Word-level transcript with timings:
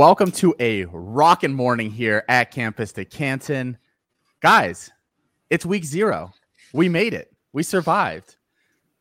Welcome 0.00 0.30
to 0.30 0.54
a 0.58 0.86
rockin' 0.86 1.52
morning 1.52 1.90
here 1.90 2.24
at 2.26 2.50
Campus 2.50 2.90
to 2.92 3.04
Canton. 3.04 3.76
Guys, 4.40 4.90
it's 5.50 5.66
week 5.66 5.84
zero. 5.84 6.32
We 6.72 6.88
made 6.88 7.12
it. 7.12 7.30
We 7.52 7.62
survived. 7.62 8.36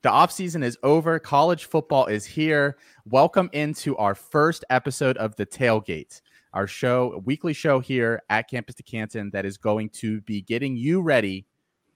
The 0.02 0.10
offseason 0.10 0.62
is 0.62 0.78
over. 0.84 1.18
College 1.18 1.64
football 1.64 2.08
is 2.08 2.26
here. 2.26 2.76
Welcome 3.06 3.50
into 3.54 3.96
our 3.96 4.14
first 4.14 4.66
episode 4.70 5.16
of 5.16 5.38
The 5.38 5.46
Tailgate, 5.46 6.20
our 6.54 6.68
show, 6.68 7.24
weekly 7.24 7.54
show 7.54 7.80
here 7.80 8.22
at 8.30 8.50
Campus 8.50 8.76
to 8.76 8.84
Canton 8.84 9.30
that 9.30 9.46
is 9.46 9.56
going 9.56 9.92
to 9.92 10.20
be 10.20 10.42
getting 10.42 10.76
you 10.76 11.02
ready 11.02 11.48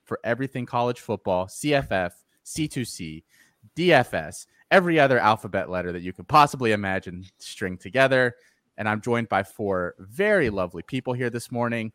for 0.06 0.18
everything 0.24 0.66
college 0.66 1.02
football, 1.02 1.48
CFF, 1.48 2.12
C2C, 2.46 3.24
DFS, 3.76 4.46
every 4.72 4.98
other 4.98 5.20
alphabet 5.20 5.70
letter 5.70 5.92
that 5.92 6.04
you 6.04 6.14
could 6.14 6.30
possibly 6.30 6.72
imagine 6.72 7.26
string 7.38 7.78
together. 7.78 8.36
And 8.78 8.90
I'm 8.90 9.02
joined 9.02 9.30
by 9.30 9.44
four 9.44 9.96
very 10.00 10.50
lovely 10.50 10.84
people 10.84 11.14
here 11.14 11.30
this 11.30 11.52
morning. 11.52 11.92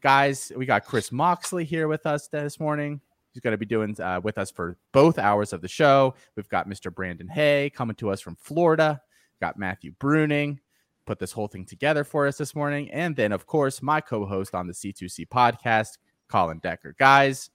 Guys, 0.00 0.52
we 0.56 0.66
got 0.66 0.84
Chris 0.84 1.12
Moxley 1.12 1.64
here 1.64 1.88
with 1.88 2.06
us 2.06 2.28
this 2.28 2.60
morning. 2.60 3.00
He's 3.32 3.40
going 3.40 3.52
to 3.52 3.58
be 3.58 3.66
doing 3.66 4.00
uh, 4.00 4.20
with 4.22 4.38
us 4.38 4.50
for 4.50 4.76
both 4.92 5.18
hours 5.18 5.52
of 5.52 5.60
the 5.60 5.68
show. 5.68 6.14
We've 6.36 6.48
got 6.48 6.68
Mr. 6.68 6.94
Brandon 6.94 7.28
Hay 7.28 7.70
coming 7.74 7.96
to 7.96 8.10
us 8.10 8.20
from 8.20 8.36
Florida. 8.36 9.00
We've 9.34 9.40
got 9.46 9.58
Matthew 9.58 9.92
Bruning 10.00 10.58
put 11.06 11.18
this 11.18 11.32
whole 11.32 11.48
thing 11.48 11.64
together 11.64 12.04
for 12.04 12.26
us 12.26 12.36
this 12.36 12.54
morning. 12.54 12.90
And 12.90 13.14
then, 13.14 13.32
of 13.32 13.46
course, 13.46 13.82
my 13.82 14.00
co 14.00 14.24
host 14.24 14.54
on 14.54 14.66
the 14.66 14.72
C2C 14.72 15.28
podcast, 15.28 15.98
Colin 16.28 16.58
Decker. 16.58 16.94
Guys, 16.98 17.50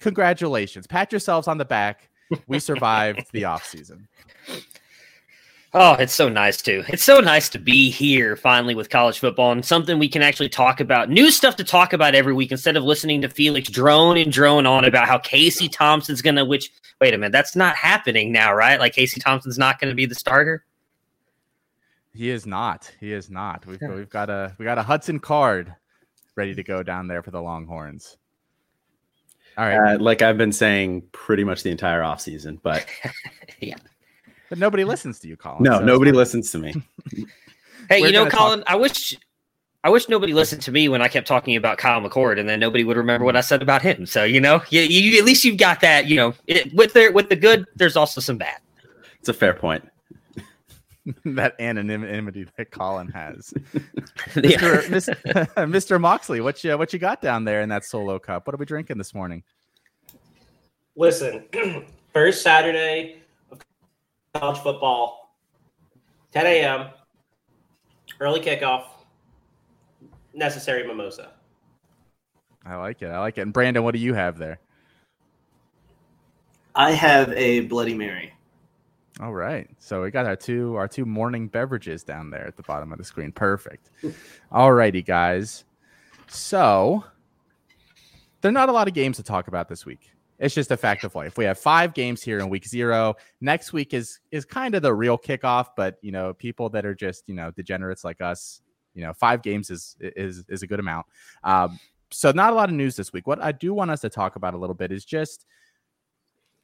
congratulations. 0.00 0.86
Pat 0.86 1.12
yourselves 1.12 1.48
on 1.48 1.58
the 1.58 1.64
back. 1.64 2.08
We 2.46 2.58
survived 2.58 3.26
the 3.32 3.42
offseason. 3.42 4.06
Oh, 5.74 5.94
it's 5.94 6.12
so 6.12 6.28
nice 6.28 6.60
to. 6.62 6.84
It's 6.88 7.02
so 7.02 7.20
nice 7.20 7.48
to 7.48 7.58
be 7.58 7.90
here 7.90 8.36
finally 8.36 8.74
with 8.74 8.90
college 8.90 9.18
football 9.18 9.52
and 9.52 9.64
something 9.64 9.98
we 9.98 10.08
can 10.08 10.20
actually 10.20 10.50
talk 10.50 10.80
about. 10.80 11.08
New 11.08 11.30
stuff 11.30 11.56
to 11.56 11.64
talk 11.64 11.94
about 11.94 12.14
every 12.14 12.34
week 12.34 12.52
instead 12.52 12.76
of 12.76 12.84
listening 12.84 13.22
to 13.22 13.30
Felix 13.30 13.70
drone 13.70 14.18
and 14.18 14.30
drone 14.30 14.66
on 14.66 14.84
about 14.84 15.08
how 15.08 15.16
Casey 15.16 15.68
Thompson's 15.68 16.20
going 16.20 16.36
to 16.36 16.44
which 16.44 16.70
wait 17.00 17.14
a 17.14 17.18
minute, 17.18 17.32
that's 17.32 17.56
not 17.56 17.74
happening 17.74 18.32
now, 18.32 18.52
right? 18.52 18.78
Like 18.78 18.92
Casey 18.92 19.18
Thompson's 19.18 19.56
not 19.56 19.80
going 19.80 19.90
to 19.90 19.94
be 19.94 20.04
the 20.04 20.14
starter? 20.14 20.62
He 22.14 22.28
is 22.28 22.44
not. 22.44 22.92
He 23.00 23.14
is 23.14 23.30
not. 23.30 23.64
We've, 23.64 23.80
we've 23.80 24.10
got 24.10 24.28
a 24.28 24.54
we 24.58 24.66
got 24.66 24.76
a 24.76 24.82
Hudson 24.82 25.20
Card 25.20 25.74
ready 26.36 26.54
to 26.54 26.62
go 26.62 26.82
down 26.82 27.08
there 27.08 27.22
for 27.22 27.30
the 27.30 27.40
Longhorns. 27.40 28.18
All 29.56 29.64
right. 29.64 29.94
Uh, 29.94 29.98
like 29.98 30.20
I've 30.20 30.36
been 30.36 30.52
saying 30.52 31.04
pretty 31.12 31.44
much 31.44 31.62
the 31.62 31.70
entire 31.70 32.02
offseason, 32.02 32.58
but 32.62 32.86
yeah. 33.60 33.76
But 34.52 34.58
nobody 34.58 34.84
listens 34.84 35.18
to 35.20 35.28
you, 35.28 35.38
Colin. 35.38 35.62
No, 35.62 35.78
so 35.78 35.84
nobody 35.86 36.12
listens 36.12 36.50
to 36.50 36.58
me. 36.58 36.74
hey, 37.88 38.02
We're 38.02 38.08
you 38.08 38.12
know, 38.12 38.28
Colin, 38.28 38.58
talk- 38.58 38.70
I 38.70 38.76
wish 38.76 39.16
I 39.82 39.88
wish 39.88 40.10
nobody 40.10 40.34
listened 40.34 40.60
to 40.60 40.70
me 40.70 40.90
when 40.90 41.00
I 41.00 41.08
kept 41.08 41.26
talking 41.26 41.56
about 41.56 41.78
Kyle 41.78 42.02
McCord, 42.02 42.38
and 42.38 42.46
then 42.46 42.60
nobody 42.60 42.84
would 42.84 42.98
remember 42.98 43.24
what 43.24 43.34
I 43.34 43.40
said 43.40 43.62
about 43.62 43.80
him. 43.80 44.04
So 44.04 44.24
you 44.24 44.42
know, 44.42 44.62
you, 44.68 44.82
you 44.82 45.18
at 45.18 45.24
least 45.24 45.42
you've 45.46 45.56
got 45.56 45.80
that. 45.80 46.06
You 46.06 46.16
know, 46.16 46.34
it, 46.48 46.70
with 46.74 46.92
the 46.92 47.08
with 47.14 47.30
the 47.30 47.36
good, 47.36 47.64
there's 47.76 47.96
also 47.96 48.20
some 48.20 48.36
bad. 48.36 48.60
It's 49.20 49.30
a 49.30 49.32
fair 49.32 49.54
point. 49.54 49.88
that 51.24 51.58
anonymity 51.58 52.46
that 52.58 52.70
Colin 52.70 53.08
has. 53.08 53.54
Mr. 54.34 54.82
Mr. 54.82 55.46
Mr. 55.56 55.98
Moxley, 55.98 56.42
what 56.42 56.62
you 56.62 56.76
what 56.76 56.92
you 56.92 56.98
got 56.98 57.22
down 57.22 57.46
there 57.46 57.62
in 57.62 57.70
that 57.70 57.86
solo 57.86 58.18
cup? 58.18 58.46
What 58.46 58.52
are 58.52 58.58
we 58.58 58.66
drinking 58.66 58.98
this 58.98 59.14
morning? 59.14 59.44
Listen, 60.94 61.46
first 62.12 62.42
Saturday 62.42 63.21
college 64.34 64.58
football, 64.58 65.34
10 66.32 66.46
a.m., 66.46 66.88
early 68.20 68.40
kickoff, 68.40 68.84
necessary 70.32 70.86
mimosa. 70.86 71.32
I 72.64 72.76
like 72.76 73.02
it. 73.02 73.08
I 73.08 73.18
like 73.18 73.38
it. 73.38 73.42
And 73.42 73.52
Brandon, 73.52 73.82
what 73.82 73.92
do 73.92 74.00
you 74.00 74.14
have 74.14 74.38
there? 74.38 74.58
I 76.74 76.92
have 76.92 77.30
a 77.32 77.60
Bloody 77.60 77.94
Mary. 77.94 78.32
All 79.20 79.34
right. 79.34 79.68
So 79.78 80.02
we 80.02 80.10
got 80.10 80.24
our 80.24 80.36
two 80.36 80.76
our 80.76 80.88
two 80.88 81.04
morning 81.04 81.48
beverages 81.48 82.02
down 82.02 82.30
there 82.30 82.46
at 82.46 82.56
the 82.56 82.62
bottom 82.62 82.92
of 82.92 82.98
the 82.98 83.04
screen. 83.04 83.32
Perfect. 83.32 83.90
All 84.52 84.72
righty, 84.72 85.02
guys. 85.02 85.64
So 86.28 87.04
there 88.40 88.48
are 88.48 88.52
not 88.52 88.70
a 88.70 88.72
lot 88.72 88.88
of 88.88 88.94
games 88.94 89.18
to 89.18 89.22
talk 89.22 89.48
about 89.48 89.68
this 89.68 89.84
week. 89.84 90.12
It's 90.42 90.56
just 90.56 90.72
a 90.72 90.76
fact 90.76 91.04
of 91.04 91.14
life. 91.14 91.38
We 91.38 91.44
have 91.44 91.56
five 91.56 91.94
games 91.94 92.20
here 92.20 92.40
in 92.40 92.48
week 92.48 92.66
zero. 92.66 93.14
Next 93.40 93.72
week 93.72 93.94
is 93.94 94.18
is 94.32 94.44
kind 94.44 94.74
of 94.74 94.82
the 94.82 94.92
real 94.92 95.16
kickoff, 95.16 95.68
but 95.76 95.98
you 96.02 96.10
know, 96.10 96.34
people 96.34 96.68
that 96.70 96.84
are 96.84 96.96
just 96.96 97.22
you 97.28 97.34
know 97.34 97.52
degenerates 97.52 98.02
like 98.02 98.20
us, 98.20 98.60
you 98.92 99.02
know, 99.02 99.12
five 99.12 99.42
games 99.42 99.70
is 99.70 99.96
is 100.00 100.44
is 100.48 100.64
a 100.64 100.66
good 100.66 100.80
amount. 100.80 101.06
Um, 101.44 101.78
so 102.10 102.32
not 102.32 102.52
a 102.52 102.56
lot 102.56 102.68
of 102.68 102.74
news 102.74 102.96
this 102.96 103.12
week. 103.12 103.28
What 103.28 103.40
I 103.40 103.52
do 103.52 103.72
want 103.72 103.92
us 103.92 104.00
to 104.00 104.10
talk 104.10 104.34
about 104.34 104.54
a 104.54 104.58
little 104.58 104.74
bit 104.74 104.90
is 104.90 105.04
just 105.04 105.46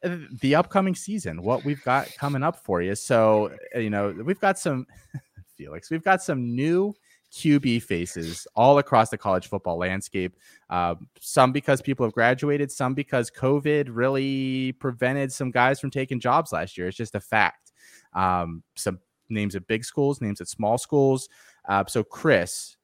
uh, 0.03 0.17
the 0.41 0.57
upcoming 0.57 0.97
season, 0.97 1.43
what 1.43 1.65
we've 1.65 1.83
got 1.85 2.13
coming 2.17 2.43
up 2.43 2.57
for 2.65 2.83
you. 2.83 2.97
So, 2.97 3.53
uh, 3.77 3.79
you 3.79 3.91
know, 3.91 4.13
we've 4.25 4.41
got 4.41 4.59
some 4.59 4.89
Felix, 5.57 5.89
we've 5.89 6.05
got 6.05 6.21
some 6.21 6.55
new 6.57 6.95
QB 7.33 7.83
faces 7.83 8.47
all 8.55 8.79
across 8.79 9.11
the 9.11 9.19
college 9.19 9.49
football 9.49 9.79
landscape. 9.79 10.37
Uh, 10.71 10.95
some 11.21 11.53
because 11.53 11.83
people 11.83 12.07
have 12.07 12.15
graduated, 12.15 12.71
some 12.73 12.95
because 12.95 13.31
COVID 13.31 13.89
really 13.91 14.73
prevented 14.73 15.33
some 15.33 15.51
guys 15.51 15.81
from 15.81 15.91
taking 15.91 16.21
jobs 16.21 16.53
last 16.53 16.79
year. 16.79 16.89
It's 16.89 16.97
just 16.97 17.15
a 17.15 17.21
fact. 17.21 17.73
Um, 18.15 18.63
some 18.77 18.99
names 19.29 19.55
at 19.55 19.67
big 19.67 19.85
schools, 19.85 20.21
names 20.21 20.41
at 20.41 20.49
small 20.49 20.79
schools. 20.79 21.29
Uh, 21.69 21.85
so, 21.87 22.03
Chris, 22.03 22.77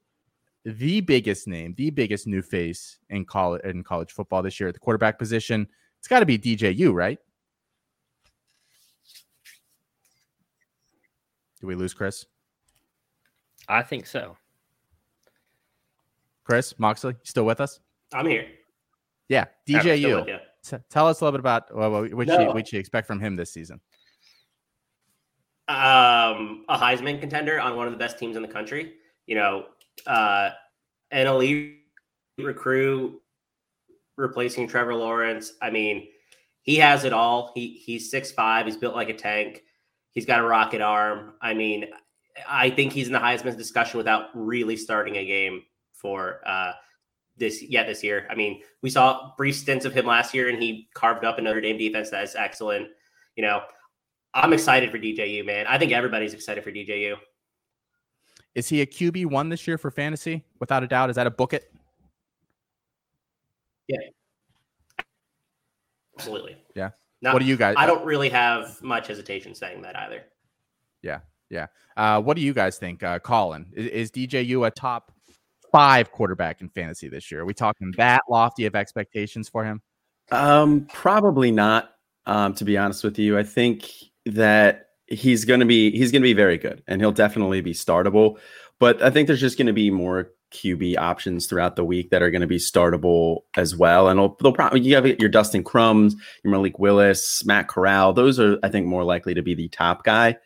the 0.65 1.01
biggest 1.01 1.49
name, 1.49 1.75
the 1.77 1.91
biggest 1.91 2.27
new 2.27 2.43
face 2.43 2.99
in 3.11 3.25
college 3.25 3.63
in 3.65 3.83
college 3.83 4.13
football 4.13 4.43
this 4.43 4.61
year 4.61 4.69
at 4.69 4.75
the 4.75 4.81
quarterback 4.81 5.19
position, 5.19 5.67
it's 5.99 6.09
got 6.09 6.21
to 6.21 6.27
be 6.27 6.39
DJU, 6.39 6.93
right? 6.93 7.19
Do 11.61 11.67
we 11.67 11.75
lose 11.75 11.95
Chris? 11.95 12.27
I 13.69 13.83
think 13.83 14.07
so. 14.07 14.37
Chris 16.45 16.75
Moxley, 16.79 17.15
still 17.23 17.47
with 17.47 17.61
us? 17.61 17.81
I'm 18.13 18.27
here. 18.27 18.47
Yeah, 19.29 19.47
DJU. 19.69 20.41
T- 20.63 20.77
tell 20.91 21.07
us 21.09 21.21
a 21.21 21.25
little 21.25 21.39
bit 21.39 21.41
about 21.41 21.75
well, 21.75 21.91
what, 21.91 22.27
no. 22.27 22.41
you, 22.41 22.47
what 22.49 22.73
you 22.73 22.79
expect 22.79 23.07
from 23.07 23.21
him 23.21 23.37
this 23.37 23.53
season. 23.53 23.81
Um, 25.69 26.65
a 26.69 26.77
Heisman 26.77 27.21
contender 27.21 27.61
on 27.61 27.77
one 27.77 27.87
of 27.87 27.93
the 27.93 27.99
best 27.99 28.19
teams 28.19 28.37
in 28.37 28.43
the 28.43 28.49
country. 28.49 28.95
You 29.27 29.37
know, 29.37 29.67
uh, 30.07 30.51
an 31.11 31.27
elite 31.27 31.81
recruit 32.39 33.21
replacing 34.17 34.69
Trevor 34.69 34.95
Lawrence. 34.95 35.55
I 35.63 35.71
mean, 35.71 36.09
he 36.63 36.77
has 36.77 37.05
it 37.05 37.13
all. 37.13 37.53
He 37.55 37.81
he's 37.85 38.11
six 38.11 38.31
five. 38.31 38.67
He's 38.67 38.77
built 38.77 38.95
like 38.95 39.09
a 39.09 39.15
tank. 39.15 39.63
He's 40.13 40.27
got 40.27 40.41
a 40.41 40.45
rocket 40.45 40.81
arm. 40.81 41.35
I 41.41 41.55
mean, 41.55 41.87
I 42.49 42.71
think 42.71 42.93
he's 42.93 43.07
in 43.07 43.13
the 43.13 43.19
Heisman 43.19 43.57
discussion 43.57 43.99
without 43.99 44.29
really 44.35 44.77
starting 44.77 45.17
a 45.17 45.25
game 45.25 45.63
for 45.93 46.41
uh, 46.47 46.73
this 47.37 47.63
yet 47.63 47.87
this 47.87 48.03
year. 48.03 48.27
I 48.31 48.35
mean, 48.35 48.63
we 48.83 48.91
saw 48.91 49.33
brief 49.37 49.57
stints 49.57 49.85
of 49.85 49.93
him 49.93 50.07
last 50.07 50.35
year, 50.35 50.49
and 50.49 50.63
he 50.63 50.89
carved 50.95 51.25
up 51.25 51.39
a 51.39 51.43
Notre 51.43 51.61
Dame 51.61 51.79
defense 51.79 52.11
that 52.11 52.25
is 52.25 52.35
excellent. 52.35 52.89
You 53.37 53.43
know, 53.43 53.63
I'm 54.35 54.53
excited 54.53 54.91
for 54.91 54.99
DJU, 54.99 55.45
man. 55.47 55.67
I 55.67 55.79
think 55.79 55.93
everybody's 55.93 56.35
excited 56.35 56.65
for 56.65 56.73
DJU. 56.73 57.17
Is 58.55 58.69
he 58.69 58.83
a 58.83 58.87
QB 58.87 59.27
one 59.27 59.49
this 59.49 59.67
year 59.67 59.79
for 59.79 59.91
fantasy? 59.91 60.45
Without 60.61 60.83
a 60.83 60.87
doubt, 60.87 61.11
is 61.11 61.17
that 61.17 61.27
a 61.27 61.31
book 61.31 61.53
it? 61.53 61.73
Yeah, 63.89 63.99
absolutely. 66.17 66.57
Yeah. 66.75 66.91
what 67.21 67.41
do 67.41 67.45
you 67.45 67.57
guys? 67.57 67.75
I 67.77 67.87
don't 67.87 68.05
really 68.05 68.29
have 68.31 68.81
much 68.83 69.09
hesitation 69.09 69.55
saying 69.55 69.83
that 69.83 69.97
either. 69.99 70.23
Yeah, 71.03 71.21
yeah. 71.51 71.67
Uh, 71.97 72.21
what 72.21 72.37
do 72.37 72.43
you 72.43 72.53
guys 72.53 72.79
think, 72.79 73.03
uh, 73.03 73.19
Colin? 73.19 73.67
Is, 73.73 73.87
is 73.87 74.11
DJU 74.11 74.67
a 74.67 74.71
top 74.71 75.13
five 75.73 76.13
quarterback 76.13 76.61
in 76.61 76.69
fantasy 76.69 77.09
this 77.09 77.31
year? 77.31 77.43
Are 77.43 77.45
we 77.45 77.55
talking 77.55 77.93
that 77.97 78.23
lofty 78.29 78.67
of 78.67 78.75
expectations 78.75 79.49
for 79.49 79.65
him? 79.65 79.83
Um, 80.31 80.87
probably 80.93 81.51
not. 81.51 81.91
Um, 82.27 82.55
to 82.55 82.65
be 82.65 82.79
honest 82.79 83.05
with 83.05 83.19
you, 83.19 83.39
I 83.39 83.43
think 83.43 83.91
that 84.25 84.89
he's 85.07 85.45
going 85.45 85.61
to 85.61 85.67
be 85.67 85.91
he's 85.91 86.11
going 86.11 86.23
to 86.23 86.27
be 86.27 86.33
very 86.33 86.57
good, 86.57 86.83
and 86.87 87.01
he'll 87.01 87.13
definitely 87.13 87.61
be 87.61 87.75
startable. 87.75 88.39
But 88.81 89.03
I 89.03 89.11
think 89.11 89.27
there's 89.27 89.41
just 89.41 89.59
going 89.59 89.67
to 89.67 89.75
be 89.75 89.91
more 89.91 90.31
QB 90.55 90.97
options 90.97 91.47
throughout 91.47 91.77
the 91.77 91.85
week 91.85 92.11
that 92.11 92.23
are 92.23 92.31
going 92.31 92.41
to 92.41 92.47
be 92.47 92.59
startable 92.59 93.41
as 93.57 93.77
well. 93.77 94.09
And 94.09 94.19
they'll, 94.19 94.37
they'll 94.41 94.53
probably 94.53 94.81
you 94.81 94.95
have 94.95 95.07
your 95.07 95.29
Dustin 95.29 95.65
Crums, 95.65 96.15
your 96.43 96.53
Malik 96.53 96.79
Willis, 96.79 97.45
Matt 97.45 97.69
Corral. 97.69 98.13
Those 98.13 98.41
are 98.41 98.59
I 98.63 98.69
think 98.69 98.87
more 98.87 99.05
likely 99.05 99.35
to 99.35 99.43
be 99.43 99.55
the 99.55 99.69
top 99.69 100.05
guy. 100.05 100.37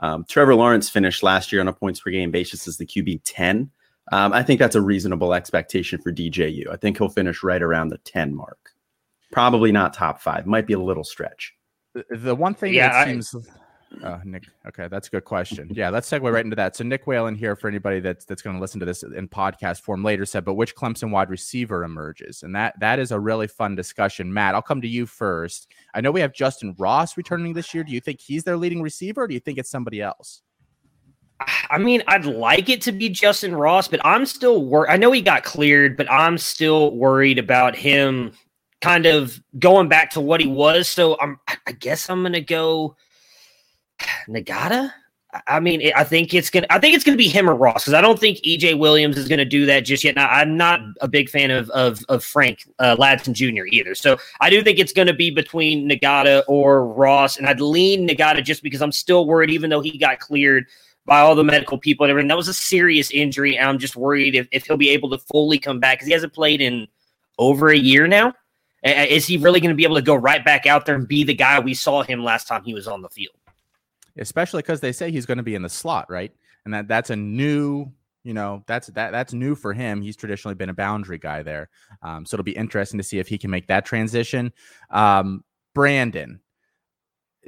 Um, 0.00 0.24
Trevor 0.28 0.54
Lawrence 0.54 0.88
finished 0.88 1.22
last 1.22 1.52
year 1.52 1.60
on 1.60 1.68
a 1.68 1.72
points 1.72 2.00
per 2.00 2.10
game 2.10 2.30
basis 2.30 2.66
as 2.66 2.76
the 2.78 2.86
QB 2.86 3.20
10. 3.24 3.70
Um, 4.12 4.32
I 4.32 4.42
think 4.42 4.58
that's 4.58 4.74
a 4.74 4.80
reasonable 4.80 5.34
expectation 5.34 6.00
for 6.00 6.12
DJU. 6.12 6.68
I 6.70 6.76
think 6.76 6.98
he'll 6.98 7.08
finish 7.08 7.42
right 7.42 7.62
around 7.62 7.88
the 7.88 7.98
10 7.98 8.34
mark. 8.34 8.70
Probably 9.30 9.70
not 9.70 9.94
top 9.94 10.20
five. 10.20 10.46
Might 10.46 10.66
be 10.66 10.72
a 10.72 10.78
little 10.78 11.04
stretch. 11.04 11.54
The, 11.94 12.04
the 12.10 12.34
one 12.34 12.54
thing 12.54 12.74
yeah, 12.74 12.88
that 12.88 13.08
I, 13.08 13.12
seems 13.12 13.34
Uh, 14.04 14.18
Nick. 14.24 14.44
Okay, 14.66 14.88
that's 14.88 15.08
a 15.08 15.10
good 15.10 15.24
question. 15.24 15.68
Yeah, 15.72 15.90
let's 15.90 16.08
segue 16.08 16.32
right 16.32 16.44
into 16.44 16.56
that. 16.56 16.76
So 16.76 16.84
Nick 16.84 17.06
Whalen 17.06 17.34
here 17.34 17.56
for 17.56 17.68
anybody 17.68 18.00
that's 18.00 18.24
that's 18.24 18.40
going 18.40 18.54
to 18.54 18.60
listen 18.60 18.78
to 18.80 18.86
this 18.86 19.02
in 19.02 19.28
podcast 19.28 19.80
form 19.80 20.04
later 20.04 20.24
said, 20.24 20.44
but 20.44 20.54
which 20.54 20.76
Clemson 20.76 21.10
wide 21.10 21.28
receiver 21.28 21.82
emerges? 21.82 22.42
And 22.42 22.54
that 22.54 22.78
that 22.80 22.98
is 22.98 23.10
a 23.10 23.18
really 23.18 23.48
fun 23.48 23.74
discussion. 23.74 24.32
Matt, 24.32 24.54
I'll 24.54 24.62
come 24.62 24.80
to 24.80 24.88
you 24.88 25.06
first. 25.06 25.68
I 25.92 26.00
know 26.00 26.12
we 26.12 26.20
have 26.20 26.32
Justin 26.32 26.74
Ross 26.78 27.16
returning 27.16 27.52
this 27.52 27.74
year. 27.74 27.82
Do 27.82 27.92
you 27.92 28.00
think 28.00 28.20
he's 28.20 28.44
their 28.44 28.56
leading 28.56 28.80
receiver, 28.80 29.22
or 29.22 29.28
do 29.28 29.34
you 29.34 29.40
think 29.40 29.58
it's 29.58 29.70
somebody 29.70 30.00
else? 30.00 30.42
I 31.70 31.78
mean, 31.78 32.02
I'd 32.06 32.26
like 32.26 32.68
it 32.68 32.82
to 32.82 32.92
be 32.92 33.08
Justin 33.08 33.54
Ross, 33.54 33.88
but 33.88 34.00
I'm 34.04 34.26
still 34.26 34.64
worried. 34.64 34.90
I 34.90 34.96
know 34.98 35.10
he 35.10 35.22
got 35.22 35.42
cleared, 35.42 35.96
but 35.96 36.10
I'm 36.10 36.38
still 36.38 36.94
worried 36.94 37.38
about 37.38 37.74
him 37.74 38.32
kind 38.82 39.06
of 39.06 39.40
going 39.58 39.88
back 39.88 40.10
to 40.10 40.20
what 40.20 40.40
he 40.40 40.46
was. 40.46 40.88
So 40.88 41.18
I'm, 41.20 41.38
I 41.66 41.72
guess 41.72 42.08
I'm 42.08 42.22
gonna 42.22 42.40
go 42.40 42.96
Ngata. 44.28 44.92
I 45.46 45.60
mean, 45.60 45.92
I 45.94 46.02
think 46.02 46.34
it's 46.34 46.50
gonna. 46.50 46.66
I 46.70 46.80
think 46.80 46.94
it's 46.96 47.04
gonna 47.04 47.16
be 47.16 47.28
him 47.28 47.48
or 47.48 47.54
Ross 47.54 47.84
because 47.84 47.94
I 47.94 48.00
don't 48.00 48.18
think 48.18 48.38
EJ 48.38 48.78
Williams 48.78 49.16
is 49.16 49.28
gonna 49.28 49.44
do 49.44 49.64
that 49.66 49.80
just 49.80 50.02
yet. 50.02 50.16
Now, 50.16 50.28
I'm 50.28 50.56
not 50.56 50.80
a 51.00 51.06
big 51.06 51.28
fan 51.28 51.52
of 51.52 51.70
of, 51.70 52.04
of 52.08 52.24
Frank 52.24 52.68
uh, 52.80 52.96
Ladson 52.96 53.32
Jr. 53.32 53.64
either, 53.70 53.94
so 53.94 54.18
I 54.40 54.50
do 54.50 54.60
think 54.62 54.80
it's 54.80 54.92
gonna 54.92 55.14
be 55.14 55.30
between 55.30 55.88
Ngata 55.88 56.42
or 56.48 56.84
Ross, 56.84 57.36
and 57.36 57.46
I'd 57.46 57.60
lean 57.60 58.08
Ngata 58.08 58.42
just 58.42 58.62
because 58.62 58.82
I'm 58.82 58.90
still 58.90 59.24
worried, 59.24 59.50
even 59.50 59.70
though 59.70 59.80
he 59.80 59.96
got 59.98 60.18
cleared 60.18 60.66
by 61.06 61.20
all 61.20 61.34
the 61.34 61.44
medical 61.44 61.78
people 61.78 62.04
and 62.04 62.10
everything. 62.10 62.28
That 62.28 62.36
was 62.36 62.48
a 62.48 62.54
serious 62.54 63.10
injury, 63.10 63.56
and 63.56 63.68
I'm 63.68 63.78
just 63.78 63.96
worried 63.96 64.34
if, 64.34 64.48
if 64.50 64.66
he'll 64.66 64.76
be 64.76 64.90
able 64.90 65.10
to 65.10 65.18
fully 65.18 65.58
come 65.58 65.78
back 65.78 65.98
because 65.98 66.06
he 66.08 66.12
hasn't 66.12 66.32
played 66.32 66.60
in 66.60 66.88
over 67.38 67.70
a 67.70 67.76
year 67.76 68.06
now. 68.06 68.34
Is 68.82 69.26
he 69.26 69.36
really 69.36 69.60
going 69.60 69.70
to 69.70 69.76
be 69.76 69.84
able 69.84 69.96
to 69.96 70.02
go 70.02 70.14
right 70.14 70.42
back 70.42 70.66
out 70.66 70.86
there 70.86 70.94
and 70.94 71.06
be 71.06 71.22
the 71.22 71.34
guy 71.34 71.60
we 71.60 71.74
saw 71.74 72.02
him 72.02 72.24
last 72.24 72.48
time 72.48 72.62
he 72.62 72.72
was 72.72 72.88
on 72.88 73.02
the 73.02 73.10
field? 73.10 73.34
Especially 74.20 74.62
because 74.62 74.80
they 74.80 74.92
say 74.92 75.10
he's 75.10 75.26
going 75.26 75.38
to 75.38 75.44
be 75.44 75.54
in 75.54 75.62
the 75.62 75.68
slot, 75.68 76.08
right? 76.10 76.32
And 76.64 76.74
that 76.74 76.88
that's 76.88 77.10
a 77.10 77.16
new, 77.16 77.90
you 78.22 78.34
know, 78.34 78.62
that's 78.66 78.88
that 78.88 79.10
that's 79.10 79.32
new 79.32 79.54
for 79.54 79.72
him. 79.72 80.02
He's 80.02 80.16
traditionally 80.16 80.54
been 80.54 80.68
a 80.68 80.74
boundary 80.74 81.18
guy 81.18 81.42
there, 81.42 81.70
um, 82.02 82.24
so 82.24 82.34
it'll 82.34 82.44
be 82.44 82.56
interesting 82.56 82.98
to 82.98 83.04
see 83.04 83.18
if 83.18 83.26
he 83.26 83.38
can 83.38 83.50
make 83.50 83.66
that 83.68 83.84
transition. 83.84 84.52
Um, 84.90 85.42
Brandon, 85.74 86.40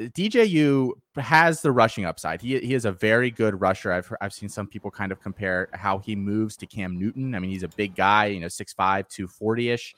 uh, 0.00 0.04
DJU 0.04 0.92
has 1.16 1.60
the 1.60 1.70
rushing 1.70 2.06
upside. 2.06 2.40
He 2.40 2.58
he 2.60 2.74
is 2.74 2.86
a 2.86 2.92
very 2.92 3.30
good 3.30 3.60
rusher. 3.60 3.92
I've 3.92 4.12
I've 4.22 4.32
seen 4.32 4.48
some 4.48 4.66
people 4.66 4.90
kind 4.90 5.12
of 5.12 5.20
compare 5.20 5.68
how 5.74 5.98
he 5.98 6.16
moves 6.16 6.56
to 6.56 6.66
Cam 6.66 6.98
Newton. 6.98 7.34
I 7.34 7.38
mean, 7.38 7.50
he's 7.50 7.64
a 7.64 7.68
big 7.68 7.94
guy, 7.94 8.26
you 8.26 8.40
know, 8.40 8.46
6'5, 8.46 8.74
240 8.76 9.70
ish. 9.70 9.94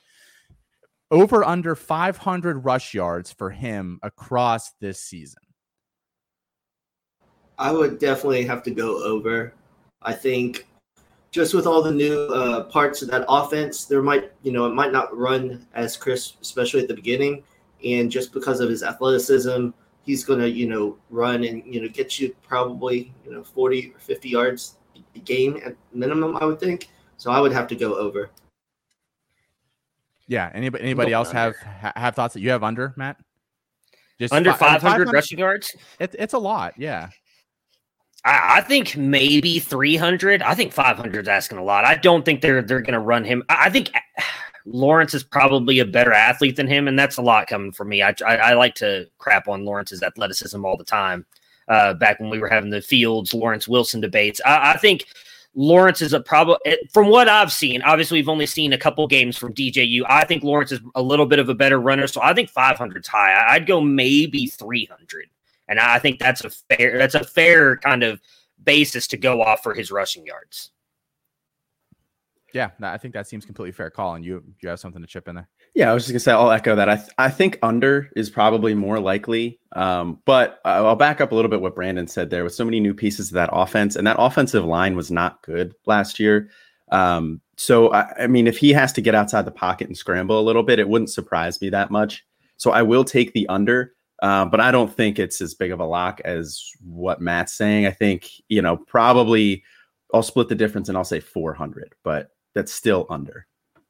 Over 1.11 1.43
under 1.43 1.75
500 1.75 2.65
rush 2.65 2.93
yards 2.93 3.31
for 3.31 3.51
him 3.51 3.99
across 4.01 4.71
this 4.81 4.99
season. 4.99 5.44
I 7.57 7.71
would 7.71 7.99
definitely 7.99 8.45
have 8.45 8.63
to 8.63 8.71
go 8.71 9.03
over. 9.03 9.53
I 10.01 10.13
think 10.13 10.67
just 11.31 11.53
with 11.53 11.67
all 11.67 11.81
the 11.81 11.91
new 11.91 12.27
uh, 12.27 12.63
parts 12.63 13.01
of 13.01 13.09
that 13.11 13.25
offense, 13.27 13.85
there 13.85 14.01
might, 14.01 14.31
you 14.43 14.51
know, 14.51 14.65
it 14.65 14.73
might 14.73 14.91
not 14.91 15.15
run 15.15 15.67
as 15.73 15.97
crisp, 15.97 16.37
especially 16.41 16.81
at 16.81 16.87
the 16.87 16.93
beginning. 16.93 17.43
And 17.83 18.09
just 18.09 18.31
because 18.31 18.61
of 18.61 18.69
his 18.69 18.83
athleticism, 18.83 19.69
he's 20.03 20.23
going 20.23 20.39
to, 20.39 20.49
you 20.49 20.67
know, 20.67 20.97
run 21.09 21.43
and, 21.43 21.61
you 21.65 21.81
know, 21.81 21.89
get 21.89 22.19
you 22.19 22.33
probably, 22.47 23.13
you 23.25 23.33
know, 23.33 23.43
40 23.43 23.91
or 23.93 23.99
50 23.99 24.29
yards 24.29 24.75
a 25.15 25.19
game 25.19 25.59
at 25.65 25.75
minimum, 25.93 26.37
I 26.37 26.45
would 26.45 26.59
think. 26.59 26.89
So 27.17 27.31
I 27.31 27.39
would 27.39 27.51
have 27.51 27.67
to 27.67 27.75
go 27.75 27.95
over. 27.95 28.29
Yeah. 30.27 30.51
Anybody, 30.53 30.83
anybody 30.83 31.13
else 31.13 31.31
have 31.31 31.55
have 31.57 32.15
thoughts 32.15 32.33
that 32.33 32.39
you 32.39 32.49
have 32.51 32.63
under 32.63 32.93
Matt? 32.95 33.17
Just 34.19 34.33
under 34.33 34.53
500, 34.53 34.79
500 34.79 35.13
rushing 35.13 35.39
yards? 35.39 35.75
It, 35.99 36.15
it's 36.17 36.33
a 36.33 36.37
lot. 36.37 36.73
Yeah. 36.77 37.09
I, 38.25 38.57
I 38.57 38.61
think 38.61 38.97
maybe 38.97 39.59
300. 39.59 40.41
I 40.41 40.55
think 40.55 40.73
500 40.73 41.21
is 41.21 41.27
asking 41.27 41.59
a 41.59 41.63
lot. 41.63 41.85
I 41.85 41.95
don't 41.95 42.25
think 42.25 42.41
they're 42.41 42.61
they're 42.61 42.81
going 42.81 42.93
to 42.93 42.99
run 42.99 43.23
him. 43.23 43.43
I, 43.47 43.67
I, 43.67 43.69
think 43.69 43.91
Lawrence 44.65 45.13
is 45.13 45.23
probably 45.23 45.79
a 45.79 45.85
better 45.85 46.11
athlete 46.11 46.55
than 46.55 46.67
him, 46.67 46.87
and 46.87 46.97
that's 46.97 47.17
a 47.17 47.21
lot 47.21 47.47
coming 47.47 47.71
from 47.71 47.89
me. 47.89 48.01
I, 48.01 48.15
I, 48.25 48.37
I 48.37 48.53
like 48.53 48.75
to 48.75 49.07
crap 49.19 49.47
on 49.47 49.63
Lawrence's 49.63 50.03
athleticism 50.03 50.65
all 50.65 50.75
the 50.75 50.83
time. 50.83 51.25
Uh, 51.67 51.93
back 51.95 52.19
when 52.19 52.29
we 52.29 52.37
were 52.37 52.49
having 52.49 52.69
the 52.69 52.81
Fields 52.81 53.33
Lawrence 53.33 53.67
Wilson 53.67 54.01
debates, 54.01 54.41
I, 54.45 54.73
I 54.73 54.77
think 54.77 55.05
Lawrence 55.55 56.01
is 56.01 56.13
a 56.13 56.19
problem. 56.19 56.57
From 56.93 57.09
what 57.09 57.27
I've 57.29 57.51
seen, 57.51 57.81
obviously 57.81 58.19
we've 58.19 58.29
only 58.29 58.45
seen 58.45 58.73
a 58.73 58.77
couple 58.77 59.07
games 59.07 59.37
from 59.37 59.53
DJU. 59.53 60.03
I 60.07 60.25
think 60.25 60.43
Lawrence 60.43 60.71
is 60.71 60.79
a 60.93 61.01
little 61.01 61.25
bit 61.25 61.39
of 61.39 61.49
a 61.49 61.55
better 61.55 61.79
runner, 61.79 62.05
so 62.07 62.21
I 62.21 62.33
think 62.33 62.49
500 62.49 63.03
is 63.03 63.07
high. 63.07 63.45
I'd 63.47 63.65
go 63.65 63.81
maybe 63.81 64.45
300 64.45 65.27
and 65.67 65.79
I 65.79 65.99
think 65.99 66.19
that's 66.19 66.43
a 66.43 66.49
fair 66.49 66.97
that's 66.97 67.15
a 67.15 67.23
fair 67.23 67.77
kind 67.77 68.03
of 68.03 68.19
basis 68.63 69.07
to 69.07 69.17
go 69.17 69.41
off 69.41 69.63
for 69.63 69.73
his 69.73 69.91
rushing 69.91 70.25
yards. 70.25 70.71
Yeah, 72.55 72.69
I 72.81 72.97
think 72.97 73.13
that 73.15 73.27
seems 73.27 73.43
completely 73.43 73.73
fair 73.73 73.89
call. 73.89 74.15
And 74.15 74.23
you 74.23 74.41
you 74.61 74.69
have 74.69 74.79
something 74.79 75.01
to 75.01 75.07
chip 75.07 75.27
in 75.27 75.35
there? 75.35 75.49
Yeah, 75.73 75.91
I 75.91 75.93
was 75.93 76.03
just 76.03 76.13
gonna 76.13 76.21
say 76.21 76.31
I'll 76.31 76.51
echo 76.51 76.73
that. 76.73 76.87
I 76.87 76.95
th- 76.95 77.09
I 77.17 77.29
think 77.29 77.59
under 77.61 78.09
is 78.15 78.29
probably 78.29 78.73
more 78.73 78.97
likely, 78.97 79.59
um, 79.75 80.21
but 80.25 80.61
I'll 80.63 80.95
back 80.95 81.19
up 81.19 81.33
a 81.33 81.35
little 81.35 81.51
bit 81.51 81.59
what 81.59 81.75
Brandon 81.75 82.07
said 82.07 82.29
there. 82.29 82.45
With 82.45 82.55
so 82.55 82.63
many 82.63 82.79
new 82.79 82.93
pieces 82.93 83.27
of 83.27 83.33
that 83.33 83.49
offense, 83.51 83.97
and 83.97 84.07
that 84.07 84.15
offensive 84.17 84.63
line 84.63 84.95
was 84.95 85.11
not 85.11 85.43
good 85.43 85.73
last 85.85 86.17
year. 86.17 86.49
Um, 86.93 87.41
so 87.57 87.91
I, 87.91 88.23
I 88.23 88.27
mean, 88.27 88.47
if 88.47 88.57
he 88.57 88.71
has 88.71 88.93
to 88.93 89.01
get 89.01 89.15
outside 89.15 89.43
the 89.43 89.51
pocket 89.51 89.87
and 89.87 89.97
scramble 89.97 90.39
a 90.39 90.41
little 90.41 90.63
bit, 90.63 90.79
it 90.79 90.87
wouldn't 90.87 91.09
surprise 91.09 91.59
me 91.59 91.69
that 91.71 91.91
much. 91.91 92.25
So 92.55 92.71
I 92.71 92.83
will 92.83 93.03
take 93.03 93.33
the 93.33 93.47
under. 93.49 93.94
Uh, 94.21 94.45
but 94.45 94.59
I 94.59 94.71
don't 94.71 94.93
think 94.93 95.19
it's 95.19 95.41
as 95.41 95.53
big 95.53 95.71
of 95.71 95.79
a 95.79 95.85
lock 95.85 96.21
as 96.23 96.71
what 96.81 97.21
Matt's 97.21 97.53
saying. 97.53 97.85
I 97.85 97.91
think, 97.91 98.29
you 98.47 98.61
know, 98.61 98.77
probably 98.77 99.63
I'll 100.13 100.23
split 100.23 100.49
the 100.49 100.55
difference 100.55 100.89
and 100.89 100.97
I'll 100.97 101.03
say 101.03 101.19
400, 101.19 101.95
but 102.03 102.29
that's 102.53 102.71
still 102.71 103.05
under. 103.09 103.45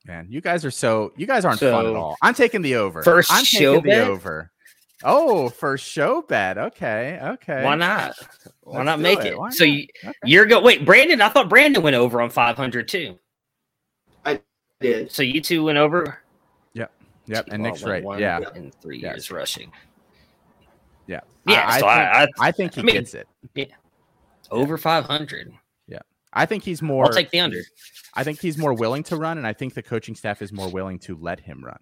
Man, 0.08 0.28
you 0.30 0.42
guys 0.42 0.66
are 0.66 0.72
so, 0.72 1.14
you 1.16 1.26
guys 1.26 1.46
aren't 1.46 1.60
so, 1.60 1.72
fun 1.72 1.86
at 1.88 1.96
all. 1.96 2.16
I'm 2.22 2.34
taking 2.34 2.62
the 2.62 2.76
over. 2.76 3.04
First 3.04 3.32
I'm 3.32 3.44
show 3.44 3.76
taking 3.76 3.90
bet? 3.90 4.06
the 4.06 4.12
over. 4.12 4.52
Oh, 5.04 5.50
first 5.50 5.86
show 5.86 6.22
bet. 6.22 6.58
Okay. 6.58 7.20
Okay. 7.22 7.64
Why 7.64 7.76
not? 7.76 8.16
Why 8.62 8.78
Let's 8.78 8.86
not 8.86 9.00
make 9.00 9.20
it? 9.20 9.34
it? 9.34 9.54
So 9.54 9.64
you, 9.64 9.88
okay. 10.04 10.14
you're 10.24 10.46
go. 10.46 10.62
Wait, 10.62 10.86
Brandon. 10.86 11.22
I 11.22 11.30
thought 11.30 11.50
Brandon 11.50 11.84
went 11.84 11.96
over 11.96 12.22
on 12.22 12.30
500 12.30 12.88
too. 12.88 13.20
I 14.26 14.40
did. 14.80 15.12
So 15.12 15.22
you 15.22 15.42
two 15.42 15.66
went 15.66 15.78
over. 15.78 16.20
Yep. 16.74 16.92
Yep. 17.28 17.48
And 17.52 17.64
Nick's 17.64 17.84
right. 17.84 18.04
One, 18.04 18.20
Yeah. 18.20 18.40
In 18.56 18.72
three 18.72 19.00
yes. 19.00 19.16
years 19.16 19.32
rushing. 19.32 19.72
Yeah. 21.08 21.22
Yeah. 21.48 21.66
I, 21.68 21.80
so 21.80 21.88
I, 21.88 22.26
think, 22.26 22.40
I, 22.40 22.48
I 22.48 22.52
think 22.52 22.74
he 22.74 22.82
I 22.82 22.84
mean, 22.84 22.96
gets 22.96 23.14
it. 23.14 23.28
Yeah. 23.54 23.66
Over 24.52 24.78
500. 24.78 25.54
Yeah. 25.88 26.00
I 26.34 26.46
think 26.46 26.64
he's 26.64 26.82
more. 26.82 27.06
I'll 27.06 27.14
take 27.14 27.32
the 27.32 27.40
under. 27.40 27.62
I 28.14 28.24
think 28.24 28.40
he's 28.40 28.58
more 28.58 28.74
willing 28.74 29.04
to 29.04 29.18
run, 29.18 29.38
and 29.38 29.46
I 29.46 29.54
think 29.54 29.74
the 29.74 29.84
coaching 29.84 30.16
staff 30.16 30.42
is 30.42 30.52
more 30.52 30.70
willing 30.70 31.00
to 31.00 31.18
let 31.18 31.40
him 31.40 31.64
run 31.64 31.80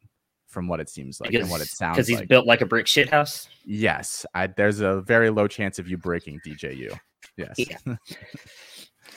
from 0.47 0.67
what 0.67 0.79
it 0.79 0.89
seems 0.89 1.19
like 1.19 1.31
because, 1.31 1.45
and 1.45 1.51
what 1.51 1.61
it 1.61 1.67
sounds 1.67 1.95
Because 1.95 2.07
he's 2.07 2.19
like. 2.19 2.27
built 2.27 2.45
like 2.45 2.61
a 2.61 2.65
brick 2.65 2.87
shit 2.87 3.09
house? 3.09 3.47
Yes. 3.65 4.25
I, 4.33 4.47
there's 4.47 4.79
a 4.79 5.01
very 5.01 5.29
low 5.29 5.47
chance 5.47 5.79
of 5.79 5.87
you 5.87 5.97
breaking 5.97 6.39
DJU. 6.45 6.97
Yes. 7.37 7.55
Yeah. 7.57 7.77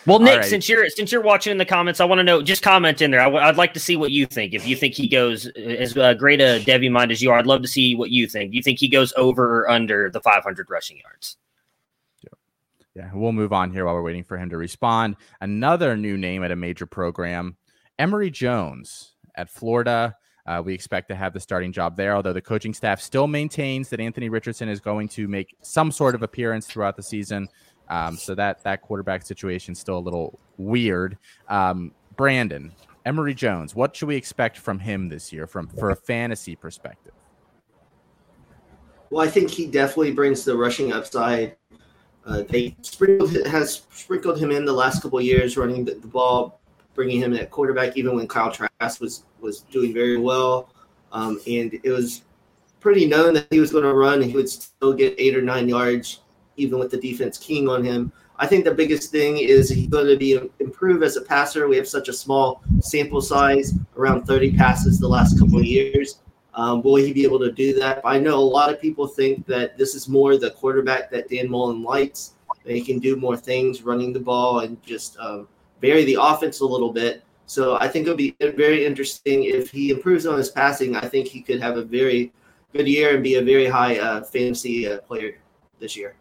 Well, 0.04 0.18
Nick, 0.18 0.44
since 0.44 0.68
you're 0.68 0.88
since 0.88 1.10
you're 1.10 1.22
watching 1.22 1.50
in 1.50 1.58
the 1.58 1.64
comments, 1.64 2.00
I 2.00 2.04
want 2.04 2.18
to 2.20 2.22
know. 2.22 2.42
Just 2.42 2.62
comment 2.62 3.02
in 3.02 3.10
there. 3.10 3.20
i 3.20 3.24
w- 3.24 3.42
I'd 3.42 3.56
like 3.56 3.74
to 3.74 3.80
see 3.80 3.96
what 3.96 4.12
you 4.12 4.26
think. 4.26 4.52
If 4.52 4.66
you 4.66 4.76
think 4.76 4.94
he 4.94 5.08
goes 5.08 5.46
as 5.46 5.96
uh, 5.96 6.14
great 6.14 6.40
a 6.40 6.62
Devy 6.64 6.90
mind 6.90 7.10
as 7.10 7.22
you 7.22 7.30
are, 7.30 7.38
I'd 7.38 7.46
love 7.46 7.62
to 7.62 7.68
see 7.68 7.94
what 7.94 8.10
you 8.10 8.28
think. 8.28 8.52
Do 8.52 8.56
you 8.56 8.62
think 8.62 8.78
he 8.78 8.88
goes 8.88 9.12
over 9.16 9.62
or 9.62 9.70
under 9.70 10.10
the 10.10 10.20
500 10.20 10.70
rushing 10.70 10.98
yards? 10.98 11.36
Yeah, 12.96 13.10
we'll 13.12 13.32
move 13.32 13.52
on 13.52 13.70
here 13.70 13.84
while 13.84 13.94
we're 13.94 14.02
waiting 14.02 14.24
for 14.24 14.38
him 14.38 14.48
to 14.48 14.56
respond. 14.56 15.16
Another 15.42 15.98
new 15.98 16.16
name 16.16 16.42
at 16.42 16.50
a 16.50 16.56
major 16.56 16.86
program, 16.86 17.58
Emory 17.98 18.30
Jones 18.30 19.12
at 19.34 19.50
Florida. 19.50 20.16
Uh, 20.46 20.62
we 20.64 20.72
expect 20.72 21.08
to 21.08 21.14
have 21.14 21.34
the 21.34 21.40
starting 21.40 21.72
job 21.72 21.94
there, 21.94 22.16
although 22.16 22.32
the 22.32 22.40
coaching 22.40 22.72
staff 22.72 23.02
still 23.02 23.26
maintains 23.26 23.90
that 23.90 24.00
Anthony 24.00 24.30
Richardson 24.30 24.70
is 24.70 24.80
going 24.80 25.08
to 25.08 25.28
make 25.28 25.54
some 25.60 25.92
sort 25.92 26.14
of 26.14 26.22
appearance 26.22 26.66
throughout 26.66 26.96
the 26.96 27.02
season. 27.02 27.48
Um, 27.88 28.16
so 28.16 28.34
that 28.34 28.62
that 28.64 28.82
quarterback 28.82 29.24
situation 29.24 29.72
is 29.72 29.78
still 29.78 29.98
a 29.98 30.00
little 30.00 30.38
weird. 30.58 31.18
Um, 31.48 31.92
Brandon 32.16 32.72
Emory 33.04 33.34
Jones, 33.34 33.74
what 33.74 33.94
should 33.94 34.08
we 34.08 34.16
expect 34.16 34.58
from 34.58 34.80
him 34.80 35.08
this 35.08 35.32
year, 35.32 35.46
from 35.46 35.68
for 35.68 35.90
a 35.90 35.96
fantasy 35.96 36.56
perspective? 36.56 37.12
Well, 39.10 39.24
I 39.24 39.30
think 39.30 39.50
he 39.50 39.66
definitely 39.66 40.12
brings 40.12 40.44
the 40.44 40.56
rushing 40.56 40.92
upside. 40.92 41.56
Uh, 42.24 42.42
they 42.48 42.74
sprinkled 42.82 43.32
has 43.46 43.82
sprinkled 43.90 44.38
him 44.38 44.50
in 44.50 44.64
the 44.64 44.72
last 44.72 45.02
couple 45.02 45.20
years, 45.20 45.56
running 45.56 45.84
the, 45.84 45.94
the, 45.94 46.08
ball, 46.08 46.60
bringing 46.94 47.20
him 47.20 47.32
at 47.34 47.52
quarterback, 47.52 47.96
even 47.96 48.16
when 48.16 48.26
Kyle 48.26 48.50
Trask 48.50 49.00
was 49.00 49.22
was 49.40 49.60
doing 49.60 49.94
very 49.94 50.16
well. 50.16 50.70
Um, 51.12 51.40
and 51.46 51.78
it 51.84 51.90
was 51.90 52.22
pretty 52.80 53.06
known 53.06 53.34
that 53.34 53.46
he 53.50 53.60
was 53.60 53.70
going 53.70 53.84
to 53.84 53.94
run, 53.94 54.22
and 54.22 54.24
he 54.24 54.36
would 54.36 54.48
still 54.48 54.92
get 54.92 55.14
eight 55.18 55.36
or 55.36 55.42
nine 55.42 55.68
yards 55.68 56.22
even 56.56 56.78
with 56.78 56.90
the 56.90 56.96
defense 56.96 57.38
keying 57.38 57.68
on 57.68 57.84
him. 57.84 58.12
I 58.38 58.46
think 58.46 58.64
the 58.64 58.74
biggest 58.74 59.10
thing 59.10 59.38
is 59.38 59.68
he's 59.68 59.88
going 59.88 60.06
to 60.08 60.16
be 60.16 60.38
improve 60.60 61.02
as 61.02 61.16
a 61.16 61.22
passer. 61.22 61.68
We 61.68 61.76
have 61.76 61.88
such 61.88 62.08
a 62.08 62.12
small 62.12 62.62
sample 62.80 63.22
size, 63.22 63.72
around 63.96 64.26
30 64.26 64.56
passes 64.56 64.98
the 64.98 65.08
last 65.08 65.38
couple 65.38 65.58
of 65.58 65.64
years. 65.64 66.20
Um, 66.54 66.82
will 66.82 66.96
he 66.96 67.12
be 67.12 67.24
able 67.24 67.38
to 67.40 67.52
do 67.52 67.78
that? 67.78 68.00
I 68.04 68.18
know 68.18 68.38
a 68.38 68.40
lot 68.40 68.72
of 68.72 68.80
people 68.80 69.06
think 69.06 69.46
that 69.46 69.76
this 69.76 69.94
is 69.94 70.08
more 70.08 70.36
the 70.36 70.50
quarterback 70.50 71.10
that 71.10 71.28
Dan 71.28 71.50
Mullen 71.50 71.82
likes. 71.82 72.32
He 72.64 72.80
can 72.80 72.98
do 72.98 73.16
more 73.16 73.36
things 73.36 73.82
running 73.82 74.12
the 74.12 74.20
ball 74.20 74.60
and 74.60 74.82
just 74.82 75.18
um, 75.18 75.48
vary 75.80 76.04
the 76.04 76.18
offense 76.20 76.60
a 76.60 76.66
little 76.66 76.92
bit. 76.92 77.22
So 77.46 77.76
I 77.76 77.88
think 77.88 78.06
it'll 78.06 78.16
be 78.16 78.34
very 78.40 78.84
interesting 78.84 79.44
if 79.44 79.70
he 79.70 79.90
improves 79.90 80.26
on 80.26 80.36
his 80.36 80.50
passing. 80.50 80.96
I 80.96 81.08
think 81.08 81.28
he 81.28 81.40
could 81.40 81.60
have 81.60 81.76
a 81.76 81.84
very 81.84 82.32
good 82.72 82.88
year 82.88 83.14
and 83.14 83.22
be 83.22 83.36
a 83.36 83.42
very 83.42 83.66
high 83.66 83.98
uh, 83.98 84.24
fantasy 84.24 84.88
uh, 84.88 84.98
player 84.98 85.38
this 85.78 85.96
year. 85.96 86.16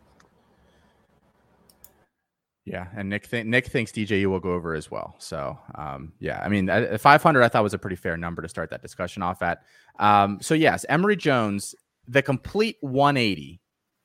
Yeah, 2.66 2.88
and 2.98 3.10
Nick 3.10 3.30
th- 3.30 3.46
Nick 3.46 3.68
thinks 3.68 3.92
DJU 3.92 4.26
will 4.26 4.40
go 4.40 4.54
over 4.54 4.74
as 4.74 4.90
well. 4.90 5.16
So, 5.20 5.58
um, 5.76 6.14
yeah, 6.20 6.42
I 6.44 6.50
mean, 6.50 6.68
500 6.98 7.44
I 7.44 7.48
thought 7.48 7.62
was 7.62 7.76
a 7.76 7.78
pretty 7.78 7.96
fair 7.96 8.18
number 8.18 8.42
to 8.42 8.50
start 8.50 8.72
that 8.72 8.82
discussion 8.82 9.22
off 9.22 9.44
at. 9.44 9.62
Um, 10.00 10.40
so 10.42 10.56
yes, 10.56 10.84
Emory 10.90 11.16
Jones, 11.16 11.76
the 12.08 12.24
complete 12.24 12.78
180 12.82 13.62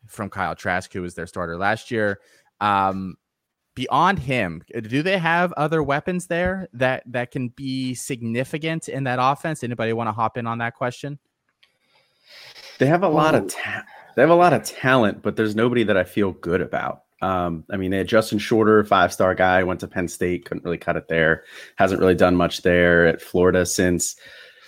from 0.06 0.28
Kyle 0.28 0.54
Trask, 0.54 0.92
who 0.92 1.00
was 1.00 1.14
their 1.14 1.26
starter 1.26 1.56
last 1.56 1.90
year. 1.90 2.20
Um, 2.60 3.16
beyond 3.74 4.18
him, 4.18 4.62
do 4.82 5.02
they 5.02 5.16
have 5.16 5.54
other 5.54 5.82
weapons 5.82 6.26
there 6.26 6.68
that 6.74 7.02
that 7.06 7.30
can 7.30 7.48
be 7.48 7.94
significant 7.94 8.90
in 8.90 9.04
that 9.04 9.18
offense? 9.20 9.64
Anybody 9.64 9.94
want 9.94 10.08
to 10.08 10.12
hop 10.12 10.36
in 10.36 10.46
on 10.46 10.58
that 10.58 10.74
question? 10.74 11.18
They 12.78 12.86
have 12.86 13.02
a 13.02 13.08
lot 13.08 13.34
of 13.34 13.48
ta- 13.48 13.84
they 14.16 14.22
have 14.22 14.30
a 14.30 14.34
lot 14.34 14.52
of 14.52 14.64
talent, 14.64 15.22
but 15.22 15.36
there's 15.36 15.56
nobody 15.56 15.82
that 15.84 15.96
I 15.96 16.04
feel 16.04 16.32
good 16.32 16.60
about. 16.60 17.04
Um, 17.22 17.64
I 17.70 17.76
mean, 17.76 17.90
they 17.90 17.98
had 17.98 18.08
Justin 18.08 18.38
Shorter, 18.38 18.82
five 18.84 19.12
star 19.12 19.34
guy, 19.34 19.62
went 19.62 19.80
to 19.80 19.88
Penn 19.88 20.08
State, 20.08 20.46
couldn't 20.46 20.64
really 20.64 20.78
cut 20.78 20.96
it 20.96 21.08
there. 21.08 21.44
Hasn't 21.76 22.00
really 22.00 22.14
done 22.14 22.36
much 22.36 22.62
there 22.62 23.06
at 23.06 23.20
Florida 23.20 23.66
since. 23.66 24.16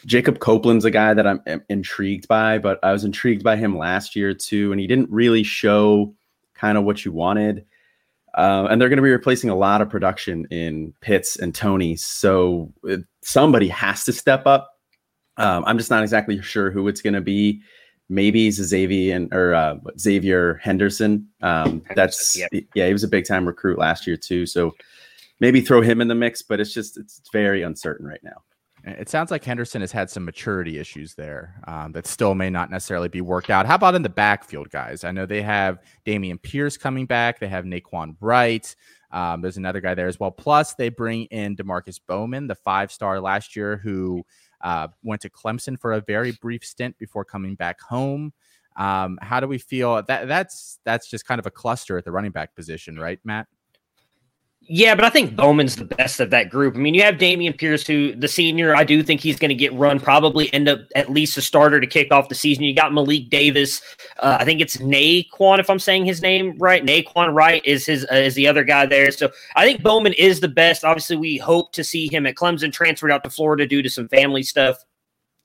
Jacob 0.05 0.41
Copeland's 0.41 0.85
a 0.85 0.91
guy 0.91 1.15
that 1.15 1.27
I'm, 1.27 1.41
I'm 1.47 1.63
intrigued 1.69 2.27
by, 2.27 2.59
but 2.59 2.81
I 2.83 2.93
was 2.93 3.05
intrigued 3.05 3.45
by 3.45 3.57
him 3.57 3.79
last 3.79 4.17
year 4.17 4.35
too, 4.35 4.73
and 4.73 4.81
he 4.81 4.87
didn't 4.87 5.11
really 5.11 5.45
show 5.45 6.13
kind 6.55 6.77
of 6.77 6.85
what 6.85 7.05
you 7.05 7.13
wanted. 7.13 7.65
Uh, 8.35 8.67
and 8.71 8.81
they're 8.81 8.89
going 8.89 8.97
to 8.97 9.03
be 9.03 9.11
replacing 9.11 9.51
a 9.51 9.55
lot 9.55 9.83
of 9.83 9.91
production 9.91 10.47
in 10.51 10.95
Pitts 11.01 11.37
and 11.37 11.55
Toney. 11.55 11.97
So 11.97 12.73
it, 12.85 13.03
somebody 13.23 13.69
has 13.69 14.05
to 14.05 14.13
step 14.13 14.47
up. 14.47 14.71
Um, 15.37 15.65
I'm 15.67 15.79
just 15.79 15.91
not 15.91 16.03
exactly 16.03 16.41
sure 16.43 16.71
who 16.71 16.89
it's 16.89 17.03
going 17.03 17.15
to 17.15 17.21
be. 17.21 17.63
Maybe 18.13 18.51
Xavier 18.51 19.17
and 19.17 19.33
or 19.33 19.55
uh, 19.55 19.77
Xavier 19.99 20.55
Henderson. 20.63 21.29
Um, 21.41 21.83
that's 21.97 22.37
yep. 22.37 22.51
yeah, 22.75 22.87
he 22.87 22.93
was 22.93 23.05
a 23.05 23.09
big 23.09 23.27
time 23.27 23.47
recruit 23.47 23.79
last 23.79 24.07
year 24.07 24.17
too. 24.17 24.45
So 24.45 24.75
maybe 25.41 25.63
throw 25.63 25.81
him 25.81 26.01
in 26.01 26.09
the 26.09 26.15
mix, 26.15 26.43
but 26.43 26.61
it's 26.61 26.75
just 26.75 26.99
it's 26.99 27.23
very 27.33 27.63
uncertain 27.63 28.07
right 28.07 28.23
now. 28.23 28.43
It 28.85 29.09
sounds 29.09 29.31
like 29.31 29.45
Henderson 29.45 29.81
has 29.81 29.93
had 29.93 30.11
some 30.11 30.25
maturity 30.25 30.79
issues 30.79 31.15
there 31.15 31.55
um, 31.69 31.93
that 31.93 32.07
still 32.07 32.35
may 32.35 32.51
not 32.51 32.71
necessarily 32.71 33.09
be 33.09 33.21
worked 33.21 33.49
out. 33.49 33.65
How 33.65 33.77
about 33.77 33.95
in 33.95 34.03
the 34.03 34.09
backfield, 34.09 34.71
guys? 34.71 35.05
I 35.05 35.13
know 35.13 35.25
they 35.25 35.43
have 35.43 35.79
Dameon 36.05 36.43
Pierce 36.43 36.77
coming 36.77 37.07
back. 37.07 37.39
They 37.39 37.47
have 37.49 37.65
Nay'Quan 37.65 38.17
Wright. 38.21 38.75
Um, 39.13 39.41
there's 39.41 39.57
another 39.57 39.81
guy 39.81 39.95
there 39.95 40.09
as 40.09 40.19
well. 40.19 40.33
Plus, 40.33 40.75
they 40.75 40.89
bring 40.89 41.25
in 41.27 41.55
Demarkcus 41.55 42.01
Bowman, 42.07 42.49
the 42.49 42.57
five 42.57 42.91
star 42.91 43.21
last 43.21 43.55
year, 43.55 43.77
who 43.77 44.25
uh, 44.63 44.89
went 45.03 45.23
to 45.23 45.31
Clemson 45.31 45.79
for 45.79 45.93
a 45.93 46.01
very 46.01 46.33
brief 46.33 46.65
stint 46.65 46.99
before 46.99 47.25
coming 47.25 47.55
back 47.55 47.81
home. 47.81 48.33
Um, 48.77 49.19
how 49.21 49.41
do 49.41 49.47
we 49.47 49.59
feel 49.59 50.03
that 50.03 50.29
that's 50.29 50.79
that's 50.85 51.09
just 51.09 51.27
kind 51.27 51.39
of 51.39 51.47
a 51.47 51.51
cluster 51.51 51.99
at 51.99 52.05
the 52.05 52.13
running 52.13 52.31
back 52.33 52.55
position, 52.55 52.99
right, 52.99 53.21
Matt? 53.25 53.47
Yeah, 54.69 54.95
but 54.95 55.05
I 55.05 55.11
think 55.11 55.35
Bowman's 55.35 55.75
the 55.75 55.85
best 55.85 56.21
of 56.21 56.31
that 56.31 56.49
group. 56.49 56.77
I 56.77 56.79
mean, 56.79 56.95
you 56.95 57.03
have 57.03 57.17
Dameon 57.17 57.59
Pierce, 57.59 57.85
who 57.85 58.15
the 58.15 58.29
senior, 58.29 58.77
I 58.77 58.85
do 58.85 59.03
think 59.03 59.21
he's 59.21 59.39
going 59.39 59.49
to 59.49 59.57
get 59.57 59.73
run, 59.75 59.99
probably 59.99 60.53
end 60.55 60.69
up 60.69 60.81
at 60.95 61.11
least 61.11 61.37
a 61.37 61.43
starter 61.43 61.81
to 61.81 61.87
kick 61.87 62.13
off 62.13 62.29
the 62.29 62.37
season. 62.37 62.63
You 62.63 62.75
got 62.75 62.95
Malik 62.95 63.29
Davis. 63.29 63.83
Uh, 64.21 64.37
I 64.39 64.45
think 64.45 64.61
it's 64.61 64.77
Nay'Quan, 64.77 65.59
if 65.59 65.69
I'm 65.69 65.81
saying 65.81 66.07
his 66.07 66.23
name 66.23 66.57
right. 66.59 66.85
Nay'Quan 66.85 67.35
Wright 67.35 67.65
is 67.67 67.85
his 67.87 68.07
uh, 68.11 68.15
is 68.15 68.35
the 68.35 68.47
other 68.47 68.63
guy 68.63 68.87
there. 68.87 69.11
So 69.11 69.31
I 69.57 69.67
think 69.67 69.83
Bowman 69.83 70.13
is 70.13 70.39
the 70.39 70.49
best. 70.49 70.85
Obviously, 70.85 71.17
we 71.17 71.39
hope 71.39 71.73
to 71.73 71.83
see 71.83 72.09
him 72.09 72.25
at 72.27 72.37
Clemson, 72.37 72.73
transferred 72.73 73.11
out 73.11 73.25
to 73.25 73.31
Florida 73.31 73.67
due 73.67 73.83
to 73.83 73.91
some 73.91 74.09
family 74.09 74.45
stuff. 74.45 74.77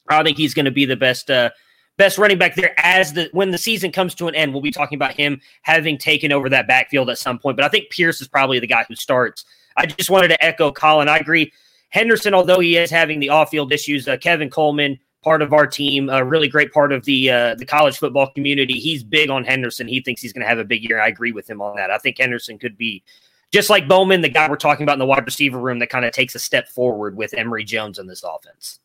I 0.09 0.24
think 0.24 0.38
he's 0.38 0.53
going 0.53 0.65
to 0.65 0.71
be 0.71 0.86
the 0.86 0.95
best 0.95 1.29
uh, 1.29 1.50
best 1.98 2.18
running 2.18 2.38
back 2.38 2.56
there 2.56 2.74
as 2.77 3.13
the 3.13 3.30
when 3.34 3.51
the 3.51 3.58
season 3.58 3.92
comes 3.92 4.16
to 4.16 4.27
an 4.27 4.36
end. 4.36 4.54
We'll 4.54 4.62
be 4.62 4.72
talking 4.72 4.96
about 4.96 5.13
him 5.13 5.42
having 5.63 5.98
taken 5.98 6.32
over 6.32 6.50
that 6.50 6.68
backfield 6.68 7.10
at 7.10 7.18
some 7.18 7.39
point. 7.39 7.58
But 7.58 7.66
I 7.66 7.70
think 7.70 7.89
Pierce 7.89 8.22
is 8.22 8.27
probably 8.27 8.60
the 8.60 8.68
guy 8.68 8.86
who 8.88 8.96
starts. 8.96 9.46
I 9.75 9.86
just 9.86 10.10
wanted 10.10 10.30
to 10.30 10.44
echo 10.44 10.72
Colin. 10.72 11.08
I 11.08 11.18
agree. 11.18 11.51
Henderson, 11.89 12.34
although 12.34 12.60
he 12.60 12.77
is 12.77 12.89
having 12.89 13.20
the 13.20 13.30
off-field 13.30 13.72
issues, 13.72 14.08
uh, 14.08 14.18
Kevin 14.18 14.50
Coleman, 14.50 15.00
part 15.24 15.42
of 15.42 15.54
our 15.54 15.66
team, 15.66 16.10
a 16.10 16.24
really 16.24 16.48
great 16.48 16.72
part 16.74 16.92
of 16.92 17.06
the 17.06 17.30
uh, 17.30 17.56
the 17.56 17.66
college 17.66 17.98
football 17.98 18.32
community. 18.32 18.80
He's 18.80 19.04
big 19.04 19.30
on 19.30 19.44
Henderson. 19.44 19.88
He 19.88 20.01
thinks 20.01 20.22
he's 20.22 20.34
going 20.34 20.44
to 20.44 20.48
have 20.48 20.60
a 20.60 20.66
big 20.66 20.84
year. 20.84 21.00
I 21.00 21.08
agree 21.08 21.32
with 21.32 21.50
him 21.50 21.62
on 21.62 21.75
that. 21.77 21.92
I 21.92 21.98
think 21.98 22.18
Henderson 22.18 22.58
could 22.58 22.77
be 22.77 23.04
just 23.51 23.70
like 23.70 23.88
Bowman, 23.88 24.22
the 24.22 24.30
guy 24.30 24.50
we're 24.50 24.58
talking 24.58 24.84
about 24.84 24.94
in 24.94 25.00
the 25.00 25.06
wide 25.06 25.25
receiver 25.25 25.60
room 25.60 25.80
that 25.80 25.89
kind 25.89 26.06
of 26.06 26.12
takes 26.12 26.36
a 26.36 26.39
step 26.39 26.68
forward 26.68 27.16
with 27.16 27.34
Emory 27.34 27.63
Jones 27.63 27.98
in 27.98 28.08
this 28.08 28.24
offense. 28.24 28.80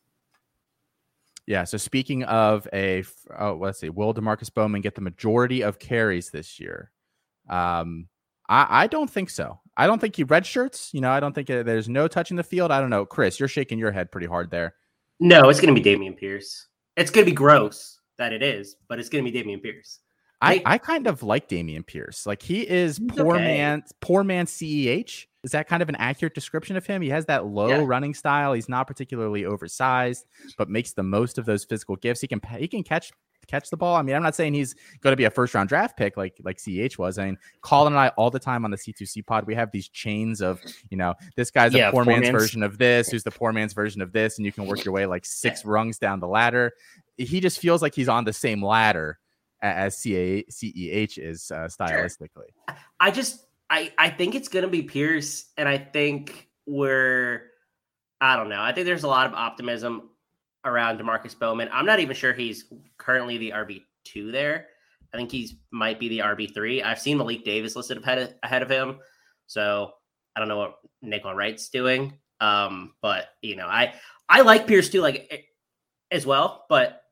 Yeah. 1.45 1.65
So 1.65 1.77
speaking 1.77 2.23
of 2.23 2.67
a, 2.71 3.03
oh, 3.37 3.57
let's 3.59 3.79
see, 3.79 3.89
will 3.89 4.13
Demarkcus 4.13 4.53
Bowman 4.53 4.81
get 4.81 4.95
the 4.95 5.01
majority 5.01 5.61
of 5.61 5.79
carries 5.79 6.29
this 6.29 6.59
year? 6.59 6.91
Um, 7.49 8.07
I, 8.47 8.83
I 8.83 8.87
don't 8.87 9.09
think 9.09 9.29
so. 9.29 9.59
I 9.75 9.87
don't 9.87 9.99
think 9.99 10.15
he 10.15 10.23
red 10.23 10.45
shirts. 10.45 10.93
You 10.93 11.01
know, 11.01 11.11
I 11.11 11.19
don't 11.19 11.33
think 11.33 11.49
uh, 11.49 11.63
there's 11.63 11.89
no 11.89 12.07
touching 12.07 12.37
the 12.37 12.43
field. 12.43 12.71
I 12.71 12.79
don't 12.79 12.89
know, 12.89 13.05
Chris. 13.05 13.39
You're 13.39 13.49
shaking 13.49 13.79
your 13.79 13.91
head 13.91 14.11
pretty 14.11 14.27
hard 14.27 14.51
there. 14.51 14.75
No, 15.19 15.49
it's 15.49 15.59
going 15.59 15.73
to 15.73 15.81
be 15.81 15.89
Dameon 15.89 16.17
Pierce. 16.17 16.67
It's 16.95 17.11
going 17.11 17.25
to 17.25 17.31
be 17.31 17.35
gross 17.35 17.99
that 18.17 18.33
it 18.33 18.43
is, 18.43 18.75
but 18.87 18.99
it's 18.99 19.09
going 19.09 19.25
to 19.25 19.31
be 19.31 19.37
Dameon 19.37 19.61
Pierce. 19.61 19.99
I, 20.43 20.61
I 20.65 20.77
kind 20.77 21.07
of 21.07 21.23
like 21.23 21.47
Dameon 21.47 21.85
Pierce. 21.85 22.25
Like 22.25 22.41
he 22.41 22.67
is 22.67 22.99
poor 22.99 23.35
okay. 23.35 23.45
man, 23.45 23.83
poor 24.01 24.23
man 24.23 24.45
CEH. 24.45 25.25
Is 25.43 25.51
that 25.51 25.67
kind 25.67 25.83
of 25.83 25.89
an 25.89 25.95
accurate 25.95 26.33
description 26.33 26.77
of 26.77 26.85
him? 26.85 27.01
He 27.01 27.09
has 27.09 27.25
that 27.25 27.45
low 27.45 27.67
yeah. 27.67 27.83
running 27.85 28.13
style. 28.13 28.53
He's 28.53 28.69
not 28.69 28.87
particularly 28.87 29.43
oversized, 29.45 30.25
but 30.57 30.69
makes 30.69 30.93
the 30.93 31.03
most 31.03 31.37
of 31.37 31.45
those 31.45 31.65
physical 31.65 31.97
gifts. 31.97 32.21
He 32.21 32.27
can 32.27 32.41
he 32.57 32.67
can 32.67 32.83
catch 32.83 33.11
catch 33.47 33.69
the 33.69 33.77
ball. 33.77 33.95
I 33.95 34.01
mean, 34.01 34.15
I'm 34.15 34.23
not 34.23 34.35
saying 34.35 34.53
he's 34.53 34.75
going 35.01 35.11
to 35.11 35.17
be 35.17 35.25
a 35.25 35.29
first 35.29 35.53
round 35.53 35.69
draft 35.69 35.97
pick 35.97 36.17
like 36.17 36.37
like 36.43 36.59
CH 36.59 36.97
was. 36.97 37.17
I 37.17 37.25
mean, 37.25 37.37
Colin 37.61 37.93
and 37.93 37.99
I 37.99 38.09
all 38.09 38.29
the 38.29 38.39
time 38.39 38.65
on 38.65 38.71
the 38.71 38.77
C2C 38.77 39.25
pod, 39.25 39.45
we 39.45 39.55
have 39.55 39.71
these 39.71 39.89
chains 39.89 40.41
of, 40.41 40.61
you 40.89 40.97
know, 40.97 41.13
this 41.35 41.51
guy's 41.51 41.73
yeah, 41.73 41.89
a 41.89 41.91
poor, 41.91 42.03
poor 42.03 42.13
man's, 42.13 42.23
man's, 42.23 42.41
version 42.41 42.63
of 42.63 42.77
this, 42.77 43.09
who's 43.09 43.23
the 43.23 43.31
poor 43.31 43.51
man's 43.53 43.73
version 43.73 44.01
of 44.01 44.11
this, 44.11 44.37
and 44.37 44.45
you 44.45 44.51
can 44.51 44.65
work 44.65 44.83
your 44.83 44.93
way 44.93 45.05
like 45.05 45.25
six 45.25 45.65
rungs 45.65 45.97
down 45.97 46.19
the 46.19 46.27
ladder. 46.27 46.73
He 47.17 47.39
just 47.39 47.59
feels 47.59 47.81
like 47.81 47.93
he's 47.93 48.09
on 48.09 48.23
the 48.23 48.33
same 48.33 48.63
ladder 48.63 49.19
as 49.63 49.97
CA, 49.97 50.43
CEH 50.43 51.17
is 51.17 51.49
uh, 51.51 51.67
stylistically. 51.67 52.51
Sure. 52.69 52.77
I 52.99 53.11
just 53.11 53.45
I 53.69 53.91
I 53.97 54.09
think 54.09 54.35
it's 54.35 54.49
gonna 54.49 54.67
be 54.67 54.83
Pierce, 54.83 55.51
and 55.57 55.67
I 55.67 55.77
think 55.77 56.49
we're 56.65 57.43
I 58.21 58.35
don't 58.35 58.49
know. 58.49 58.61
I 58.61 58.73
think 58.73 58.85
there's 58.85 59.03
a 59.03 59.07
lot 59.07 59.25
of 59.25 59.33
optimism 59.33 60.09
around 60.65 60.99
Demarkcus 60.99 61.37
Bowman. 61.37 61.69
I'm 61.71 61.85
not 61.85 61.99
even 61.99 62.15
sure 62.15 62.33
he's 62.33 62.65
currently 62.97 63.37
the 63.37 63.51
RB 63.51 63.83
two 64.03 64.31
there. 64.31 64.67
I 65.13 65.17
think 65.17 65.31
he's 65.31 65.55
might 65.71 65.99
be 65.99 66.09
the 66.09 66.19
RB 66.19 66.53
three. 66.53 66.83
I've 66.83 66.99
seen 66.99 67.17
Malik 67.17 67.43
Davis 67.45 67.75
listed 67.75 67.97
ahead 67.97 68.17
of, 68.17 68.33
ahead 68.43 68.61
of 68.61 68.69
him, 68.69 68.99
so 69.47 69.91
I 70.35 70.39
don't 70.39 70.49
know 70.49 70.57
what 70.57 70.75
Nay'Quan 71.03 71.35
Wright's 71.35 71.69
doing. 71.69 72.13
Um, 72.41 72.93
but 73.01 73.27
you 73.41 73.55
know, 73.55 73.67
I 73.67 73.93
I 74.27 74.41
like 74.41 74.67
Pierce 74.67 74.89
too, 74.89 75.01
like 75.01 75.27
eh, 75.29 75.37
as 76.11 76.25
well. 76.25 76.65
But 76.69 77.02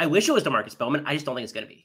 I 0.00 0.06
wish 0.06 0.30
it 0.30 0.32
was 0.32 0.42
Demarkcus 0.42 0.78
Bowman. 0.78 1.04
I 1.04 1.12
just 1.12 1.26
don't 1.26 1.34
think 1.34 1.44
it's 1.44 1.52
going 1.52 1.66
to 1.66 1.68
be. 1.68 1.84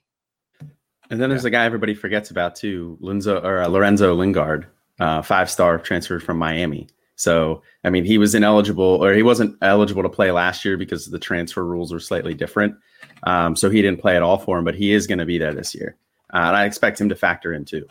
And 1.10 1.20
then 1.22 1.30
there's 1.30 1.44
yeah. 1.44 1.50
a 1.50 1.52
guy 1.52 1.66
everybody 1.66 1.94
forgets 1.94 2.32
about 2.32 2.56
too, 2.56 2.98
Linzo 3.02 3.44
or 3.44 3.62
uh, 3.62 3.68
Lorenzo 3.68 4.16
Lingard, 4.16 4.68
uh, 5.02 5.22
five 5.22 5.50
star 5.50 5.78
transfer 5.78 6.22
from 6.22 6.38
Miami. 6.38 6.88
So 7.18 7.62
I 7.84 7.90
mean, 7.90 8.06
he 8.06 8.18
was 8.18 8.34
ineligible, 8.34 9.04
or 9.04 9.14
he 9.14 9.22
wasn't 9.22 9.58
eligible 9.62 10.02
to 10.02 10.10
play 10.10 10.32
last 10.32 10.64
year 10.64 10.78
because 10.78 11.08
the 11.08 11.20
transfer 11.20 11.66
rules 11.66 11.92
were 11.92 12.00
slightly 12.00 12.34
different. 12.34 12.76
Um, 13.24 13.54
so 13.54 13.70
he 13.70 13.82
didn't 13.82 14.00
play 14.00 14.16
at 14.16 14.24
all 14.24 14.38
for 14.38 14.58
him, 14.58 14.64
but 14.64 14.76
he 14.76 14.94
is 14.94 15.08
going 15.08 15.20
to 15.20 15.26
be 15.26 15.38
there 15.38 15.54
this 15.54 15.76
year, 15.76 15.98
uh, 16.34 16.38
and 16.38 16.56
I 16.56 16.64
expect 16.66 17.02
him 17.02 17.10
to 17.10 17.16
factor 17.16 17.54
in 17.54 17.66
too. 17.66 17.86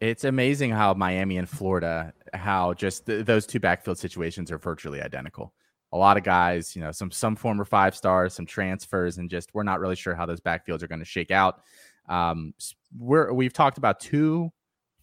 It's 0.00 0.24
amazing 0.24 0.72
how 0.72 0.92
Miami 0.92 1.38
and 1.38 1.48
Florida, 1.48 2.12
how 2.34 2.74
just 2.74 3.06
th- 3.06 3.24
those 3.24 3.46
two 3.46 3.60
backfield 3.60 3.98
situations 3.98 4.50
are 4.50 4.58
virtually 4.58 5.00
identical. 5.00 5.54
A 5.94 5.96
lot 5.96 6.18
of 6.18 6.24
guys, 6.24 6.76
you 6.76 6.82
know, 6.82 6.92
some 6.92 7.10
some 7.10 7.36
former 7.36 7.64
five 7.64 7.96
stars, 7.96 8.34
some 8.34 8.44
transfers, 8.46 9.16
and 9.16 9.30
just 9.30 9.54
we're 9.54 9.62
not 9.62 9.80
really 9.80 9.96
sure 9.96 10.14
how 10.14 10.26
those 10.26 10.40
backfields 10.40 10.82
are 10.82 10.88
going 10.88 10.98
to 10.98 11.04
shake 11.06 11.30
out. 11.30 11.62
Um, 12.08 12.52
we're 12.98 13.32
we've 13.32 13.52
talked 13.52 13.78
about 13.78 14.00
two, 14.00 14.52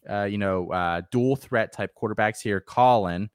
uh, 0.08 0.24
you 0.24 0.38
know, 0.38 0.70
uh, 0.70 1.02
dual 1.10 1.34
threat 1.34 1.72
type 1.72 1.90
quarterbacks 2.00 2.40
here. 2.40 2.60
Colin, 2.60 3.30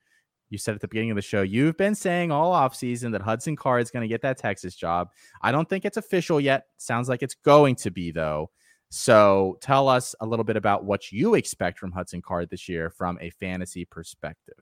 you 0.50 0.58
said 0.58 0.76
at 0.76 0.82
the 0.82 0.88
beginning 0.88 1.12
of 1.12 1.16
the 1.16 1.22
show, 1.22 1.42
you've 1.42 1.78
been 1.78 1.96
saying 1.96 2.32
all 2.32 2.54
offseason 2.54 3.12
that 3.12 3.22
Hudson 3.22 3.56
Card 3.56 3.82
is 3.82 3.92
going 3.92 4.04
to 4.04 4.08
get 4.08 4.22
that 4.22 4.38
Texas 4.38 4.76
job. 4.76 5.10
I 5.42 5.52
don't 5.52 5.68
think 5.68 5.84
it's 5.84 5.98
official 5.98 6.40
yet. 6.40 6.68
Sounds 6.78 7.10
like 7.10 7.24
it's 7.24 7.36
going 7.36 7.76
to 7.78 7.92
be 7.92 8.12
though. 8.12 8.52
So 8.90 9.58
tell 9.62 9.90
us 9.90 10.16
a 10.22 10.26
little 10.26 10.46
bit 10.46 10.56
about 10.56 10.86
what 10.86 11.12
you 11.12 11.36
expect 11.36 11.78
from 11.78 11.92
Hudson 11.92 12.22
Card 12.22 12.50
this 12.50 12.70
year 12.70 12.90
from 12.90 13.18
a 13.20 13.30
fantasy 13.32 13.84
perspective. 13.84 14.56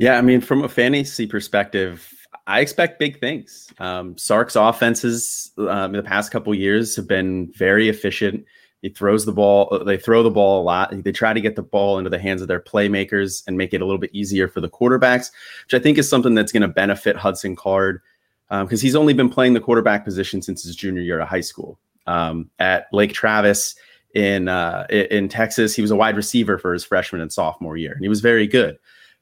Yeah, 0.00 0.16
I 0.16 0.22
mean, 0.22 0.40
from 0.40 0.64
a 0.64 0.68
fantasy 0.68 1.26
perspective, 1.26 2.10
I 2.46 2.60
expect 2.60 2.98
big 2.98 3.20
things. 3.20 3.70
Um, 3.78 4.16
Sark's 4.16 4.56
offenses 4.56 5.52
um, 5.58 5.94
in 5.94 6.02
the 6.02 6.02
past 6.02 6.32
couple 6.32 6.54
years 6.54 6.96
have 6.96 7.06
been 7.06 7.52
very 7.52 7.90
efficient. 7.90 8.46
He 8.80 8.88
throws 8.88 9.26
the 9.26 9.32
ball. 9.32 9.68
Uh, 9.70 9.84
they 9.84 9.98
throw 9.98 10.22
the 10.22 10.30
ball 10.30 10.62
a 10.62 10.64
lot. 10.64 11.04
They 11.04 11.12
try 11.12 11.34
to 11.34 11.40
get 11.40 11.54
the 11.54 11.62
ball 11.62 11.98
into 11.98 12.08
the 12.08 12.18
hands 12.18 12.40
of 12.40 12.48
their 12.48 12.62
playmakers 12.62 13.42
and 13.46 13.58
make 13.58 13.74
it 13.74 13.82
a 13.82 13.84
little 13.84 13.98
bit 13.98 14.08
easier 14.14 14.48
for 14.48 14.62
the 14.62 14.70
quarterbacks, 14.70 15.32
which 15.66 15.74
I 15.74 15.78
think 15.78 15.98
is 15.98 16.08
something 16.08 16.34
that's 16.34 16.50
going 16.50 16.62
to 16.62 16.68
benefit 16.68 17.14
Hudson 17.16 17.54
Card 17.54 18.00
because 18.48 18.80
um, 18.80 18.82
he's 18.82 18.96
only 18.96 19.12
been 19.12 19.28
playing 19.28 19.52
the 19.52 19.60
quarterback 19.60 20.06
position 20.06 20.40
since 20.40 20.62
his 20.62 20.74
junior 20.76 21.02
year 21.02 21.20
of 21.20 21.28
high 21.28 21.42
school. 21.42 21.78
Um, 22.06 22.48
at 22.58 22.86
Lake 22.94 23.12
Travis 23.12 23.74
in 24.14 24.48
uh, 24.48 24.86
in 24.88 25.28
Texas, 25.28 25.76
he 25.76 25.82
was 25.82 25.90
a 25.90 25.96
wide 25.96 26.16
receiver 26.16 26.56
for 26.56 26.72
his 26.72 26.84
freshman 26.84 27.20
and 27.20 27.30
sophomore 27.30 27.76
year, 27.76 27.92
and 27.92 28.02
he 28.02 28.08
was 28.08 28.22
very 28.22 28.46
good. 28.46 28.78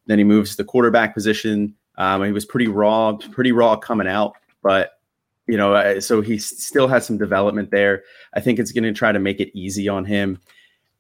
Then 0.09 0.19
he 0.19 0.25
moves 0.25 0.51
to 0.51 0.57
the 0.57 0.65
quarterback 0.65 1.15
position. 1.15 1.75
Um, 1.97 2.25
he 2.25 2.33
was 2.33 2.45
pretty 2.45 2.67
raw, 2.67 3.13
pretty 3.13 3.53
raw 3.53 3.77
coming 3.77 4.09
out, 4.09 4.35
but 4.63 4.93
you 5.47 5.57
know, 5.57 5.75
uh, 5.75 6.01
so 6.01 6.21
he 6.21 6.39
still 6.39 6.89
has 6.89 7.07
some 7.07 7.17
development 7.17 7.71
there. 7.71 8.03
I 8.35 8.41
think 8.41 8.59
it's 8.59 8.73
going 8.73 8.85
to 8.85 8.93
try 8.93 9.13
to 9.13 9.19
make 9.19 9.41
it 9.41 9.57
easy 9.57 9.89
on 9.89 10.05
him. 10.05 10.39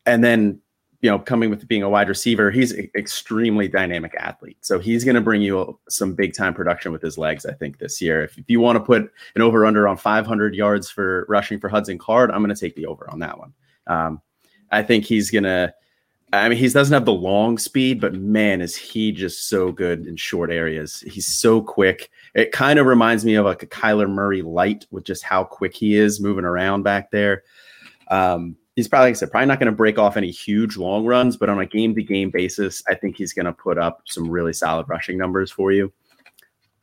And 0.07 0.25
then, 0.25 0.61
you 1.03 1.11
know, 1.11 1.19
coming 1.19 1.50
with 1.50 1.69
being 1.69 1.83
a 1.83 1.88
wide 1.88 2.09
receiver, 2.09 2.50
he's 2.50 2.73
an 2.73 2.91
extremely 2.97 3.69
dynamic 3.69 4.15
athlete. 4.19 4.57
So 4.62 4.79
he's 4.79 5.05
going 5.05 5.17
to 5.17 5.21
bring 5.21 5.43
you 5.43 5.79
some 5.91 6.15
big 6.15 6.35
time 6.35 6.55
production 6.55 6.93
with 6.93 7.03
his 7.03 7.19
legs, 7.19 7.45
I 7.45 7.53
think, 7.53 7.79
this 7.79 8.00
year. 8.00 8.25
If, 8.25 8.38
if 8.38 8.49
you 8.49 8.61
want 8.61 8.77
to 8.77 8.85
put 8.85 9.12
an 9.35 9.43
over 9.43 9.67
under 9.67 9.87
on 9.87 9.99
500 9.99 10.55
yards 10.55 10.91
for 10.91 11.27
rushing 11.29 11.61
for 11.61 11.69
Hudson 11.69 11.99
Card, 11.99 12.31
I'm 12.31 12.43
going 12.43 12.55
to 12.55 12.61
take 12.61 12.75
the 12.75 12.87
over 12.87 13.09
on 13.11 13.19
that 13.19 13.38
one. 13.38 13.53
Um, 13.87 14.23
I 14.71 14.83
think 14.83 15.05
he's 15.05 15.31
going 15.31 15.45
to 15.45 15.73
I 16.33 16.49
mean, 16.49 16.59
he 16.59 16.69
doesn't 16.69 16.93
have 16.93 17.07
the 17.07 17.13
long 17.13 17.57
speed, 17.57 18.01
but 18.01 18.15
man, 18.15 18.61
is 18.61 18.77
he 18.77 19.13
just 19.13 19.49
so 19.49 19.73
good 19.73 20.07
in 20.07 20.17
short 20.17 20.51
areas. 20.51 21.03
He's 21.07 21.27
so 21.27 21.63
quick. 21.63 22.11
It 22.35 22.53
kind 22.53 22.79
of 22.79 22.87
reminds 22.87 23.25
me 23.25 23.35
of 23.37 23.47
like 23.47 23.63
a 23.63 23.67
Kyler 23.67 24.11
Murray 24.11 24.43
light 24.43 24.87
with 24.91 25.05
just 25.05 25.23
how 25.23 25.45
quick 25.45 25.75
he 25.75 25.97
is 25.97 26.21
moving 26.21 26.45
around 26.45 26.83
back 26.83 27.11
there. 27.11 27.45
Um, 28.09 28.57
he's 28.77 28.89
probably, 28.89 29.07
like 29.07 29.17
I 29.17 29.19
said, 29.21 29.31
probably 29.31 29.47
not 29.47 29.59
going 29.59 29.71
to 29.71 29.77
break 29.77 29.99
off 29.99 30.19
any 30.19 30.31
huge 30.31 30.77
long 30.77 31.07
runs, 31.07 31.39
but 31.39 31.49
on 31.49 31.61
a 31.61 31.67
game 31.67 31.95
to 31.95 32.03
game 32.03 32.31
basis, 32.31 32.83
I 32.89 32.95
think 32.95 33.17
he's 33.17 33.33
going 33.33 33.47
to 33.47 33.53
put 33.53 33.79
up 33.79 34.03
some 34.07 34.31
really 34.31 34.53
solid 34.53 34.87
rushing 34.89 35.17
numbers 35.17 35.51
for 35.51 35.73
you. 35.73 35.93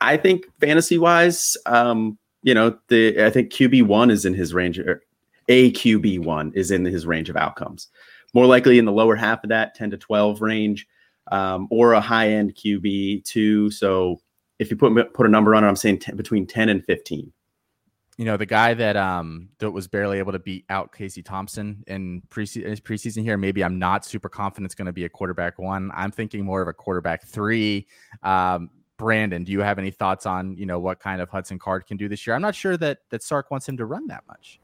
I 0.02 0.18
think 0.18 0.46
fantasy 0.60 0.98
wise, 0.98 1.56
um, 1.68 2.18
you 2.42 2.54
know, 2.54 2.78
the 2.88 3.24
I 3.24 3.30
think 3.30 3.52
QB 3.52 3.84
one 3.84 4.10
is 4.10 4.26
in 4.26 4.34
his 4.34 4.54
range, 4.54 4.80
or 4.80 5.04
a 5.48 5.72
QB 5.72 6.20
one 6.20 6.52
is 6.56 6.72
in 6.72 6.84
his 6.84 7.06
range 7.06 7.30
of 7.30 7.38
outcomes 7.38 7.90
more 8.36 8.46
likely 8.46 8.78
in 8.78 8.86
the 8.86 8.92
lower 8.92 9.16
half 9.16 9.44
of 9.44 9.50
that 9.50 9.74
10 9.74 9.92
to 9.92 9.98
12 9.98 10.42
range 10.42 10.86
um, 11.32 11.68
or 11.72 11.94
a 11.94 12.02
high 12.02 12.30
end 12.30 12.54
QB 12.54 13.24
too. 13.24 13.72
So 13.72 14.20
if 14.60 14.70
you 14.70 14.78
put 14.78 15.14
put 15.14 15.26
a 15.26 15.30
number 15.30 15.56
on 15.56 15.64
it, 15.64 15.68
I'm 15.68 15.76
saying 15.76 16.00
10, 16.00 16.16
between 16.16 16.46
10 16.46 16.70
and 16.70 16.86
15. 16.86 17.32
You 18.18 18.24
know, 18.24 18.38
the 18.38 18.46
guy 18.46 18.74
that 18.74 18.96
um 18.96 19.50
that 19.60 19.72
was 19.72 19.88
barely 19.88 20.20
able 20.20 20.34
to 20.34 20.40
beat 20.40 20.66
out 20.70 20.94
Casey 20.94 21.24
Thompson 21.24 21.84
in 21.88 22.22
preseason, 22.30 22.80
preseason 22.82 23.24
here. 23.24 23.38
Maybe 23.38 23.64
I'm 23.64 23.80
not 23.80 24.06
super 24.06 24.30
confident 24.30 24.66
it's 24.66 24.76
going 24.76 24.86
to 24.86 24.94
be 24.94 25.06
a 25.06 25.10
quarterback 25.10 25.58
one. 25.58 25.92
I'm 25.94 26.12
thinking 26.12 26.46
more 26.46 26.62
of 26.62 26.68
a 26.68 26.74
quarterback 26.74 27.26
three. 27.26 27.88
Um, 28.22 28.70
Brandon, 28.98 29.44
do 29.44 29.52
you 29.52 29.60
have 29.60 29.80
any 29.80 29.92
thoughts 29.92 30.26
on 30.26 30.56
you 30.58 30.66
know 30.66 30.80
what 30.80 31.00
kind 31.00 31.22
of 31.22 31.30
Hudson 31.30 31.60
Card 31.60 31.88
can 31.88 31.98
do 31.98 32.08
this 32.08 32.26
year? 32.26 32.36
I'm 32.36 32.42
not 32.42 32.56
sure 32.56 32.78
that 32.78 33.00
that 33.10 33.24
Sark 33.24 33.52
wants 33.52 33.68
him 33.68 33.78
to 33.78 33.86
run 33.86 34.08
that 34.08 34.24
much. 34.28 34.60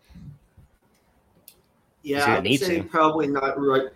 Yeah, 2.04 2.38
I'd 2.38 2.60
say 2.60 2.80
to. 2.80 2.84
probably 2.84 3.28
not 3.28 3.60
right, 3.60 3.90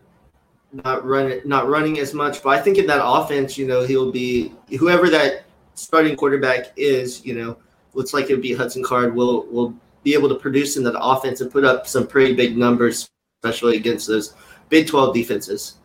not 0.71 1.05
running, 1.05 1.41
not 1.45 1.67
running 1.67 1.99
as 1.99 2.13
much. 2.13 2.43
But 2.43 2.49
I 2.49 2.61
think 2.61 2.77
in 2.77 2.85
that 2.87 3.03
offense, 3.03 3.57
you 3.57 3.67
know, 3.67 3.81
he'll 3.81 4.11
be 4.11 4.53
whoever 4.79 5.09
that 5.09 5.45
starting 5.73 6.15
quarterback 6.15 6.71
is. 6.75 7.25
You 7.25 7.35
know, 7.35 7.57
looks 7.93 8.13
like 8.13 8.29
it 8.29 8.33
would 8.33 8.41
be 8.41 8.53
Hudson 8.53 8.83
Card. 8.83 9.15
Will 9.15 9.47
will 9.47 9.73
be 10.03 10.13
able 10.13 10.29
to 10.29 10.35
produce 10.35 10.77
in 10.77 10.83
that 10.83 10.99
offense 10.99 11.41
and 11.41 11.51
put 11.51 11.63
up 11.63 11.87
some 11.87 12.05
pretty 12.05 12.35
big 12.35 12.57
numbers, 12.57 13.09
especially 13.43 13.77
against 13.77 14.07
those 14.07 14.35
Big 14.69 14.87
Twelve 14.87 15.13
defenses. 15.13 15.75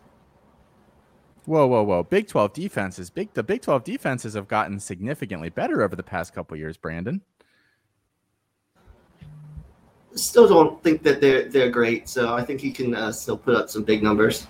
Whoa, 1.45 1.65
whoa, 1.65 1.81
whoa! 1.81 2.03
Big 2.03 2.27
Twelve 2.27 2.53
defenses. 2.53 3.09
Big 3.09 3.33
the 3.33 3.41
Big 3.41 3.63
Twelve 3.63 3.83
defenses 3.83 4.35
have 4.35 4.47
gotten 4.47 4.79
significantly 4.79 5.49
better 5.49 5.81
over 5.81 5.95
the 5.95 6.03
past 6.03 6.35
couple 6.35 6.55
years. 6.55 6.77
Brandon 6.77 7.21
still 10.15 10.47
don't 10.47 10.81
think 10.83 11.03
that 11.03 11.21
they're 11.21 11.49
they're 11.49 11.69
great. 11.69 12.09
So 12.09 12.33
I 12.33 12.43
think 12.43 12.59
he 12.59 12.71
can 12.71 12.95
uh, 12.95 13.11
still 13.11 13.37
put 13.37 13.55
up 13.55 13.69
some 13.69 13.83
big 13.83 14.03
numbers. 14.03 14.47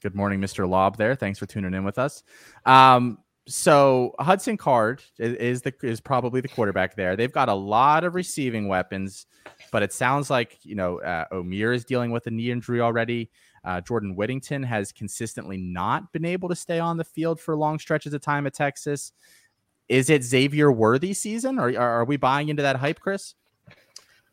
Good 0.00 0.14
morning, 0.14 0.40
Mr. 0.40 0.68
Lob. 0.68 0.96
There, 0.96 1.14
thanks 1.16 1.38
for 1.38 1.46
tuning 1.46 1.74
in 1.74 1.84
with 1.84 1.98
us. 1.98 2.22
Um, 2.64 3.18
so 3.48 4.14
Hudson 4.20 4.56
Card 4.56 5.02
is, 5.18 5.62
the 5.62 5.74
is 5.82 6.00
probably 6.00 6.40
the 6.40 6.48
quarterback 6.48 6.94
there. 6.94 7.16
They've 7.16 7.32
got 7.32 7.48
a 7.48 7.54
lot 7.54 8.04
of 8.04 8.14
receiving 8.14 8.68
weapons, 8.68 9.26
but 9.72 9.82
it 9.82 9.92
sounds 9.92 10.28
like 10.28 10.58
you 10.62 10.74
know 10.74 11.00
uh, 11.00 11.24
Omeire 11.32 11.74
is 11.74 11.84
dealing 11.84 12.10
with 12.10 12.26
a 12.26 12.30
knee 12.30 12.50
injury 12.50 12.80
already. 12.80 13.30
Uh, 13.64 13.80
Jordan 13.80 14.14
Whittington 14.14 14.62
has 14.62 14.92
consistently 14.92 15.56
not 15.56 16.12
been 16.12 16.24
able 16.24 16.48
to 16.48 16.54
stay 16.54 16.78
on 16.78 16.96
the 16.96 17.04
field 17.04 17.40
for 17.40 17.56
long 17.56 17.78
stretches 17.78 18.12
of 18.12 18.20
time 18.20 18.46
at 18.46 18.54
Texas. 18.54 19.12
Is 19.88 20.10
it 20.10 20.22
Xavier 20.22 20.70
Worthy 20.70 21.14
season, 21.14 21.58
or 21.58 21.76
are 21.78 22.04
we 22.04 22.18
buying 22.18 22.50
into 22.50 22.62
that 22.62 22.76
hype, 22.76 23.00
Chris? 23.00 23.34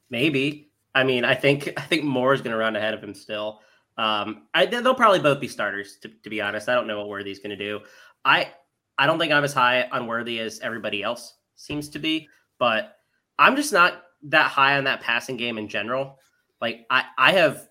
Maybe. 0.10 0.72
I 0.94 1.04
mean, 1.04 1.26
I 1.26 1.36
think 1.36 1.70
I 1.78 1.82
think 1.82 2.04
Moore 2.04 2.34
is 2.34 2.42
going 2.42 2.52
to 2.52 2.58
run 2.58 2.76
ahead 2.76 2.94
of 2.94 3.04
him 3.04 3.14
still. 3.14 3.60
Um, 3.98 4.48
I, 4.54 4.66
they'll 4.66 4.94
probably 4.94 5.20
both 5.20 5.40
be 5.40 5.48
starters. 5.48 5.98
To, 6.02 6.10
to 6.10 6.30
be 6.30 6.42
honest, 6.42 6.68
I 6.68 6.76
don't 6.76 6.88
know 6.88 7.00
what 7.00 7.10
Worthy's 7.10 7.40
going 7.40 7.52
to 7.52 7.56
do. 7.56 7.82
I 8.24 8.52
I 8.98 9.08
don't 9.08 9.20
think 9.20 9.32
I'm 9.32 9.44
as 9.44 9.54
high 9.54 9.88
on 9.92 10.08
Worthy 10.08 10.40
as 10.40 10.60
everybody 10.62 11.04
else 11.04 11.36
seems 11.56 11.90
to 11.90 12.00
be, 12.00 12.28
but 12.60 12.98
I'm 13.40 13.56
just 13.56 13.74
not 13.74 14.04
that 14.24 14.48
high 14.48 14.78
on 14.78 14.86
that 14.86 15.02
passing 15.02 15.38
game 15.38 15.58
in 15.58 15.68
general. 15.68 16.18
Like 16.62 16.86
I 16.90 17.04
I 17.18 17.32
have 17.34 17.68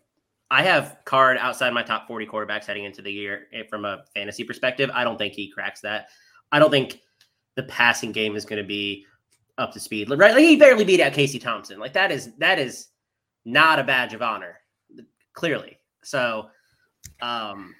I 0.50 0.62
have 0.62 0.98
Card 1.04 1.38
outside 1.38 1.72
my 1.72 1.82
top 1.82 2.06
40 2.06 2.26
quarterbacks 2.26 2.66
heading 2.66 2.84
into 2.84 3.02
the 3.02 3.12
year 3.12 3.46
eh, 3.52 3.62
from 3.68 3.84
a 3.84 4.04
fantasy 4.14 4.44
perspective. 4.44 4.90
I 4.94 5.04
don't 5.04 5.18
think 5.18 5.34
he 5.34 5.50
cracks 5.50 5.80
that. 5.80 6.08
I 6.52 6.58
don't 6.58 6.70
think 6.70 7.00
the 7.56 7.64
passing 7.64 8.12
game 8.12 8.36
is 8.36 8.44
going 8.44 8.62
to 8.62 8.66
be 8.66 9.06
up 9.58 9.72
to 9.72 9.80
speed. 9.80 10.10
Right? 10.10 10.34
Like 10.34 10.38
he 10.38 10.56
barely 10.56 10.84
beat 10.84 11.00
out 11.00 11.12
Casey 11.12 11.38
Thompson. 11.38 11.78
Like 11.78 11.92
that 11.92 12.10
is 12.10 12.32
that 12.38 12.58
is 12.58 12.88
not 13.44 13.78
a 13.78 13.84
badge 13.84 14.14
of 14.14 14.22
honor, 14.22 14.60
clearly. 15.32 15.78
So, 16.02 16.48
um, 17.20 17.74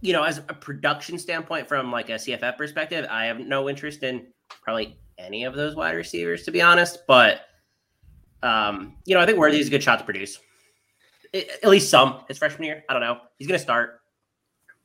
you 0.00 0.12
know, 0.12 0.24
as 0.24 0.38
a 0.38 0.54
production 0.54 1.18
standpoint, 1.18 1.68
from 1.68 1.92
like 1.92 2.08
a 2.08 2.14
CFF 2.14 2.56
perspective, 2.56 3.06
I 3.10 3.26
have 3.26 3.38
no 3.38 3.68
interest 3.68 4.02
in 4.02 4.26
probably 4.62 4.98
any 5.18 5.44
of 5.44 5.54
those 5.54 5.76
wide 5.76 5.96
receivers, 5.96 6.42
to 6.44 6.50
be 6.50 6.60
honest. 6.60 7.00
But, 7.06 7.42
um, 8.42 8.96
you 9.04 9.14
know, 9.14 9.20
I 9.20 9.26
think 9.26 9.38
Worthy's 9.38 9.68
a 9.68 9.70
good 9.70 9.82
shot 9.82 9.98
to 10.00 10.04
produce. 10.04 10.38
at 11.34 11.68
least 11.68 11.88
some 11.88 12.24
his 12.28 12.38
freshman 12.38 12.64
year. 12.64 12.84
I 12.88 12.92
don't 12.92 13.02
know. 13.02 13.18
He's 13.38 13.48
going 13.48 13.58
to 13.58 13.62
start. 13.62 14.00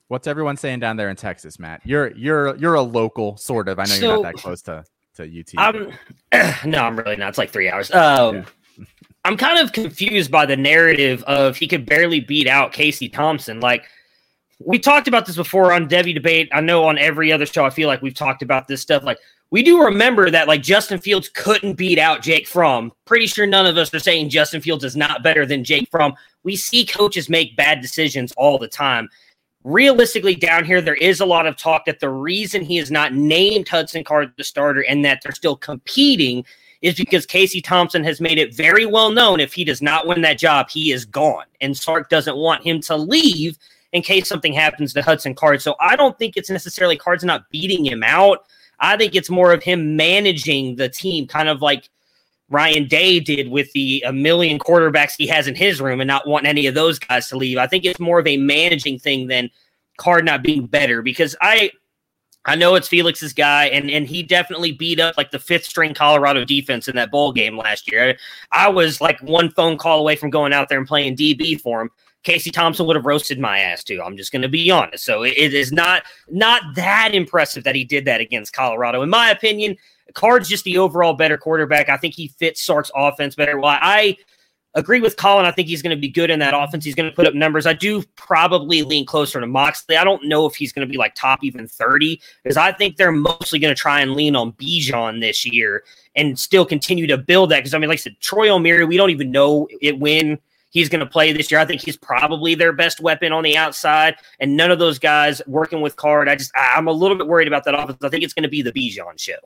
What's 0.08 0.28
everyone 0.28 0.56
saying 0.56 0.80
down 0.80 0.96
there 0.96 1.10
in 1.10 1.18
Texas, 1.18 1.60
Matt? 1.60 1.82
You're 1.84 2.16
you're 2.16 2.56
you're 2.56 2.76
a 2.76 2.82
local, 2.82 3.36
sort 3.36 3.68
of. 3.68 3.78
I 3.78 3.84
know 3.84 3.88
so, 3.90 4.06
you're 4.06 4.24
not 4.24 4.24
that 4.24 4.36
close 4.36 4.62
to 4.64 4.86
to 5.18 5.40
UT. 5.40 5.76
Um, 5.76 5.92
no, 6.70 6.84
I'm 6.84 6.98
really 6.98 7.16
not. 7.16 7.30
It's 7.30 7.38
like 7.38 7.52
three 7.52 7.70
hours. 7.70 7.92
Um, 7.92 8.36
yeah. 8.38 8.46
I'm 9.26 9.36
kind 9.36 9.60
of 9.60 9.74
confused 9.74 10.32
by 10.32 10.46
the 10.46 10.56
narrative 10.56 11.22
of 11.24 11.58
he 11.58 11.68
could 11.68 11.86
barely 11.86 12.22
beat 12.22 12.48
out 12.48 12.72
Casey 12.72 13.10
Thompson. 13.10 13.60
Like 13.60 13.86
we 14.60 14.80
talked 14.80 15.08
about 15.08 15.26
this 15.26 15.36
before 15.36 15.74
on 15.74 15.90
Devy 15.90 16.14
debate. 16.14 16.50
I 16.54 16.62
know 16.62 16.86
on 16.86 16.98
every 16.98 17.32
other 17.32 17.46
show, 17.46 17.66
I 17.66 17.70
feel 17.70 17.88
like 17.88 18.02
we've 18.02 18.14
talked 18.14 18.42
about 18.42 18.68
this 18.68 18.82
stuff. 18.82 19.04
Like 19.04 19.20
we 19.50 19.64
do 19.64 19.84
remember 19.84 20.30
that 20.30 20.48
like 20.48 20.62
Justin 20.62 21.00
Fields 21.00 21.30
couldn't 21.34 21.74
beat 21.74 22.00
out 22.00 22.22
Jake 22.22 22.48
Fromm. 22.48 22.92
Pretty 23.06 23.28
sure 23.28 23.46
none 23.46 23.66
of 23.66 23.78
us 23.78 23.94
are 23.94 24.00
saying 24.00 24.30
Justin 24.30 24.62
Fields 24.62 24.84
is 24.84 24.96
not 24.96 25.24
better 25.24 25.46
than 25.46 25.64
Jake 25.64 25.90
Fromm. 25.92 26.14
We 26.44 26.56
see 26.56 26.86
coaches 26.86 27.30
make 27.30 27.58
bad 27.58 27.82
decisions 27.82 28.32
all 28.38 28.58
the 28.58 28.68
time 28.68 29.10
realistically 29.68 30.34
down 30.34 30.64
here 30.64 30.82
there 30.82 30.96
is 30.96 31.20
a 31.20 31.26
lot 31.26 31.46
of 31.46 31.58
talk 31.58 31.84
that 31.84 32.00
the 32.00 32.10
reason 32.10 32.64
he 32.64 32.78
is 32.78 32.90
not 32.90 33.14
named 33.14 33.68
hudson 33.68 34.02
card 34.02 34.32
the 34.38 34.44
starter 34.44 34.86
and 34.88 35.04
that 35.04 35.20
they're 35.22 35.34
still 35.34 35.58
competing 35.58 36.46
is 36.82 36.96
because 36.96 37.26
casey 37.26 37.60
thompson 37.60 38.02
has 38.02 38.22
made 38.22 38.38
it 38.38 38.56
very 38.56 38.86
well 38.86 39.12
known 39.12 39.42
if 39.42 39.54
he 39.54 39.66
does 39.66 39.82
not 39.82 40.08
win 40.08 40.22
that 40.22 40.38
job 40.38 40.70
he 40.70 40.94
is 40.94 41.04
gone. 41.04 41.44
And 41.60 41.76
sark 41.76 42.08
doesn't 42.08 42.38
want 42.38 42.64
him 42.64 42.80
to 42.82 42.96
leave 42.96 43.58
in 43.92 44.02
case 44.02 44.30
something 44.30 44.54
happens 44.54 44.94
to 44.94 45.02
hudson 45.02 45.36
card. 45.36 45.62
So 45.62 45.76
i 45.82 45.98
don't 45.98 46.18
think 46.18 46.38
it's 46.38 46.50
necessarily 46.50 46.96
cards 46.96 47.26
not 47.26 47.50
beating 47.50 47.86
him 47.86 48.04
out. 48.04 48.46
I 48.80 48.96
think 48.96 49.16
it's 49.16 49.30
more 49.30 49.52
of 49.52 49.64
him 49.64 49.98
managing 49.98 50.78
the 50.78 50.88
team 50.88 51.28
kind 51.28 51.50
of 51.50 51.62
like 51.62 51.90
Ryan 52.50 52.88
Day 52.88 53.20
did 53.20 53.50
with 53.50 53.72
the 53.74 54.04
a 54.06 54.14
million 54.14 54.58
quarterbacks 54.58 55.16
he 55.18 55.28
has 55.28 55.48
in 55.48 55.56
his 55.56 55.82
room 55.82 56.00
and 56.00 56.08
not 56.08 56.28
wanting 56.28 56.50
any 56.50 56.68
of 56.68 56.76
those 56.76 56.98
guys 56.98 57.28
to 57.30 57.38
leave. 57.38 57.58
I 57.58 57.68
think 57.68 57.84
it's 57.86 58.00
more 58.00 58.20
of 58.20 58.28
a 58.28 58.38
managing 58.38 59.00
thing 59.00 59.28
than 59.28 59.50
Card 59.98 60.26
not 60.26 60.44
being 60.44 60.66
better 60.66 61.02
because 61.02 61.36
I 61.42 61.72
I 62.46 62.56
know 62.56 62.76
it's 62.76 62.88
Felix's 62.88 63.34
guy, 63.34 63.66
and 63.66 63.92
and 63.92 64.08
he 64.08 64.24
definitely 64.24 64.72
beat 64.72 65.02
up 65.02 65.18
like 65.18 65.32
the 65.32 65.40
fifth 65.40 65.66
string 65.66 65.94
Colorado 65.94 66.46
defense 66.46 66.88
in 66.88 66.96
that 66.96 67.12
bowl 67.12 67.34
game 67.34 67.58
last 67.58 67.92
year. 67.92 68.18
I 68.54 68.70
was 68.70 69.02
like 69.02 69.22
one 69.22 69.50
phone 69.52 69.78
call 69.78 70.00
away 70.00 70.16
from 70.16 70.30
going 70.30 70.54
out 70.54 70.70
there 70.70 70.78
and 70.78 70.88
playing 70.88 71.18
DB 71.18 71.60
for 71.60 71.82
him. 71.82 71.92
Casey 72.24 72.50
Thompson 72.50 72.86
would 72.86 72.96
have 72.96 73.06
roasted 73.06 73.40
my 73.40 73.60
ass 73.60 73.84
too. 73.84 74.02
I'm 74.04 74.18
just 74.18 74.32
going 74.32 74.42
to 74.42 74.50
be 74.50 74.72
honest. 74.72 75.04
So 75.04 75.24
it, 75.24 75.34
it 75.38 75.54
is 75.54 75.74
not 75.74 76.04
not 76.30 76.62
that 76.76 77.12
impressive 77.14 77.66
that 77.66 77.76
he 77.76 77.84
did 77.84 78.06
that 78.06 78.22
against 78.22 78.54
Colorado. 78.54 79.02
In 79.02 79.10
my 79.10 79.30
opinion, 79.30 79.76
Card's 80.14 80.50
just 80.50 80.64
the 80.64 80.78
overall 80.78 81.14
better 81.14 81.38
quarterback. 81.38 81.90
I 81.90 81.98
think 81.98 82.14
he 82.14 82.30
fits 82.30 82.62
Sark's 82.62 82.92
offense 82.96 83.36
better. 83.36 83.60
Well, 83.60 83.78
I 83.82 84.18
agree 84.78 85.02
with 85.02 85.18
Colin. 85.18 85.46
I 85.46 85.52
think 85.52 85.68
he's 85.68 85.82
going 85.82 85.96
to 85.96 86.00
be 86.00 86.08
good 86.08 86.30
in 86.30 86.40
that 86.40 86.54
offense. 86.54 86.86
He's 86.86 86.96
going 86.96 87.10
to 87.10 87.16
put 87.16 87.26
up 87.26 87.34
numbers. 87.34 87.66
I 87.66 87.74
do 87.74 88.04
probably 88.16 88.84
lean 88.84 89.06
closer 89.06 89.40
to 89.40 89.48
Moxley. 89.48 89.98
I 89.98 90.04
don't 90.04 90.26
know 90.26 90.46
if 90.46 90.56
he's 90.56 90.72
going 90.72 90.88
to 90.88 90.92
be 90.92 90.98
like 90.98 91.16
top 91.16 91.44
even 91.44 91.68
30 91.68 92.22
because 92.44 92.58
I 92.58 92.72
think 92.72 92.96
they're 92.96 93.12
mostly 93.12 93.60
going 93.60 93.74
to 93.74 93.80
try 93.80 94.02
and 94.02 94.14
lean 94.14 94.36
on 94.36 94.54
Bijan 94.54 95.20
this 95.20 95.46
year 95.46 95.84
and 96.16 96.38
still 96.38 96.66
continue 96.66 97.08
to 97.08 97.18
build 97.18 97.52
that. 97.52 97.60
Because 97.60 97.74
I 97.74 97.80
mean, 97.80 97.90
like 97.90 98.00
I 98.00 98.02
said, 98.02 98.20
Troy 98.20 98.48
Omeire, 98.50 98.88
we 98.88 98.98
don't 98.98 99.10
even 99.10 99.32
know 99.32 99.68
it 99.82 100.00
when 100.00 100.38
he's 100.70 100.90
going 100.90 101.00
to 101.00 101.06
play 101.06 101.32
this 101.34 101.50
year. 101.50 101.60
I 101.60 101.66
think 101.66 101.82
he's 101.82 101.98
probably 101.98 102.54
their 102.54 102.74
best 102.74 103.00
weapon 103.00 103.32
on 103.32 103.44
the 103.44 103.58
outside, 103.58 104.16
and 104.40 104.56
none 104.56 104.70
of 104.70 104.80
those 104.80 105.00
guys 105.00 105.42
working 105.48 105.82
with 105.82 105.96
Card. 105.96 106.30
I 106.30 106.36
just 106.36 106.52
I'm 106.56 106.88
a 106.88 106.92
little 106.92 107.18
bit 107.18 107.28
worried 107.28 107.48
about 107.48 107.64
that 107.66 107.74
offense. 107.74 107.98
I 108.04 108.10
think 108.10 108.24
it's 108.24 108.34
going 108.34 108.44
to 108.44 108.50
be 108.50 108.62
the 108.62 108.72
Bijan 108.72 109.20
show. 109.20 109.38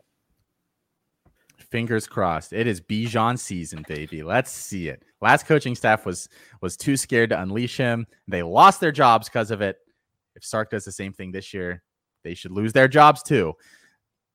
Fingers 1.72 2.06
crossed. 2.06 2.52
It 2.52 2.68
is 2.68 2.82
Bijan 2.82 3.40
season, 3.40 3.86
baby. 3.88 4.24
Let's 4.24 4.52
see 4.52 4.90
it. 4.90 5.04
Last 5.22 5.46
coaching 5.46 5.74
staff 5.74 6.06
was 6.06 6.28
was 6.62 6.76
too 6.76 6.98
scared 6.98 7.30
to 7.30 7.42
unleash 7.42 7.78
him. 7.78 8.06
They 8.28 8.44
lost 8.44 8.82
their 8.82 8.92
jobs 8.92 9.30
because 9.30 9.52
of 9.52 9.62
it. 9.62 9.78
If 10.36 10.44
Sark 10.44 10.70
does 10.70 10.84
the 10.84 10.92
same 10.92 11.14
thing 11.14 11.32
this 11.32 11.54
year, 11.54 11.82
they 12.24 12.34
should 12.34 12.52
lose 12.52 12.74
their 12.74 12.90
jobs 12.90 13.24
too. 13.24 13.54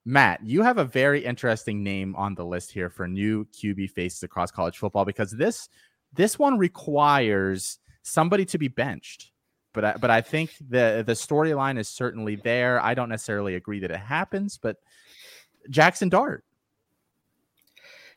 Matt, 0.06 0.40
you 0.46 0.62
have 0.62 0.78
a 0.78 0.84
very 0.84 1.24
interesting 1.24 1.82
name 1.82 2.14
on 2.16 2.34
the 2.34 2.44
list 2.44 2.72
here 2.72 2.88
for 2.88 3.06
new 3.06 3.44
QB 3.46 3.90
faces 3.90 4.22
across 4.22 4.50
college 4.50 4.78
football 4.78 5.04
because 5.04 5.30
this 5.32 5.68
this 6.14 6.38
one 6.38 6.56
requires 6.56 7.78
somebody 8.02 8.46
to 8.46 8.56
be 8.56 8.68
benched. 8.68 9.32
But 9.74 9.84
I, 9.84 9.92
but 10.00 10.10
I 10.10 10.22
think 10.22 10.54
the 10.70 11.04
the 11.06 11.12
storyline 11.12 11.78
is 11.78 11.88
certainly 11.88 12.36
there. 12.36 12.82
I 12.82 12.94
don't 12.94 13.10
necessarily 13.10 13.56
agree 13.56 13.80
that 13.80 13.90
it 13.90 14.00
happens, 14.00 14.56
but 14.56 14.76
Jackson 15.68 16.08
Dart 16.08 16.44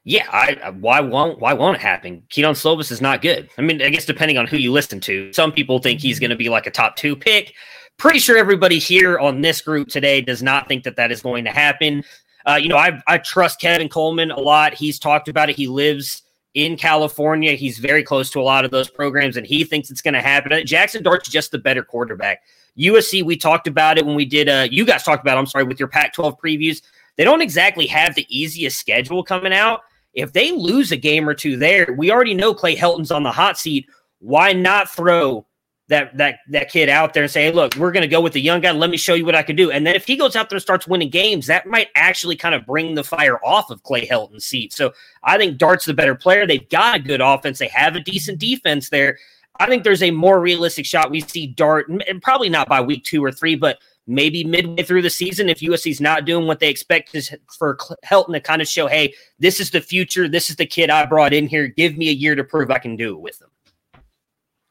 yeah, 0.09 0.25
I, 0.31 0.71
why 0.71 1.01
won't 1.01 1.39
why 1.39 1.53
won't 1.53 1.75
it 1.75 1.81
happen? 1.81 2.23
Kedon 2.29 2.55
Slovis 2.55 2.91
is 2.91 2.99
not 2.99 3.21
good. 3.21 3.47
I 3.59 3.61
mean, 3.61 3.79
I 3.79 3.89
guess 3.89 4.05
depending 4.05 4.39
on 4.39 4.47
who 4.47 4.57
you 4.57 4.71
listen 4.71 4.99
to, 5.01 5.31
some 5.33 5.51
people 5.51 5.77
think 5.77 5.99
he's 5.99 6.19
going 6.19 6.31
to 6.31 6.35
be 6.35 6.49
like 6.49 6.65
a 6.65 6.71
top 6.71 6.95
two 6.95 7.15
pick. 7.15 7.53
Pretty 7.97 8.17
sure 8.17 8.35
everybody 8.35 8.79
here 8.79 9.19
on 9.19 9.41
this 9.41 9.61
group 9.61 9.87
today 9.87 10.19
does 10.21 10.41
not 10.41 10.67
think 10.67 10.83
that 10.85 10.95
that 10.95 11.11
is 11.11 11.21
going 11.21 11.45
to 11.45 11.51
happen. 11.51 12.03
Uh, 12.47 12.55
you 12.55 12.69
know, 12.69 12.75
I 12.75 12.99
I 13.05 13.19
trust 13.19 13.61
Kevin 13.61 13.87
Coleman 13.87 14.31
a 14.31 14.39
lot. 14.39 14.73
He's 14.73 14.97
talked 14.97 15.27
about 15.27 15.51
it. 15.51 15.55
He 15.55 15.67
lives 15.67 16.23
in 16.55 16.75
California. 16.75 17.51
He's 17.51 17.77
very 17.77 18.01
close 18.01 18.31
to 18.31 18.39
a 18.39 18.41
lot 18.41 18.65
of 18.65 18.71
those 18.71 18.89
programs, 18.89 19.37
and 19.37 19.45
he 19.45 19.63
thinks 19.63 19.91
it's 19.91 20.01
going 20.01 20.15
to 20.15 20.21
happen. 20.23 20.65
Jackson 20.65 21.03
Dart's 21.03 21.29
just 21.29 21.51
the 21.51 21.59
better 21.59 21.83
quarterback. 21.83 22.41
USC, 22.79 23.23
we 23.23 23.37
talked 23.37 23.67
about 23.67 23.99
it 23.99 24.07
when 24.07 24.15
we 24.15 24.25
did. 24.25 24.49
Uh, 24.49 24.67
you 24.71 24.85
guys 24.85 25.03
talked 25.03 25.23
about. 25.23 25.37
It, 25.37 25.41
I'm 25.41 25.45
sorry, 25.45 25.65
with 25.65 25.77
your 25.77 25.87
Pac-12 25.87 26.39
previews. 26.39 26.81
They 27.15 27.25
don't 27.25 27.41
exactly 27.41 27.85
have 27.85 28.15
the 28.15 28.25
easiest 28.27 28.79
schedule 28.79 29.23
coming 29.23 29.53
out. 29.53 29.81
If 30.13 30.33
they 30.33 30.51
lose 30.51 30.91
a 30.91 30.97
game 30.97 31.27
or 31.29 31.33
two 31.33 31.57
there, 31.57 31.93
we 31.97 32.11
already 32.11 32.33
know 32.33 32.53
Clay 32.53 32.75
Helton's 32.75 33.11
on 33.11 33.23
the 33.23 33.31
hot 33.31 33.57
seat. 33.57 33.87
Why 34.19 34.53
not 34.53 34.89
throw 34.89 35.45
that 35.89 36.15
that 36.17 36.39
that 36.49 36.71
kid 36.71 36.87
out 36.87 37.13
there 37.13 37.23
and 37.23 37.31
say, 37.31 37.45
hey, 37.45 37.51
look, 37.51 37.75
we're 37.75 37.91
going 37.91 38.01
to 38.01 38.07
go 38.07 38.21
with 38.21 38.33
the 38.33 38.41
young 38.41 38.61
guy. 38.61 38.71
Let 38.71 38.91
me 38.91 38.97
show 38.97 39.15
you 39.15 39.25
what 39.25 39.35
I 39.35 39.43
can 39.43 39.55
do. 39.55 39.71
And 39.71 39.85
then 39.85 39.95
if 39.95 40.05
he 40.05 40.15
goes 40.15 40.35
out 40.35 40.49
there 40.49 40.55
and 40.55 40.61
starts 40.61 40.87
winning 40.87 41.09
games, 41.09 41.47
that 41.47 41.65
might 41.65 41.87
actually 41.95 42.35
kind 42.35 42.53
of 42.53 42.65
bring 42.65 42.95
the 42.95 43.03
fire 43.03 43.43
off 43.43 43.69
of 43.71 43.83
Clay 43.83 44.05
Helton's 44.05 44.45
seat. 44.45 44.71
So 44.71 44.93
I 45.23 45.37
think 45.37 45.57
Dart's 45.57 45.85
the 45.85 45.93
better 45.93 46.15
player. 46.15 46.45
They've 46.45 46.69
got 46.69 46.97
a 46.97 46.99
good 46.99 47.21
offense. 47.21 47.57
They 47.57 47.67
have 47.69 47.95
a 47.95 48.01
decent 48.01 48.39
defense 48.39 48.89
there. 48.89 49.17
I 49.59 49.65
think 49.65 49.83
there's 49.83 50.03
a 50.03 50.11
more 50.11 50.39
realistic 50.39 50.85
shot 50.85 51.11
we 51.11 51.21
see 51.21 51.47
Dart, 51.47 51.89
and 51.89 52.21
probably 52.21 52.49
not 52.49 52.69
by 52.69 52.79
week 52.81 53.03
two 53.03 53.23
or 53.23 53.31
three, 53.31 53.55
but 53.55 53.79
maybe 54.09 54.43
midway 54.43 54.83
through 54.83 55.03
the 55.03 55.09
season 55.09 55.47
if 55.49 55.59
USC's 55.59 56.01
not 56.01 56.25
doing 56.25 56.47
what 56.47 56.59
they 56.59 56.69
expect 56.69 57.13
is 57.13 57.33
for 57.57 57.77
Helton 58.03 58.33
to 58.33 58.39
kind 58.39 58.61
of 58.61 58.67
show, 58.67 58.87
hey, 58.87 59.13
this 59.37 59.59
is 59.59 59.69
the 59.71 59.79
future. 59.79 60.27
This 60.27 60.49
is 60.49 60.55
the 60.55 60.65
kid 60.65 60.89
I 60.89 61.05
brought 61.05 61.31
in 61.31 61.47
here. 61.47 61.67
Give 61.67 61.95
me 61.95 62.09
a 62.09 62.13
year 62.13 62.35
to 62.35 62.43
prove 62.43 62.71
I 62.71 62.79
can 62.79 62.95
do 62.95 63.15
it 63.15 63.21
with 63.21 63.37
them. 63.39 63.49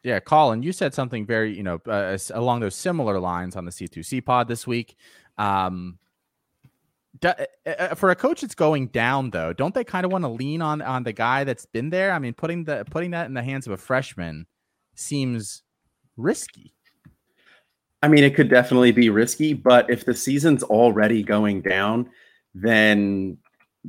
Yeah, 0.03 0.21
Colin, 0.21 0.63
you 0.63 0.73
said 0.73 0.93
something 0.93 1.25
very, 1.25 1.57
you 1.57 1.63
know, 1.63 1.81
uh, 1.87 2.19
along 2.35 2.61
those 2.61 2.75
similar 2.75 3.19
lines 3.21 3.57
on 3.57 3.65
the 3.65 3.71
C2C 3.71 4.25
pod 4.25 4.49
this 4.49 4.67
week. 4.67 4.97
Um, 5.39 5.99
uh, 7.25 7.35
uh, 7.67 7.95
for 7.95 8.11
a 8.11 8.17
coach 8.17 8.41
that's 8.41 8.55
going 8.55 8.89
down, 8.89 9.31
though, 9.31 9.53
don't 9.53 9.75
they 9.75 9.85
kind 9.85 10.05
of 10.05 10.13
want 10.13 10.25
to 10.25 10.29
lean 10.29 10.63
on 10.63 10.83
on 10.83 11.03
the 11.03 11.13
guy 11.13 11.45
that's 11.45 11.67
been 11.67 11.91
there? 11.91 12.13
I 12.13 12.19
mean, 12.19 12.35
putting 12.35 12.65
the 12.65 12.85
putting 12.91 13.11
that 13.13 13.27
in 13.27 13.35
the 13.35 13.43
hands 13.43 13.67
of 13.67 13.73
a 13.73 13.77
freshman 13.77 14.47
seems 14.95 15.63
risky. 16.17 16.75
I 18.03 18.09
mean, 18.09 18.23
it 18.23 18.35
could 18.35 18.49
definitely 18.49 18.93
be 18.93 19.11
risky, 19.11 19.55
but 19.55 19.91
if 19.91 20.05
the 20.05 20.15
season's 20.15 20.63
already 20.63 21.23
going 21.23 21.63
down, 21.63 22.09
then 22.55 23.39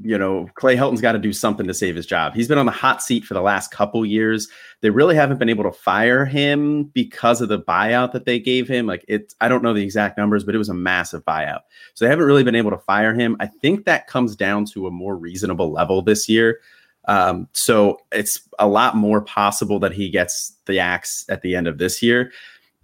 you 0.02 0.18
know 0.18 0.48
Clay 0.56 0.76
Helton's 0.76 1.02
got 1.02 1.12
to 1.14 1.20
do 1.20 1.34
something 1.34 1.68
to 1.68 1.74
save 1.74 1.96
his 1.96 2.06
job. 2.06 2.34
He's 2.34 2.48
been 2.48 2.58
on 2.58 2.66
the 2.66 2.72
hot 2.72 3.04
seat 3.04 3.24
for 3.24 3.34
the 3.34 3.42
last 3.42 3.72
couple 3.72 4.06
years. 4.06 4.48
They 4.82 4.90
really 4.90 5.16
haven't 5.16 5.38
been 5.38 5.50
able 5.50 5.64
to 5.64 5.72
fire 5.72 6.26
him 6.26 6.86
because 6.86 7.42
of 7.42 7.50
the 7.50 7.60
buyout 7.60 8.12
that 8.14 8.26
they 8.26 8.40
gave 8.40 8.68
him. 8.68 8.88
Like 8.88 9.06
it, 9.08 9.34
I 9.42 9.48
don't 9.48 9.64
know 9.64 9.74
the 9.74 9.84
exact 9.84 10.18
numbers, 10.18 10.44
but 10.44 10.56
it 10.56 10.60
was 10.60 10.70
a 10.70 10.74
massive 10.74 11.24
buyout. 11.26 11.62
So 11.94 12.06
they 12.06 12.10
haven't 12.10 12.26
really 12.26 12.44
been 12.44 12.56
able 12.56 12.72
to 12.72 12.78
fire 12.78 13.14
him. 13.14 13.36
I 13.40 13.48
think 13.48 13.86
that 13.86 14.08
comes 14.08 14.36
down 14.36 14.66
to 14.66 14.88
a 14.88 14.92
more 14.92 15.16
reasonable 15.16 15.72
level 15.72 16.02
this 16.02 16.30
year. 16.30 16.60
Um, 17.08 17.48
so 17.54 18.00
it's 18.12 18.42
a 18.60 18.68
lot 18.68 18.96
more 18.96 19.22
possible 19.22 19.80
that 19.80 19.94
he 19.94 20.10
gets 20.10 20.56
the 20.66 20.80
axe 20.80 21.26
at 21.30 21.42
the 21.42 21.56
end 21.56 21.68
of 21.68 21.78
this 21.78 22.04
year. 22.04 22.32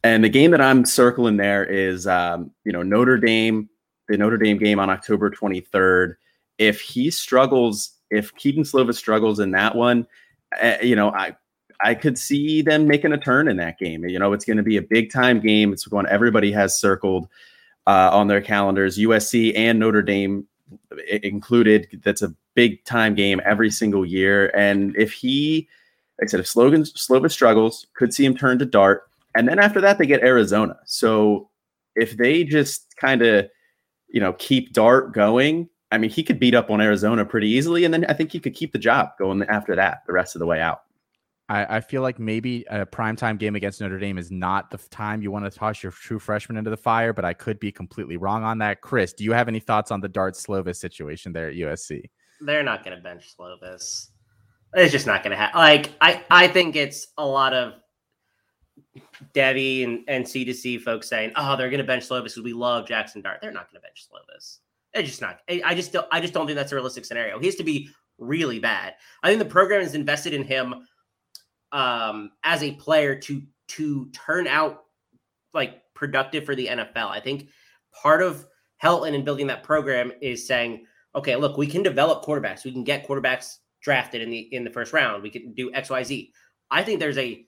And 0.05 0.23
the 0.23 0.29
game 0.29 0.51
that 0.51 0.61
I'm 0.61 0.85
circling 0.85 1.37
there 1.37 1.65
is, 1.65 2.05
um, 2.05 2.51
you 2.63 2.71
know, 2.71 2.83
Notre 2.83 3.17
Dame, 3.17 3.67
the 4.07 4.15
Notre 4.15 4.37
Dame 4.37 4.59
game 4.59 4.79
on 4.79 4.87
October 4.87 5.31
23rd. 5.31 6.13
If 6.59 6.79
he 6.79 7.09
struggles, 7.09 7.93
if 8.11 8.31
Kedon 8.35 8.65
Slovis 8.65 8.97
struggles 8.97 9.39
in 9.39 9.49
that 9.51 9.73
one, 9.73 10.05
uh, 10.61 10.75
you 10.79 10.95
know, 10.95 11.09
I 11.09 11.35
I 11.81 11.95
could 11.95 12.19
see 12.19 12.61
them 12.61 12.87
making 12.87 13.13
a 13.13 13.17
turn 13.17 13.47
in 13.47 13.57
that 13.57 13.79
game. 13.79 14.05
You 14.05 14.19
know, 14.19 14.31
it's 14.31 14.45
going 14.45 14.57
to 14.57 14.63
be 14.63 14.77
a 14.77 14.81
big 14.83 15.11
time 15.11 15.39
game. 15.39 15.73
It's 15.73 15.89
one 15.89 16.07
everybody 16.07 16.51
has 16.51 16.79
circled 16.79 17.27
uh, 17.87 18.11
on 18.13 18.27
their 18.27 18.41
calendars, 18.41 18.99
USC 18.99 19.57
and 19.57 19.79
Notre 19.79 20.03
Dame 20.03 20.45
included. 21.23 21.99
That's 22.03 22.21
a 22.21 22.31
big 22.53 22.85
time 22.85 23.15
game 23.15 23.41
every 23.43 23.71
single 23.71 24.05
year. 24.05 24.51
And 24.55 24.95
if 24.97 25.13
he, 25.13 25.67
like 26.21 26.27
I 26.27 26.29
said, 26.29 26.41
if 26.41 26.45
Slovis 26.45 27.31
struggles, 27.31 27.87
could 27.95 28.13
see 28.13 28.23
him 28.23 28.37
turn 28.37 28.59
to 28.59 28.65
Dart. 28.65 29.09
And 29.35 29.47
then 29.47 29.59
after 29.59 29.81
that, 29.81 29.97
they 29.97 30.05
get 30.05 30.21
Arizona. 30.21 30.77
So 30.85 31.49
if 31.95 32.17
they 32.17 32.43
just 32.43 32.95
kind 32.97 33.21
of, 33.21 33.49
you 34.07 34.21
know, 34.21 34.33
keep 34.33 34.73
Dart 34.73 35.13
going, 35.13 35.69
I 35.91 35.97
mean, 35.97 36.09
he 36.09 36.23
could 36.23 36.39
beat 36.39 36.55
up 36.55 36.69
on 36.69 36.81
Arizona 36.81 37.25
pretty 37.25 37.49
easily. 37.49 37.85
And 37.85 37.93
then 37.93 38.05
I 38.09 38.13
think 38.13 38.31
he 38.31 38.39
could 38.39 38.53
keep 38.53 38.71
the 38.71 38.79
job 38.79 39.09
going 39.19 39.43
after 39.43 39.75
that 39.75 39.99
the 40.07 40.13
rest 40.13 40.35
of 40.35 40.39
the 40.39 40.45
way 40.45 40.61
out. 40.61 40.81
I, 41.47 41.77
I 41.77 41.79
feel 41.81 42.01
like 42.01 42.17
maybe 42.17 42.65
a 42.69 42.85
primetime 42.85 43.37
game 43.37 43.55
against 43.55 43.79
Notre 43.79 43.99
Dame 43.99 44.17
is 44.17 44.31
not 44.31 44.71
the 44.71 44.77
time 44.89 45.21
you 45.21 45.29
want 45.29 45.45
to 45.45 45.51
toss 45.51 45.83
your 45.83 45.91
true 45.91 46.17
freshman 46.17 46.57
into 46.57 46.71
the 46.71 46.77
fire, 46.77 47.13
but 47.13 47.23
I 47.23 47.33
could 47.33 47.59
be 47.59 47.71
completely 47.71 48.17
wrong 48.17 48.43
on 48.43 48.57
that. 48.59 48.81
Chris, 48.81 49.13
do 49.13 49.23
you 49.23 49.31
have 49.31 49.47
any 49.47 49.59
thoughts 49.59 49.91
on 49.91 50.01
the 50.01 50.09
Dart 50.09 50.33
Slovis 50.33 50.77
situation 50.77 51.33
there 51.33 51.49
at 51.49 51.55
USC? 51.55 52.09
They're 52.41 52.63
not 52.63 52.83
going 52.83 52.97
to 52.97 53.03
bench 53.03 53.35
Slovis. 53.37 54.07
It's 54.73 54.91
just 54.91 55.05
not 55.05 55.23
going 55.23 55.31
to 55.31 55.37
happen. 55.37 55.59
Like 55.59 55.91
I, 56.01 56.23
I 56.31 56.47
think 56.47 56.75
it's 56.75 57.07
a 57.17 57.25
lot 57.25 57.53
of 57.53 57.73
Devy 59.33 59.83
and, 59.83 60.03
and 60.07 60.25
C2C 60.25 60.81
folks 60.81 61.07
saying, 61.07 61.31
"Oh, 61.35 61.55
they're 61.55 61.69
going 61.69 61.79
to 61.79 61.85
bench 61.85 62.07
Slovis 62.07 62.23
because 62.23 62.43
we 62.43 62.53
love 62.53 62.88
Jackson 62.88 63.21
Dart." 63.21 63.39
They're 63.41 63.51
not 63.51 63.71
going 63.71 63.81
to 63.81 63.85
bench 63.85 64.07
Slovis. 64.07 64.59
It's 64.93 65.09
just 65.09 65.21
not. 65.21 65.39
I 65.49 65.75
just 65.75 65.91
don't. 65.91 66.07
I 66.11 66.21
just 66.21 66.33
don't 66.33 66.45
think 66.45 66.55
that's 66.55 66.71
a 66.71 66.75
realistic 66.75 67.05
scenario. 67.05 67.39
He 67.39 67.45
has 67.45 67.55
to 67.55 67.63
be 67.63 67.89
really 68.17 68.59
bad. 68.59 68.95
I 69.23 69.27
think 69.27 69.39
the 69.39 69.45
program 69.45 69.81
is 69.81 69.95
invested 69.95 70.33
in 70.33 70.43
him 70.43 70.88
um, 71.71 72.31
as 72.43 72.63
a 72.63 72.71
player 72.73 73.15
to 73.21 73.41
to 73.67 74.09
turn 74.11 74.47
out 74.47 74.83
like 75.53 75.81
productive 75.93 76.45
for 76.45 76.55
the 76.55 76.67
NFL. 76.67 77.09
I 77.09 77.19
think 77.19 77.49
part 77.93 78.21
of 78.21 78.45
Helton 78.81 79.15
and 79.15 79.25
building 79.25 79.47
that 79.47 79.63
program 79.63 80.11
is 80.21 80.45
saying, 80.45 80.85
okay, 81.15 81.35
look, 81.35 81.57
we 81.57 81.67
can 81.67 81.83
develop 81.83 82.23
quarterbacks. 82.23 82.63
We 82.63 82.71
can 82.71 82.83
get 82.83 83.07
quarterbacks 83.07 83.57
drafted 83.81 84.21
in 84.21 84.29
the 84.29 84.39
in 84.53 84.63
the 84.63 84.69
first 84.69 84.93
round. 84.93 85.23
We 85.23 85.29
can 85.29 85.53
do 85.53 85.73
X, 85.73 85.89
Y, 85.89 86.03
Z. 86.03 86.33
I 86.71 86.83
think 86.83 86.99
there's 86.99 87.17
a 87.17 87.45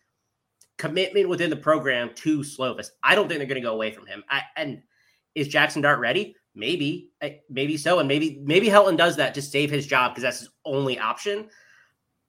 commitment 0.77 1.27
within 1.27 1.49
the 1.49 1.55
program 1.55 2.11
to 2.15 2.39
Slovis. 2.39 2.89
I 3.03 3.15
don't 3.15 3.27
think 3.27 3.39
they're 3.39 3.47
going 3.47 3.61
to 3.61 3.67
go 3.67 3.73
away 3.73 3.91
from 3.91 4.05
him. 4.05 4.23
I, 4.29 4.41
and 4.55 4.81
is 5.35 5.47
Jackson 5.47 5.81
Dart 5.81 5.99
ready? 5.99 6.35
Maybe, 6.55 7.11
eh, 7.21 7.35
maybe 7.49 7.77
so, 7.77 7.99
and 7.99 8.07
maybe 8.07 8.41
maybe 8.43 8.67
Helton 8.67 8.97
does 8.97 9.15
that 9.17 9.35
to 9.35 9.41
save 9.41 9.69
his 9.69 9.85
job 9.85 10.11
because 10.11 10.23
that's 10.23 10.39
his 10.39 10.49
only 10.65 10.97
option. 10.97 11.49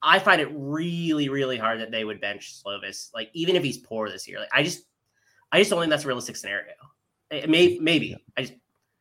I 0.01 0.19
find 0.19 0.39
it 0.39 0.49
really, 0.53 1.29
really 1.29 1.57
hard 1.57 1.81
that 1.81 1.91
they 1.91 2.05
would 2.05 2.21
bench 2.21 2.61
Slovis, 2.63 3.09
like 3.13 3.29
even 3.33 3.55
if 3.55 3.63
he's 3.63 3.79
poor 3.79 4.09
this 4.09 4.27
year. 4.27 4.39
Like 4.39 4.49
I 4.53 4.63
just, 4.63 4.83
I 5.51 5.57
just 5.57 5.71
don't 5.71 5.79
think 5.79 5.89
that's 5.89 6.05
a 6.05 6.07
realistic 6.07 6.37
scenario. 6.37 6.73
It 7.31 7.49
may, 7.49 7.79
maybe 7.79 8.15
I 8.37 8.41
just, 8.43 8.53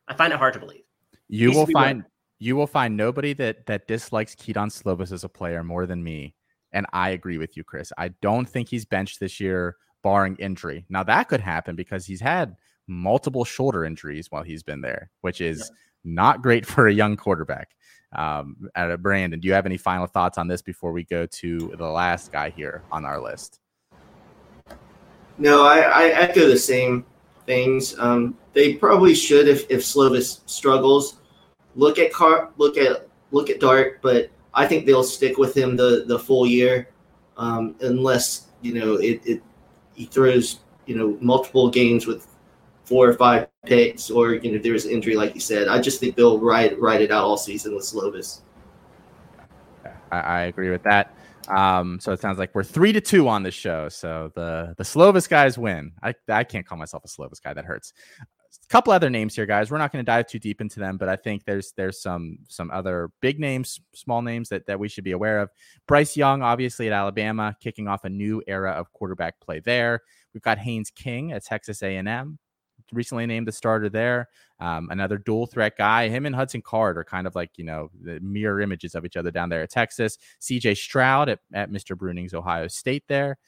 I 0.09 0.15
find 0.15 0.33
it 0.33 0.39
hard 0.39 0.55
to 0.55 0.61
believe. 0.61 0.83
You 1.29 1.53
will 1.53 1.67
find, 1.67 2.05
you 2.39 2.57
will 2.57 2.67
find 2.67 2.97
nobody 2.97 3.35
that 3.35 3.67
that 3.67 3.87
dislikes 3.87 4.35
Kedon 4.35 4.71
Slovis 4.71 5.13
as 5.13 5.25
a 5.25 5.29
player 5.29 5.63
more 5.63 5.87
than 5.87 6.03
me 6.03 6.35
and 6.73 6.87
I 6.93 7.11
agree 7.11 7.39
with 7.39 7.57
you, 7.57 7.65
Chris. 7.65 7.93
I 7.97 8.09
don't 8.21 8.49
think 8.49 8.69
he's 8.69 8.85
benched 8.85 9.21
this 9.21 9.41
year. 9.41 9.77
barring 10.03 10.37
injury. 10.37 10.85
Now 10.89 11.03
that 11.05 11.29
could 11.29 11.41
happen 11.41 11.77
because 11.77 12.07
he's 12.07 12.21
had 12.21 12.57
multiple 12.87 13.45
shoulder 13.45 13.85
injuries 13.85 14.31
while 14.31 14.43
he's 14.43 14.63
been 14.63 14.81
there, 14.81 15.11
which 15.21 15.41
is 15.41 15.71
not 16.05 16.43
great 16.43 16.65
for 16.67 16.87
a 16.87 16.93
young 16.93 17.17
quarterback. 17.17 17.75
Um, 18.17 18.71
at 18.75 18.91
a 18.91 18.97
Brandon, 18.97 19.39
do 19.41 19.49
you 19.49 19.55
have 19.55 19.67
any 19.67 19.77
final 19.77 20.07
thoughts 20.07 20.39
on 20.39 20.49
this 20.49 20.63
before 20.63 20.93
we 20.93 21.05
go 21.05 21.27
to 21.27 21.75
the 21.77 21.87
last 21.87 22.33
guy 22.33 22.49
here 22.51 22.83
on 22.91 23.05
our 23.05 23.21
list? 23.21 23.61
No, 25.37 25.67
I, 25.67 25.81
I 25.81 26.05
echo 26.09 26.49
the 26.49 26.59
same 26.59 27.05
things. 27.45 27.99
Um, 27.99 28.37
they 28.55 28.75
probably 28.75 29.15
should, 29.15 29.47
if 29.47 29.71
if 29.71 29.83
Slovis 29.83 30.41
struggles, 30.47 31.21
look 31.77 31.99
at 31.99 32.13
Car, 32.13 32.51
look 32.57 32.79
at 32.79 33.09
look 33.31 33.51
at 33.51 33.61
Dart, 33.61 34.01
but 34.01 34.31
I 34.55 34.67
think 34.67 34.87
they'll 34.87 35.05
stick 35.05 35.39
with 35.39 35.57
him 35.57 35.77
the 35.77 36.05
the 36.07 36.19
full 36.19 36.47
year, 36.47 36.89
um, 37.37 37.75
unless 37.81 38.49
you 38.63 38.75
know 38.75 38.95
it, 38.95 39.21
it 39.25 39.43
he 39.95 40.07
throws 40.07 40.61
you 40.87 40.97
know 40.97 41.19
multiple 41.21 41.71
games 41.71 42.07
with 42.07 42.27
four 42.85 43.09
or 43.09 43.15
five 43.15 43.49
picks, 43.67 44.11
or 44.11 44.35
you 44.35 44.53
know 44.53 44.59
there's 44.59 44.87
an 44.87 44.93
injury 44.93 45.17
like 45.17 45.35
you 45.35 45.41
said. 45.41 45.69
I 45.69 45.81
just 45.81 46.01
think 46.01 46.17
they'll 46.17 46.41
ride 46.41 46.79
ride 46.79 47.03
it 47.03 47.11
out 47.11 47.25
all 47.25 47.37
season 47.37 47.75
with 47.75 47.85
Slovis. 47.85 48.41
I, 50.11 50.21
I 50.21 50.41
agree 50.43 50.71
with 50.71 50.83
that. 50.85 51.15
Um, 51.49 51.99
so 52.01 52.13
it 52.13 52.21
sounds 52.21 52.39
like 52.39 52.55
we're 52.55 52.65
three 52.65 52.93
to 52.93 53.01
two 53.01 53.29
on 53.29 53.43
this 53.43 53.55
show. 53.55 53.89
So 53.89 54.31
the 54.35 54.75
the 54.77 54.85
Slovis 54.85 55.29
guys 55.29 55.59
win. 55.59 55.93
I 56.03 56.15
I 56.29 56.45
can't 56.45 56.67
call 56.67 56.79
myself 56.79 57.05
a 57.05 57.09
Slovis 57.09 57.43
guy. 57.43 57.55
That 57.55 57.65
hurts. 57.65 57.93
A 58.65 58.69
couple 58.69 58.93
other 58.93 59.11
names 59.11 59.35
here, 59.35 59.47
guys. 59.47 59.71
We're 59.71 59.79
not 59.79 59.93
going 59.93 60.05
to 60.05 60.11
dive 60.11 60.27
too 60.27 60.39
deep 60.39 60.61
into 60.61 60.81
them, 60.81 60.97
but 60.97 61.09
I 61.09 61.17
think 61.17 61.45
there's 61.45 61.73
there's 61.77 62.01
some 62.01 62.39
some 62.49 62.71
other 62.71 63.11
big 63.21 63.41
names, 63.41 63.81
small 63.95 64.23
names 64.23 64.49
that 64.51 64.67
that 64.67 64.79
we 64.79 64.89
should 64.89 65.05
be 65.05 65.13
aware 65.13 65.41
of. 65.41 65.51
Bryce 65.87 66.17
Young, 66.17 66.43
obviously 66.43 66.87
at 66.87 66.93
Alabama, 66.93 67.57
kicking 67.61 67.89
off 67.89 68.05
a 68.05 68.11
new 68.11 68.43
era 68.47 68.73
of 68.73 68.93
quarterback 68.93 69.41
play 69.41 69.61
there. 69.61 70.01
We've 70.35 70.43
got 70.43 70.59
Haynes 70.59 70.91
King 70.91 71.33
at 71.33 71.45
Texas 71.45 71.83
A&M 71.83 72.39
recently 72.93 73.27
named 73.27 73.47
the 73.47 73.53
starter 73.53 73.89
there. 73.89 74.29
Um, 74.61 74.89
another 74.91 75.19
dual 75.19 75.47
threat 75.47 75.77
guy. 75.77 76.09
Him 76.09 76.27
and 76.27 76.35
Hudson 76.35 76.63
Card 76.63 76.99
are 76.99 77.05
kind 77.05 77.27
of 77.27 77.35
like, 77.35 77.51
you 77.57 77.65
know, 77.65 77.91
the 78.03 78.19
mirror 78.21 78.61
images 78.61 78.95
of 78.95 79.05
each 79.05 79.17
other 79.17 79.31
down 79.31 79.49
there 79.49 79.63
at 79.63 79.71
Texas. 79.71 80.19
CJ 80.41 80.77
Stroud 80.77 81.29
at, 81.29 81.41
at 81.53 81.71
Mr. 81.71 81.97
Bruning's 81.97 82.35
Ohio 82.35 82.69
State 82.69 83.05
there. 83.09 83.39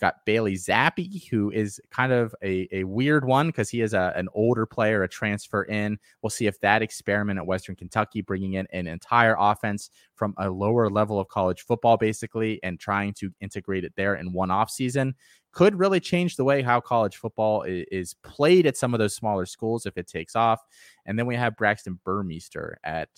Got 0.00 0.24
Bailey 0.24 0.54
Zappe, 0.54 1.28
who 1.28 1.50
is 1.50 1.80
kind 1.90 2.12
of 2.12 2.34
a, 2.42 2.68
a 2.70 2.84
weird 2.84 3.24
one 3.24 3.48
because 3.48 3.68
he 3.68 3.80
is 3.80 3.94
a, 3.94 4.12
an 4.14 4.28
older 4.32 4.64
player, 4.64 5.02
a 5.02 5.08
transfer 5.08 5.64
in. 5.64 5.98
We'll 6.22 6.30
see 6.30 6.46
if 6.46 6.60
that 6.60 6.82
experiment 6.82 7.38
at 7.38 7.46
Western 7.46 7.74
Kentucky, 7.74 8.22
bringing 8.22 8.52
in 8.52 8.68
an 8.72 8.86
entire 8.86 9.34
offense 9.38 9.90
from 10.14 10.34
a 10.38 10.48
lower 10.48 10.88
level 10.88 11.18
of 11.18 11.28
college 11.28 11.62
football, 11.62 11.96
basically, 11.96 12.60
and 12.62 12.78
trying 12.78 13.12
to 13.14 13.32
integrate 13.40 13.84
it 13.84 13.92
there 13.96 14.14
in 14.14 14.32
one 14.32 14.52
off 14.52 14.70
season, 14.70 15.14
could 15.50 15.76
really 15.76 15.98
change 15.98 16.36
the 16.36 16.44
way 16.44 16.62
how 16.62 16.80
college 16.80 17.16
football 17.16 17.62
is, 17.62 17.84
is 17.90 18.14
played 18.22 18.66
at 18.66 18.76
some 18.76 18.94
of 18.94 18.98
those 18.98 19.14
smaller 19.14 19.46
schools 19.46 19.84
if 19.84 19.96
it 19.96 20.06
takes 20.06 20.36
off. 20.36 20.60
And 21.06 21.18
then 21.18 21.26
we 21.26 21.34
have 21.34 21.56
Braxton 21.56 21.98
Burmeister 22.04 22.78
at 22.84 23.08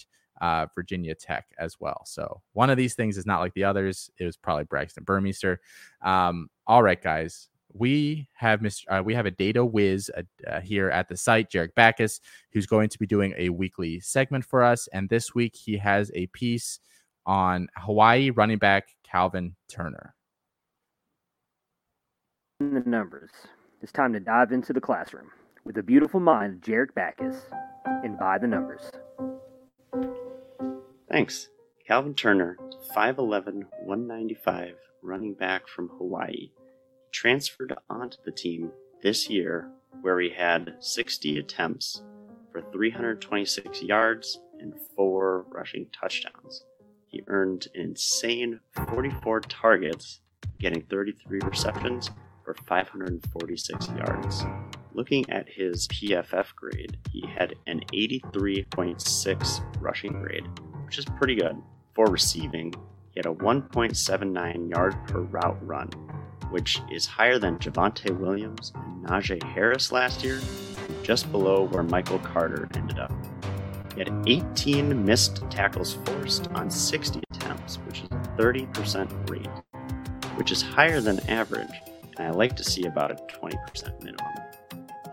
uh, 0.40 0.66
Virginia 0.74 1.14
Tech 1.14 1.46
as 1.58 1.76
well. 1.80 2.02
So 2.06 2.40
one 2.52 2.70
of 2.70 2.76
these 2.76 2.94
things 2.94 3.16
is 3.16 3.26
not 3.26 3.40
like 3.40 3.54
the 3.54 3.64
others. 3.64 4.10
It 4.18 4.24
was 4.24 4.36
probably 4.36 4.64
Braxton 4.64 5.04
Burmeister. 5.04 5.60
Um, 6.02 6.48
all 6.66 6.82
right, 6.82 7.00
guys. 7.00 7.48
We 7.72 8.28
have 8.34 8.60
Mr. 8.60 8.84
Uh, 8.88 9.02
we 9.04 9.14
have 9.14 9.26
a 9.26 9.30
data 9.30 9.64
whiz 9.64 10.10
uh, 10.16 10.22
uh, 10.44 10.60
here 10.60 10.90
at 10.90 11.08
the 11.08 11.16
site, 11.16 11.50
Jarek 11.50 11.74
Backus, 11.76 12.20
who's 12.52 12.66
going 12.66 12.88
to 12.88 12.98
be 12.98 13.06
doing 13.06 13.32
a 13.38 13.50
weekly 13.50 14.00
segment 14.00 14.44
for 14.44 14.64
us. 14.64 14.88
And 14.92 15.08
this 15.08 15.36
week 15.36 15.54
he 15.54 15.76
has 15.76 16.10
a 16.14 16.26
piece 16.28 16.80
on 17.26 17.68
Hawaii 17.76 18.30
running 18.30 18.58
back 18.58 18.88
Calvin 19.04 19.54
Turner. 19.68 20.14
The 22.58 22.82
numbers. 22.84 23.30
It's 23.82 23.92
time 23.92 24.12
to 24.14 24.20
dive 24.20 24.52
into 24.52 24.72
the 24.72 24.80
classroom 24.80 25.30
with 25.64 25.76
the 25.76 25.82
beautiful 25.82 26.20
mind 26.20 26.54
of 26.54 26.60
Jarek 26.60 26.94
Backus 26.94 27.36
and 27.86 28.18
by 28.18 28.38
the 28.38 28.46
numbers. 28.46 28.90
Thanks. 31.10 31.48
Calvin 31.88 32.14
Turner, 32.14 32.56
5'11, 32.94 33.64
195, 33.82 34.76
running 35.02 35.34
back 35.34 35.66
from 35.66 35.88
Hawaii, 35.88 36.52
transferred 37.10 37.74
onto 37.88 38.18
the 38.24 38.30
team 38.30 38.70
this 39.02 39.28
year 39.28 39.68
where 40.02 40.20
he 40.20 40.30
had 40.30 40.76
60 40.78 41.38
attempts 41.38 42.04
for 42.52 42.62
326 42.72 43.82
yards 43.82 44.38
and 44.60 44.72
four 44.94 45.46
rushing 45.50 45.86
touchdowns. 45.92 46.64
He 47.08 47.24
earned 47.26 47.66
an 47.74 47.80
insane 47.80 48.60
44 48.88 49.40
targets, 49.40 50.20
getting 50.60 50.82
33 50.82 51.40
receptions 51.42 52.10
for 52.44 52.54
546 52.68 53.88
yards. 53.88 54.44
Looking 54.92 55.28
at 55.28 55.48
his 55.48 55.88
PFF 55.88 56.54
grade, 56.54 56.98
he 57.10 57.26
had 57.26 57.56
an 57.66 57.80
83.6 57.92 59.80
rushing 59.80 60.12
grade, 60.12 60.46
which 60.90 60.98
is 60.98 61.04
pretty 61.04 61.36
good. 61.36 61.56
For 61.94 62.06
receiving, 62.06 62.74
he 63.12 63.20
had 63.20 63.26
a 63.26 63.32
1.79 63.32 64.70
yard 64.70 64.96
per 65.06 65.20
route 65.20 65.64
run, 65.64 65.86
which 66.50 66.82
is 66.90 67.06
higher 67.06 67.38
than 67.38 67.58
Javonte 67.58 68.10
Williams 68.18 68.72
and 68.74 69.06
Najee 69.06 69.40
Harris 69.40 69.92
last 69.92 70.24
year, 70.24 70.40
and 70.88 71.04
just 71.04 71.30
below 71.30 71.62
where 71.62 71.84
Michael 71.84 72.18
Carter 72.18 72.68
ended 72.74 72.98
up. 72.98 73.12
He 73.94 74.00
had 74.00 74.12
18 74.26 75.04
missed 75.04 75.48
tackles 75.48 75.94
forced 76.04 76.48
on 76.48 76.68
60 76.68 77.20
attempts, 77.34 77.76
which 77.86 78.00
is 78.00 78.08
a 78.10 78.36
30% 78.36 79.30
rate, 79.30 79.46
which 80.34 80.50
is 80.50 80.60
higher 80.60 81.00
than 81.00 81.20
average, 81.30 81.70
and 82.18 82.26
I 82.26 82.30
like 82.30 82.56
to 82.56 82.64
see 82.64 82.86
about 82.86 83.12
a 83.12 83.14
20% 83.32 84.02
minimum. 84.02 84.26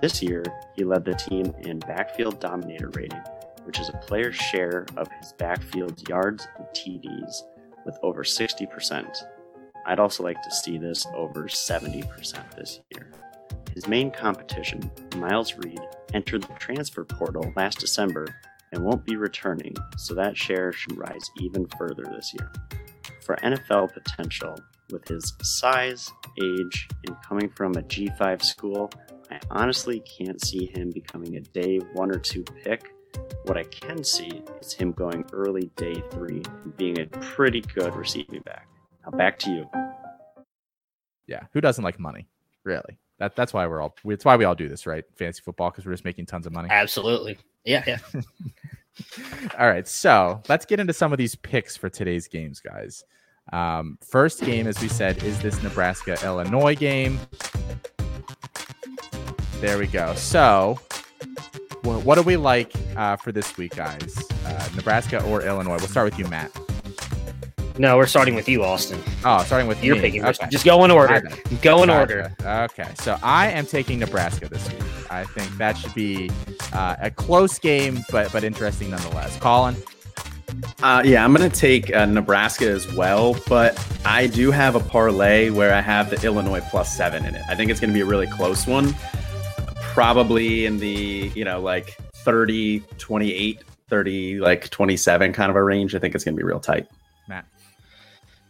This 0.02 0.24
year, 0.24 0.44
he 0.76 0.84
led 0.84 1.06
the 1.06 1.14
team 1.14 1.54
in 1.60 1.78
backfield 1.78 2.40
dominator 2.40 2.90
rating, 2.90 3.22
which 3.68 3.80
is 3.82 3.90
a 3.90 3.98
player's 3.98 4.36
share 4.36 4.86
of 4.96 5.10
his 5.20 5.34
backfield's 5.34 6.02
yards 6.08 6.48
and 6.58 6.66
TDs, 6.68 7.42
with 7.86 8.00
over 8.02 8.24
60%. 8.24 9.18
I'd 9.86 10.00
also 10.00 10.24
like 10.24 10.42
to 10.42 10.52
see 10.52 10.78
this 10.78 11.06
over 11.14 11.44
70% 11.44 12.56
this 12.56 12.80
year. 12.92 13.12
His 13.74 13.86
main 13.86 14.10
competition, 14.10 14.90
Miles 15.18 15.56
Reed, 15.58 15.82
entered 16.14 16.44
the 16.44 16.54
transfer 16.54 17.04
portal 17.04 17.52
last 17.58 17.80
December 17.80 18.26
and 18.72 18.84
won't 18.84 19.06
be 19.06 19.18
returning, 19.18 19.76
so 19.98 20.14
that 20.14 20.38
share 20.38 20.72
should 20.72 20.98
rise 20.98 21.30
even 21.42 21.68
further 21.78 22.04
this 22.04 22.34
year. 22.34 22.50
For 23.26 23.36
NFL 23.38 23.94
potential, 23.94 24.58
with 24.92 25.06
his 25.10 25.34
size, 25.42 26.10
age, 26.42 26.88
and 27.06 27.18
coming 27.22 27.50
from 27.50 27.74
a 27.74 27.82
G5 27.82 28.44
school, 28.44 28.90
I 29.30 29.40
honestly 29.52 30.02
can't 30.18 30.42
see 30.42 30.68
him 30.74 30.90
becoming 30.92 31.36
a 31.36 31.42
day 31.42 31.80
one 31.94 32.12
or 32.12 32.20
two 32.20 32.44
pick 32.64 32.94
what 33.44 33.58
I 33.58 33.64
can 33.64 34.04
see 34.04 34.44
is 34.62 34.74
him 34.74 34.92
going 34.92 35.26
early 35.34 35.72
day 35.76 36.02
three 36.12 36.44
and 36.64 36.76
being 36.78 37.00
a 37.00 37.06
pretty 37.06 37.62
good 37.62 37.96
receiving 37.96 38.42
back. 38.42 38.68
Now 39.06 39.18
back 39.18 39.40
to 39.40 39.52
you. 39.52 39.70
Yeah, 41.28 41.44
who 41.54 41.62
doesn't 41.62 41.84
like 41.84 42.00
money? 42.00 42.28
Really? 42.64 42.98
That 43.20 43.36
that's 43.36 43.54
why 43.54 43.66
we're 43.68 43.82
all 43.82 43.96
it's 44.06 44.26
why 44.26 44.36
we 44.36 44.46
all 44.46 44.56
do 44.56 44.70
this, 44.70 44.86
right? 44.86 45.04
Fantasy 45.16 45.42
football 45.44 45.72
because 45.72 45.86
we're 45.86 45.94
just 45.94 46.06
making 46.06 46.26
tons 46.26 46.46
of 46.46 46.54
money. 46.54 46.70
Absolutely. 46.70 47.38
Yeah, 47.66 47.84
yeah. 47.88 47.98
all 49.60 49.68
right, 49.68 49.88
so 49.88 50.42
let's 50.48 50.66
get 50.66 50.80
into 50.80 50.94
some 50.94 51.12
of 51.12 51.18
these 51.18 51.36
picks 51.36 51.76
for 51.76 51.90
today's 51.90 52.28
games, 52.28 52.60
guys. 52.60 53.04
Um, 53.52 53.98
first 54.02 54.42
game, 54.42 54.68
as 54.68 54.82
we 54.82 54.88
said, 54.88 55.24
is 55.24 55.40
this 55.42 55.62
Nebraska 55.64 56.18
Illinois 56.24 56.76
game. 56.76 57.20
There 59.60 59.78
we 59.78 59.88
go. 59.88 60.14
So 60.16 60.80
what 61.96 62.16
do 62.16 62.22
we 62.22 62.38
like 62.38 62.74
uh, 62.96 63.16
for 63.16 63.32
this 63.32 63.58
week, 63.58 63.76
guys? 63.76 64.18
Uh, 64.46 64.70
Nebraska 64.76 65.24
or 65.24 65.42
Illinois? 65.42 65.78
We'll 65.78 65.88
start 65.88 66.12
with 66.12 66.20
you, 66.20 66.28
Matt. 66.28 66.52
No, 67.80 67.96
we're 67.96 68.08
starting 68.08 68.34
with 68.34 68.50
you, 68.50 68.64
Austin. 68.64 69.00
Oh, 69.24 69.44
starting 69.44 69.68
with 69.68 69.84
you're 69.84 69.96
me. 69.96 70.02
picking. 70.02 70.26
Okay. 70.26 70.48
Just 70.50 70.66
go 70.66 70.84
in 70.84 70.92
order. 70.92 71.22
Go 71.62 71.84
in 71.84 71.90
order. 71.90 72.34
Okay, 72.44 72.90
so 72.96 73.18
I 73.22 73.50
am 73.52 73.66
taking 73.68 74.00
Nebraska 74.00 74.50
this 74.50 74.68
week. 74.72 74.82
I 75.12 75.26
think 75.26 75.56
that 75.58 75.78
should 75.78 75.94
be 75.94 76.32
uh, 76.74 76.96
a 77.00 77.12
close 77.12 77.60
game, 77.60 78.00
but 78.12 78.32
but 78.32 78.44
interesting 78.44 78.90
nonetheless. 78.90 79.38
Colin. 79.40 79.76
Uh, 80.82 81.04
yeah, 81.06 81.24
I'm 81.24 81.34
going 81.36 81.50
to 81.50 81.56
take 81.56 81.94
uh, 81.96 82.06
Nebraska 82.06 82.68
as 82.68 82.92
well, 82.94 83.38
but 83.48 83.78
I 84.06 84.28
do 84.28 84.50
have 84.50 84.76
a 84.76 84.80
parlay 84.80 85.52
where 85.52 85.74
I 85.74 85.82
have 85.82 86.10
the 86.10 86.20
Illinois 86.26 86.62
plus 86.72 86.96
seven 86.96 87.26
in 87.26 87.36
it. 87.36 87.44
I 87.48 87.54
think 87.54 87.70
it's 87.70 87.80
going 87.80 87.92
to 87.92 87.94
be 87.94 88.02
a 88.02 88.06
really 88.06 88.28
close 88.28 88.66
one 88.66 88.96
probably 89.98 90.68
in 90.68 90.78
the, 90.78 91.32
you 91.34 91.44
know, 91.44 91.60
like 91.60 91.98
30, 92.18 92.82
28, 93.00 93.64
30, 93.90 94.40
like 94.42 94.70
27 94.70 95.34
kind 95.34 95.50
of 95.50 95.56
a 95.56 95.64
range. 95.64 95.96
I 95.96 95.98
think 95.98 96.14
it's 96.14 96.24
going 96.24 96.36
to 96.36 96.40
be 96.40 96.44
real 96.44 96.60
tight. 96.60 96.88
Matt. 97.28 97.48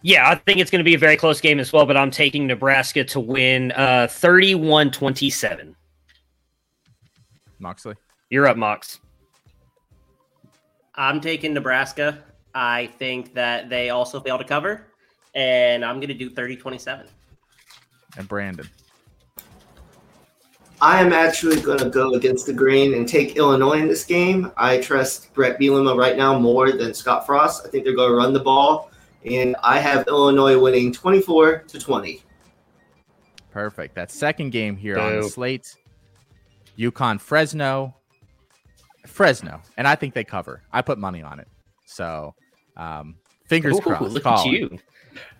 Yeah, 0.01 0.29
I 0.29 0.35
think 0.35 0.59
it's 0.59 0.69
going 0.69 0.81
to 0.81 0.83
be 0.83 0.93
a 0.93 0.97
very 0.97 1.15
close 1.15 1.39
game 1.39 1.61
as 1.61 1.71
well, 1.71 1.85
but 1.85 1.95
I'm 1.95 2.11
taking 2.11 2.47
Nebraska 2.47 3.05
to 3.05 3.21
win 3.21 3.71
uh 3.77 4.07
31 4.11 4.91
27. 4.91 5.73
Moxley. 7.59 7.95
You're 8.29 8.47
up, 8.47 8.57
Mox. 8.57 8.99
I'm 10.95 11.21
taking 11.21 11.53
Nebraska. 11.53 12.25
I 12.55 12.87
think 12.99 13.33
that 13.35 13.69
they 13.69 13.89
also 13.89 14.19
fail 14.19 14.37
to 14.37 14.43
cover, 14.43 14.87
and 15.33 15.85
I'm 15.85 16.01
going 16.01 16.09
to 16.09 16.13
do 16.13 16.29
30 16.29 16.57
27. 16.57 17.07
And 18.17 18.27
Brandon. 18.27 18.69
I 20.79 21.01
am 21.01 21.11
actually 21.11 21.59
going 21.59 21.79
to 21.79 21.89
go 21.89 22.13
against 22.13 22.45
the 22.45 22.53
grain 22.53 22.93
and 22.93 23.07
take 23.07 23.35
Illinois 23.35 23.79
in 23.79 23.87
this 23.87 24.05
game. 24.05 24.51
I 24.57 24.77
trust 24.79 25.33
Bret 25.33 25.59
Bielema 25.59 25.97
right 25.97 26.15
now 26.15 26.37
more 26.37 26.71
than 26.71 26.93
Scott 26.93 27.25
Frost. 27.25 27.65
I 27.65 27.69
think 27.69 27.83
they're 27.83 27.95
going 27.95 28.11
to 28.11 28.15
run 28.15 28.31
the 28.31 28.39
ball, 28.39 28.91
and 29.25 29.55
I 29.63 29.79
have 29.79 30.07
Illinois 30.07 30.59
winning 30.59 30.93
24 30.93 31.63
to 31.67 31.79
20. 31.79 32.21
Perfect. 33.49 33.95
That 33.95 34.11
second 34.11 34.51
game 34.51 34.77
here 34.77 34.99
on 34.99 35.21
the 35.21 35.29
slate, 35.29 35.75
UConn 36.77 37.19
Fresno. 37.19 37.95
Fresno, 39.07 39.61
and 39.77 39.87
I 39.87 39.95
think 39.95 40.13
they 40.13 40.23
cover. 40.23 40.61
I 40.71 40.81
put 40.81 40.99
money 40.99 41.23
on 41.23 41.39
it. 41.39 41.47
So, 41.85 42.35
um, 42.75 43.15
fingers 43.45 43.77
Ooh, 43.77 43.81
crossed. 43.81 44.11
look 44.11 44.23
Call 44.23 44.39
at 44.39 44.45
you. 44.45 44.77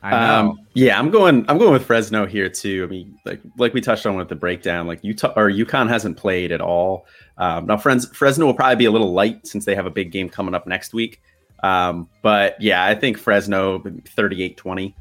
I 0.02 0.12
know. 0.12 0.50
Um, 0.50 0.60
yeah, 0.74 0.98
I'm 0.98 1.10
going. 1.10 1.46
I'm 1.48 1.58
going 1.58 1.74
with 1.74 1.86
Fresno 1.86 2.26
here 2.26 2.50
too. 2.50 2.86
I 2.88 2.92
mean, 2.92 3.18
like 3.26 3.42
like 3.58 3.74
we 3.74 3.82
touched 3.82 4.06
on 4.06 4.16
with 4.16 4.30
the 4.30 4.36
breakdown, 4.36 4.88
like 4.88 5.04
Utah 5.04 5.34
or 5.36 5.50
UConn 5.50 5.90
hasn't 5.90 6.18
played 6.18 6.52
at 6.52 6.62
all. 6.62 7.06
Um, 7.38 7.66
now, 7.66 7.78
friends, 7.78 8.08
Fresno 8.16 8.46
will 8.46 8.54
probably 8.54 8.76
be 8.76 8.86
a 8.86 8.92
little 8.92 9.14
light 9.14 9.46
since 9.46 9.66
they 9.66 9.76
have 9.76 9.86
a 9.86 9.92
big 9.92 10.12
game 10.12 10.30
coming 10.30 10.56
up 10.56 10.68
next 10.68 10.94
week. 10.94 11.22
Um, 11.64 12.08
but 12.22 12.60
yeah, 12.62 12.86
I 12.86 12.96
think 12.96 13.18
Fresno 13.18 13.80
38-20. 13.80 14.94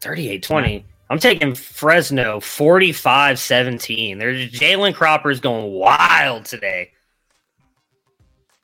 38 0.00 0.42
20. 0.42 0.84
I'm 1.08 1.18
taking 1.18 1.54
Fresno 1.54 2.40
45 2.40 3.38
17. 3.38 4.18
There's 4.18 4.50
Jalen 4.50 4.94
Cropper's 4.94 5.40
going 5.40 5.72
wild 5.72 6.44
today. 6.44 6.90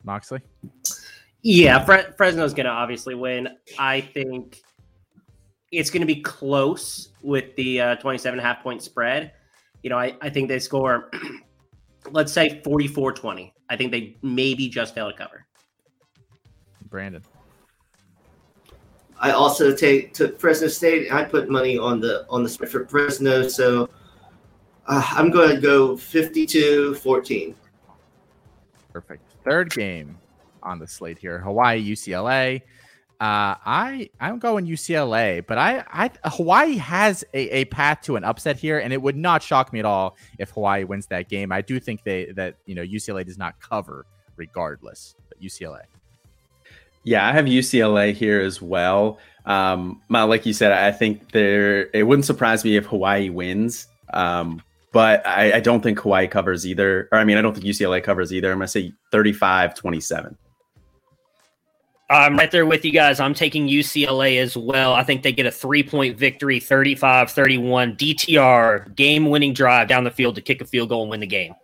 Moxley. 0.04 0.40
Yeah, 1.42 1.84
Fre- 1.84 2.12
Fresno's 2.16 2.54
going 2.54 2.66
to 2.66 2.72
obviously 2.72 3.14
win. 3.14 3.48
I 3.78 4.00
think 4.00 4.62
it's 5.72 5.90
going 5.90 6.00
to 6.00 6.06
be 6.06 6.20
close 6.20 7.08
with 7.22 7.54
the 7.56 7.80
uh, 7.80 7.94
27 7.96 8.38
and 8.38 8.44
a 8.44 8.48
half 8.48 8.62
point 8.62 8.82
spread. 8.82 9.32
You 9.82 9.90
know, 9.90 9.98
I, 9.98 10.16
I 10.22 10.30
think 10.30 10.48
they 10.48 10.60
score, 10.60 11.10
let's 12.12 12.32
say 12.32 12.60
44 12.62 13.12
20. 13.12 13.54
I 13.68 13.76
think 13.76 13.90
they 13.90 14.16
maybe 14.22 14.68
just 14.68 14.94
fail 14.94 15.10
to 15.10 15.16
cover. 15.16 15.46
Brandon. 16.88 17.22
I 19.18 19.30
also 19.30 19.74
take 19.74 20.14
took 20.14 20.38
Fresno 20.38 20.68
State. 20.68 21.12
I 21.12 21.24
put 21.24 21.48
money 21.48 21.78
on 21.78 22.00
the 22.00 22.26
on 22.28 22.42
the 22.42 22.48
spread 22.48 22.70
for 22.70 22.86
Fresno, 22.86 23.46
so 23.46 23.88
uh, 24.88 25.06
I'm 25.10 25.30
going 25.30 25.54
to 25.54 25.60
go 25.60 25.94
52-14. 25.94 27.54
Perfect. 28.92 29.22
Third 29.44 29.70
game 29.70 30.18
on 30.62 30.78
the 30.78 30.86
slate 30.86 31.18
here: 31.18 31.38
Hawaii 31.38 31.82
UCLA. 31.82 32.62
Uh, 33.20 33.54
I 33.64 34.10
I'm 34.20 34.40
going 34.40 34.66
UCLA, 34.66 35.46
but 35.46 35.56
I 35.56 35.84
I 35.88 36.10
Hawaii 36.28 36.76
has 36.78 37.22
a, 37.32 37.58
a 37.58 37.64
path 37.66 38.00
to 38.02 38.16
an 38.16 38.24
upset 38.24 38.56
here, 38.56 38.80
and 38.80 38.92
it 38.92 39.00
would 39.00 39.16
not 39.16 39.44
shock 39.44 39.72
me 39.72 39.78
at 39.78 39.84
all 39.84 40.16
if 40.40 40.50
Hawaii 40.50 40.82
wins 40.82 41.06
that 41.06 41.28
game. 41.28 41.52
I 41.52 41.60
do 41.60 41.78
think 41.78 42.02
they 42.02 42.32
that 42.32 42.56
you 42.66 42.74
know 42.74 42.82
UCLA 42.82 43.24
does 43.24 43.38
not 43.38 43.60
cover 43.60 44.06
regardless, 44.36 45.14
but 45.28 45.40
UCLA. 45.40 45.82
Yeah, 47.04 47.26
I 47.26 47.32
have 47.32 47.46
UCLA 47.46 48.12
here 48.12 48.40
as 48.40 48.60
well. 48.60 49.18
Um, 49.46 50.00
like 50.08 50.44
you 50.46 50.52
said, 50.52 50.72
I 50.72 50.90
think 50.90 51.30
there. 51.30 51.90
It 51.94 52.04
wouldn't 52.04 52.26
surprise 52.26 52.64
me 52.64 52.76
if 52.76 52.86
Hawaii 52.86 53.28
wins, 53.28 53.86
um, 54.12 54.62
but 54.92 55.24
I, 55.26 55.54
I 55.54 55.60
don't 55.60 55.80
think 55.80 56.00
Hawaii 56.00 56.26
covers 56.28 56.66
either. 56.66 57.08
Or 57.12 57.18
I 57.18 57.24
mean, 57.24 57.38
I 57.38 57.42
don't 57.42 57.54
think 57.54 57.66
UCLA 57.66 58.02
covers 58.02 58.32
either. 58.32 58.50
I'm 58.50 58.58
gonna 58.58 58.68
say 58.68 58.92
35-27. 59.12 60.36
I'm 62.12 62.36
right 62.36 62.50
there 62.50 62.66
with 62.66 62.84
you 62.84 62.92
guys. 62.92 63.20
I'm 63.20 63.34
taking 63.34 63.68
UCLA 63.68 64.40
as 64.40 64.56
well. 64.56 64.92
I 64.92 65.02
think 65.02 65.22
they 65.22 65.32
get 65.32 65.46
a 65.46 65.50
three 65.50 65.82
point 65.82 66.16
victory 66.16 66.60
35 66.60 67.30
31 67.30 67.96
DTR 67.96 68.94
game 68.94 69.30
winning 69.30 69.54
drive 69.54 69.88
down 69.88 70.04
the 70.04 70.10
field 70.10 70.34
to 70.34 70.40
kick 70.40 70.60
a 70.60 70.66
field 70.66 70.90
goal 70.90 71.02
and 71.02 71.10
win 71.10 71.20
the 71.20 71.26
game. 71.26 71.54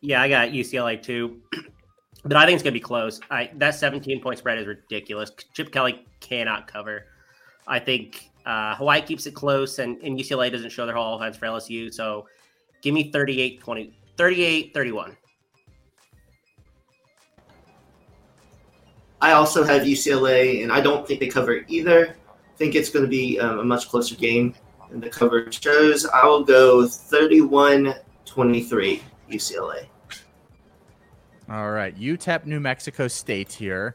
Yeah, 0.00 0.20
I 0.20 0.28
got 0.28 0.50
UCLA 0.50 1.02
too, 1.02 1.40
but 2.24 2.36
I 2.36 2.44
think 2.44 2.56
it's 2.56 2.62
going 2.62 2.74
to 2.74 2.78
be 2.78 2.80
close. 2.80 3.20
I 3.30 3.50
that 3.54 3.74
17 3.74 4.20
point 4.20 4.38
spread 4.38 4.58
is 4.58 4.66
ridiculous. 4.66 5.30
Chip 5.54 5.72
Kelly 5.72 6.04
cannot 6.20 6.66
cover. 6.66 7.06
I 7.66 7.78
think 7.78 8.30
uh, 8.44 8.74
Hawaii 8.74 9.00
keeps 9.00 9.26
it 9.26 9.34
close, 9.34 9.78
and, 9.78 10.00
and 10.02 10.18
UCLA 10.18 10.50
doesn't 10.50 10.70
show 10.70 10.84
their 10.86 10.96
whole 10.96 11.16
offense 11.16 11.36
for 11.36 11.46
LSU. 11.46 11.92
So 11.92 12.26
give 12.82 12.92
me 12.92 13.10
38 13.10 13.60
20, 13.60 13.92
38 14.16 14.74
31. 14.74 15.16
I 19.22 19.32
also 19.32 19.62
have 19.62 19.82
UCLA, 19.82 20.64
and 20.64 20.72
I 20.72 20.80
don't 20.80 21.06
think 21.06 21.20
they 21.20 21.28
cover 21.28 21.64
either. 21.68 22.08
I 22.08 22.56
think 22.56 22.74
it's 22.74 22.90
going 22.90 23.04
to 23.04 23.08
be 23.08 23.38
um, 23.38 23.60
a 23.60 23.64
much 23.64 23.88
closer 23.88 24.16
game 24.16 24.52
than 24.90 25.00
the 25.00 25.08
cover 25.08 25.50
shows. 25.50 26.04
I 26.06 26.26
will 26.26 26.42
go 26.42 26.88
31 26.88 27.94
23 28.24 29.00
UCLA. 29.30 29.86
All 31.48 31.70
right, 31.70 31.96
UTEP, 31.96 32.46
New 32.46 32.58
Mexico 32.58 33.06
State 33.06 33.52
here. 33.52 33.94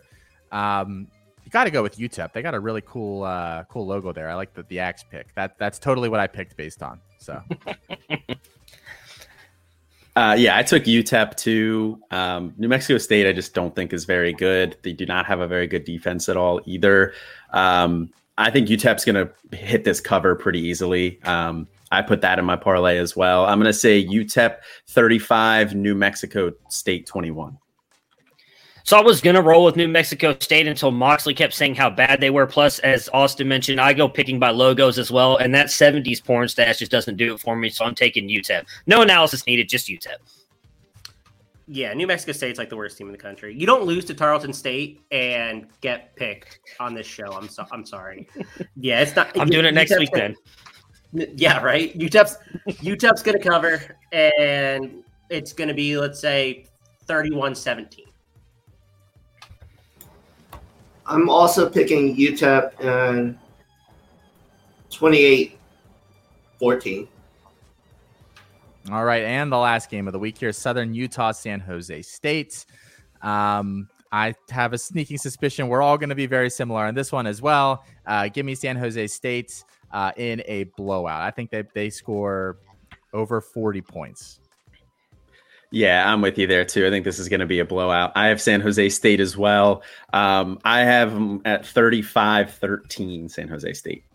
Um, 0.53 1.09
you 1.43 1.51
got 1.51 1.65
to 1.65 1.71
go 1.71 1.83
with 1.83 1.97
UTEP. 1.97 2.31
They 2.31 2.41
got 2.41 2.55
a 2.55 2.59
really 2.59 2.83
cool, 2.85 3.23
uh, 3.23 3.65
cool 3.65 3.85
logo 3.85 4.13
there. 4.13 4.29
I 4.29 4.35
like 4.35 4.53
the 4.53 4.63
the 4.63 4.79
axe 4.79 5.03
pick. 5.03 5.35
That 5.35 5.57
that's 5.59 5.77
totally 5.77 6.07
what 6.07 6.21
I 6.21 6.27
picked 6.27 6.55
based 6.55 6.81
on. 6.81 7.01
So 7.19 7.41
Uh, 10.17 10.33
yeah, 10.33 10.57
I 10.57 10.63
took 10.63 10.85
UTEP 10.85 11.35
too. 11.35 12.01
Um, 12.09 12.51
New 12.57 12.67
Mexico 12.67 12.97
State, 12.97 13.27
I 13.27 13.33
just 13.33 13.53
don't 13.53 13.75
think 13.75 13.93
is 13.93 14.05
very 14.05 14.33
good. 14.33 14.75
They 14.81 14.91
do 14.91 15.05
not 15.05 15.27
have 15.27 15.41
a 15.41 15.47
very 15.47 15.67
good 15.67 15.83
defense 15.83 16.27
at 16.27 16.35
all 16.35 16.59
either. 16.65 17.13
Um, 17.51 18.09
I 18.35 18.49
think 18.49 18.67
UTEP's 18.67 19.05
going 19.05 19.27
to 19.27 19.55
hit 19.55 19.83
this 19.83 20.01
cover 20.01 20.33
pretty 20.33 20.59
easily. 20.59 21.21
Um, 21.21 21.67
I 21.91 22.01
put 22.01 22.21
that 22.21 22.39
in 22.39 22.45
my 22.45 22.55
parlay 22.55 22.97
as 22.97 23.15
well. 23.15 23.45
I'm 23.45 23.59
going 23.59 23.71
to 23.71 23.73
say 23.73 24.03
UTEP 24.03 24.57
35, 24.87 25.75
New 25.75 25.93
Mexico 25.93 26.51
State 26.67 27.05
21. 27.05 27.55
So 28.87 28.97
I 28.97 29.01
was 29.01 29.19
gonna 29.19 29.41
roll 29.41 29.65
with 29.65 29.75
New 29.75 29.89
Mexico 29.89 30.33
State 30.39 30.65
until 30.65 30.91
Moxley 30.91 31.33
kept 31.33 31.53
saying 31.53 31.75
how 31.75 31.89
bad 31.89 32.21
they 32.21 32.29
were. 32.29 32.47
Plus, 32.47 32.79
as 32.79 33.09
Austin 33.11 33.45
mentioned, 33.45 33.81
I 33.81 33.91
go 33.91 34.07
picking 34.07 34.39
by 34.39 34.51
logos 34.51 34.97
as 34.97 35.11
well, 35.11 35.35
and 35.35 35.53
that 35.53 35.67
'70s 35.67 36.23
porn 36.23 36.47
stash 36.47 36.79
just 36.79 36.89
doesn't 36.89 37.17
do 37.17 37.33
it 37.33 37.41
for 37.41 37.57
me. 37.57 37.67
So 37.67 37.83
I'm 37.83 37.93
taking 37.93 38.29
UTEP. 38.29 38.63
No 38.85 39.01
analysis 39.01 39.45
needed, 39.45 39.67
just 39.67 39.89
UTEP. 39.89 40.15
Yeah, 41.67 41.93
New 41.95 42.07
Mexico 42.07 42.31
State's 42.31 42.57
like 42.57 42.69
the 42.69 42.77
worst 42.77 42.97
team 42.97 43.07
in 43.07 43.11
the 43.11 43.17
country. 43.17 43.53
You 43.53 43.65
don't 43.65 43.83
lose 43.83 44.05
to 44.05 44.13
Tarleton 44.13 44.53
State 44.53 45.01
and 45.11 45.67
get 45.81 46.15
picked 46.15 46.61
on 46.79 46.93
this 46.93 47.05
show. 47.05 47.33
I'm 47.33 47.49
so 47.49 47.65
I'm 47.73 47.85
sorry. 47.85 48.25
Yeah, 48.77 49.01
it's 49.01 49.13
not. 49.17 49.37
I'm 49.37 49.49
doing 49.49 49.65
it 49.65 49.73
next 49.73 49.91
UTEP's 49.91 49.99
week 49.99 50.11
gonna- 50.13 50.33
then. 51.11 51.27
Yeah, 51.35 51.61
right. 51.61 51.93
UTEP's 51.99 52.37
UTEP's 52.67 53.21
going 53.21 53.37
to 53.37 53.43
cover, 53.43 53.81
and 54.13 55.03
it's 55.29 55.51
going 55.51 55.67
to 55.67 55.73
be 55.73 55.97
let's 55.97 56.21
say 56.21 56.67
31-17. 57.09 58.06
I'm 61.07 61.29
also 61.29 61.69
picking 61.69 62.15
UTEP 62.15 62.83
and 62.83 63.37
28 64.89 65.57
14. 66.59 67.07
All 68.91 69.03
right, 69.03 69.23
and 69.23 69.51
the 69.51 69.57
last 69.57 69.89
game 69.89 70.07
of 70.07 70.13
the 70.13 70.19
week 70.19 70.37
here: 70.37 70.51
Southern 70.53 70.93
Utah, 70.93 71.31
San 71.31 71.59
Jose 71.59 72.01
State. 72.03 72.65
Um, 73.21 73.89
I 74.11 74.33
have 74.49 74.73
a 74.73 74.77
sneaking 74.77 75.17
suspicion 75.17 75.67
we're 75.67 75.81
all 75.81 75.97
going 75.97 76.09
to 76.09 76.15
be 76.15 76.27
very 76.27 76.49
similar 76.49 76.85
on 76.85 76.95
this 76.95 77.11
one 77.11 77.27
as 77.27 77.41
well. 77.41 77.83
Uh, 78.05 78.29
give 78.29 78.45
me 78.45 78.55
San 78.55 78.77
Jose 78.77 79.07
State 79.07 79.63
uh, 79.91 80.11
in 80.15 80.41
a 80.45 80.65
blowout. 80.77 81.21
I 81.21 81.31
think 81.31 81.51
that 81.51 81.73
they 81.73 81.89
score 81.89 82.57
over 83.13 83.41
forty 83.41 83.81
points. 83.81 84.39
Yeah, 85.71 86.11
I'm 86.11 86.21
with 86.21 86.37
you 86.37 86.47
there 86.47 86.63
too. 86.63 86.87
I 86.87 86.89
think 86.89 87.03
this 87.03 87.19
is 87.19 87.27
going 87.27 87.41
to 87.41 87.45
be 87.45 87.59
a 87.59 87.65
blowout. 87.65 88.13
I 88.15 88.27
have 88.27 88.41
San 88.41 88.61
Jose 88.61 88.89
State 88.89 89.19
as 89.19 89.35
well. 89.35 89.83
Um, 90.13 90.59
I 90.63 90.79
have 90.81 91.13
them 91.13 91.41
at 91.43 91.65
35 91.65 92.53
13, 92.53 93.27
San 93.27 93.47
Jose 93.49 93.73
State. 93.73 94.05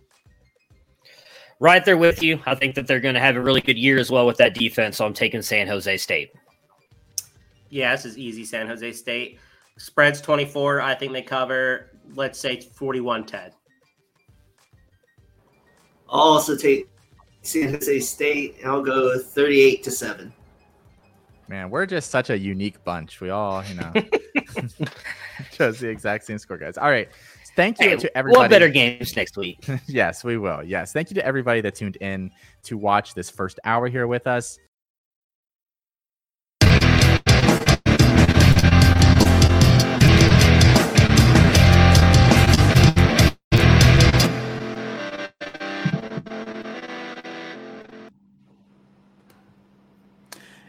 Right 1.60 1.84
there 1.84 1.98
with 1.98 2.22
you. 2.22 2.40
I 2.46 2.54
think 2.54 2.74
that 2.74 2.86
they're 2.86 3.00
going 3.00 3.14
to 3.14 3.20
have 3.20 3.36
a 3.36 3.40
really 3.40 3.60
good 3.60 3.78
year 3.78 3.98
as 3.98 4.10
well 4.10 4.26
with 4.26 4.38
that 4.38 4.54
defense. 4.54 4.96
So 4.96 5.06
I'm 5.06 5.12
taking 5.12 5.42
San 5.42 5.66
Jose 5.68 5.96
State. 5.98 6.32
Yeah, 7.68 7.94
this 7.94 8.04
is 8.04 8.18
easy. 8.18 8.44
San 8.44 8.66
Jose 8.66 8.92
State 8.92 9.38
spreads 9.76 10.20
24. 10.20 10.80
I 10.80 10.94
think 10.94 11.12
they 11.12 11.22
cover. 11.22 11.90
Let's 12.14 12.38
say 12.38 12.56
41-10. 12.56 13.52
I'll 16.08 16.20
also 16.20 16.56
take 16.56 16.88
San 17.42 17.72
Jose 17.72 18.00
State, 18.00 18.56
and 18.60 18.70
I'll 18.70 18.82
go 18.82 19.18
38 19.18 19.82
to 19.84 19.90
7. 19.90 20.32
Man, 21.52 21.68
we're 21.68 21.84
just 21.84 22.10
such 22.10 22.30
a 22.30 22.38
unique 22.38 22.82
bunch. 22.82 23.20
We 23.20 23.28
all, 23.28 23.62
you 23.66 23.74
know, 23.74 23.92
chose 25.52 25.78
the 25.80 25.88
exact 25.88 26.24
same 26.24 26.38
score, 26.38 26.56
guys. 26.56 26.78
All 26.78 26.88
right. 26.88 27.10
Thank 27.54 27.78
you 27.78 27.90
Hey, 27.90 27.96
to 27.96 28.16
everybody. 28.16 28.40
We'll 28.40 28.48
better 28.48 28.70
games 28.70 29.14
next 29.14 29.36
week. 29.36 29.62
yes, 29.86 30.24
we 30.24 30.38
will. 30.38 30.64
Yes. 30.64 30.94
Thank 30.94 31.10
you 31.10 31.14
to 31.16 31.26
everybody 31.26 31.60
that 31.60 31.74
tuned 31.74 31.96
in 31.96 32.30
to 32.62 32.78
watch 32.78 33.12
this 33.12 33.28
first 33.28 33.60
hour 33.64 33.88
here 33.88 34.06
with 34.06 34.26
us. 34.26 34.58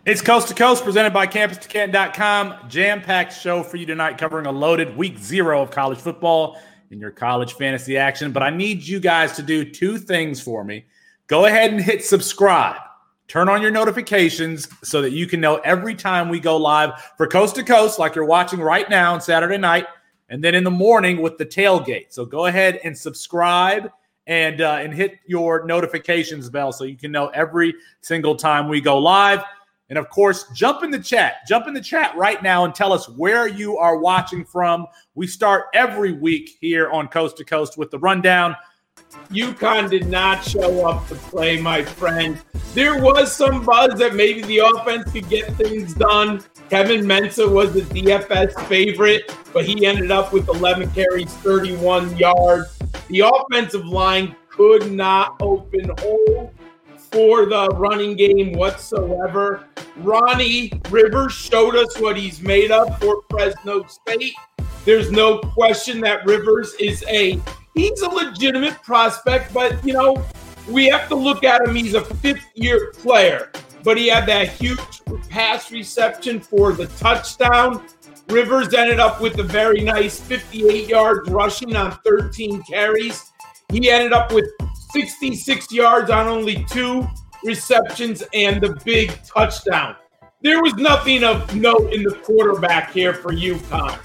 It's 0.05 0.21
Coast 0.21 0.49
to 0.49 0.53
Coast 0.53 0.83
presented 0.83 1.13
by 1.13 1.25
CampusToCanton.com. 1.27 2.67
Jam 2.67 3.01
packed 3.01 3.31
show 3.31 3.63
for 3.63 3.77
you 3.77 3.85
tonight 3.85 4.17
covering 4.17 4.47
a 4.47 4.51
loaded 4.51 4.97
week 4.97 5.17
zero 5.17 5.61
of 5.61 5.71
college 5.71 5.97
football 5.97 6.59
in 6.91 6.99
your 6.99 7.09
college 7.09 7.53
fantasy 7.53 7.95
action. 7.95 8.33
But 8.33 8.43
I 8.43 8.49
need 8.49 8.83
you 8.83 8.99
guys 8.99 9.31
to 9.37 9.41
do 9.41 9.63
two 9.63 9.97
things 9.97 10.41
for 10.41 10.65
me. 10.65 10.83
Go 11.27 11.45
ahead 11.45 11.71
and 11.71 11.81
hit 11.81 12.03
subscribe. 12.03 12.81
Turn 13.29 13.47
on 13.47 13.61
your 13.61 13.71
notifications 13.71 14.67
so 14.83 15.01
that 15.01 15.11
you 15.11 15.25
can 15.25 15.39
know 15.39 15.55
every 15.59 15.95
time 15.95 16.27
we 16.27 16.41
go 16.41 16.57
live 16.57 17.01
for 17.15 17.25
Coast 17.25 17.55
to 17.55 17.63
Coast, 17.63 17.97
like 17.97 18.13
you're 18.13 18.25
watching 18.25 18.59
right 18.59 18.89
now 18.89 19.13
on 19.13 19.21
Saturday 19.21 19.57
night, 19.57 19.85
and 20.27 20.43
then 20.43 20.53
in 20.53 20.65
the 20.65 20.71
morning 20.71 21.21
with 21.21 21.37
the 21.37 21.45
tailgate. 21.45 22.07
So 22.11 22.25
go 22.25 22.47
ahead 22.47 22.81
and 22.83 22.97
subscribe 22.97 23.89
and 24.27 24.59
uh, 24.59 24.79
and 24.81 24.93
hit 24.93 25.19
your 25.27 25.63
notifications 25.65 26.49
bell 26.49 26.73
so 26.73 26.83
you 26.83 26.97
can 26.97 27.13
know 27.13 27.29
every 27.29 27.73
single 28.01 28.35
time 28.35 28.67
we 28.67 28.81
go 28.81 28.97
live. 28.97 29.41
And 29.93 29.99
of 29.99 30.09
course, 30.09 30.47
jump 30.55 30.81
in 30.81 30.89
the 30.89 30.97
chat. 30.97 31.45
Jump 31.47 31.67
in 31.67 31.75
the 31.75 31.79
chat 31.79 32.17
right 32.17 32.41
now 32.41 32.65
and 32.65 32.73
tell 32.73 32.91
us 32.91 33.07
where 33.09 33.47
you 33.47 33.77
are 33.77 33.99
watching 33.99 34.43
from. 34.43 34.87
We 35.13 35.27
start 35.27 35.65
every 35.75 36.13
week 36.13 36.57
here 36.59 36.89
on 36.89 37.07
Coast 37.09 37.37
to 37.37 37.45
Coast 37.45 37.77
with 37.77 37.91
the 37.91 37.99
rundown. 37.99 38.55
UConn 39.29 39.91
did 39.91 40.07
not 40.07 40.43
show 40.43 40.89
up 40.89 41.07
to 41.09 41.13
play, 41.13 41.61
my 41.61 41.83
friend. 41.83 42.41
There 42.73 43.03
was 43.03 43.35
some 43.35 43.63
buzz 43.63 43.99
that 43.99 44.15
maybe 44.15 44.41
the 44.41 44.63
offense 44.65 45.11
could 45.11 45.29
get 45.29 45.53
things 45.57 45.93
done. 45.93 46.43
Kevin 46.71 47.05
Mensah 47.05 47.47
was 47.47 47.75
the 47.75 47.81
DFS 47.81 48.65
favorite, 48.65 49.31
but 49.53 49.63
he 49.63 49.85
ended 49.85 50.09
up 50.09 50.33
with 50.33 50.47
11 50.49 50.89
carries, 50.93 51.31
31 51.35 52.17
yards. 52.17 52.79
The 53.09 53.19
offensive 53.19 53.85
line 53.85 54.35
could 54.49 54.91
not 54.91 55.35
open 55.39 55.91
hole 55.99 56.51
for 57.13 57.45
the 57.45 57.69
running 57.75 58.15
game 58.15 58.53
whatsoever. 58.53 59.65
Ronnie 59.97 60.71
Rivers 60.89 61.31
showed 61.31 61.75
us 61.75 61.99
what 61.99 62.17
he's 62.17 62.41
made 62.41 62.71
of 62.71 62.99
for 62.99 63.21
Fresno 63.29 63.85
State. 63.85 64.33
There's 64.83 65.11
no 65.11 65.37
question 65.37 66.01
that 66.01 66.25
Rivers 66.25 66.73
is 66.79 67.05
a 67.07 67.39
he's 67.75 68.01
a 68.01 68.09
legitimate 68.09 68.81
prospect, 68.81 69.53
but 69.53 69.85
you 69.85 69.93
know, 69.93 70.25
we 70.67 70.87
have 70.87 71.07
to 71.09 71.15
look 71.15 71.43
at 71.43 71.61
him. 71.61 71.75
He's 71.75 71.93
a 71.93 72.03
fifth 72.03 72.49
year 72.55 72.91
player, 72.93 73.51
but 73.83 73.95
he 73.95 74.07
had 74.07 74.25
that 74.25 74.49
huge 74.49 74.79
pass 75.29 75.71
reception 75.71 76.39
for 76.39 76.71
the 76.71 76.87
touchdown. 76.87 77.85
Rivers 78.27 78.73
ended 78.73 78.99
up 78.99 79.21
with 79.21 79.37
a 79.37 79.43
very 79.43 79.81
nice 79.81 80.19
58 80.19 80.89
yards 80.89 81.29
rushing 81.29 81.75
on 81.75 81.91
13 82.03 82.63
carries. 82.63 83.31
He 83.69 83.89
ended 83.91 84.13
up 84.13 84.31
with 84.31 84.45
66 84.93 85.71
yards 85.71 86.11
on 86.11 86.27
only 86.27 86.63
two 86.69 87.07
receptions 87.43 88.23
and 88.33 88.61
the 88.61 88.79
big 88.85 89.11
touchdown. 89.23 89.95
There 90.41 90.61
was 90.61 90.75
nothing 90.75 91.23
of 91.23 91.55
note 91.55 91.91
in 91.91 92.03
the 92.03 92.13
quarterback 92.23 92.91
here 92.91 93.13
for 93.13 93.33
UConn. 93.33 93.97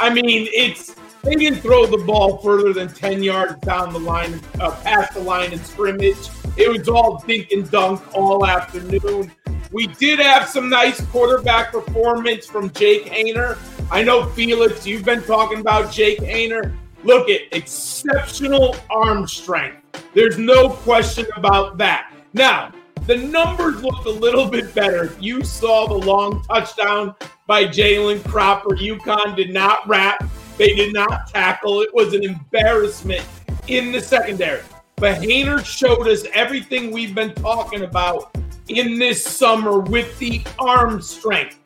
I 0.00 0.12
mean, 0.12 0.48
it's 0.52 0.96
they 1.22 1.36
didn't 1.36 1.60
throw 1.60 1.86
the 1.86 1.98
ball 1.98 2.38
further 2.38 2.72
than 2.72 2.88
10 2.88 3.22
yards 3.22 3.54
down 3.60 3.92
the 3.92 4.00
line, 4.00 4.40
uh, 4.58 4.72
past 4.82 5.14
the 5.14 5.20
line 5.20 5.52
in 5.52 5.62
scrimmage. 5.62 6.16
It 6.56 6.68
was 6.68 6.88
all 6.88 7.22
dink 7.24 7.52
and 7.52 7.70
dunk 7.70 8.02
all 8.12 8.44
afternoon. 8.44 9.30
We 9.70 9.86
did 9.86 10.18
have 10.18 10.48
some 10.48 10.68
nice 10.68 11.00
quarterback 11.06 11.70
performance 11.70 12.46
from 12.46 12.70
Jake 12.72 13.06
Haener. 13.06 13.56
I 13.92 14.02
know, 14.02 14.26
Felix, 14.30 14.84
you've 14.84 15.04
been 15.04 15.22
talking 15.22 15.60
about 15.60 15.92
Jake 15.92 16.18
Haener. 16.18 16.74
Look 17.04 17.30
at 17.30 17.42
exceptional 17.52 18.74
arm 18.90 19.28
strength. 19.28 19.81
There's 20.14 20.38
no 20.38 20.70
question 20.70 21.26
about 21.36 21.78
that. 21.78 22.12
Now, 22.32 22.72
the 23.06 23.16
numbers 23.16 23.82
looked 23.82 24.06
a 24.06 24.10
little 24.10 24.46
bit 24.46 24.74
better. 24.74 25.14
You 25.18 25.42
saw 25.42 25.88
the 25.88 26.06
long 26.06 26.42
touchdown 26.44 27.14
by 27.46 27.64
Jalen 27.64 28.26
Cropper. 28.28 28.76
UConn 28.76 29.34
did 29.34 29.52
not 29.52 29.86
wrap, 29.88 30.24
they 30.56 30.74
did 30.74 30.92
not 30.92 31.28
tackle. 31.28 31.80
It 31.80 31.92
was 31.92 32.14
an 32.14 32.22
embarrassment 32.22 33.26
in 33.66 33.90
the 33.90 34.00
secondary. 34.00 34.62
But 34.96 35.20
Haener 35.20 35.64
showed 35.64 36.06
us 36.06 36.24
everything 36.32 36.92
we've 36.92 37.14
been 37.14 37.34
talking 37.34 37.82
about 37.82 38.36
in 38.68 38.98
this 38.98 39.24
summer 39.24 39.80
with 39.80 40.16
the 40.18 40.42
arm 40.58 41.02
strength. 41.02 41.58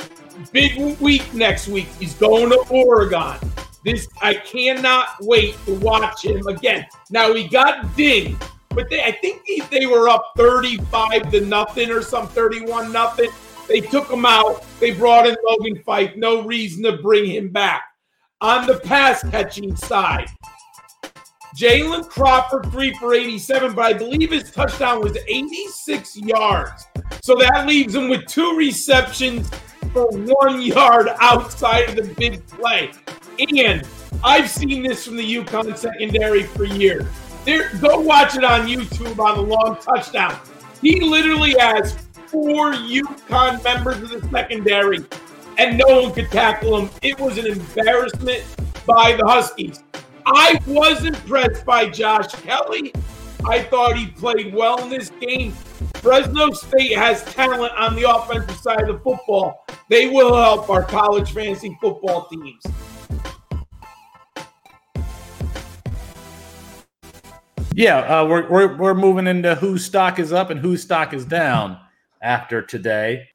Big 0.53 0.99
week 1.01 1.35
next 1.35 1.69
week. 1.69 1.89
He's 1.99 2.15
going 2.15 2.51
to 2.51 2.65
Oregon. 2.71 3.37
This 3.87 4.09
I 4.21 4.35
cannot 4.35 5.11
wait 5.21 5.55
to 5.65 5.75
watch 5.77 6.25
him 6.25 6.45
again. 6.49 6.85
Now 7.13 7.33
he 7.33 7.47
got 7.47 7.95
dinged, 7.97 8.45
but 8.71 8.91
they 8.91 9.01
I 9.01 9.13
think 9.13 9.43
he, 9.47 9.61
they 9.71 9.87
were 9.87 10.09
up 10.09 10.33
35 10.37 11.31
to 11.31 11.43
nothing 11.43 11.93
or 11.93 12.03
some 12.03 12.27
31 12.27 12.91
nothing. 12.91 13.31
They 13.69 13.81
took 13.81 14.11
him 14.11 14.27
out. 14.27 14.65
They 14.81 14.91
brought 14.91 15.29
in 15.29 15.37
Logan 15.45 15.81
Fife. 15.85 16.17
No 16.17 16.43
reason 16.43 16.83
to 16.83 16.97
bring 16.97 17.27
him 17.27 17.51
back. 17.51 17.85
On 18.41 18.67
the 18.67 18.81
pass 18.81 19.23
catching 19.31 19.77
side, 19.77 20.27
Jalen 21.57 22.09
Crawford 22.09 22.73
three 22.73 22.93
for 22.95 23.15
87, 23.15 23.73
but 23.73 23.85
I 23.85 23.93
believe 23.93 24.33
his 24.33 24.51
touchdown 24.51 25.01
was 25.01 25.17
86 25.29 26.17
yards. 26.17 26.89
So 27.23 27.37
that 27.37 27.69
leaves 27.69 27.95
him 27.95 28.09
with 28.09 28.27
two 28.27 28.57
receptions 28.57 29.49
for 29.93 30.09
one 30.09 30.61
yard 30.61 31.09
outside 31.21 31.91
of 31.91 31.95
the 31.95 32.15
big 32.15 32.45
play. 32.49 32.91
And 33.39 33.87
I've 34.25 34.51
seen 34.51 34.83
this 34.83 35.05
from 35.05 35.17
the 35.17 35.35
UConn 35.37 35.77
secondary 35.77 36.45
for 36.45 36.65
years. 36.65 37.07
There, 37.45 37.71
go 37.81 38.01
watch 38.01 38.37
it 38.37 38.45
on 38.45 38.67
YouTube 38.67 39.19
on 39.19 39.37
the 39.37 39.43
long 39.43 39.77
touchdown. 39.81 40.39
He 40.83 41.01
literally 41.01 41.55
has 41.59 41.97
four 42.27 42.73
UConn 42.73 43.63
members 43.63 44.03
of 44.03 44.11
the 44.11 44.29
secondary, 44.31 44.99
and 45.59 45.79
no 45.79 46.03
one 46.03 46.13
could 46.13 46.31
tackle 46.31 46.79
him. 46.79 46.91
It 47.03 47.19
was 47.21 47.39
an 47.39 47.47
embarrassment 47.47 48.45
by 48.85 49.13
the 49.13 49.27
Huskies. 49.27 49.83
I 50.27 50.59
was 50.67 51.05
impressed 51.05 51.65
by 51.65 51.89
Josh 51.89 52.33
Kelly. 52.43 52.93
I 53.45 53.63
thought 53.63 53.97
he 53.97 54.07
played 54.07 54.53
well 54.53 54.83
in 54.83 54.91
this 54.91 55.11
game. 55.21 55.53
Fresno 55.97 56.51
State 56.51 56.97
has 56.97 57.23
talent 57.25 57.73
on 57.75 57.95
the 57.95 58.11
offensive 58.11 58.57
side 58.57 58.83
of 58.83 58.89
the 58.89 58.99
football. 58.99 59.65
They 59.89 60.09
will 60.09 60.35
help 60.35 60.69
our 60.69 60.83
college 60.83 61.33
fantasy 61.33 61.79
football 61.81 62.27
teams. 62.27 62.63
Yeah, 67.77 67.99
uh, 67.99 68.27
we're, 68.27 68.49
we're 68.49 68.75
we're 68.79 68.95
moving 68.95 69.27
into 69.27 69.55
whose 69.55 69.85
stock 69.85 70.19
is 70.19 70.33
up 70.33 70.49
and 70.49 70.59
whose 70.59 70.83
stock 70.83 71.13
is 71.13 71.27
down 71.27 71.79
after 72.23 72.63
today. 72.63 73.29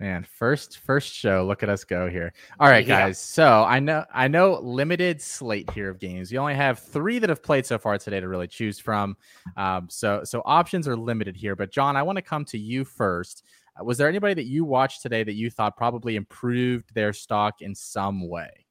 Man, 0.00 0.26
first 0.38 0.78
first 0.78 1.12
show. 1.12 1.44
Look 1.46 1.62
at 1.62 1.68
us 1.68 1.84
go 1.84 2.08
here. 2.08 2.32
All 2.58 2.70
right, 2.70 2.86
Yeah. 2.86 3.02
guys. 3.02 3.18
So 3.18 3.64
I 3.64 3.80
know 3.80 4.02
I 4.14 4.28
know 4.28 4.58
limited 4.62 5.20
slate 5.20 5.70
here 5.72 5.90
of 5.90 5.98
games. 5.98 6.32
You 6.32 6.38
only 6.38 6.54
have 6.54 6.78
three 6.78 7.18
that 7.18 7.28
have 7.28 7.42
played 7.42 7.66
so 7.66 7.76
far 7.76 7.98
today 7.98 8.18
to 8.18 8.28
really 8.28 8.46
choose 8.46 8.78
from. 8.78 9.14
Um, 9.58 9.88
so 9.90 10.22
so 10.24 10.40
options 10.46 10.88
are 10.88 10.96
limited 10.96 11.36
here. 11.36 11.54
But 11.54 11.70
John, 11.70 11.96
I 11.96 12.02
want 12.02 12.16
to 12.16 12.22
come 12.22 12.46
to 12.46 12.58
you 12.58 12.82
first. 12.82 13.44
Uh, 13.78 13.84
Was 13.84 13.98
there 13.98 14.08
anybody 14.08 14.32
that 14.32 14.46
you 14.46 14.64
watched 14.64 15.02
today 15.02 15.22
that 15.22 15.34
you 15.34 15.50
thought 15.50 15.76
probably 15.76 16.16
improved 16.16 16.94
their 16.94 17.12
stock 17.12 17.60
in 17.60 17.74
some 17.74 18.26
way? 18.26 18.64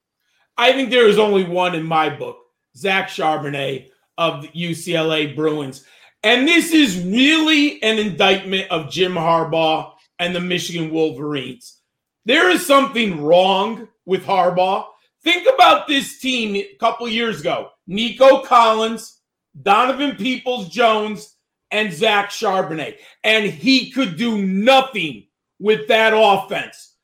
I 0.58 0.72
think 0.72 0.90
there 0.90 1.06
is 1.06 1.16
only 1.18 1.44
one 1.44 1.76
in 1.76 1.84
my 1.84 2.08
book, 2.10 2.38
Zach 2.76 3.08
Charbonnet 3.08 3.90
of 4.18 4.44
UCLA 4.46 5.34
Bruins. 5.34 5.84
And 6.22 6.48
this 6.48 6.72
is 6.72 7.04
really 7.04 7.82
an 7.82 7.98
indictment 7.98 8.70
of 8.70 8.90
Jim 8.90 9.12
Harbaugh 9.12 9.92
and 10.18 10.34
the 10.34 10.40
Michigan 10.40 10.90
Wolverines. 10.90 11.80
There 12.24 12.50
is 12.50 12.66
something 12.66 13.22
wrong 13.22 13.88
with 14.04 14.24
Harbaugh. 14.24 14.86
Think 15.22 15.46
about 15.52 15.86
this 15.86 16.18
team 16.18 16.56
a 16.56 16.76
couple 16.78 17.08
years 17.08 17.40
ago 17.40 17.70
Nico 17.86 18.42
Collins, 18.42 19.20
Donovan 19.62 20.16
Peoples 20.16 20.68
Jones, 20.68 21.36
and 21.70 21.92
Zach 21.92 22.30
Charbonnet. 22.30 22.96
And 23.22 23.44
he 23.46 23.90
could 23.90 24.16
do 24.16 24.42
nothing 24.42 25.26
with 25.58 25.88
that 25.88 26.12
offense. 26.14 26.94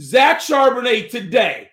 Zach 0.00 0.40
Charbonnet 0.40 1.10
today, 1.10 1.70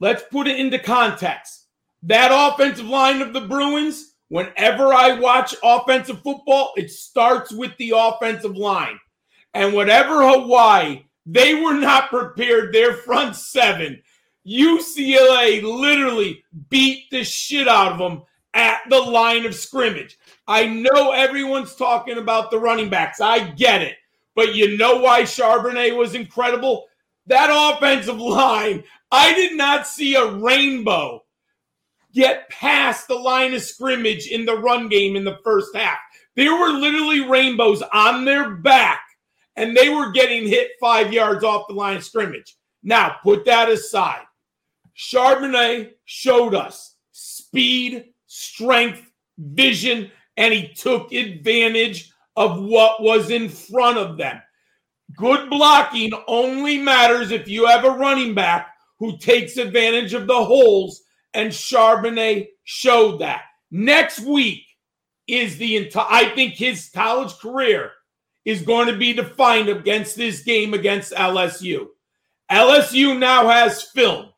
let's 0.00 0.22
put 0.30 0.46
it 0.46 0.58
into 0.58 0.78
context. 0.78 1.66
That 2.04 2.30
offensive 2.32 2.86
line 2.86 3.22
of 3.22 3.32
the 3.32 3.42
Bruins, 3.42 4.11
whenever 4.32 4.94
I 4.94 5.20
watch 5.20 5.54
offensive 5.62 6.22
football, 6.22 6.72
it 6.74 6.90
starts 6.90 7.52
with 7.52 7.76
the 7.76 7.92
offensive 7.94 8.56
line. 8.56 8.98
And 9.52 9.74
whatever 9.74 10.26
Hawaii, 10.26 11.04
they 11.26 11.56
were 11.56 11.74
not 11.74 12.08
prepared. 12.08 12.72
Their 12.72 12.94
front 12.94 13.36
seven, 13.36 14.02
UCLA 14.46 15.62
literally 15.62 16.42
beat 16.70 17.10
the 17.10 17.24
shit 17.24 17.68
out 17.68 17.92
of 17.92 17.98
them 17.98 18.22
at 18.54 18.80
the 18.88 18.98
line 18.98 19.44
of 19.44 19.54
scrimmage. 19.54 20.18
I 20.48 20.64
know 20.64 21.12
everyone's 21.12 21.76
talking 21.76 22.16
about 22.16 22.50
the 22.50 22.58
running 22.58 22.88
backs. 22.88 23.20
I 23.20 23.50
get 23.50 23.82
it. 23.82 23.96
But 24.34 24.54
you 24.54 24.78
know 24.78 24.96
why 24.96 25.24
Charbonnet 25.24 25.94
was 25.94 26.14
incredible? 26.14 26.86
That 27.26 27.50
offensive 27.52 28.16
line, 28.18 28.82
I 29.10 29.34
did 29.34 29.58
not 29.58 29.86
see 29.86 30.14
a 30.14 30.26
rainbow 30.26 31.22
get 32.14 32.48
past 32.48 33.08
the 33.08 33.14
line 33.14 33.54
of 33.54 33.62
scrimmage 33.62 34.26
in 34.28 34.44
the 34.44 34.58
run 34.58 34.88
game 34.88 35.16
in 35.16 35.24
the 35.24 35.38
first 35.44 35.74
half. 35.74 35.98
There 36.36 36.54
were 36.54 36.70
literally 36.70 37.28
rainbows 37.28 37.82
on 37.92 38.24
their 38.24 38.50
back 38.50 39.02
and 39.56 39.76
they 39.76 39.88
were 39.88 40.12
getting 40.12 40.46
hit 40.46 40.70
five 40.80 41.12
yards 41.12 41.44
off 41.44 41.68
the 41.68 41.74
line 41.74 41.96
of 41.96 42.04
scrimmage. 42.04 42.56
Now, 42.82 43.16
put 43.22 43.44
that 43.44 43.68
aside. 43.68 44.22
Charbonnet 44.96 45.92
showed 46.04 46.54
us 46.54 46.96
speed, 47.12 48.06
strength, 48.26 49.10
vision, 49.38 50.10
and 50.36 50.52
he 50.52 50.68
took 50.68 51.12
advantage 51.12 52.12
of 52.36 52.62
what 52.62 53.02
was 53.02 53.30
in 53.30 53.48
front 53.48 53.98
of 53.98 54.16
them. 54.16 54.40
Good 55.16 55.50
blocking 55.50 56.12
only 56.26 56.78
matters 56.78 57.30
if 57.30 57.46
you 57.46 57.66
have 57.66 57.84
a 57.84 57.90
running 57.90 58.34
back 58.34 58.68
who 58.98 59.18
takes 59.18 59.56
advantage 59.56 60.14
of 60.14 60.26
the 60.26 60.44
holes, 60.44 61.01
and 61.34 61.50
Charbonnet 61.50 62.48
showed 62.64 63.20
that. 63.20 63.42
Next 63.70 64.20
week 64.20 64.64
is 65.26 65.56
the 65.58 65.76
entire, 65.76 66.06
I 66.08 66.34
think 66.34 66.54
his 66.54 66.90
college 66.94 67.32
career 67.38 67.92
is 68.44 68.62
going 68.62 68.88
to 68.88 68.96
be 68.96 69.12
defined 69.12 69.68
against 69.68 70.16
this 70.16 70.42
game 70.42 70.74
against 70.74 71.12
LSU. 71.12 71.86
LSU 72.50 73.18
now 73.18 73.48
has 73.48 73.82
film. 73.82 74.30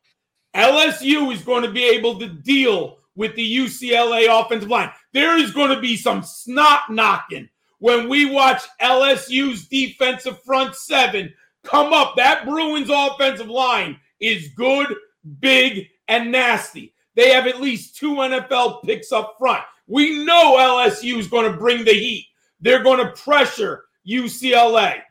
LSU 0.55 1.33
is 1.33 1.41
going 1.41 1.63
to 1.63 1.71
be 1.71 1.83
able 1.83 2.17
to 2.19 2.27
deal 2.29 2.99
with 3.15 3.35
the 3.35 3.57
UCLA 3.57 4.27
offensive 4.29 4.69
line. 4.69 4.91
There 5.13 5.37
is 5.37 5.51
going 5.51 5.73
to 5.73 5.81
be 5.81 5.97
some 5.97 6.23
snot 6.23 6.89
knocking 6.89 7.49
when 7.79 8.07
we 8.07 8.25
watch 8.25 8.61
LSU's 8.81 9.67
defensive 9.67 10.41
front 10.43 10.75
seven 10.75 11.33
come 11.63 11.93
up. 11.93 12.15
That 12.15 12.45
Bruins 12.45 12.89
offensive 12.89 13.49
line 13.49 13.99
is 14.19 14.49
good, 14.55 14.95
big, 15.39 15.87
and 16.07 16.31
nasty. 16.31 16.93
They 17.15 17.31
have 17.31 17.47
at 17.47 17.61
least 17.61 17.95
two 17.95 18.15
NFL 18.15 18.83
picks 18.83 19.11
up 19.11 19.35
front. 19.37 19.63
We 19.87 20.25
know 20.25 20.57
LSU 20.57 21.17
is 21.17 21.27
going 21.27 21.51
to 21.51 21.57
bring 21.57 21.85
the 21.85 21.93
heat. 21.93 22.27
They're 22.59 22.83
going 22.83 23.05
to 23.05 23.13
pressure 23.21 23.85
UCLA. 24.07 25.01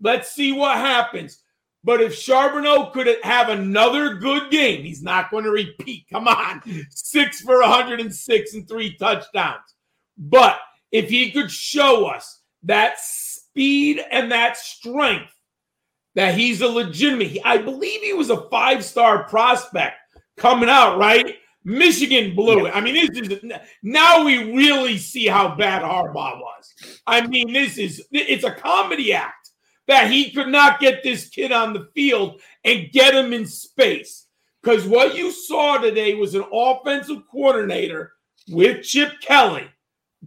Let's 0.00 0.32
see 0.32 0.52
what 0.52 0.76
happens. 0.76 1.40
But 1.82 2.00
if 2.00 2.14
Charbonnet 2.14 2.92
could 2.92 3.18
have 3.22 3.50
another 3.50 4.14
good 4.14 4.50
game, 4.50 4.82
he's 4.82 5.02
not 5.02 5.30
going 5.30 5.44
to 5.44 5.50
repeat. 5.50 6.06
Come 6.10 6.28
on, 6.28 6.62
six 6.90 7.42
for 7.42 7.60
106 7.60 8.54
and 8.54 8.66
three 8.66 8.96
touchdowns. 8.96 9.74
But 10.16 10.58
if 10.90 11.10
he 11.10 11.30
could 11.30 11.50
show 11.50 12.06
us 12.06 12.40
that 12.62 12.98
speed 13.00 14.00
and 14.10 14.32
that 14.32 14.56
strength, 14.56 15.32
that 16.14 16.34
he's 16.34 16.62
a 16.62 16.68
legitimate, 16.68 17.38
I 17.44 17.58
believe 17.58 18.00
he 18.00 18.12
was 18.14 18.30
a 18.30 18.48
five 18.48 18.84
star 18.84 19.24
prospect 19.24 19.96
coming 20.36 20.68
out, 20.68 20.98
right? 20.98 21.36
Michigan 21.64 22.34
blew 22.34 22.66
it. 22.66 22.76
I 22.76 22.80
mean, 22.80 22.94
this 22.94 23.30
is 23.30 23.42
now 23.82 24.24
we 24.24 24.52
really 24.54 24.98
see 24.98 25.26
how 25.26 25.54
bad 25.54 25.82
Harbaugh 25.82 26.38
was. 26.38 26.74
I 27.06 27.26
mean, 27.26 27.52
this 27.52 27.78
is 27.78 28.06
it's 28.12 28.44
a 28.44 28.50
comedy 28.50 29.14
act 29.14 29.50
that 29.86 30.10
he 30.10 30.30
could 30.30 30.48
not 30.48 30.80
get 30.80 31.02
this 31.02 31.28
kid 31.28 31.52
on 31.52 31.72
the 31.72 31.88
field 31.94 32.40
and 32.64 32.90
get 32.92 33.14
him 33.14 33.32
in 33.32 33.46
space. 33.46 34.26
Because 34.62 34.86
what 34.86 35.14
you 35.14 35.30
saw 35.30 35.78
today 35.78 36.14
was 36.14 36.34
an 36.34 36.44
offensive 36.52 37.22
coordinator 37.30 38.12
with 38.48 38.82
Chip 38.82 39.20
Kelly, 39.20 39.66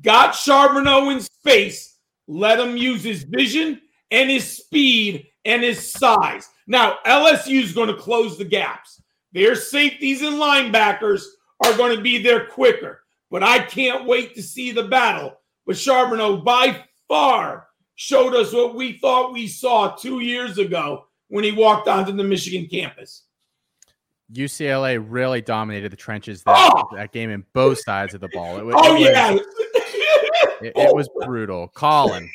got 0.01 0.33
Charbonnet 0.33 1.11
in 1.11 1.19
space, 1.21 1.97
let 2.27 2.59
him 2.59 2.77
use 2.77 3.03
his 3.03 3.23
vision 3.23 3.81
and 4.11 4.29
his 4.29 4.57
speed 4.57 5.27
and 5.45 5.63
his 5.63 5.91
size. 5.91 6.49
Now, 6.67 6.97
LSU 7.05 7.63
is 7.63 7.73
going 7.73 7.87
to 7.87 7.95
close 7.95 8.37
the 8.37 8.45
gaps. 8.45 9.01
Their 9.37 9.53
safeties 9.53 10.23
and 10.23 10.37
linebackers 10.37 11.21
are 11.63 11.77
going 11.77 11.95
to 11.95 12.01
be 12.01 12.17
there 12.17 12.47
quicker. 12.47 13.03
But 13.29 13.43
I 13.43 13.59
can't 13.59 14.07
wait 14.07 14.33
to 14.33 14.41
see 14.41 14.71
the 14.71 14.85
battle. 14.85 15.37
But 15.67 15.75
Charbonnet, 15.75 16.43
by 16.43 16.83
far, 17.07 17.67
showed 17.93 18.33
us 18.33 18.51
what 18.51 18.73
we 18.73 18.97
thought 18.97 19.33
we 19.33 19.47
saw 19.47 19.95
two 19.95 20.21
years 20.21 20.57
ago 20.57 21.05
when 21.27 21.43
he 21.43 21.51
walked 21.51 21.87
onto 21.87 22.13
the 22.13 22.23
Michigan 22.23 22.65
campus. 22.65 23.25
UCLA 24.33 25.05
really 25.07 25.41
dominated 25.41 25.91
the 25.91 25.97
trenches 25.97 26.41
that, 26.41 26.55
oh! 26.57 26.95
that 26.95 27.11
game 27.11 27.29
in 27.29 27.45
both 27.53 27.79
sides 27.83 28.15
of 28.15 28.21
the 28.21 28.29
ball. 28.29 28.57
It, 28.57 28.73
oh, 28.75 28.95
it 28.95 29.01
yeah. 29.01 29.33
Was, 29.33 29.41
it, 30.63 30.73
it 30.75 30.95
was 30.95 31.09
brutal. 31.23 31.67
Colin, 31.75 32.27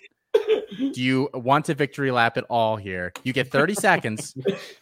do 0.92 1.02
you 1.02 1.28
want 1.34 1.64
to 1.64 1.74
victory 1.74 2.12
lap 2.12 2.38
it 2.38 2.44
all 2.48 2.76
here? 2.76 3.12
You 3.24 3.32
get 3.32 3.50
30 3.50 3.74
seconds 3.74 4.36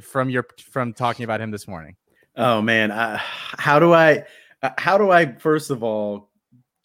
from 0.00 0.30
your 0.30 0.46
from 0.70 0.92
talking 0.92 1.24
about 1.24 1.40
him 1.40 1.50
this 1.50 1.66
morning. 1.68 1.96
Oh 2.36 2.60
man, 2.62 2.90
uh, 2.90 3.18
how 3.20 3.78
do 3.78 3.92
I 3.92 4.24
uh, 4.62 4.70
how 4.78 4.98
do 4.98 5.10
I 5.10 5.32
first 5.34 5.70
of 5.70 5.82
all 5.82 6.30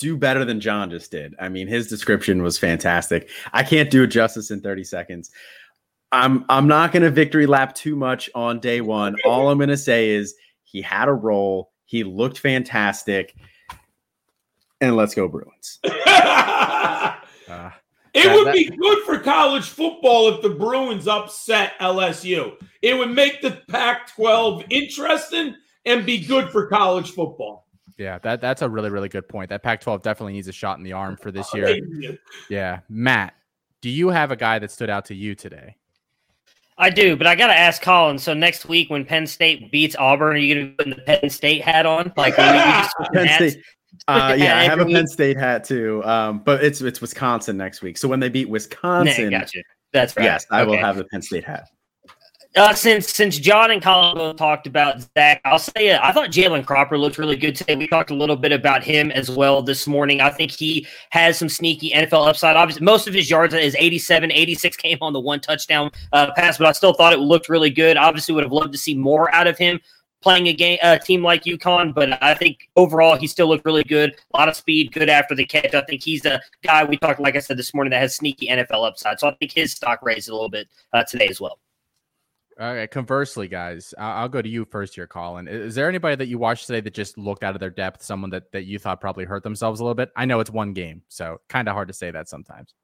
do 0.02 0.18
better 0.18 0.44
than 0.44 0.60
John 0.60 0.90
just 0.90 1.12
did. 1.12 1.36
I 1.40 1.48
mean, 1.48 1.68
his 1.68 1.88
description 1.88 2.42
was 2.42 2.58
fantastic. 2.58 3.30
I 3.54 3.62
can't 3.62 3.92
do 3.92 4.02
it 4.02 4.08
justice 4.08 4.50
in 4.50 4.60
30 4.60 4.84
seconds. 4.84 5.30
I'm 6.12 6.44
I'm 6.50 6.68
not 6.68 6.92
going 6.92 7.04
to 7.04 7.12
victory 7.12 7.46
lap 7.46 7.76
too 7.76 7.96
much 7.96 8.28
on 8.34 8.60
day 8.60 8.82
1. 8.82 9.16
All 9.26 9.50
I'm 9.50 9.60
going 9.60 9.70
to 9.70 9.78
say 9.78 10.10
is 10.10 10.34
he 10.64 10.82
had 10.82 11.08
a 11.08 11.14
role. 11.14 11.72
He 11.86 12.04
looked 12.04 12.40
fantastic. 12.40 13.36
And 14.82 14.96
let's 14.96 15.14
go 15.14 15.28
Bruins. 15.28 15.80
it 18.14 18.34
would 18.34 18.48
that, 18.48 18.54
be 18.54 18.66
good 18.66 19.04
for 19.04 19.20
college 19.20 19.70
football 19.70 20.30
if 20.30 20.42
the 20.42 20.50
Bruins 20.50 21.08
upset 21.08 21.74
LSU. 21.80 22.54
It 22.82 22.98
would 22.98 23.12
make 23.12 23.42
the 23.42 23.62
Pac 23.70 24.14
12 24.16 24.66
interesting 24.70 25.56
and 25.86 26.06
be 26.06 26.24
good 26.24 26.50
for 26.50 26.68
college 26.68 27.12
football. 27.12 27.68
Yeah, 27.98 28.18
that 28.20 28.42
that's 28.42 28.64
a 28.64 28.70
really 28.70 28.90
really 28.90 29.10
good 29.10 29.30
point. 29.30 29.50
That 29.50 29.62
Pac-12 29.62 30.02
definitely 30.02 30.34
needs 30.34 30.48
a 30.48 30.52
shot 30.52 30.78
in 30.78 30.84
the 30.84 30.94
arm 30.94 31.18
for 31.18 31.32
this 31.32 31.54
year. 31.54 31.80
Yeah, 32.50 32.80
Matt, 32.90 33.36
do 33.82 33.90
you 33.90 34.10
have 34.10 34.32
a 34.32 34.36
guy 34.36 34.58
that 34.58 34.72
stood 34.72 34.90
out 34.90 35.06
to 35.06 35.16
you 35.16 35.36
today? 35.36 35.76
I 36.78 36.90
do, 36.90 37.16
but 37.16 37.28
I 37.28 37.36
got 37.36 37.48
to 37.48 37.58
ask 37.58 37.80
Colin. 37.82 38.18
So 38.18 38.34
next 38.34 38.66
week 38.66 38.90
when 38.90 39.06
Penn 39.06 39.28
State 39.28 39.72
beats 39.72 39.96
Auburn, 39.98 40.36
are 40.36 40.40
you 40.40 40.56
going 40.56 40.76
to 40.76 40.84
put 40.84 40.96
the 40.96 41.02
Penn 41.04 41.30
State 41.30 41.62
hat 41.62 41.86
on? 41.86 42.12
Like 42.18 42.36
Penn 43.14 43.52
State. 43.52 43.64
Uh, 44.08 44.36
yeah, 44.40 44.58
I 44.58 44.64
have 44.64 44.80
a 44.80 44.86
Penn 44.86 45.08
State 45.08 45.38
hat 45.38 45.64
too, 45.64 46.04
um, 46.04 46.40
but 46.40 46.64
it's 46.64 46.82
it's 46.82 47.02
Wisconsin 47.02 47.58
next 47.58 47.82
week. 47.82 47.98
So 47.98 48.08
when 48.08 48.20
they 48.20 48.30
beat 48.30 48.50
Wisconsin, 48.50 49.30
nah, 49.30 49.40
gotcha. 49.40 49.62
That's 49.94 50.16
right. 50.16 50.24
Yes, 50.24 50.46
I 50.50 50.62
okay. 50.62 50.72
will 50.72 50.78
have 50.78 50.98
the 50.98 51.06
Penn 51.06 51.22
State 51.22 51.44
hat. 51.44 51.68
Uh, 52.54 52.74
since 52.74 53.10
since 53.10 53.38
John 53.38 53.72
and 53.72 53.82
Colin 53.82 54.36
talked 54.36 54.68
about 54.68 55.02
Zach, 55.18 55.40
I'll 55.46 55.58
say 55.58 55.92
uh, 55.92 56.00
I 56.04 56.12
thought 56.12 56.32
Jalen 56.32 56.66
Cropper 56.66 56.98
looked 56.98 57.18
really 57.18 57.38
good 57.38 57.56
today. 57.56 57.78
We 57.78 57.88
talked 57.88 58.12
a 58.12 58.14
little 58.14 58.36
bit 58.36 58.52
about 58.52 58.84
him 58.84 59.10
as 59.12 59.32
well 59.32 59.62
this 59.62 59.88
morning. 59.88 60.20
I 60.20 60.32
think 60.32 60.52
he 60.52 60.86
has 61.12 61.38
some 61.38 61.48
sneaky 61.48 61.92
NFL 61.92 62.28
upside. 62.28 62.58
Obviously, 62.58 62.84
most 62.84 63.08
of 63.08 63.14
his 63.14 63.30
yards 63.30 63.54
is 63.54 63.74
87, 63.80 64.34
86 64.34 64.76
came 64.76 64.98
on 65.00 65.14
the 65.14 65.20
one 65.20 65.40
touchdown 65.40 65.92
uh, 66.12 66.32
pass, 66.36 66.58
but 66.58 66.68
I 66.68 66.74
still 66.74 66.94
thought 66.94 67.14
it 67.14 67.20
looked 67.20 67.48
really 67.48 67.70
good. 67.70 67.96
Obviously, 67.96 68.36
would 68.36 68.44
have 68.44 68.52
loved 68.52 68.74
to 68.74 68.78
see 68.78 68.96
more 68.96 69.34
out 69.34 69.48
of 69.48 69.58
him 69.58 69.80
playing 70.22 70.48
a 70.48 70.54
game 70.54 70.78
a 70.82 71.00
team 71.00 71.24
like 71.24 71.44
UConn, 71.44 71.94
but 71.94 72.22
I 72.24 72.34
think 72.34 72.70
overall 72.76 73.16
he 73.16 73.28
still 73.28 73.48
looked 73.48 73.66
really 73.66 73.84
good. 73.84 74.16
A 74.34 74.38
lot 74.38 74.50
of 74.50 74.56
speed, 74.56 74.92
good 74.92 75.10
after 75.10 75.36
the 75.36 75.46
catch. 75.46 75.74
I 75.74 75.82
think 75.82 76.04
he's 76.04 76.26
a 76.26 76.42
guy 76.64 76.84
we 76.84 76.98
talked, 76.98 77.20
like 77.20 77.36
I 77.36 77.40
said 77.40 77.58
this 77.58 77.74
morning, 77.74 77.92
that 77.92 78.02
has 78.02 78.16
sneaky 78.16 78.48
NFL 78.48 78.88
upside. 78.88 79.20
So 79.20 79.28
I 79.28 79.36
think 79.36 79.52
his 79.52 79.74
stock 79.74 80.00
raised 80.02 80.30
a 80.30 80.34
little 80.34 80.50
bit 80.50 80.68
uh, 80.94 81.04
today 81.04 81.28
as 81.28 81.42
well. 81.42 81.60
All 82.60 82.76
right. 82.76 82.92
Conversely, 82.92 83.48
guys, 83.48 83.94
I'll 83.98 84.30
go 84.30 84.42
to 84.42 84.50
you 84.50 84.66
first 84.66 84.94
here, 84.94 85.08
Colin. 85.08 85.48
Is 85.48 85.74
there 85.74 85.90
anybody 85.90 86.16
that 86.16 86.28
you 86.28 86.38
watched 86.38 86.68
today 86.68 86.82
that 86.82 86.94
just 86.94 87.18
looked 87.18 87.44
out 87.44 87.56
of 87.56 87.60
their 87.60 87.72
depth? 87.72 88.04
Someone 88.04 88.30
that 88.32 88.52
that 88.52 88.66
you 88.66 88.78
thought 88.78 89.02
probably 89.02 89.26
hurt 89.26 89.42
themselves 89.42 89.80
a 89.80 89.84
little 89.84 89.96
bit? 89.96 90.12
I 90.16 90.26
know 90.26 90.40
it's 90.42 90.52
one 90.52 90.74
game, 90.74 91.02
so 91.08 91.40
kind 91.50 91.68
of 91.68 91.74
hard 91.74 91.88
to 91.88 91.94
say 91.94 92.12
that 92.12 92.30
sometimes. 92.30 92.76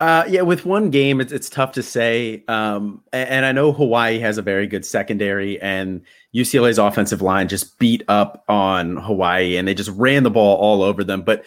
Uh, 0.00 0.24
yeah, 0.28 0.42
with 0.42 0.66
one 0.66 0.90
game, 0.90 1.20
it's 1.20 1.32
it's 1.32 1.48
tough 1.48 1.72
to 1.72 1.82
say. 1.82 2.42
Um, 2.48 3.02
and, 3.12 3.28
and 3.28 3.46
I 3.46 3.52
know 3.52 3.72
Hawaii 3.72 4.18
has 4.18 4.38
a 4.38 4.42
very 4.42 4.66
good 4.66 4.84
secondary, 4.84 5.60
and 5.62 6.02
UCLA's 6.34 6.78
offensive 6.78 7.22
line 7.22 7.48
just 7.48 7.78
beat 7.78 8.02
up 8.08 8.44
on 8.48 8.96
Hawaii, 8.96 9.56
and 9.56 9.68
they 9.68 9.74
just 9.74 9.90
ran 9.90 10.24
the 10.24 10.30
ball 10.30 10.56
all 10.56 10.82
over 10.82 11.04
them. 11.04 11.22
But 11.22 11.44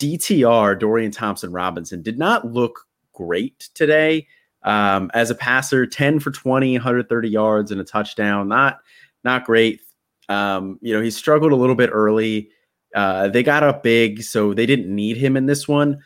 DTR 0.00 0.78
Dorian 0.78 1.12
Thompson 1.12 1.52
Robinson 1.52 2.02
did 2.02 2.18
not 2.18 2.52
look 2.52 2.86
great 3.12 3.70
today. 3.74 4.26
Um, 4.64 5.10
as 5.14 5.30
a 5.30 5.34
passer, 5.34 5.86
10 5.86 6.20
for 6.20 6.30
20, 6.30 6.72
130 6.72 7.28
yards 7.28 7.70
and 7.70 7.80
a 7.80 7.84
touchdown. 7.84 8.48
Not 8.48 8.78
not 9.22 9.44
great. 9.44 9.80
Um, 10.28 10.78
you 10.82 10.94
know, 10.94 11.00
he 11.00 11.10
struggled 11.10 11.52
a 11.52 11.56
little 11.56 11.76
bit 11.76 11.90
early. 11.92 12.50
Uh, 12.94 13.28
they 13.28 13.42
got 13.42 13.62
up 13.62 13.82
big, 13.84 14.22
so 14.22 14.52
they 14.52 14.66
didn't 14.66 14.92
need 14.92 15.16
him 15.16 15.36
in 15.36 15.46
this 15.46 15.68
one. 15.68 16.00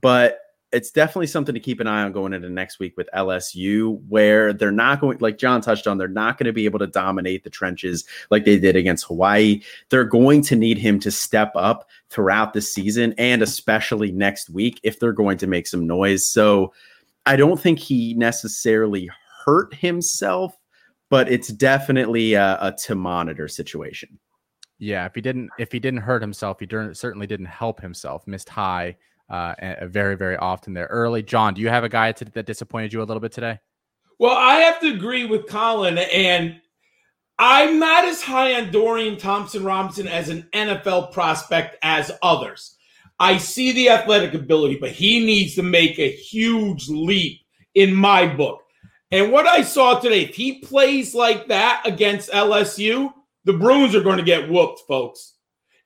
But 0.00 0.38
it's 0.72 0.90
definitely 0.90 1.26
something 1.26 1.54
to 1.54 1.60
keep 1.60 1.80
an 1.80 1.86
eye 1.86 2.02
on 2.02 2.12
going 2.12 2.32
into 2.32 2.48
next 2.48 2.78
week 2.78 2.96
with 2.96 3.08
LSU, 3.14 4.00
where 4.08 4.52
they're 4.52 4.70
not 4.70 5.00
going, 5.00 5.18
like 5.18 5.36
John 5.38 5.60
touched 5.60 5.86
on, 5.86 5.98
they're 5.98 6.08
not 6.08 6.38
going 6.38 6.46
to 6.46 6.52
be 6.52 6.64
able 6.64 6.78
to 6.78 6.86
dominate 6.86 7.44
the 7.44 7.50
trenches 7.50 8.04
like 8.30 8.44
they 8.44 8.58
did 8.58 8.76
against 8.76 9.06
Hawaii. 9.06 9.62
They're 9.88 10.04
going 10.04 10.42
to 10.42 10.56
need 10.56 10.78
him 10.78 11.00
to 11.00 11.10
step 11.10 11.52
up 11.56 11.88
throughout 12.08 12.52
the 12.52 12.60
season 12.60 13.14
and 13.18 13.42
especially 13.42 14.12
next 14.12 14.50
week 14.50 14.80
if 14.82 15.00
they're 15.00 15.12
going 15.12 15.38
to 15.38 15.46
make 15.46 15.66
some 15.66 15.86
noise. 15.86 16.26
So, 16.26 16.72
I 17.26 17.36
don't 17.36 17.60
think 17.60 17.78
he 17.78 18.14
necessarily 18.14 19.10
hurt 19.44 19.74
himself, 19.74 20.56
but 21.10 21.30
it's 21.30 21.48
definitely 21.48 22.34
a, 22.34 22.58
a 22.60 22.72
to 22.84 22.94
monitor 22.94 23.46
situation. 23.46 24.18
Yeah, 24.78 25.04
if 25.04 25.14
he 25.14 25.20
didn't 25.20 25.50
if 25.58 25.70
he 25.70 25.78
didn't 25.78 26.00
hurt 26.00 26.22
himself, 26.22 26.58
he 26.58 26.66
certainly 26.66 27.26
didn't 27.26 27.46
help 27.46 27.80
himself. 27.80 28.26
Missed 28.26 28.48
high 28.48 28.96
uh, 29.30 29.54
very, 29.86 30.16
very 30.16 30.36
often 30.36 30.74
there 30.74 30.86
early. 30.86 31.22
John, 31.22 31.54
do 31.54 31.60
you 31.60 31.68
have 31.68 31.84
a 31.84 31.88
guy 31.88 32.12
to, 32.12 32.24
that 32.26 32.46
disappointed 32.46 32.92
you 32.92 33.02
a 33.02 33.04
little 33.04 33.20
bit 33.20 33.32
today? 33.32 33.58
Well, 34.18 34.36
I 34.36 34.56
have 34.56 34.80
to 34.80 34.92
agree 34.92 35.24
with 35.24 35.46
Colin, 35.46 35.96
and 35.96 36.60
I'm 37.38 37.78
not 37.78 38.04
as 38.04 38.20
high 38.20 38.60
on 38.60 38.70
Dorian 38.70 39.16
Thompson 39.16 39.64
Robinson 39.64 40.06
as 40.06 40.28
an 40.28 40.46
NFL 40.52 41.12
prospect 41.12 41.76
as 41.82 42.10
others. 42.22 42.76
I 43.18 43.38
see 43.38 43.72
the 43.72 43.90
athletic 43.90 44.34
ability, 44.34 44.76
but 44.80 44.90
he 44.90 45.24
needs 45.24 45.54
to 45.54 45.62
make 45.62 45.98
a 45.98 46.10
huge 46.10 46.88
leap 46.88 47.40
in 47.74 47.94
my 47.94 48.26
book. 48.26 48.62
And 49.10 49.32
what 49.32 49.46
I 49.46 49.62
saw 49.62 49.98
today, 49.98 50.22
if 50.22 50.34
he 50.34 50.60
plays 50.60 51.14
like 51.14 51.48
that 51.48 51.82
against 51.84 52.30
LSU, 52.30 53.12
the 53.44 53.54
Bruins 53.54 53.94
are 53.94 54.02
going 54.02 54.18
to 54.18 54.22
get 54.22 54.50
whooped, 54.50 54.80
folks. 54.86 55.34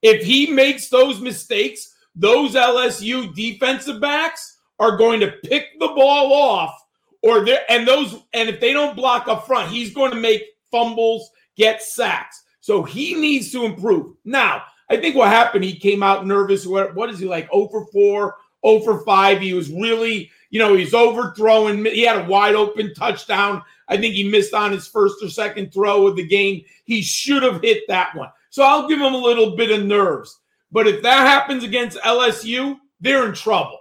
If 0.02 0.24
he 0.24 0.48
makes 0.52 0.88
those 0.88 1.20
mistakes, 1.20 1.93
those 2.14 2.54
LSU 2.54 3.34
defensive 3.34 4.00
backs 4.00 4.58
are 4.78 4.96
going 4.96 5.20
to 5.20 5.32
pick 5.44 5.78
the 5.78 5.88
ball 5.88 6.32
off, 6.32 6.84
or 7.22 7.44
they 7.44 7.58
and 7.68 7.86
those, 7.86 8.22
and 8.32 8.48
if 8.48 8.60
they 8.60 8.72
don't 8.72 8.96
block 8.96 9.28
up 9.28 9.46
front, 9.46 9.70
he's 9.70 9.94
going 9.94 10.10
to 10.10 10.16
make 10.16 10.42
fumbles, 10.70 11.30
get 11.56 11.82
sacks. 11.82 12.42
So 12.60 12.82
he 12.82 13.14
needs 13.14 13.52
to 13.52 13.64
improve. 13.64 14.16
Now, 14.24 14.62
I 14.90 14.96
think 14.96 15.16
what 15.16 15.28
happened, 15.28 15.64
he 15.64 15.78
came 15.78 16.02
out 16.02 16.26
nervous. 16.26 16.66
What, 16.66 16.94
what 16.94 17.10
is 17.10 17.18
he 17.18 17.26
like? 17.26 17.50
0 17.52 17.68
for 17.68 17.86
4, 17.86 18.36
0 18.66 18.80
for 18.80 19.04
5. 19.04 19.40
He 19.40 19.54
was 19.54 19.70
really, 19.70 20.30
you 20.50 20.58
know, 20.58 20.74
he's 20.74 20.94
overthrowing. 20.94 21.84
He 21.84 22.02
had 22.02 22.24
a 22.24 22.28
wide 22.28 22.54
open 22.54 22.94
touchdown. 22.94 23.62
I 23.88 23.96
think 23.96 24.14
he 24.14 24.28
missed 24.28 24.54
on 24.54 24.72
his 24.72 24.88
first 24.88 25.22
or 25.22 25.28
second 25.28 25.72
throw 25.72 26.06
of 26.06 26.16
the 26.16 26.26
game. 26.26 26.64
He 26.84 27.02
should 27.02 27.42
have 27.42 27.62
hit 27.62 27.84
that 27.88 28.14
one. 28.14 28.30
So 28.50 28.62
I'll 28.62 28.88
give 28.88 29.00
him 29.00 29.14
a 29.14 29.18
little 29.18 29.56
bit 29.56 29.70
of 29.70 29.84
nerves. 29.84 30.40
But 30.74 30.88
if 30.88 31.02
that 31.02 31.20
happens 31.20 31.62
against 31.62 31.98
LSU, 31.98 32.76
they're 33.00 33.28
in 33.28 33.32
trouble 33.32 33.78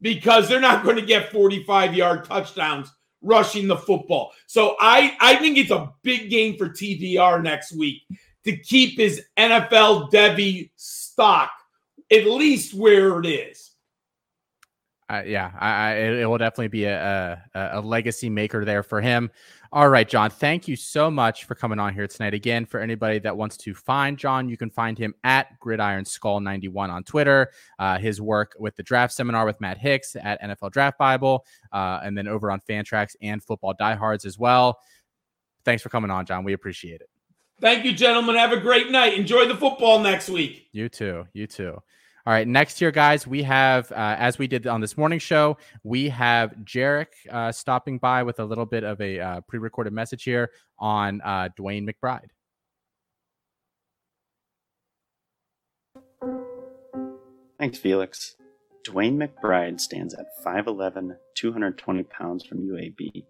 because 0.00 0.48
they're 0.48 0.60
not 0.60 0.84
going 0.84 0.94
to 0.94 1.02
get 1.02 1.32
45 1.32 1.92
yard 1.92 2.24
touchdowns 2.24 2.88
rushing 3.20 3.66
the 3.66 3.76
football. 3.76 4.30
So 4.46 4.76
I, 4.78 5.16
I 5.20 5.34
think 5.36 5.58
it's 5.58 5.72
a 5.72 5.92
big 6.04 6.30
game 6.30 6.56
for 6.56 6.68
TDR 6.68 7.42
next 7.42 7.72
week 7.72 8.02
to 8.44 8.56
keep 8.56 8.96
his 8.96 9.20
NFL 9.36 10.12
Devy 10.12 10.70
stock 10.76 11.50
at 12.12 12.24
least 12.26 12.74
where 12.74 13.18
it 13.18 13.26
is. 13.26 13.72
Uh, 15.08 15.22
yeah, 15.26 15.50
I, 15.58 15.70
I, 15.70 15.92
it 15.94 16.24
will 16.26 16.38
definitely 16.38 16.68
be 16.68 16.84
a, 16.84 17.42
a, 17.54 17.70
a 17.72 17.80
legacy 17.80 18.30
maker 18.30 18.64
there 18.64 18.84
for 18.84 19.00
him. 19.00 19.32
All 19.72 19.88
right, 19.88 20.08
John, 20.08 20.30
thank 20.30 20.66
you 20.66 20.74
so 20.74 21.12
much 21.12 21.44
for 21.44 21.54
coming 21.54 21.78
on 21.78 21.94
here 21.94 22.08
tonight. 22.08 22.34
Again, 22.34 22.66
for 22.66 22.80
anybody 22.80 23.20
that 23.20 23.36
wants 23.36 23.56
to 23.58 23.72
find 23.72 24.18
John, 24.18 24.48
you 24.48 24.56
can 24.56 24.68
find 24.68 24.98
him 24.98 25.14
at 25.22 25.56
Gridiron 25.60 26.04
Skull 26.04 26.40
91 26.40 26.90
on 26.90 27.04
Twitter. 27.04 27.52
Uh, 27.78 27.96
his 27.96 28.20
work 28.20 28.56
with 28.58 28.74
the 28.74 28.82
draft 28.82 29.12
seminar 29.12 29.46
with 29.46 29.60
Matt 29.60 29.78
Hicks 29.78 30.16
at 30.20 30.42
NFL 30.42 30.72
Draft 30.72 30.98
Bible, 30.98 31.46
uh, 31.72 32.00
and 32.02 32.18
then 32.18 32.26
over 32.26 32.50
on 32.50 32.60
Fantrax 32.68 33.14
and 33.22 33.40
Football 33.40 33.74
Diehards 33.78 34.24
as 34.24 34.36
well. 34.36 34.80
Thanks 35.64 35.84
for 35.84 35.88
coming 35.88 36.10
on, 36.10 36.26
John. 36.26 36.42
We 36.42 36.52
appreciate 36.52 37.00
it. 37.00 37.08
Thank 37.60 37.84
you, 37.84 37.92
gentlemen. 37.92 38.34
Have 38.34 38.50
a 38.50 38.58
great 38.58 38.90
night. 38.90 39.14
Enjoy 39.14 39.46
the 39.46 39.56
football 39.56 40.00
next 40.00 40.28
week. 40.28 40.66
You 40.72 40.88
too. 40.88 41.28
You 41.32 41.46
too. 41.46 41.80
All 42.30 42.36
right, 42.36 42.46
next 42.46 42.80
year, 42.80 42.92
guys, 42.92 43.26
we 43.26 43.42
have, 43.42 43.90
uh, 43.90 44.14
as 44.16 44.38
we 44.38 44.46
did 44.46 44.68
on 44.68 44.80
this 44.80 44.96
morning 44.96 45.18
show, 45.18 45.58
we 45.82 46.08
have 46.10 46.52
Jarek 46.62 47.08
uh, 47.28 47.50
stopping 47.50 47.98
by 47.98 48.22
with 48.22 48.38
a 48.38 48.44
little 48.44 48.66
bit 48.66 48.84
of 48.84 49.00
a 49.00 49.18
uh, 49.18 49.40
pre 49.48 49.58
recorded 49.58 49.92
message 49.92 50.22
here 50.22 50.52
on 50.78 51.20
uh, 51.22 51.48
DeWayne 51.58 51.90
McBride. 51.90 52.28
Thanks, 57.58 57.78
Felix. 57.78 58.36
DeWayne 58.86 59.16
McBride 59.16 59.80
stands 59.80 60.14
at 60.14 60.26
5'11, 60.46 61.16
220 61.34 62.04
pounds 62.04 62.46
from 62.46 62.58
UAB. 62.58 63.24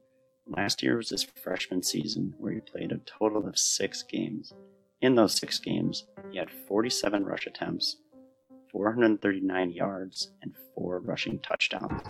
Last 0.46 0.82
year 0.82 0.98
was 0.98 1.08
his 1.08 1.24
freshman 1.24 1.82
season, 1.82 2.34
where 2.36 2.52
he 2.52 2.60
played 2.60 2.92
a 2.92 2.98
total 2.98 3.48
of 3.48 3.56
six 3.56 4.02
games. 4.02 4.52
In 5.00 5.14
those 5.14 5.32
six 5.32 5.58
games, 5.58 6.04
he 6.30 6.36
had 6.36 6.50
47 6.50 7.24
rush 7.24 7.46
attempts, 7.46 7.96
439 8.72 9.70
yards, 9.70 10.30
and 10.42 10.54
four 10.74 11.00
rushing 11.00 11.38
touchdowns. 11.40 12.02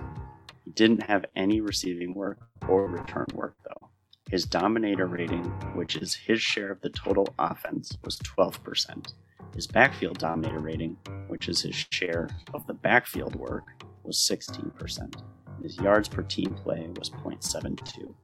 He 0.64 0.70
didn't 0.70 1.02
have 1.02 1.24
any 1.34 1.60
receiving 1.60 2.14
work 2.14 2.38
or 2.68 2.86
return 2.86 3.26
work, 3.34 3.56
though. 3.64 3.88
His 4.30 4.44
dominator 4.44 5.06
rating, 5.06 5.44
which 5.74 5.96
is 5.96 6.14
his 6.14 6.40
share 6.40 6.70
of 6.70 6.80
the 6.80 6.90
total 6.90 7.28
offense, 7.38 7.96
was 8.04 8.18
12%. 8.18 9.12
His 9.54 9.66
backfield 9.66 10.18
dominator 10.18 10.60
rating, 10.60 10.96
which 11.26 11.48
is 11.48 11.62
his 11.62 11.74
share 11.90 12.28
of 12.54 12.66
the 12.66 12.74
backfield 12.74 13.34
work, 13.34 13.64
was 14.04 14.16
16%. 14.16 15.22
His 15.62 15.76
yards 15.78 16.08
per 16.08 16.22
team 16.22 16.54
play 16.54 16.88
was 16.96 17.10
0.72. 17.10 18.14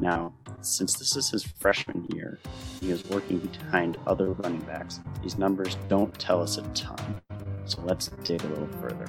Now, 0.00 0.32
since 0.60 0.94
this 0.94 1.16
is 1.16 1.30
his 1.30 1.44
freshman 1.44 2.06
year, 2.14 2.38
he 2.80 2.90
is 2.90 3.04
working 3.06 3.38
behind 3.38 3.98
other 4.06 4.32
running 4.32 4.60
backs. 4.60 5.00
These 5.22 5.38
numbers 5.38 5.76
don't 5.88 6.16
tell 6.18 6.42
us 6.42 6.58
a 6.58 6.62
ton, 6.74 7.20
so 7.66 7.82
let's 7.82 8.08
dig 8.24 8.42
a 8.44 8.48
little 8.48 8.68
further. 8.80 9.06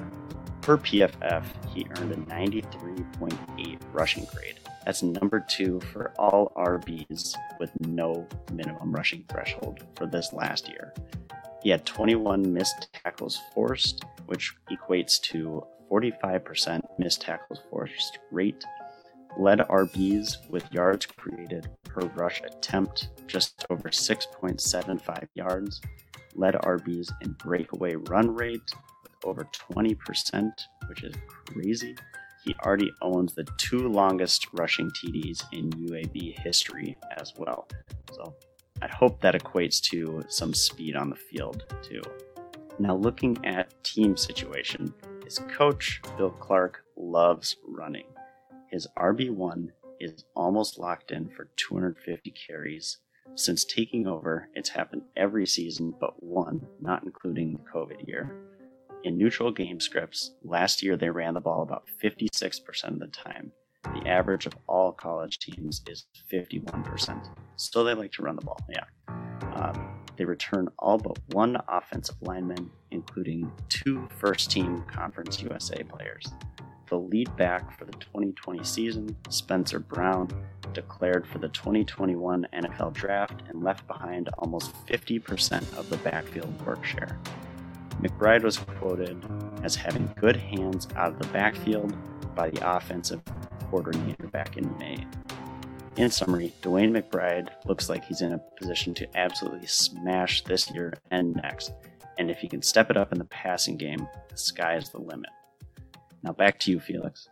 Per 0.62 0.78
PFF, 0.78 1.44
he 1.72 1.86
earned 1.96 2.12
a 2.12 2.16
93.8 2.16 3.78
rushing 3.92 4.24
grade. 4.34 4.58
That's 4.84 5.02
number 5.02 5.44
two 5.48 5.80
for 5.92 6.12
all 6.18 6.52
RBs 6.56 7.34
with 7.58 7.70
no 7.86 8.26
minimum 8.52 8.92
rushing 8.92 9.24
threshold 9.28 9.80
for 9.96 10.06
this 10.06 10.32
last 10.32 10.68
year. 10.68 10.94
He 11.62 11.70
had 11.70 11.84
21 11.84 12.52
missed 12.52 12.88
tackles 12.92 13.40
forced, 13.54 14.04
which 14.26 14.54
equates 14.70 15.20
to 15.22 15.64
45% 15.90 16.80
missed 16.98 17.22
tackles 17.22 17.60
forced 17.70 18.18
rate. 18.30 18.64
Led 19.38 19.58
RBs 19.58 20.48
with 20.50 20.72
yards 20.72 21.06
created 21.06 21.68
per 21.84 22.06
rush 22.16 22.40
attempt 22.42 23.08
just 23.26 23.66
over 23.70 23.88
6.75 23.88 25.28
yards 25.34 25.80
led 26.36 26.54
RBs 26.54 27.10
in 27.22 27.32
breakaway 27.32 27.94
run 27.94 28.34
rate 28.34 28.70
with 29.02 29.12
over 29.24 29.48
20%, 29.72 30.52
which 30.88 31.02
is 31.02 31.14
crazy. 31.46 31.96
He 32.44 32.54
already 32.64 32.92
owns 33.02 33.34
the 33.34 33.46
two 33.58 33.88
longest 33.88 34.46
rushing 34.52 34.90
TDs 34.90 35.42
in 35.52 35.70
UAB 35.70 36.38
history 36.38 36.96
as 37.16 37.32
well. 37.36 37.66
So 38.12 38.34
I 38.80 38.88
hope 38.88 39.20
that 39.20 39.34
equates 39.34 39.80
to 39.90 40.22
some 40.28 40.54
speed 40.54 40.94
on 40.94 41.10
the 41.10 41.16
field 41.16 41.64
too. 41.82 42.02
Now, 42.78 42.94
looking 42.94 43.38
at 43.44 43.72
team 43.82 44.16
situation, 44.16 44.92
his 45.24 45.38
coach, 45.48 46.00
Bill 46.16 46.30
Clark, 46.30 46.84
loves 46.96 47.56
running. 47.66 48.04
His 48.70 48.86
RB1 48.98 49.70
is 49.98 50.24
almost 50.34 50.78
locked 50.78 51.10
in 51.10 51.28
for 51.30 51.48
250 51.56 52.30
carries 52.32 52.98
since 53.36 53.66
taking 53.66 54.06
over, 54.06 54.48
it's 54.54 54.70
happened 54.70 55.02
every 55.14 55.46
season 55.46 55.94
but 56.00 56.22
one, 56.22 56.66
not 56.80 57.02
including 57.04 57.52
the 57.52 57.70
COVID 57.70 58.08
year. 58.08 58.34
In 59.04 59.18
neutral 59.18 59.52
game 59.52 59.78
scripts, 59.78 60.32
last 60.42 60.82
year 60.82 60.96
they 60.96 61.10
ran 61.10 61.34
the 61.34 61.40
ball 61.40 61.60
about 61.60 61.84
56% 62.02 62.84
of 62.84 62.98
the 62.98 63.06
time. 63.08 63.52
The 63.84 64.08
average 64.08 64.46
of 64.46 64.54
all 64.66 64.90
college 64.90 65.38
teams 65.38 65.82
is 65.86 66.06
51%. 66.32 67.28
So 67.56 67.84
they 67.84 67.92
like 67.92 68.12
to 68.12 68.22
run 68.22 68.36
the 68.36 68.42
ball, 68.42 68.58
yeah. 68.70 68.84
Um, 69.54 70.02
they 70.16 70.24
return 70.24 70.68
all 70.78 70.96
but 70.96 71.18
one 71.32 71.58
offensive 71.68 72.16
lineman, 72.22 72.70
including 72.90 73.52
two 73.68 74.08
first 74.18 74.50
team 74.50 74.82
Conference 74.90 75.42
USA 75.42 75.82
players. 75.82 76.26
The 76.88 76.96
lead 76.96 77.34
back 77.36 77.76
for 77.76 77.84
the 77.84 77.92
2020 77.92 78.62
season, 78.62 79.16
Spencer 79.28 79.80
Brown, 79.80 80.28
declared 80.72 81.26
for 81.26 81.38
the 81.38 81.48
2021 81.48 82.46
NFL 82.52 82.92
Draft 82.92 83.42
and 83.48 83.64
left 83.64 83.86
behind 83.88 84.28
almost 84.38 84.72
50% 84.86 85.76
of 85.76 85.90
the 85.90 85.96
backfield 85.98 86.64
work 86.64 86.84
share. 86.84 87.18
McBride 88.00 88.42
was 88.42 88.58
quoted 88.58 89.24
as 89.64 89.74
having 89.74 90.12
good 90.20 90.36
hands 90.36 90.86
out 90.94 91.12
of 91.12 91.18
the 91.18 91.26
backfield 91.28 91.96
by 92.36 92.50
the 92.50 92.76
offensive 92.76 93.22
coordinator 93.68 94.28
back 94.28 94.56
in 94.56 94.78
May. 94.78 95.04
In 95.96 96.10
summary, 96.10 96.52
DeWayne 96.62 96.92
McBride 96.94 97.48
looks 97.64 97.88
like 97.88 98.04
he's 98.04 98.20
in 98.20 98.34
a 98.34 98.40
position 98.58 98.92
to 98.94 99.16
absolutely 99.16 99.66
smash 99.66 100.44
this 100.44 100.70
year 100.70 100.92
and 101.10 101.34
next, 101.36 101.72
and 102.18 102.30
if 102.30 102.38
he 102.38 102.48
can 102.48 102.62
step 102.62 102.90
it 102.90 102.96
up 102.96 103.12
in 103.12 103.18
the 103.18 103.24
passing 103.24 103.76
game, 103.76 104.06
the 104.28 104.36
sky 104.36 104.76
is 104.76 104.90
the 104.90 105.00
limit. 105.00 105.30
Now 106.26 106.32
back 106.32 106.58
to 106.60 106.72
you, 106.72 106.80
Felix. 106.80 107.28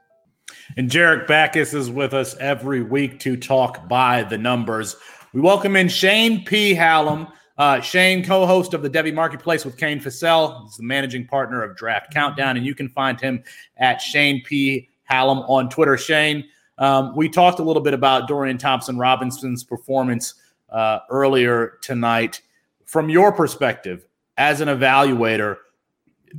And 0.77 0.89
Jarek 0.89 1.27
Backus 1.27 1.75
is 1.75 1.91
with 1.91 2.15
us 2.15 2.37
every 2.37 2.81
week 2.81 3.19
to 3.21 3.37
talk 3.37 3.89
by 3.89 4.23
the 4.23 4.39
numbers. 4.39 4.95
We 5.33 5.41
welcome 5.41 5.75
in 5.75 5.89
Shane 5.89 6.45
P. 6.45 6.75
Hallam. 6.75 7.27
Uh, 7.59 7.81
Shane, 7.81 8.25
co 8.25 8.47
host 8.47 8.73
of 8.73 8.83
the 8.83 8.91
Devy 8.91 9.13
Marketplace 9.13 9.65
with 9.65 9.77
Kane 9.77 9.99
Fassell. 9.99 10.63
He's 10.63 10.77
the 10.77 10.85
managing 10.85 11.27
partner 11.27 11.65
of 11.65 11.77
Draft 11.77 12.15
Countdown, 12.15 12.57
and 12.57 12.65
you 12.65 12.73
can 12.73 12.89
find 12.89 13.21
him 13.21 13.43
at 13.79 14.01
Shane 14.01 14.45
P. 14.45 14.89
Hallam 15.03 15.39
on 15.41 15.69
Twitter. 15.69 15.99
Shane, 15.99 16.45
um, 16.79 17.17
we 17.17 17.29
talked 17.29 17.59
a 17.59 17.65
little 17.65 17.83
bit 17.83 17.95
about 17.95 18.29
Dorian 18.29 18.59
Thompson 18.59 18.97
Robinson's 18.97 19.65
performance 19.65 20.35
uh, 20.71 21.01
earlier 21.11 21.79
tonight. 21.83 22.43
From 22.85 23.09
your 23.09 23.33
perspective, 23.33 24.07
as 24.37 24.61
an 24.61 24.69
evaluator, 24.69 25.57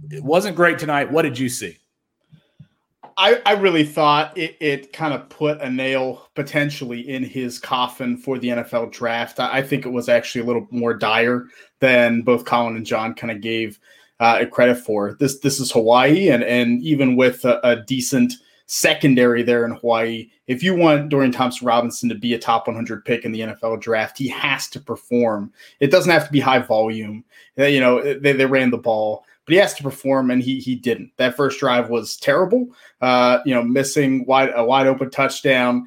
it 0.10 0.24
wasn't 0.24 0.56
great 0.56 0.80
tonight. 0.80 1.12
What 1.12 1.24
did 1.24 1.38
you 1.38 1.50
see? 1.50 1.80
I, 3.18 3.42
I 3.46 3.54
really 3.54 3.86
thought 3.86 4.38
it, 4.38 4.58
it 4.60 4.92
kind 4.92 5.14
of 5.14 5.30
put 5.30 5.62
a 5.62 5.70
nail 5.70 6.30
potentially 6.36 7.10
in 7.10 7.24
his 7.24 7.60
coffin 7.60 8.18
for 8.18 8.38
the 8.38 8.50
NFL 8.50 8.92
draft. 8.92 9.40
I, 9.40 9.60
I 9.60 9.62
think 9.62 9.86
it 9.86 9.90
was 9.90 10.10
actually 10.10 10.42
a 10.42 10.46
little 10.46 10.68
more 10.70 10.94
dire 10.94 11.46
than 11.80 12.22
both 12.24 12.44
Colin 12.46 12.76
and 12.76 12.86
John 12.86 13.14
kind 13.14 13.32
of 13.32 13.42
gave 13.42 13.80
uh, 14.20 14.46
credit 14.52 14.76
for. 14.76 15.16
This 15.20 15.40
this 15.40 15.60
is 15.60 15.72
Hawaii, 15.72 16.30
and 16.30 16.44
and 16.44 16.82
even 16.82 17.16
with 17.16 17.46
a, 17.46 17.66
a 17.68 17.84
decent 17.84 18.34
secondary 18.68 19.44
there 19.44 19.66
in 19.66 19.76
Hawaii, 19.76 20.30
if 20.48 20.64
you 20.64 20.76
want 20.76 21.10
Dorian 21.10 21.32
Thompson 21.32 21.68
Robinson 21.68 22.10
to 22.10 22.16
be 22.16 22.34
a 22.34 22.40
top 22.40 22.68
100 22.68 23.06
pick 23.06 23.24
in 23.24 23.32
the 23.32 23.42
NFL 23.42 23.80
draft, 23.80 24.18
he 24.18 24.28
has 24.30 24.68
to 24.70 24.80
perform. 24.80 25.54
It 25.80 25.92
doesn't 25.92 26.12
have 26.12 26.26
to 26.26 26.32
be 26.32 26.40
high 26.40 26.60
volume. 26.60 27.24
You 27.58 27.80
know, 27.80 28.02
they, 28.16 28.34
they 28.34 28.46
ran 28.46 28.72
the 28.72 28.78
ball, 28.78 29.24
but 29.46 29.54
he 29.54 29.60
has 29.60 29.74
to 29.76 29.84
perform, 29.84 30.32
and 30.32 30.42
he 30.42 30.60
he 30.60 30.76
didn't. 30.76 31.12
That 31.18 31.36
first 31.36 31.60
drive 31.60 31.90
was 31.90 32.18
terrible. 32.18 32.68
Uh, 33.02 33.40
you 33.46 33.54
know, 33.54 33.64
missing 33.64 34.26
wide 34.26 34.52
a 34.56 34.64
wide 34.64 34.88
open 34.88 35.10
touchdown. 35.10 35.86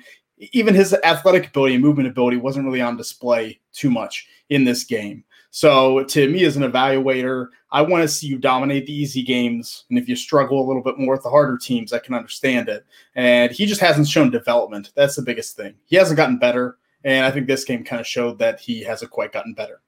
Even 0.53 0.75
his 0.75 0.95
athletic 1.03 1.49
ability 1.49 1.75
and 1.75 1.83
movement 1.83 2.09
ability 2.09 2.37
wasn't 2.37 2.65
really 2.65 2.81
on 2.81 2.97
display 2.97 3.59
too 3.73 3.91
much 3.91 4.29
in 4.51 4.65
this 4.65 4.85
game. 4.85 5.25
So 5.51 6.05
to 6.05 6.29
me, 6.29 6.45
as 6.45 6.57
an 6.57 6.63
evaluator, 6.63 7.49
I 7.73 7.83
want 7.83 8.03
to 8.03 8.09
see 8.09 8.27
you 8.27 8.39
dominate 8.39 8.87
the 8.87 8.93
easy 8.93 9.23
games. 9.23 9.85
And 9.89 9.99
if 9.99 10.09
you 10.09 10.15
struggle 10.15 10.65
a 10.65 10.67
little 10.67 10.83
bit 10.83 10.99
more 10.99 11.15
with 11.15 11.23
the 11.23 11.31
harder 11.31 11.57
teams, 11.57 11.93
I 11.93 11.99
can 11.99 12.15
understand 12.15 12.69
it. 12.69 12.85
And 13.15 13.51
he 13.51 13.67
just 13.67 13.81
hasn't 13.81 14.09
shown 14.09 14.31
development. 14.31 14.93
That's 14.95 15.17
the 15.17 15.23
biggest 15.23 15.57
thing. 15.57 15.75
He 15.87 15.97
hasn't 15.97 16.19
gotten 16.19 16.39
better. 16.39 16.79
And 17.05 17.25
I 17.25 17.31
think 17.31 17.47
this 17.47 17.65
game 17.65 17.83
kind 17.83 17.99
of 17.99 18.07
showed 18.07 18.39
that 18.39 18.61
he 18.61 18.83
hasn't 18.83 19.11
quite 19.11 19.33
gotten 19.33 19.55
better. 19.55 19.81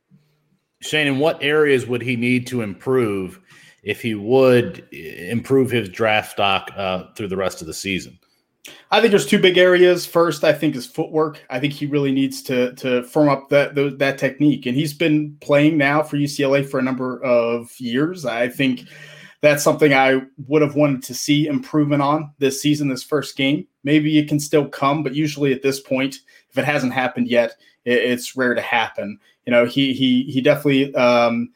Shane, 0.80 1.06
in 1.06 1.18
what 1.18 1.42
areas 1.42 1.86
would 1.86 2.02
he 2.02 2.16
need 2.16 2.46
to 2.48 2.62
improve 2.62 3.40
if 3.82 4.02
he 4.02 4.14
would 4.14 4.86
improve 4.92 5.70
his 5.70 5.88
draft 5.88 6.32
stock 6.32 6.70
uh, 6.76 7.04
through 7.14 7.28
the 7.28 7.36
rest 7.36 7.60
of 7.60 7.66
the 7.66 7.74
season? 7.74 8.18
I 8.90 9.00
think 9.00 9.10
there's 9.10 9.26
two 9.26 9.40
big 9.40 9.56
areas. 9.56 10.04
First, 10.04 10.44
I 10.44 10.52
think 10.52 10.76
is 10.76 10.86
footwork. 10.86 11.44
I 11.48 11.58
think 11.60 11.72
he 11.72 11.86
really 11.86 12.12
needs 12.12 12.42
to 12.44 12.74
to 12.74 13.02
firm 13.04 13.28
up 13.28 13.48
that 13.48 13.74
that 13.98 14.18
technique, 14.18 14.66
and 14.66 14.76
he's 14.76 14.92
been 14.92 15.36
playing 15.40 15.78
now 15.78 16.02
for 16.02 16.16
UCLA 16.16 16.68
for 16.68 16.78
a 16.78 16.82
number 16.82 17.22
of 17.24 17.70
years. 17.80 18.26
I 18.26 18.48
think 18.48 18.84
that's 19.40 19.64
something 19.64 19.94
I 19.94 20.20
would 20.46 20.60
have 20.60 20.74
wanted 20.74 21.02
to 21.04 21.14
see 21.14 21.46
improvement 21.46 22.02
on 22.02 22.32
this 22.38 22.60
season, 22.60 22.88
this 22.88 23.02
first 23.02 23.36
game. 23.36 23.66
Maybe 23.84 24.18
it 24.18 24.28
can 24.28 24.38
still 24.38 24.68
come, 24.68 25.02
but 25.02 25.14
usually 25.14 25.52
at 25.52 25.62
this 25.62 25.80
point, 25.80 26.16
if 26.50 26.58
it 26.58 26.66
hasn't 26.66 26.92
happened 26.92 27.28
yet, 27.28 27.56
it's 27.86 28.36
rare 28.36 28.54
to 28.54 28.60
happen. 28.60 29.18
You 29.46 29.52
know, 29.52 29.64
he 29.64 29.94
he 29.94 30.24
he 30.24 30.40
definitely 30.42 30.94
um, 30.94 31.50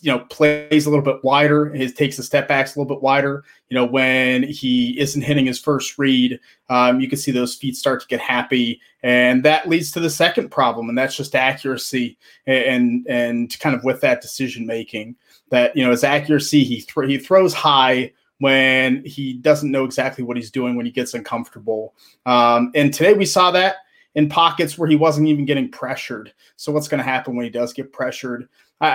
you 0.00 0.10
know 0.10 0.20
plays 0.30 0.86
a 0.86 0.90
little 0.90 1.04
bit 1.04 1.22
wider 1.22 1.66
his 1.66 1.94
takes 1.94 2.16
the 2.16 2.22
step 2.22 2.48
backs 2.48 2.74
a 2.74 2.78
little 2.78 2.92
bit 2.94 3.02
wider. 3.02 3.44
You 3.68 3.76
know 3.76 3.86
when 3.86 4.42
he 4.42 4.98
isn't 4.98 5.22
hitting 5.22 5.46
his 5.46 5.60
first 5.60 5.98
read 5.98 6.40
um, 6.68 7.00
you 7.00 7.08
can 7.08 7.18
see 7.18 7.30
those 7.30 7.54
feet 7.54 7.76
start 7.76 8.00
to 8.00 8.06
get 8.08 8.20
happy 8.20 8.80
and 9.02 9.44
that 9.44 9.68
leads 9.68 9.92
to 9.92 10.00
the 10.00 10.10
second 10.10 10.50
problem 10.50 10.88
and 10.88 10.98
that's 10.98 11.16
just 11.16 11.34
accuracy 11.34 12.18
and 12.46 13.06
and 13.08 13.58
kind 13.60 13.76
of 13.76 13.84
with 13.84 14.00
that 14.00 14.20
decision 14.20 14.66
making 14.66 15.16
that 15.50 15.76
you 15.76 15.84
know 15.84 15.90
his 15.90 16.04
accuracy. 16.04 16.64
He 16.64 16.80
th- 16.80 17.08
he 17.08 17.18
throws 17.18 17.54
high 17.54 18.12
when 18.38 19.04
he 19.04 19.34
doesn't 19.34 19.70
know 19.70 19.84
exactly 19.84 20.22
what 20.22 20.36
he's 20.36 20.50
doing 20.50 20.76
when 20.76 20.86
he 20.86 20.92
gets 20.92 21.14
uncomfortable. 21.14 21.94
Um, 22.26 22.70
and 22.74 22.92
today 22.92 23.14
we 23.14 23.24
saw 23.24 23.50
that 23.52 23.76
in 24.14 24.28
pockets 24.28 24.76
where 24.76 24.88
he 24.88 24.96
wasn't 24.96 25.28
even 25.28 25.44
getting 25.44 25.70
pressured. 25.70 26.32
So 26.56 26.72
what's 26.72 26.88
going 26.88 26.98
to 26.98 27.04
happen 27.04 27.34
when 27.34 27.44
he 27.44 27.50
does 27.50 27.72
get 27.72 27.92
pressured 27.92 28.48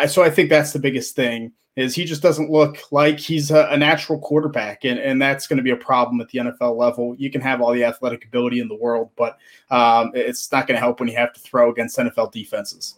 so 0.08 0.24
I 0.24 0.30
think 0.30 0.50
that's 0.50 0.74
the 0.74 0.80
biggest 0.80 1.16
thing 1.16 1.54
is 1.76 1.96
he 1.96 2.04
just 2.04 2.22
doesn't 2.22 2.52
look 2.52 2.78
like 2.92 3.18
he's 3.18 3.50
a, 3.50 3.68
a 3.70 3.78
natural 3.78 4.20
quarterback, 4.20 4.84
and, 4.84 5.00
and 5.00 5.22
that's 5.22 5.48
going 5.48 5.58
to 5.58 5.64
be 5.64 5.72
a 5.72 5.78
problem 5.78 6.20
at 6.20 6.28
the 6.30 6.40
NFL 6.40 6.76
level. 6.76 7.16
You 7.18 7.32
can 7.32 7.40
have 7.42 7.62
all 7.62 7.74
the 7.74 7.84
athletic 7.86 8.26
ability 8.26 8.60
in 8.60 8.68
the 8.68 8.76
world, 8.76 9.10
but 9.16 9.38
um, 9.70 10.12
it's 10.14 10.52
not 10.52 10.68
going 10.68 10.76
to 10.76 10.82
help 10.82 11.00
when 11.00 11.08
you 11.08 11.16
have 11.16 11.32
to 11.34 11.40
throw 11.40 11.72
against 11.72 11.98
NFL 11.98 12.32
defenses. 12.32 12.98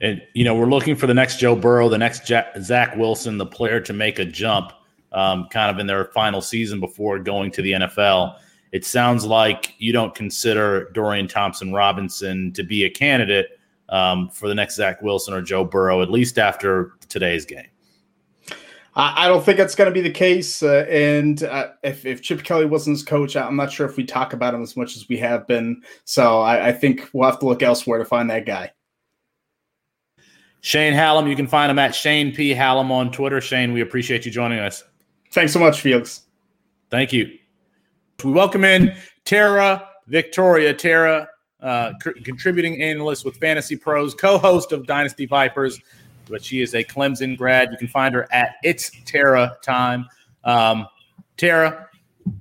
And 0.00 0.20
you 0.34 0.44
know 0.44 0.54
we're 0.54 0.66
looking 0.66 0.94
for 0.94 1.06
the 1.06 1.14
next 1.14 1.38
Joe 1.38 1.56
Burrow, 1.56 1.88
the 1.88 1.96
next 1.96 2.26
Jack, 2.26 2.54
Zach 2.60 2.96
Wilson, 2.96 3.38
the 3.38 3.46
player 3.46 3.80
to 3.80 3.94
make 3.94 4.18
a 4.18 4.26
jump, 4.26 4.72
um, 5.12 5.48
kind 5.50 5.70
of 5.70 5.78
in 5.78 5.86
their 5.86 6.06
final 6.06 6.42
season 6.42 6.80
before 6.80 7.18
going 7.18 7.50
to 7.52 7.62
the 7.62 7.72
NFL. 7.72 8.38
It 8.72 8.84
sounds 8.84 9.24
like 9.24 9.74
you 9.78 9.92
don't 9.92 10.14
consider 10.14 10.90
Dorian 10.92 11.28
Thompson 11.28 11.72
Robinson 11.72 12.52
to 12.52 12.62
be 12.62 12.84
a 12.84 12.90
candidate 12.90 13.55
um, 13.88 14.28
for 14.30 14.48
the 14.48 14.54
next 14.54 14.76
Zach 14.76 15.02
Wilson 15.02 15.34
or 15.34 15.42
Joe 15.42 15.64
Burrow, 15.64 16.02
at 16.02 16.10
least 16.10 16.38
after 16.38 16.92
today's 17.08 17.44
game. 17.44 17.66
I 18.98 19.28
don't 19.28 19.44
think 19.44 19.58
that's 19.58 19.74
going 19.74 19.90
to 19.90 19.94
be 19.94 20.00
the 20.00 20.10
case. 20.10 20.62
Uh, 20.62 20.86
and 20.88 21.42
uh, 21.42 21.68
if, 21.82 22.06
if, 22.06 22.22
Chip 22.22 22.42
Kelly 22.42 22.64
wasn't 22.64 22.96
his 22.96 23.02
coach, 23.02 23.36
I'm 23.36 23.54
not 23.54 23.70
sure 23.70 23.86
if 23.86 23.98
we 23.98 24.04
talk 24.04 24.32
about 24.32 24.54
him 24.54 24.62
as 24.62 24.74
much 24.74 24.96
as 24.96 25.06
we 25.06 25.18
have 25.18 25.46
been. 25.46 25.82
So 26.06 26.40
I, 26.40 26.68
I 26.68 26.72
think 26.72 27.10
we'll 27.12 27.28
have 27.28 27.38
to 27.40 27.46
look 27.46 27.62
elsewhere 27.62 27.98
to 27.98 28.06
find 28.06 28.30
that 28.30 28.46
guy. 28.46 28.72
Shane 30.62 30.94
Hallam, 30.94 31.28
you 31.28 31.36
can 31.36 31.46
find 31.46 31.70
him 31.70 31.78
at 31.78 31.94
Shane 31.94 32.34
P. 32.34 32.50
Hallam 32.50 32.90
on 32.90 33.12
Twitter. 33.12 33.38
Shane, 33.42 33.74
we 33.74 33.82
appreciate 33.82 34.24
you 34.24 34.32
joining 34.32 34.60
us. 34.60 34.82
Thanks 35.30 35.52
so 35.52 35.60
much, 35.60 35.82
Felix. 35.82 36.22
Thank 36.90 37.12
you. 37.12 37.36
We 38.24 38.32
welcome 38.32 38.64
in 38.64 38.96
Tara 39.26 39.86
Victoria. 40.06 40.72
Tara, 40.72 41.28
uh, 41.60 41.92
contributing 42.24 42.82
analyst 42.82 43.24
with 43.24 43.36
Fantasy 43.36 43.76
Pros, 43.76 44.14
co-host 44.14 44.72
of 44.72 44.86
Dynasty 44.86 45.26
Vipers. 45.26 45.80
But 46.28 46.44
she 46.44 46.60
is 46.60 46.74
a 46.74 46.82
Clemson 46.82 47.36
grad. 47.36 47.70
You 47.70 47.78
can 47.78 47.88
find 47.88 48.14
her 48.14 48.26
at 48.32 48.56
It's 48.64 48.90
Tara 49.04 49.56
Time. 49.62 50.06
Um, 50.44 50.86
Tara, 51.36 51.88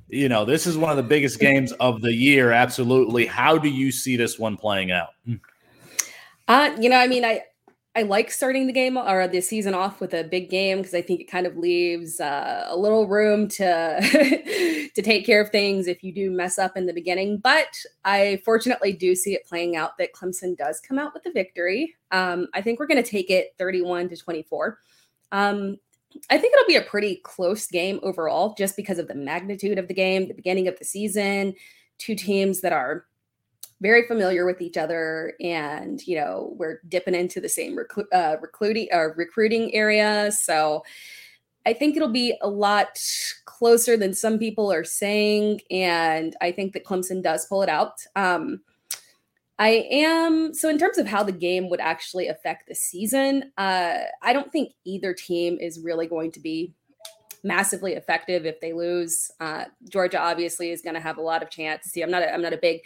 you 0.09 0.29
know 0.29 0.45
this 0.45 0.65
is 0.65 0.77
one 0.77 0.89
of 0.89 0.97
the 0.97 1.03
biggest 1.03 1.39
games 1.39 1.71
of 1.73 2.01
the 2.01 2.13
year. 2.13 2.51
Absolutely. 2.51 3.25
How 3.25 3.57
do 3.57 3.69
you 3.69 3.91
see 3.91 4.15
this 4.15 4.39
one 4.39 4.57
playing 4.57 4.91
out? 4.91 5.09
Uh, 6.47 6.75
you 6.79 6.89
know, 6.89 6.97
I 6.97 7.07
mean, 7.07 7.25
I 7.25 7.41
I 7.97 8.01
like 8.01 8.29
starting 8.29 8.67
the 8.67 8.73
game 8.73 8.97
or 8.97 9.25
the 9.25 9.39
season 9.39 9.73
off 9.73 10.01
with 10.01 10.13
a 10.13 10.25
big 10.25 10.49
game 10.49 10.79
because 10.79 10.93
I 10.93 11.01
think 11.01 11.21
it 11.21 11.31
kind 11.31 11.47
of 11.47 11.55
leaves 11.55 12.19
uh, 12.19 12.65
a 12.67 12.75
little 12.75 13.07
room 13.07 13.47
to 13.49 14.89
to 14.95 15.01
take 15.01 15.25
care 15.25 15.39
of 15.39 15.49
things 15.49 15.87
if 15.87 16.03
you 16.03 16.13
do 16.13 16.29
mess 16.29 16.59
up 16.59 16.75
in 16.75 16.87
the 16.87 16.93
beginning. 16.93 17.37
But 17.37 17.73
I 18.03 18.41
fortunately 18.43 18.91
do 18.91 19.15
see 19.15 19.33
it 19.33 19.45
playing 19.45 19.77
out 19.77 19.97
that 19.97 20.11
Clemson 20.11 20.57
does 20.57 20.81
come 20.81 20.99
out 20.99 21.13
with 21.13 21.23
the 21.23 21.31
victory. 21.31 21.95
Um, 22.11 22.47
I 22.53 22.61
think 22.61 22.79
we're 22.79 22.87
going 22.87 23.01
to 23.01 23.09
take 23.09 23.29
it 23.29 23.55
31 23.57 24.09
to 24.09 24.17
24. 24.17 24.77
Um, 25.31 25.77
I 26.29 26.37
think 26.37 26.53
it'll 26.53 26.67
be 26.67 26.75
a 26.75 26.81
pretty 26.81 27.17
close 27.23 27.67
game 27.67 28.01
overall, 28.03 28.55
just 28.57 28.75
because 28.75 28.99
of 28.99 29.07
the 29.07 29.15
magnitude 29.15 29.77
of 29.77 29.87
the 29.87 29.93
game, 29.93 30.27
the 30.27 30.33
beginning 30.33 30.67
of 30.67 30.77
the 30.79 30.85
season, 30.85 31.53
two 31.97 32.15
teams 32.15 32.59
that 32.61 32.73
are 32.73 33.05
very 33.81 34.07
familiar 34.07 34.45
with 34.45 34.61
each 34.61 34.77
other 34.77 35.33
and 35.41 36.05
you 36.07 36.15
know 36.17 36.53
we're 36.57 36.79
dipping 36.87 37.15
into 37.15 37.41
the 37.41 37.49
same 37.49 37.77
uh, 38.13 38.35
recruiting 38.41 38.87
uh, 38.93 39.09
recruiting 39.15 39.73
area 39.73 40.31
so 40.31 40.83
i 41.65 41.73
think 41.73 41.95
it'll 41.95 42.07
be 42.07 42.37
a 42.41 42.49
lot 42.49 42.97
closer 43.45 43.97
than 43.97 44.13
some 44.13 44.39
people 44.39 44.71
are 44.71 44.83
saying 44.83 45.59
and 45.69 46.35
i 46.41 46.51
think 46.51 46.73
that 46.73 46.85
clemson 46.85 47.21
does 47.21 47.45
pull 47.47 47.61
it 47.61 47.69
out 47.69 48.01
um, 48.15 48.61
I 49.57 49.87
am 49.89 50.53
so 50.53 50.67
in 50.67 50.77
terms 50.77 50.97
of 50.97 51.07
how 51.07 51.23
the 51.23 51.31
game 51.31 51.69
would 51.69 51.79
actually 51.79 52.27
affect 52.27 52.67
the 52.67 52.75
season. 52.75 53.53
Uh, 53.57 53.99
I 54.21 54.33
don't 54.33 54.51
think 54.51 54.73
either 54.83 55.13
team 55.13 55.57
is 55.61 55.79
really 55.79 56.07
going 56.07 56.33
to 56.33 56.41
be 56.41 56.73
massively 57.45 57.93
effective 57.93 58.45
if 58.45 58.59
they 58.59 58.73
lose. 58.73 59.29
Uh, 59.39 59.65
Georgia 59.87 60.19
obviously 60.19 60.71
is 60.71 60.81
going 60.81 60.95
to 60.95 60.99
have 60.99 61.17
a 61.17 61.21
lot 61.21 61.43
of 61.43 61.51
chance. 61.51 61.85
See, 61.85 62.01
I'm 62.01 62.09
not 62.09 62.23
a, 62.23 62.33
I'm 62.33 62.41
not 62.41 62.53
a 62.53 62.57
big 62.57 62.81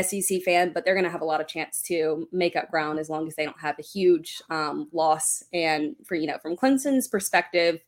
SEC 0.00 0.42
fan, 0.42 0.72
but 0.72 0.84
they're 0.84 0.94
going 0.94 1.04
to 1.04 1.10
have 1.10 1.20
a 1.20 1.26
lot 1.26 1.40
of 1.40 1.48
chance 1.48 1.82
to 1.82 2.28
make 2.30 2.54
up 2.54 2.70
ground 2.70 3.00
as 3.00 3.10
long 3.10 3.26
as 3.26 3.34
they 3.34 3.44
don't 3.44 3.60
have 3.60 3.76
a 3.78 3.82
huge 3.82 4.40
um, 4.50 4.88
loss. 4.92 5.42
And 5.52 5.96
for 6.06 6.14
you 6.14 6.28
know, 6.28 6.38
from 6.38 6.56
Clemson's 6.56 7.08
perspective, 7.08 7.80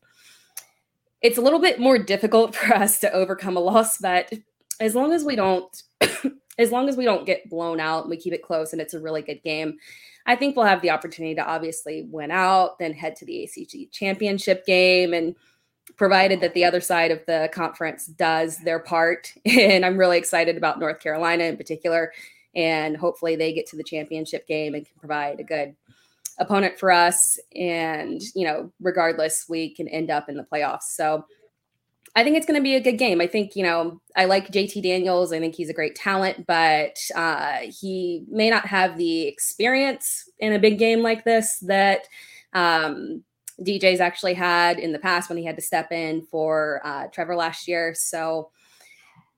it's 1.21 1.37
a 1.37 1.41
little 1.41 1.59
bit 1.59 1.79
more 1.79 1.97
difficult 1.97 2.55
for 2.57 2.73
us 2.75 2.99
to 2.99 3.11
overcome 3.13 3.55
a 3.55 3.61
loss, 3.61 3.97
but 3.97 4.31
as 4.79 4.93
long 4.93 5.13
as 5.13 5.23
we 5.23 5.35
don't. 5.35 5.83
as 6.59 6.71
long 6.71 6.89
as 6.89 6.97
we 6.97 7.05
don't 7.05 7.27
get 7.27 7.47
blown 7.51 7.79
out 7.79 8.01
and 8.01 8.09
we 8.09 8.17
keep 8.17 8.33
it 8.33 8.41
close 8.41 8.73
and 8.73 8.81
it's 8.81 8.95
a 8.95 8.99
really 8.99 9.21
good 9.21 9.43
game, 9.43 9.77
I 10.25 10.35
think 10.35 10.55
we'll 10.55 10.65
have 10.65 10.81
the 10.81 10.89
opportunity 10.89 11.35
to 11.35 11.45
obviously 11.45 12.07
win 12.09 12.31
out, 12.31 12.79
then 12.79 12.93
head 12.93 13.15
to 13.17 13.25
the 13.25 13.43
ACC 13.43 13.91
championship 13.91 14.65
game 14.65 15.13
and 15.13 15.35
provided 15.95 16.41
that 16.41 16.53
the 16.53 16.65
other 16.65 16.81
side 16.81 17.11
of 17.11 17.25
the 17.25 17.49
conference 17.53 18.07
does 18.07 18.57
their 18.59 18.79
part. 18.79 19.33
And 19.45 19.85
I'm 19.85 19.97
really 19.97 20.17
excited 20.17 20.57
about 20.57 20.79
North 20.79 20.99
Carolina 20.99 21.45
in 21.45 21.57
particular. 21.57 22.11
And 22.55 22.97
hopefully 22.97 23.35
they 23.35 23.53
get 23.53 23.67
to 23.67 23.75
the 23.75 23.83
championship 23.83 24.47
game 24.47 24.75
and 24.75 24.85
can 24.85 24.95
provide 24.99 25.39
a 25.39 25.43
good 25.43 25.75
opponent 26.39 26.79
for 26.79 26.91
us. 26.91 27.39
And, 27.55 28.21
you 28.35 28.45
know, 28.45 28.71
regardless, 28.79 29.45
we 29.47 29.73
can 29.73 29.87
end 29.87 30.09
up 30.09 30.29
in 30.29 30.37
the 30.37 30.43
playoffs. 30.43 30.83
So 30.83 31.25
I 32.15 32.23
think 32.23 32.35
it's 32.35 32.45
going 32.45 32.59
to 32.59 32.63
be 32.63 32.75
a 32.75 32.81
good 32.81 32.97
game. 32.97 33.21
I 33.21 33.27
think, 33.27 33.55
you 33.55 33.63
know, 33.63 34.01
I 34.15 34.25
like 34.25 34.51
JT 34.51 34.81
Daniels. 34.81 35.31
I 35.31 35.39
think 35.39 35.55
he's 35.55 35.69
a 35.69 35.73
great 35.73 35.95
talent, 35.95 36.47
but 36.47 36.97
uh, 37.15 37.57
he 37.69 38.25
may 38.29 38.49
not 38.49 38.65
have 38.65 38.97
the 38.97 39.27
experience 39.27 40.27
in 40.39 40.53
a 40.53 40.59
big 40.59 40.79
game 40.79 41.01
like 41.01 41.23
this 41.25 41.59
that 41.59 42.07
um, 42.53 43.23
DJ's 43.61 43.99
actually 43.99 44.33
had 44.33 44.79
in 44.79 44.91
the 44.91 44.99
past 44.99 45.29
when 45.29 45.37
he 45.37 45.45
had 45.45 45.55
to 45.55 45.61
step 45.61 45.91
in 45.91 46.21
for 46.21 46.81
uh, 46.83 47.07
Trevor 47.07 47.35
last 47.35 47.67
year. 47.67 47.93
So 47.95 48.51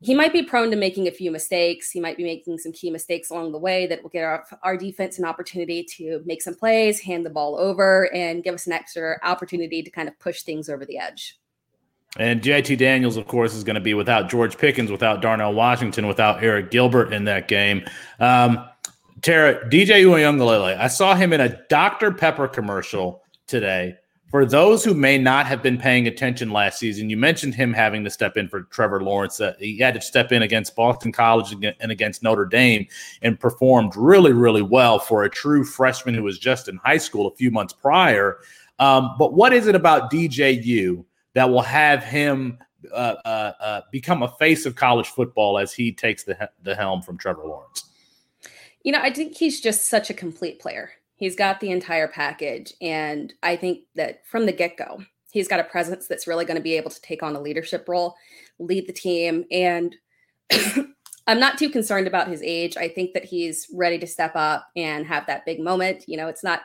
he 0.01 0.15
might 0.15 0.31
be 0.31 0.43
prone 0.43 0.71
to 0.71 0.77
making 0.77 1.07
a 1.07 1.11
few 1.11 1.29
mistakes. 1.29 1.91
He 1.91 1.99
might 1.99 2.15
be 2.15 2.23
making 2.23 2.57
some 2.57 2.71
key 2.71 2.89
mistakes 2.89 3.29
along 3.29 3.51
the 3.51 3.57
way 3.57 3.85
that 3.87 4.01
will 4.01 4.09
get 4.09 4.23
our, 4.23 4.45
our 4.63 4.77
defense 4.77 5.19
an 5.19 5.25
opportunity 5.25 5.83
to 5.97 6.21
make 6.25 6.41
some 6.41 6.55
plays, 6.55 7.01
hand 7.01 7.25
the 7.25 7.29
ball 7.29 7.57
over, 7.57 8.13
and 8.13 8.43
give 8.43 8.53
us 8.55 8.65
an 8.65 8.73
extra 8.73 9.17
opportunity 9.23 9.83
to 9.83 9.89
kind 9.89 10.07
of 10.07 10.17
push 10.19 10.43
things 10.43 10.69
over 10.69 10.85
the 10.85 10.97
edge. 10.97 11.37
And 12.17 12.41
JT 12.41 12.77
Daniels, 12.77 13.17
of 13.17 13.27
course, 13.27 13.53
is 13.53 13.63
going 13.63 13.75
to 13.75 13.81
be 13.81 13.93
without 13.93 14.29
George 14.29 14.57
Pickens, 14.57 14.89
without 14.89 15.21
Darnell 15.21 15.53
Washington, 15.53 16.07
without 16.07 16.41
Arik 16.41 16.71
Gilbert 16.71 17.13
in 17.13 17.25
that 17.25 17.47
game. 17.47 17.85
Um, 18.19 18.65
Tara, 19.21 19.69
DJ 19.69 20.05
Uiagalelei, 20.05 20.77
I 20.77 20.87
saw 20.87 21.13
him 21.13 21.33
in 21.33 21.41
a 21.41 21.61
Dr. 21.67 22.11
Pepper 22.11 22.47
commercial 22.47 23.21
today 23.47 23.97
for 24.29 24.45
those 24.45 24.83
who 24.83 24.93
may 24.93 25.17
not 25.17 25.47
have 25.47 25.63
been 25.63 25.77
paying 25.77 26.07
attention 26.07 26.51
last 26.51 26.77
season, 26.77 27.09
you 27.09 27.17
mentioned 27.17 27.55
him 27.55 27.73
having 27.73 28.03
to 28.03 28.09
step 28.11 28.37
in 28.37 28.47
for 28.47 28.61
Trevor 28.63 29.01
Lawrence. 29.01 29.41
Uh, 29.41 29.53
he 29.59 29.79
had 29.79 29.95
to 29.95 30.01
step 30.01 30.31
in 30.31 30.43
against 30.43 30.75
Boston 30.75 31.11
College 31.11 31.53
and 31.79 31.91
against 31.91 32.21
Notre 32.21 32.45
Dame 32.45 32.85
and 33.23 33.39
performed 33.39 33.95
really, 33.95 34.31
really 34.31 34.61
well 34.61 34.99
for 34.99 35.23
a 35.23 35.29
true 35.29 35.63
freshman 35.63 36.13
who 36.13 36.21
was 36.21 36.37
just 36.37 36.67
in 36.67 36.77
high 36.77 36.97
school 36.97 37.27
a 37.27 37.35
few 37.35 37.49
months 37.49 37.73
prior. 37.73 38.37
Um, 38.77 39.15
but 39.17 39.33
what 39.33 39.51
is 39.51 39.65
it 39.65 39.73
about 39.73 40.11
DJU 40.11 41.03
that 41.33 41.49
will 41.49 41.63
have 41.63 42.03
him 42.03 42.59
uh, 42.93 43.15
uh, 43.25 43.53
uh, 43.59 43.81
become 43.91 44.21
a 44.21 44.29
face 44.37 44.65
of 44.67 44.75
college 44.75 45.07
football 45.07 45.57
as 45.57 45.73
he 45.73 45.91
takes 45.91 46.23
the, 46.23 46.49
the 46.61 46.75
helm 46.75 47.01
from 47.01 47.17
Trevor 47.17 47.45
Lawrence? 47.45 47.85
You 48.83 48.91
know, 48.91 49.01
I 49.01 49.11
think 49.11 49.35
he's 49.35 49.59
just 49.59 49.87
such 49.87 50.09
a 50.09 50.13
complete 50.13 50.59
player. 50.59 50.91
He's 51.19 51.35
got 51.35 51.59
the 51.59 51.69
entire 51.69 52.07
package. 52.07 52.73
And 52.81 53.33
I 53.43 53.57
think 53.57 53.81
that 53.95 54.25
from 54.25 54.45
the 54.45 54.53
get 54.53 54.77
go, 54.77 55.03
he's 55.31 55.49
got 55.49 55.59
a 55.59 55.65
presence 55.65 56.07
that's 56.07 56.27
really 56.27 56.45
going 56.45 56.55
to 56.57 56.63
be 56.63 56.77
able 56.77 56.89
to 56.89 57.01
take 57.01 57.21
on 57.21 57.35
a 57.35 57.41
leadership 57.41 57.89
role, 57.89 58.15
lead 58.57 58.87
the 58.87 58.93
team. 58.93 59.43
And 59.51 59.95
I'm 61.27 61.39
not 61.39 61.57
too 61.57 61.69
concerned 61.69 62.07
about 62.07 62.29
his 62.29 62.41
age. 62.41 62.77
I 62.77 62.87
think 62.87 63.13
that 63.13 63.25
he's 63.25 63.67
ready 63.73 63.99
to 63.99 64.07
step 64.07 64.31
up 64.35 64.67
and 64.77 65.05
have 65.05 65.27
that 65.27 65.45
big 65.45 65.59
moment. 65.59 66.05
You 66.07 66.15
know, 66.15 66.27
it's 66.27 66.43
not 66.43 66.61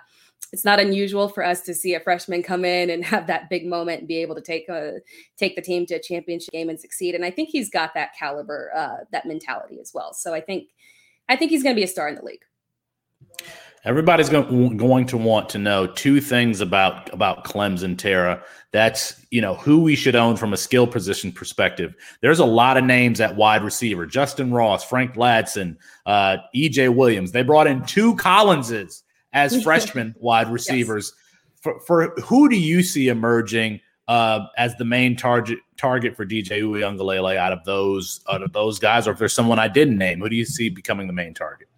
it's 0.52 0.64
not 0.64 0.78
unusual 0.78 1.28
for 1.28 1.44
us 1.44 1.62
to 1.62 1.74
see 1.74 1.94
a 1.94 2.00
freshman 2.00 2.42
come 2.42 2.64
in 2.64 2.90
and 2.90 3.04
have 3.06 3.26
that 3.26 3.50
big 3.50 3.66
moment 3.66 4.00
and 4.00 4.08
be 4.08 4.18
able 4.18 4.36
to 4.36 4.40
take 4.40 4.68
a 4.68 4.98
take 5.36 5.56
the 5.56 5.62
team 5.62 5.84
to 5.86 5.94
a 5.94 6.00
championship 6.00 6.52
game 6.52 6.68
and 6.68 6.78
succeed. 6.78 7.16
And 7.16 7.24
I 7.24 7.32
think 7.32 7.48
he's 7.48 7.70
got 7.70 7.92
that 7.94 8.10
caliber, 8.16 8.70
uh, 8.74 9.04
that 9.10 9.26
mentality 9.26 9.80
as 9.80 9.90
well. 9.92 10.14
So 10.14 10.32
I 10.32 10.40
think 10.40 10.68
I 11.28 11.34
think 11.34 11.50
he's 11.50 11.64
going 11.64 11.74
to 11.74 11.80
be 11.80 11.84
a 11.84 11.88
star 11.88 12.08
in 12.08 12.14
the 12.14 12.24
league. 12.24 12.44
Everybody's 13.84 14.30
going, 14.30 14.78
going 14.78 15.04
to 15.06 15.18
want 15.18 15.50
to 15.50 15.58
know 15.58 15.86
two 15.86 16.20
things 16.20 16.62
about 16.62 17.12
about 17.12 17.44
Clemson 17.44 17.98
Tara. 17.98 18.42
That's 18.72 19.20
you 19.30 19.42
know 19.42 19.54
who 19.54 19.82
we 19.82 19.94
should 19.94 20.16
own 20.16 20.36
from 20.36 20.54
a 20.54 20.56
skill 20.56 20.86
position 20.86 21.30
perspective. 21.30 21.94
There's 22.22 22.38
a 22.38 22.46
lot 22.46 22.78
of 22.78 22.84
names 22.84 23.20
at 23.20 23.36
wide 23.36 23.62
receiver: 23.62 24.06
Justin 24.06 24.52
Ross, 24.52 24.84
Frank 24.84 25.14
Ladson, 25.16 25.76
uh, 26.06 26.38
EJ 26.56 26.94
Williams. 26.94 27.32
They 27.32 27.42
brought 27.42 27.66
in 27.66 27.84
two 27.84 28.16
Collinses 28.16 29.02
as 29.34 29.62
freshman 29.64 30.14
wide 30.18 30.50
receivers. 30.50 31.12
Yes. 31.14 31.20
For, 31.60 31.80
for 31.80 32.20
who 32.22 32.48
do 32.48 32.56
you 32.56 32.82
see 32.82 33.08
emerging 33.08 33.80
uh, 34.08 34.46
as 34.56 34.74
the 34.76 34.84
main 34.84 35.14
target 35.14 35.58
target 35.76 36.16
for 36.16 36.24
DJ 36.24 36.62
Uiagalelei 36.62 37.36
out 37.36 37.52
of 37.52 37.64
those 37.64 38.20
out 38.30 38.42
of 38.42 38.52
those 38.54 38.78
guys, 38.78 39.06
or 39.06 39.12
if 39.12 39.18
there's 39.18 39.34
someone 39.34 39.58
I 39.58 39.68
didn't 39.68 39.98
name, 39.98 40.20
who 40.20 40.28
do 40.30 40.36
you 40.36 40.46
see 40.46 40.70
becoming 40.70 41.06
the 41.06 41.12
main 41.12 41.34
target? 41.34 41.68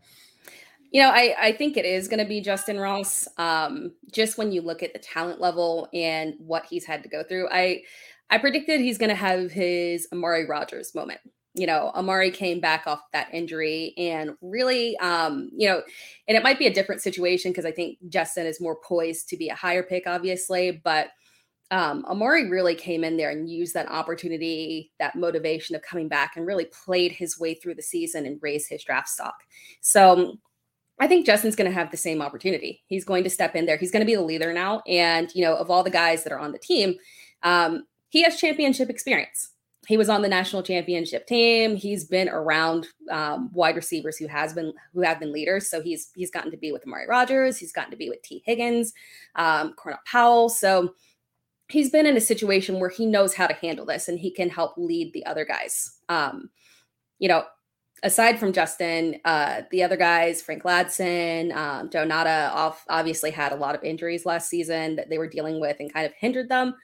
You 0.91 1.03
know, 1.03 1.11
I, 1.11 1.35
I 1.39 1.53
think 1.53 1.77
it 1.77 1.85
is 1.85 2.09
going 2.09 2.21
to 2.21 2.29
be 2.29 2.41
Justin 2.41 2.79
Ross. 2.79 3.27
Um, 3.39 3.93
just 4.13 4.39
when 4.39 4.53
you 4.53 4.63
look 4.63 4.83
at 4.83 4.93
the 4.93 4.99
talent 4.99 5.41
level 5.41 5.89
and 5.93 6.35
what 6.39 6.67
he's 6.67 6.85
had 6.85 7.03
to 7.03 7.09
go 7.09 7.23
through, 7.23 7.49
I 7.51 7.83
I 8.31 8.39
predicted 8.39 8.81
he's 8.81 8.99
going 8.99 9.11
to 9.11 9.15
have 9.15 9.53
his 9.53 10.09
Amari 10.13 10.47
Rodgers 10.47 10.95
moment. 10.95 11.21
You 11.55 11.67
know, 11.67 11.91
Amari 11.95 12.31
came 12.31 12.61
back 12.61 12.87
off 12.87 13.01
that 13.13 13.33
injury 13.33 13.95
and 13.97 14.33
really, 14.43 14.97
um, 14.99 15.49
you 15.57 15.69
know, 15.69 15.83
and 16.29 16.37
it 16.37 16.43
might 16.43 16.59
be 16.59 16.67
a 16.67 16.75
different 16.75 17.01
situation 17.03 17.51
because 17.51 17.65
I 17.65 17.73
think 17.73 17.99
Justin 18.09 18.47
is 18.47 18.61
more 18.61 18.77
poised 18.77 19.29
to 19.31 19.37
be 19.37 19.49
a 19.49 19.55
higher 19.55 19.83
pick, 19.83 20.05
obviously, 20.07 20.83
but 20.85 21.09
um, 21.71 22.05
Amari 22.07 22.49
really 22.51 22.75
came 22.75 23.05
in 23.05 23.17
there 23.17 23.31
and 23.31 23.51
used 23.51 23.75
that 23.75 23.91
opportunity, 23.91 24.93
that 24.99 25.17
motivation 25.17 25.75
of 25.75 25.83
coming 25.83 26.09
back 26.09 26.37
and 26.37 26.47
really 26.47 26.67
played 26.67 27.13
his 27.13 27.41
way 27.41 27.55
through 27.55 27.75
the 27.75 27.83
season 27.83 28.27
and 28.27 28.39
raised 28.43 28.69
his 28.69 28.85
draft 28.85 29.09
stock. 29.09 29.35
So 29.81 30.39
I 30.99 31.07
think 31.07 31.27
Justin's 31.27 31.57
going 31.57 31.71
to 31.71 31.75
have 31.75 31.91
the 31.91 31.97
same 31.97 32.23
opportunity. 32.23 32.83
He's 32.87 33.05
going 33.05 33.25
to 33.25 33.31
step 33.31 33.55
in 33.55 33.67
there. 33.67 33.77
He's 33.77 33.91
going 33.91 34.01
to 34.01 34.07
be 34.07 34.15
the 34.15 34.23
leader 34.23 34.53
now. 34.53 34.83
And, 34.87 35.31
you 35.35 35.43
know, 35.43 35.55
of 35.55 35.71
all 35.71 35.83
the 35.83 35.91
guys 35.91 36.25
that 36.25 36.33
are 36.33 36.39
on 36.39 36.53
the 36.53 36.59
team, 36.59 36.97
um, 37.43 37.85
he 38.09 38.23
has 38.23 38.41
championship 38.41 38.89
experience. 38.89 39.51
He 39.87 39.97
was 39.97 40.09
on 40.09 40.23
the 40.23 40.29
national 40.29 40.63
championship 40.63 41.27
team. 41.27 41.77
He's 41.77 42.05
been 42.05 42.29
around 42.29 42.89
um, 43.11 43.51
wide 43.53 43.77
receivers 43.77 44.17
who 44.17 44.27
has 44.27 44.53
been 44.53 44.73
who 44.93 45.03
have 45.03 45.21
been 45.21 45.33
leaders. 45.33 45.71
So 45.71 45.81
he's 45.81 46.11
he's 46.17 46.31
gotten 46.31 46.51
to 46.51 46.57
be 46.57 46.73
with 46.73 46.85
Amari 46.85 47.07
Rodgers. 47.07 47.57
He's 47.57 47.73
gotten 47.73 47.93
to 47.93 47.97
be 47.97 48.09
with 48.09 48.23
Tee 48.23 48.43
Higgins, 48.45 48.93
um, 49.37 49.75
Cornell 49.75 50.01
Powell. 50.05 50.49
So 50.49 50.95
he's 51.69 51.91
been 51.91 52.07
in 52.07 52.17
a 52.17 52.21
situation 52.21 52.81
where 52.81 52.89
he 52.89 53.07
knows 53.07 53.35
how 53.35 53.47
to 53.47 53.55
handle 53.55 53.87
this 53.87 54.09
and 54.09 54.19
he 54.19 54.31
can 54.31 54.49
help 54.49 54.77
lead 54.77 55.13
the 55.13 55.25
other 55.25 55.45
guys. 55.45 55.99
Um, 56.09 56.51
you 57.19 57.29
know, 57.29 57.45
aside 58.07 58.39
from 58.39 58.53
Justin, 58.53 59.17
uh, 59.25 59.63
the 59.73 59.83
other 59.83 59.97
guys, 59.97 60.41
Frank 60.41 60.63
Ladson, 60.63 61.55
um, 61.55 61.91
Joe 61.91 62.09
off, 62.09 62.85
obviously 62.89 63.33
had 63.33 63.53
a 63.53 63.57
lot 63.57 63.75
of 63.75 63.83
injuries 63.83 64.25
last 64.25 64.49
season 64.49 64.95
that 64.97 65.11
they 65.11 65.19
were 65.19 65.29
dealing 65.29 65.61
with 65.61 65.77
and 65.81 65.93
kind 65.93 66.07
of 66.07 66.13
hindered 66.19 66.49
them. 66.49 66.75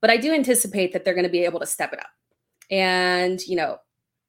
But 0.00 0.10
I 0.10 0.16
do 0.16 0.32
anticipate 0.32 0.92
that 0.92 1.04
they're 1.04 1.14
going 1.14 1.26
to 1.26 1.30
be 1.30 1.44
able 1.44 1.60
to 1.60 1.66
step 1.66 1.92
it 1.92 2.00
up. 2.00 2.08
And, 2.70 3.38
you 3.46 3.56
know, 3.56 3.76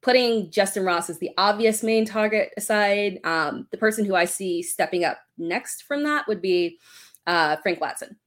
putting 0.02 0.52
Justin 0.52 0.84
Ross 0.84 1.10
as 1.10 1.20
the 1.20 1.32
obvious 1.38 1.84
main 1.84 2.06
target 2.06 2.52
aside, 2.58 3.20
um, 3.24 3.68
the 3.72 3.78
person 3.78 4.04
who 4.04 4.16
I 4.16 4.26
see 4.26 4.62
stepping 4.62 5.06
up 5.06 5.20
next 5.38 5.84
from 5.84 6.04
that 6.04 6.28
would 6.28 6.41
be 6.41 6.80
uh, 7.28 7.56
Frank 7.58 7.80
Ladson 7.80 8.18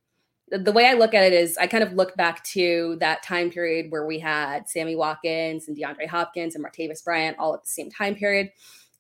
the 0.59 0.73
way 0.73 0.87
I 0.87 0.95
look 0.95 1.15
at 1.15 1.25
it 1.25 1.33
is 1.33 1.57
I 1.59 1.67
kind 1.67 1.83
of 1.83 1.93
look 1.95 2.15
back 2.17 2.45
to 2.45 2.97
that 3.01 3.23
time 3.23 3.51
period 3.51 3.91
where 3.91 4.07
we 4.07 4.19
had 4.19 4.69
Sammy 4.69 4.97
Watkins 4.97 5.69
and 5.69 5.77
DeAndre 5.77 6.07
Hopkins 6.07 6.55
and 6.55 6.65
Martavis 6.65 7.05
Bryant 7.05 7.39
all 7.39 7.55
at 7.55 7.63
the 7.63 7.69
same 7.69 7.91
time 7.91 8.15
period. 8.15 8.51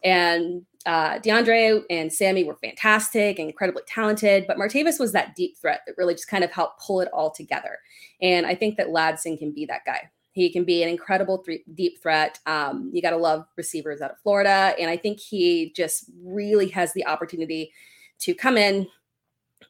And 0.03 0.67
uh, 0.85 1.19
DeAndre 1.21 1.83
and 1.89 2.13
Sammy 2.13 2.45
were 2.45 2.57
fantastic 2.57 3.39
and 3.39 3.49
incredibly 3.49 3.83
talented, 3.87 4.47
but 4.47 4.59
Martavis 4.59 5.01
was 5.01 5.13
that 5.13 5.35
deep 5.35 5.57
threat 5.57 5.81
that 5.87 5.95
really 5.97 6.15
just 6.15 6.29
kind 6.29 6.45
of 6.45 6.53
helped 6.53 6.81
pull 6.81 7.01
it 7.01 7.09
all 7.13 7.31
together. 7.31 7.79
And 8.21 8.45
I 8.47 8.55
think 8.55 8.77
that 8.77 8.89
Ladson 8.89 9.39
can 9.39 9.53
be 9.53 9.65
that 9.67 9.87
guy. 9.87 10.11
He 10.33 10.53
can 10.53 10.65
be 10.65 10.83
an 10.83 10.89
incredible 10.89 11.39
th- 11.39 11.63
deep 11.75 12.03
threat. 12.03 12.39
Um, 12.45 12.91
you 12.93 13.01
got 13.01 13.11
to 13.11 13.17
love 13.17 13.47
receivers 13.57 14.03
out 14.03 14.11
of 14.11 14.19
Florida. 14.19 14.75
And 14.79 14.91
I 14.91 14.97
think 14.97 15.21
he 15.21 15.73
just 15.75 16.11
really 16.23 16.69
has 16.69 16.93
the 16.93 17.07
opportunity 17.07 17.73
to 18.19 18.35
come 18.35 18.59
in, 18.59 18.87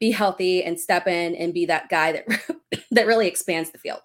be 0.05 0.11
healthy 0.11 0.62
and 0.62 0.78
step 0.78 1.07
in 1.07 1.34
and 1.36 1.55
be 1.55 1.64
that 1.64 1.88
guy 1.88 2.12
that 2.12 2.26
that 2.90 3.07
really 3.07 3.26
expands 3.26 3.70
the 3.70 3.78
field. 3.78 4.02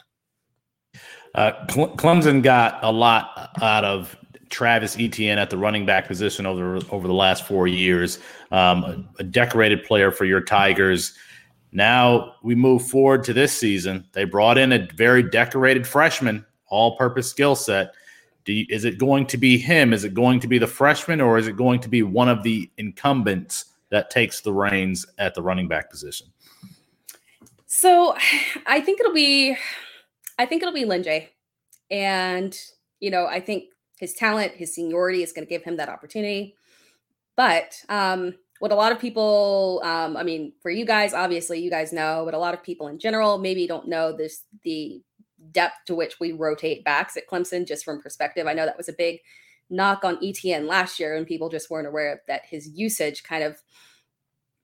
Uh, 1.35 1.51
Clemson 1.67 2.41
got 2.41 2.79
a 2.81 2.91
lot 2.91 3.51
out 3.61 3.83
of 3.83 4.17
Travis 4.49 4.97
Etienne 4.97 5.37
at 5.37 5.49
the 5.49 5.57
running 5.57 5.85
back 5.85 6.07
position 6.07 6.45
over 6.45 6.79
over 6.89 7.05
the 7.05 7.13
last 7.13 7.45
four 7.45 7.67
years. 7.67 8.19
Um, 8.51 8.83
a, 8.83 9.05
a, 9.19 9.23
decorated 9.23 9.83
player 9.83 10.09
for 10.09 10.23
your 10.23 10.41
Tigers. 10.41 11.13
Now 11.73 12.35
we 12.43 12.55
move 12.55 12.87
forward 12.87 13.25
to 13.25 13.33
this 13.33 13.51
season. 13.51 14.05
They 14.13 14.23
brought 14.23 14.57
in 14.57 14.71
a 14.71 14.87
very 14.95 15.21
decorated 15.21 15.85
freshman, 15.85 16.45
all-purpose 16.67 17.29
skill 17.29 17.55
set. 17.55 17.93
Is 18.47 18.85
it 18.85 18.97
going 18.97 19.27
to 19.27 19.37
be 19.37 19.57
him? 19.57 19.93
Is 19.93 20.05
it 20.05 20.13
going 20.15 20.39
to 20.39 20.47
be 20.47 20.57
the 20.57 20.65
freshman, 20.65 21.19
or 21.21 21.37
is 21.37 21.47
it 21.47 21.57
going 21.57 21.81
to 21.81 21.89
be 21.89 22.01
one 22.01 22.29
of 22.29 22.41
the 22.41 22.71
incumbents 22.77 23.65
that 23.91 24.09
takes 24.09 24.41
the 24.41 24.53
reins 24.53 25.05
at 25.17 25.33
the 25.35 25.41
running 25.41 25.67
back 25.67 25.89
position? 25.89 26.27
So 27.67 28.15
I 28.65 28.81
think 28.81 28.99
it'll 28.99 29.13
be 29.13 29.57
I 30.39 30.45
think 30.45 30.61
it'll 30.61 30.73
be 30.73 30.85
Lyn-J. 30.85 31.29
And, 31.91 32.57
you 33.01 33.11
know, 33.11 33.25
I 33.25 33.41
think 33.41 33.65
his 33.99 34.13
talent, 34.13 34.53
his 34.53 34.73
seniority 34.73 35.21
is 35.21 35.33
going 35.33 35.45
to 35.45 35.49
give 35.49 35.63
him 35.63 35.75
that 35.77 35.89
opportunity. 35.89 36.55
But 37.35 37.75
um, 37.89 38.35
what 38.59 38.71
a 38.71 38.75
lot 38.75 38.93
of 38.93 38.99
people, 38.99 39.81
um, 39.83 40.15
I 40.15 40.23
mean, 40.23 40.53
for 40.61 40.71
you 40.71 40.85
guys, 40.85 41.13
obviously, 41.13 41.59
you 41.59 41.69
guys 41.69 41.91
know, 41.91 42.23
but 42.23 42.33
a 42.33 42.37
lot 42.37 42.53
of 42.53 42.63
people 42.63 42.87
in 42.87 42.99
general 42.99 43.37
maybe 43.37 43.67
don't 43.67 43.89
know 43.89 44.13
this 44.13 44.43
the 44.63 45.01
depth 45.51 45.75
to 45.87 45.95
which 45.95 46.19
we 46.19 46.31
rotate 46.31 46.83
backs 46.85 47.17
at 47.17 47.27
Clemson, 47.27 47.67
just 47.67 47.83
from 47.83 48.01
perspective. 48.01 48.47
I 48.47 48.53
know 48.53 48.65
that 48.65 48.77
was 48.77 48.89
a 48.89 48.93
big 48.93 49.19
knock 49.69 50.03
on 50.03 50.17
Etienne 50.23 50.67
last 50.67 50.99
year, 50.99 51.15
and 51.15 51.27
people 51.27 51.49
just 51.49 51.69
weren't 51.69 51.87
aware 51.87 52.13
of 52.13 52.19
that 52.27 52.45
his 52.45 52.69
usage 52.69 53.23
kind 53.23 53.43
of 53.43 53.61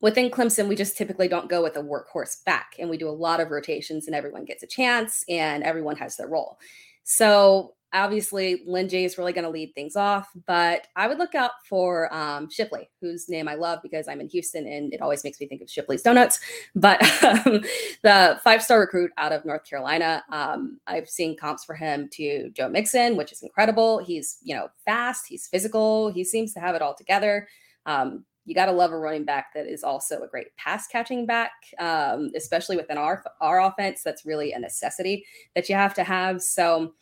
within 0.00 0.30
Clemson, 0.30 0.68
we 0.68 0.76
just 0.76 0.96
typically 0.96 1.28
don't 1.28 1.48
go 1.48 1.62
with 1.62 1.76
a 1.76 1.82
workhorse 1.82 2.44
back, 2.44 2.74
and 2.78 2.90
we 2.90 2.98
do 2.98 3.08
a 3.08 3.10
lot 3.10 3.40
of 3.40 3.50
rotations, 3.50 4.06
and 4.06 4.14
everyone 4.14 4.44
gets 4.44 4.62
a 4.62 4.66
chance, 4.66 5.24
and 5.28 5.62
everyone 5.62 5.96
has 5.96 6.16
their 6.16 6.28
role. 6.28 6.58
So 7.04 7.75
obviously, 7.92 8.62
Lynn 8.66 8.88
is 8.88 9.18
really 9.18 9.32
going 9.32 9.44
to 9.44 9.50
lead 9.50 9.74
things 9.74 9.96
off, 9.96 10.28
but 10.46 10.86
I 10.96 11.06
would 11.08 11.18
look 11.18 11.34
out 11.34 11.52
for 11.68 12.12
um, 12.14 12.50
Shipley, 12.50 12.90
whose 13.00 13.28
name 13.28 13.48
I 13.48 13.54
love 13.54 13.80
because 13.82 14.08
I'm 14.08 14.20
in 14.20 14.28
Houston 14.28 14.66
and 14.66 14.92
it 14.92 15.00
always 15.00 15.24
makes 15.24 15.40
me 15.40 15.46
think 15.46 15.62
of 15.62 15.70
Shipley's 15.70 16.02
Donuts. 16.02 16.40
But 16.74 17.02
um, 17.24 17.62
the 18.02 18.40
five 18.42 18.62
star 18.62 18.80
recruit 18.80 19.10
out 19.16 19.32
of 19.32 19.44
North 19.44 19.64
Carolina, 19.68 20.24
um, 20.30 20.78
I've 20.86 21.08
seen 21.08 21.36
comps 21.36 21.64
for 21.64 21.74
him 21.74 22.08
to 22.12 22.50
Joe 22.50 22.68
Mixon, 22.68 23.16
which 23.16 23.32
is 23.32 23.42
incredible. 23.42 23.98
He's, 23.98 24.38
you 24.42 24.54
know, 24.54 24.68
fast, 24.84 25.26
he's 25.28 25.46
physical, 25.46 26.10
he 26.10 26.24
seems 26.24 26.52
to 26.54 26.60
have 26.60 26.74
it 26.74 26.82
all 26.82 26.94
together. 26.94 27.48
Um, 27.86 28.24
you 28.46 28.54
got 28.54 28.66
to 28.66 28.72
love 28.72 28.92
a 28.92 28.98
running 28.98 29.24
back 29.24 29.52
that 29.54 29.66
is 29.66 29.82
also 29.82 30.22
a 30.22 30.28
great 30.28 30.56
pass 30.56 30.86
catching 30.86 31.26
back, 31.26 31.50
um, 31.78 32.30
especially 32.36 32.76
within 32.76 32.96
our 32.96 33.22
our 33.40 33.60
offense. 33.60 34.02
That's 34.04 34.24
really 34.24 34.52
a 34.52 34.58
necessity 34.58 35.26
that 35.54 35.68
you 35.68 35.74
have 35.74 35.94
to 35.94 36.04
have. 36.04 36.40
So 36.40 36.94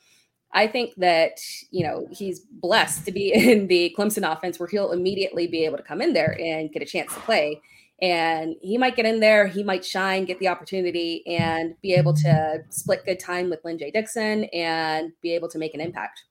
I 0.55 0.68
think 0.68 0.94
that 0.96 1.40
you 1.70 1.84
know 1.84 2.07
he's 2.11 2.40
blessed 2.40 3.05
to 3.05 3.12
be 3.12 3.32
in 3.34 3.66
the 3.66 3.94
Clemson 3.98 4.30
offense 4.30 4.59
where 4.59 4.68
he'll 4.68 4.92
immediately 4.92 5.46
be 5.46 5.64
able 5.64 5.76
to 5.76 5.82
come 5.82 6.00
in 6.00 6.12
there 6.12 6.38
and 6.40 6.72
get 6.72 6.82
a 6.82 6.86
chance 6.86 7.12
to 7.12 7.20
play. 7.20 7.61
And 8.02 8.57
he 8.61 8.76
might 8.76 8.96
get 8.96 9.07
in 9.07 9.20
there, 9.20 9.46
he 9.46 9.62
might 9.62 9.84
shine, 9.84 10.24
get 10.24 10.38
the 10.40 10.48
opportunity, 10.48 11.24
and 11.26 11.74
be 11.80 11.94
able 11.94 12.12
to 12.14 12.59
split 12.68 13.05
good 13.07 13.20
time 13.20 13.50
with 13.50 13.64
Lyn-J 13.64 13.92
Dixon 13.92 14.44
and 14.52 15.12
be 15.22 15.32
able 15.32 15.48
to 15.48 15.59
make 15.59 15.74
an 15.74 15.80
impact. 15.80 16.24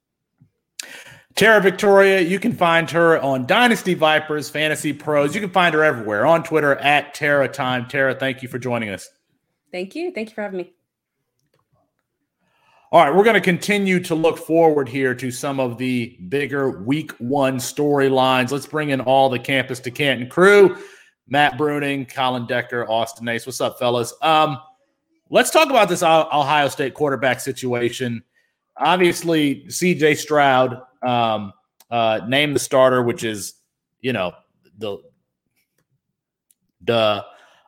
Tara 1.36 1.61
Victoria, 1.61 2.19
you 2.19 2.38
can 2.38 2.53
find 2.53 2.91
her 2.91 3.19
on 3.19 3.47
Dynasty 3.47 3.95
Vipers, 3.95 4.49
Fantasy 4.49 4.93
Pros. 4.93 5.34
You 5.34 5.41
can 5.41 5.49
find 5.49 5.74
her 5.74 5.84
everywhere 5.84 6.28
on 6.28 6.43
Twitter 6.43 6.76
at 6.76 7.13
Tara 7.15 7.47
Time. 7.47 7.88
Tara, 7.88 8.13
thank 8.13 8.43
you 8.43 8.49
for 8.49 8.59
joining 8.59 8.89
us. 8.89 9.09
Thank 9.71 9.95
you. 9.95 10.11
Thank 10.11 10.30
you 10.30 10.36
for 10.36 10.43
having 10.43 10.57
me. 10.57 10.74
All 12.94 13.04
right, 13.04 13.16
we're 13.16 13.24
going 13.24 13.34
to 13.34 13.41
continue 13.41 14.00
to 14.02 14.14
look 14.14 14.38
forward 14.38 14.88
here 14.88 15.16
to 15.16 15.32
some 15.32 15.60
of 15.60 15.80
the 15.80 16.16
bigger 16.30 16.84
week 16.84 17.12
one 17.14 17.58
storylines. 17.58 18.52
Let's 18.52 18.68
bring 18.68 18.91
in 18.91 19.02
all 19.02 19.30
the 19.30 19.39
campus 19.39 19.80
to 19.80 19.89
Canton 19.89 20.30
crew. 20.30 20.78
Matt 21.28 21.54
Bruning, 21.54 22.08
Colin 22.08 22.46
Decker, 22.46 22.88
Austin 22.88 23.28
Ace. 23.30 23.48
What's 23.48 23.62
up, 23.62 23.80
fellas? 23.80 24.14
Um, 24.22 24.60
let's 25.32 25.50
talk 25.50 25.72
about 25.72 25.89
this 25.89 26.04
Ohio 26.04 26.68
State 26.68 26.94
quarterback 26.94 27.39
situation. 27.39 28.22
Obviously, 28.78 29.66
CJ 29.70 30.16
Stroud 30.16 30.80
um, 31.02 31.52
uh, 31.89 32.20
name 32.28 32.54
the 32.54 32.60
starter, 32.60 33.02
which 33.02 33.24
is 33.24 33.56
you 34.02 34.14
know 34.14 34.34
the 34.78 35.00
the 36.84 37.26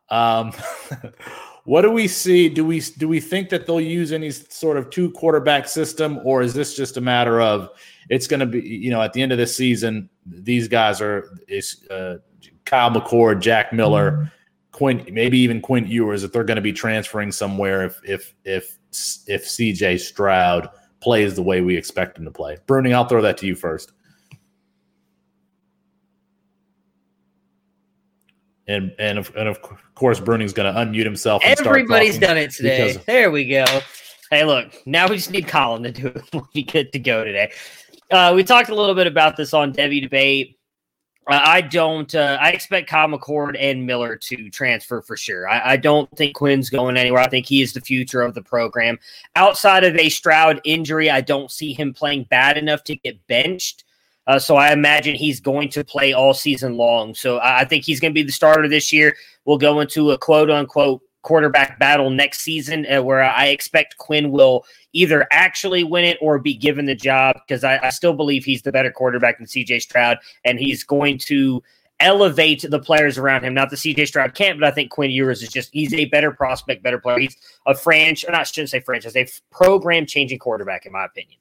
um, 0.08 0.54
what 1.66 1.82
do 1.82 1.92
we 1.92 2.08
see? 2.08 2.48
Do 2.48 2.64
we 2.64 2.80
do 2.80 3.08
we 3.08 3.20
think 3.20 3.50
that 3.50 3.66
they'll 3.66 3.82
use 3.82 4.12
any 4.12 4.32
sort 4.32 4.78
of 4.78 4.90
two 4.92 5.12
quarterback 5.12 5.68
system, 5.68 6.20
or 6.24 6.42
is 6.42 6.54
this 6.54 6.76
just 6.76 6.98
a 6.98 7.02
matter 7.02 7.42
of 7.42 7.70
it's 8.10 8.28
going 8.28 8.40
to 8.40 8.46
be 8.46 8.62
you 8.62 8.92
know 8.92 9.02
at 9.02 9.14
the 9.14 9.22
end 9.22 9.32
of 9.32 9.40
the 9.40 9.48
season 9.48 10.10
these 10.26 10.68
guys 10.68 11.02
are 11.02 11.38
is 11.48 11.86
uh, 11.90 12.18
Kyle 12.66 12.92
McCord, 12.92 13.42
Jack 13.42 13.74
Miller. 13.74 14.12
Mm-hmm. 14.12 14.26
Quinn, 14.72 15.08
maybe 15.10 15.40
even 15.40 15.62
Quinn 15.62 15.88
Ewers, 15.88 16.22
that 16.22 16.34
they're 16.34 16.44
going 16.44 16.58
to 16.58 16.62
be 16.62 16.74
transferring 16.74 17.32
somewhere, 17.32 17.86
if 17.86 18.02
if 18.04 18.34
if 18.44 18.78
if 19.26 19.46
CJ 19.46 20.02
Stroud 20.02 20.70
plays 21.00 21.34
the 21.36 21.42
way 21.42 21.62
we 21.62 21.78
expect 21.78 22.18
him 22.18 22.26
to 22.26 22.32
play. 22.32 22.58
Bruning, 22.68 22.94
I'll 22.94 23.08
throw 23.08 23.22
that 23.22 23.38
to 23.38 23.48
you 23.48 23.56
first. 23.56 23.94
And 28.68 28.96
and 28.98 29.20
of, 29.20 29.36
and 29.36 29.48
of 29.48 29.60
course, 29.94 30.20
Bruning's 30.20 30.54
going 30.54 30.74
to 30.74 30.80
unmute 30.80 31.06
himself. 31.06 31.44
Everybody's 31.46 32.18
done 32.18 32.38
it 32.38 32.52
today. 32.52 32.98
There 33.06 33.30
we 33.30 33.48
go. 33.48 33.66
Hey, 34.32 34.44
look, 34.44 34.74
now 34.88 35.08
we 35.08 35.18
just 35.18 35.30
need 35.30 35.48
Colin 35.48 35.84
to 35.84 35.92
do 35.92 36.08
it. 36.08 36.24
We'll 36.34 36.50
be 36.54 36.64
good 36.64 36.92
to 36.94 37.00
go 37.00 37.24
today. 37.24 37.52
Uh, 38.10 38.34
we 38.36 38.44
talked 38.44 38.70
a 38.70 38.76
little 38.76 38.96
bit 38.96 39.08
about 39.08 39.38
this 39.38 39.54
on 39.54 39.72
Devy 39.72 40.02
Debate. 40.02 40.58
I 41.28 41.62
don't. 41.62 42.14
Uh, 42.14 42.38
I 42.40 42.52
expect 42.52 42.88
Kyle 42.88 43.08
McCord 43.08 43.56
and 43.60 43.86
Miller 43.86 44.16
to 44.16 44.50
transfer 44.52 45.02
for 45.02 45.18
sure. 45.18 45.50
I, 45.50 45.72
I, 45.72 45.78
don't 45.78 46.08
think 46.16 46.36
Quinn's 46.36 46.70
going 46.70 46.98
anywhere. 46.98 47.22
I 47.22 47.28
think 47.28 47.48
he 47.48 47.64
is 47.64 47.74
the 47.74 47.82
future 47.82 48.22
of 48.22 48.36
the 48.36 48.44
program. 48.44 49.00
Outside 49.36 49.84
of 49.84 49.96
a 49.96 50.10
Stroud 50.10 50.62
injury, 50.66 51.10
I 51.10 51.22
don't 51.22 51.50
see 51.50 51.74
him 51.74 51.94
playing 51.96 52.26
bad 52.26 52.58
enough 52.58 52.84
to 52.86 52.96
get 52.96 53.26
benched. 53.26 53.85
Uh, 54.28 54.40
so 54.40 54.56
I 54.56 54.72
imagine 54.74 55.16
he's 55.16 55.40
going 55.40 55.70
to 55.70 55.84
play 55.84 56.14
all 56.14 56.34
season 56.34 56.78
long. 56.78 57.14
So 57.14 57.38
I, 57.38 57.62
I 57.62 57.66
think 57.66 57.86
he's 57.86 58.00
going 58.00 58.12
to 58.12 58.16
be 58.16 58.24
the 58.24 58.32
starter 58.32 58.68
this 58.68 58.92
year. 58.92 59.16
We'll 59.46 59.58
go 59.58 59.80
into 59.80 60.12
a 60.12 60.18
quote 60.18 60.50
unquote 60.50 61.02
quarterback 61.22 61.80
battle 61.80 62.12
next 62.12 62.42
season 62.42 62.86
uh, 62.86 63.02
where 63.02 63.24
I 63.24 63.48
expect 63.48 63.98
Quinn 63.98 64.32
will 64.32 64.64
either 64.94 65.28
actually 65.32 65.84
win 65.84 66.06
it 66.06 66.20
or 66.22 66.38
be 66.38 66.54
given 66.54 66.86
the 66.86 66.96
job 66.96 67.38
because 67.46 67.64
I, 67.64 67.80
I, 67.80 67.90
still 67.90 68.14
believe 68.14 68.46
he's 68.46 68.62
the 68.62 68.72
better 68.72 68.92
quarterback 68.92 69.40
than 69.40 69.48
CJ 69.48 69.82
Stroud 69.82 70.20
and 70.44 70.60
he's 70.60 70.84
going 70.84 71.18
to 71.26 71.64
elevate 72.00 72.64
the 72.70 72.80
players 72.80 73.18
around 73.18 73.44
him. 73.44 73.56
Not 73.56 73.72
that 73.72 73.78
CJ 73.78 74.08
Stroud 74.08 74.36
can't, 74.36 74.60
but 74.60 74.68
I 74.68 74.72
think 74.72 74.92
Quinn 74.92 75.10
Ewers 75.10 75.42
is 75.42 75.50
just 75.50 75.72
he's 75.74 75.96
a 75.96 76.06
better 76.06 76.32
prospect, 76.32 76.84
better 76.84 77.00
player. 77.00 77.18
He's 77.18 77.38
a 77.66 77.74
franchise, 77.74 78.30
not 78.30 78.48
shouldn't 78.48 78.70
say 78.70 78.80
franchise, 78.80 79.16
a 79.16 79.28
program 79.50 80.06
changing 80.06 80.38
quarterback, 80.38 80.86
in 80.86 80.92
my 80.92 81.06
opinion. 81.06 81.40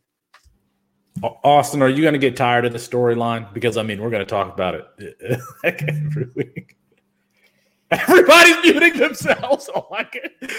Austin, 1.23 1.81
are 1.83 1.89
you 1.89 2.03
going 2.03 2.15
to 2.15 2.19
get 2.19 2.37
tired 2.37 2.65
of 2.65 2.73
the 2.73 2.79
storyline? 2.79 3.53
Because 3.55 3.77
I 3.77 3.83
mean, 3.83 4.03
we're 4.03 4.11
going 4.11 4.25
to 4.25 4.31
talk 4.31 4.53
about 4.53 4.75
it 4.75 5.41
every 5.65 6.29
week. 6.35 6.77
Everybody's 7.91 8.57
muting 8.63 8.99
themselves. 8.99 9.71
Oh 9.75 9.87
god! 9.91 10.09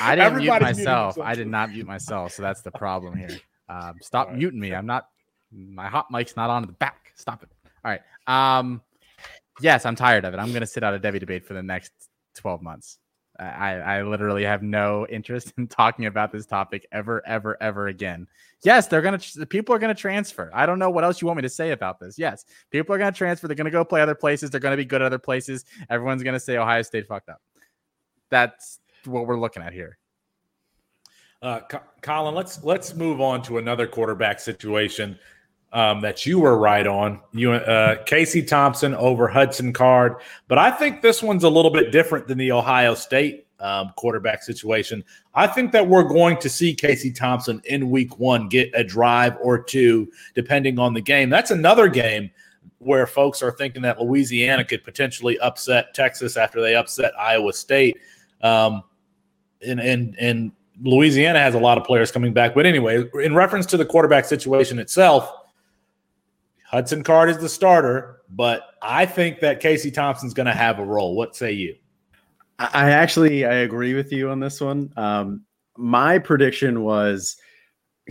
I 0.02 0.16
didn't 0.16 0.38
mute 0.38 0.62
myself. 0.62 1.20
I 1.20 1.36
did 1.36 1.48
not 1.48 1.72
mute 1.72 1.86
myself, 1.86 2.32
so 2.32 2.42
that's 2.42 2.62
the 2.62 2.72
problem 2.72 3.18
here. 3.18 3.38
Um, 3.68 3.96
stop 4.02 4.28
right. 4.28 4.38
muting 4.38 4.60
me. 4.60 4.74
I'm 4.74 4.86
not. 4.86 5.10
My 5.52 5.88
hot 5.88 6.10
mic's 6.12 6.36
not 6.36 6.50
on 6.50 6.62
the 6.62 6.72
back. 6.74 7.12
Stop 7.16 7.44
it. 7.44 7.50
All 7.84 7.92
right. 7.92 8.02
Um, 8.28 8.82
yes, 9.62 9.86
I'm 9.86 9.96
tired 9.96 10.26
of 10.26 10.34
it. 10.34 10.38
I'm 10.38 10.50
going 10.50 10.62
to 10.62 10.68
sit 10.68 10.84
out 10.84 10.94
a 10.94 11.00
Devy 11.00 11.20
debate 11.20 11.46
for 11.46 11.54
the 11.54 11.64
next 11.64 11.92
12 12.36 12.62
months. 12.62 13.00
I, 13.40 13.74
I 13.76 14.04
literally 14.04 14.44
have 14.44 14.64
no 14.64 15.06
interest 15.08 15.54
in 15.58 15.68
talking 15.68 16.06
about 16.06 16.32
this 16.32 16.46
topic 16.46 16.88
ever, 16.92 17.26
ever, 17.26 17.62
ever 17.62 17.88
again. 17.88 18.28
Yes, 18.64 18.88
they're 18.88 19.02
gonna 19.02 19.20
people 19.50 19.76
are 19.76 19.80
gonna 19.80 19.94
transfer. 19.94 20.50
I 20.54 20.66
don't 20.66 20.80
know 20.80 20.90
what 20.90 21.04
else 21.04 21.22
you 21.22 21.28
want 21.28 21.38
me 21.38 21.44
to 21.44 21.50
say 21.50 21.72
about 21.72 22.00
this. 22.00 22.18
Yes, 22.18 22.46
people 22.72 22.96
are 22.96 22.98
gonna 22.98 23.12
transfer. 23.12 23.48
They're 23.48 23.56
gonna 23.56 23.72
go 23.72 23.86
play 23.86 24.02
other 24.02 24.16
places. 24.16 24.50
They're 24.50 24.60
gonna 24.60 24.78
be 24.78 24.86
good 24.86 25.02
at 25.02 25.06
other 25.06 25.20
places. 25.20 25.66
Everyone's 25.90 26.24
gonna 26.24 26.40
say 26.40 26.58
Ohio 26.58 26.82
State 26.82 27.08
fucked 27.08 27.30
up. 27.30 27.42
That's 28.30 28.80
what 29.06 29.28
we're 29.28 29.40
looking 29.40 29.62
at 29.62 29.74
here. 29.74 29.98
Uh, 31.42 31.60
Colin, 32.02 32.34
let's 32.34 32.64
let's 32.64 32.96
move 32.96 33.22
on 33.22 33.44
to 33.44 33.60
another 33.60 33.86
quarterback 33.86 34.40
situation 34.40 35.20
um, 35.76 36.00
that 36.00 36.26
you 36.26 36.40
were 36.40 36.58
right 36.58 36.88
on. 36.88 37.20
You 37.34 37.52
uh, 37.52 38.02
Casey 38.06 38.42
Thompson 38.42 38.96
over 38.96 39.28
Hudson 39.28 39.74
Card, 39.74 40.16
but 40.48 40.58
I 40.58 40.72
think 40.72 41.02
this 41.02 41.22
one's 41.22 41.44
a 41.44 41.50
little 41.50 41.70
bit 41.70 41.92
different 41.92 42.28
than 42.30 42.38
the 42.38 42.54
Ohio 42.54 42.96
State 42.96 43.46
um, 43.60 43.92
quarterback 43.98 44.42
situation. 44.42 45.04
I 45.34 45.48
think 45.48 45.74
that 45.74 45.86
we're 45.86 46.04
going 46.04 46.38
to 46.38 46.50
see 46.50 46.74
Casey 46.74 47.12
Thompson 47.12 47.62
in 47.66 47.90
Week 47.90 48.18
One 48.18 48.48
get 48.48 48.72
a 48.74 48.86
drive 48.86 49.36
or 49.42 49.62
two, 49.62 50.10
depending 50.34 50.80
on 50.80 50.94
the 50.94 51.02
game. 51.02 51.30
That's 51.30 51.52
another 51.52 51.90
game 51.90 52.32
where 52.80 53.06
folks 53.06 53.44
are 53.44 53.52
thinking 53.52 53.82
that 53.82 54.02
Louisiana 54.02 54.64
could 54.64 54.84
potentially 54.86 55.38
upset 55.40 55.94
Texas 55.94 56.38
after 56.38 56.62
they 56.62 56.76
upset 56.76 57.12
Iowa 57.20 57.52
State. 57.52 57.98
Um, 58.42 58.82
and 59.62 59.82
and 59.82 60.16
and 60.20 60.52
Louisiana 60.82 61.40
has 61.40 61.54
a 61.54 61.60
lot 61.60 61.78
of 61.78 61.84
players 61.84 62.12
coming 62.12 62.32
back. 62.32 62.56
But 62.56 62.66
anyway, 62.66 63.04
in 63.22 63.36
reference 63.36 63.66
to 63.68 63.78
the 63.78 63.86
quarterback 63.86 64.24
situation 64.24 64.80
itself 64.80 65.30
Hudson 66.68 67.04
Card 67.04 67.30
is 67.30 67.38
the 67.38 67.50
starter, 67.50 68.22
but 68.30 68.62
I 68.82 69.06
think 69.06 69.40
that 69.42 69.60
Casey 69.60 69.92
Thompson's 69.92 70.34
going 70.34 70.48
to 70.48 70.54
have 70.54 70.80
a 70.80 70.86
role. 70.86 71.16
What 71.16 71.36
say 71.36 71.52
you? 71.52 71.76
I 72.58 72.92
actually 72.92 73.46
I 73.46 73.56
agree 73.56 73.94
with 73.94 74.12
you 74.12 74.30
on 74.30 74.40
this 74.40 74.62
one. 74.62 74.94
Um, 74.96 75.42
my 75.78 76.20
prediction 76.20 76.84
was 76.84 77.36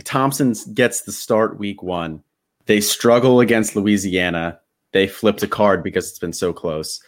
Thompson 0.03 0.53
gets 0.73 1.01
the 1.01 1.11
start 1.11 1.57
week 1.57 1.81
one. 1.81 2.23
They 2.67 2.79
struggle 2.79 3.39
against 3.39 3.75
Louisiana. 3.75 4.59
They 4.91 5.07
flipped 5.07 5.41
a 5.43 5.47
card 5.47 5.83
because 5.83 6.09
it's 6.09 6.19
been 6.19 6.33
so 6.33 6.53
close 6.53 7.01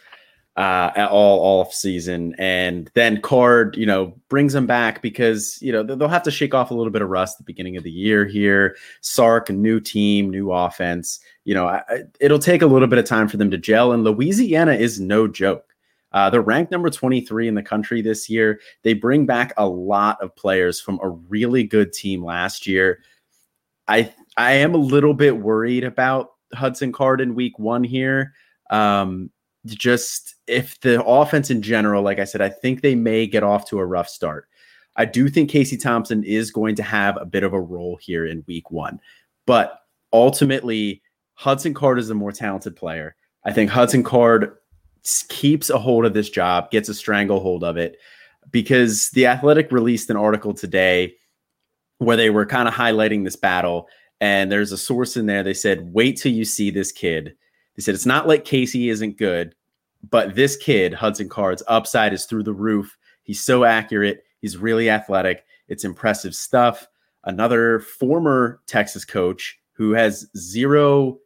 uh, 0.58 0.90
at 0.96 1.08
all 1.08 1.60
off 1.60 1.72
season, 1.72 2.34
and 2.36 2.90
then 2.94 3.20
Card, 3.20 3.76
you 3.76 3.86
know, 3.86 4.12
brings 4.28 4.52
them 4.52 4.66
back 4.66 5.00
because 5.00 5.56
you 5.62 5.70
know 5.70 5.84
they'll 5.84 6.08
have 6.08 6.24
to 6.24 6.32
shake 6.32 6.52
off 6.52 6.72
a 6.72 6.74
little 6.74 6.90
bit 6.90 7.00
of 7.00 7.08
rust 7.08 7.36
at 7.36 7.38
the 7.38 7.44
beginning 7.44 7.76
of 7.76 7.84
the 7.84 7.92
year 7.92 8.24
here. 8.24 8.76
Sark, 9.00 9.50
new 9.50 9.78
team, 9.78 10.30
new 10.30 10.50
offense. 10.50 11.20
You 11.44 11.54
know, 11.54 11.68
I, 11.68 12.02
it'll 12.18 12.40
take 12.40 12.62
a 12.62 12.66
little 12.66 12.88
bit 12.88 12.98
of 12.98 13.04
time 13.04 13.28
for 13.28 13.36
them 13.36 13.52
to 13.52 13.56
gel, 13.56 13.92
and 13.92 14.02
Louisiana 14.02 14.72
is 14.72 14.98
no 14.98 15.28
joke. 15.28 15.76
Uh, 16.10 16.28
they're 16.28 16.42
ranked 16.42 16.72
number 16.72 16.90
23 16.90 17.46
in 17.46 17.54
the 17.54 17.62
country 17.62 18.02
this 18.02 18.28
year. 18.28 18.60
They 18.82 18.94
bring 18.94 19.26
back 19.26 19.52
a 19.58 19.68
lot 19.68 20.20
of 20.20 20.34
players 20.34 20.80
from 20.80 20.98
a 21.04 21.08
really 21.08 21.62
good 21.62 21.92
team 21.92 22.24
last 22.24 22.66
year. 22.66 22.98
I 23.86 24.12
I 24.36 24.54
am 24.54 24.74
a 24.74 24.78
little 24.78 25.14
bit 25.14 25.38
worried 25.38 25.84
about 25.84 26.32
Hudson 26.52 26.90
Card 26.90 27.20
in 27.20 27.36
week 27.36 27.60
one 27.60 27.84
here. 27.84 28.32
Um, 28.70 29.30
just 29.66 30.34
if 30.48 30.80
the 30.80 31.02
offense 31.04 31.50
in 31.50 31.62
general, 31.62 32.02
like 32.02 32.18
I 32.18 32.24
said, 32.24 32.40
I 32.40 32.48
think 32.48 32.80
they 32.80 32.94
may 32.94 33.26
get 33.26 33.42
off 33.42 33.66
to 33.68 33.78
a 33.78 33.86
rough 33.86 34.08
start. 34.08 34.48
I 34.96 35.04
do 35.04 35.28
think 35.28 35.50
Casey 35.50 35.76
Thompson 35.76 36.24
is 36.24 36.50
going 36.50 36.74
to 36.76 36.82
have 36.82 37.16
a 37.20 37.24
bit 37.24 37.44
of 37.44 37.52
a 37.52 37.60
role 37.60 37.98
here 38.00 38.26
in 38.26 38.44
week 38.48 38.70
one. 38.70 39.00
But 39.46 39.80
ultimately, 40.12 41.02
Hudson 41.34 41.72
Card 41.74 41.98
is 41.98 42.10
a 42.10 42.14
more 42.14 42.32
talented 42.32 42.74
player. 42.74 43.14
I 43.44 43.52
think 43.52 43.70
Hudson 43.70 44.02
Card 44.02 44.56
keeps 45.28 45.70
a 45.70 45.78
hold 45.78 46.04
of 46.04 46.14
this 46.14 46.28
job, 46.28 46.70
gets 46.70 46.88
a 46.88 46.94
stranglehold 46.94 47.62
of 47.62 47.76
it, 47.76 47.96
because 48.50 49.10
the 49.10 49.26
Athletic 49.26 49.70
released 49.70 50.10
an 50.10 50.16
article 50.16 50.52
today 50.52 51.14
where 51.98 52.16
they 52.16 52.30
were 52.30 52.46
kind 52.46 52.66
of 52.66 52.74
highlighting 52.74 53.24
this 53.24 53.36
battle. 53.36 53.88
And 54.20 54.50
there's 54.50 54.72
a 54.72 54.78
source 54.78 55.16
in 55.16 55.26
there. 55.26 55.44
They 55.44 55.54
said, 55.54 55.92
wait 55.92 56.16
till 56.16 56.32
you 56.32 56.44
see 56.44 56.70
this 56.70 56.90
kid. 56.90 57.36
They 57.76 57.82
said, 57.82 57.94
it's 57.94 58.06
not 58.06 58.26
like 58.26 58.44
Casey 58.44 58.88
isn't 58.88 59.16
good, 59.16 59.54
but 60.10 60.34
this 60.34 60.56
kid, 60.56 60.94
Hudson 60.94 61.28
Card's 61.28 61.62
upside 61.66 62.12
is 62.12 62.24
through 62.24 62.44
the 62.44 62.52
roof. 62.52 62.96
He's 63.22 63.40
so 63.42 63.64
accurate. 63.64 64.24
He's 64.40 64.56
really 64.56 64.88
athletic. 64.88 65.44
It's 65.68 65.84
impressive 65.84 66.34
stuff. 66.34 66.86
Another 67.24 67.80
former 67.80 68.60
Texas 68.66 69.04
coach 69.04 69.58
who 69.72 69.92
has 69.92 70.28
zero 70.36 71.18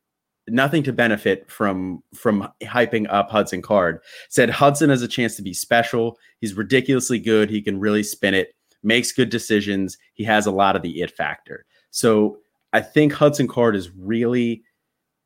nothing 0.48 0.82
to 0.82 0.92
benefit 0.92 1.48
from 1.50 2.02
from 2.14 2.48
hyping 2.62 3.06
up 3.10 3.30
Hudson 3.30 3.62
Card. 3.62 4.00
Said 4.28 4.50
Hudson 4.50 4.90
has 4.90 5.02
a 5.02 5.08
chance 5.08 5.36
to 5.36 5.42
be 5.42 5.54
special. 5.54 6.18
He's 6.40 6.54
ridiculously 6.54 7.18
good. 7.18 7.50
He 7.50 7.62
can 7.62 7.78
really 7.78 8.02
spin 8.02 8.34
it, 8.34 8.54
makes 8.82 9.12
good 9.12 9.30
decisions. 9.30 9.98
He 10.14 10.24
has 10.24 10.46
a 10.46 10.50
lot 10.50 10.76
of 10.76 10.82
the 10.82 11.02
it 11.02 11.10
factor. 11.10 11.64
So 11.90 12.38
I 12.72 12.80
think 12.80 13.12
Hudson 13.12 13.48
Card 13.48 13.76
is 13.76 13.90
really, 13.90 14.62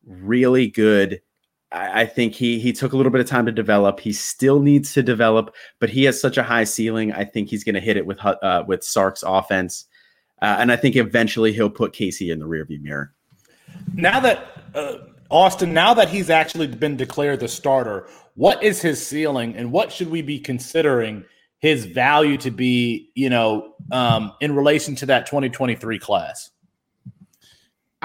really 0.05 0.69
good. 0.69 1.21
I, 1.77 2.03
I 2.03 2.07
think 2.07 2.35
he 2.35 2.59
he 2.59 2.72
took 2.72 2.93
a 2.93 2.97
little 2.97 3.12
bit 3.12 3.20
of 3.20 3.27
time 3.27 3.47
to 3.47 3.53
develop. 3.53 4.01
He 4.01 4.12
still 4.12 4.61
needs 4.61 4.95
to 4.95 5.03
develop, 5.03 5.55
but 5.79 5.91
he 5.91 6.05
has 6.05 6.20
such 6.20 6.39
a 6.39 6.43
high 6.43 6.64
ceiling. 6.64 7.12
I 7.12 7.24
think 7.24 7.49
he's 7.49 7.64
going 7.64 7.74
to 7.74 7.81
hit 7.81 7.97
it 7.97 8.07
with 8.07 8.18
uh, 8.24 8.64
with 8.66 8.83
Sark's 8.83 9.22
offense, 9.24 9.85
uh, 10.43 10.57
and 10.59 10.72
I 10.72 10.77
think 10.77 10.97
eventually 10.97 11.53
he'll 11.53 11.70
put 11.70 11.93
Casey 11.93 12.31
in 12.31 12.39
the 12.39 12.47
rearview 12.47 12.81
mirror. 12.81 13.12
Now 13.95 14.20
that 14.20 14.47
uh, 14.74 14.99
Austin, 15.31 15.74
now 15.74 15.95
that 15.95 16.09
he's 16.09 16.31
actually 16.31 16.66
been 16.66 16.97
declared 16.97 17.41
the 17.41 17.49
starter, 17.49 18.09
what 18.35 18.62
is 18.62 18.81
his 18.81 19.05
ceiling, 19.05 19.55
and 19.55 19.70
what 19.70 19.93
should 19.93 20.11
we 20.11 20.22
be 20.22 20.39
considering 20.39 21.24
his 21.59 21.85
value 21.85 22.39
to 22.39 22.51
be? 22.51 23.11
You 23.14 23.29
know, 23.29 23.74
um, 23.93 24.33
in 24.41 24.55
relation 24.55 24.95
to 24.97 25.07
that 25.07 25.27
2023 25.27 25.99
class. 25.99 26.51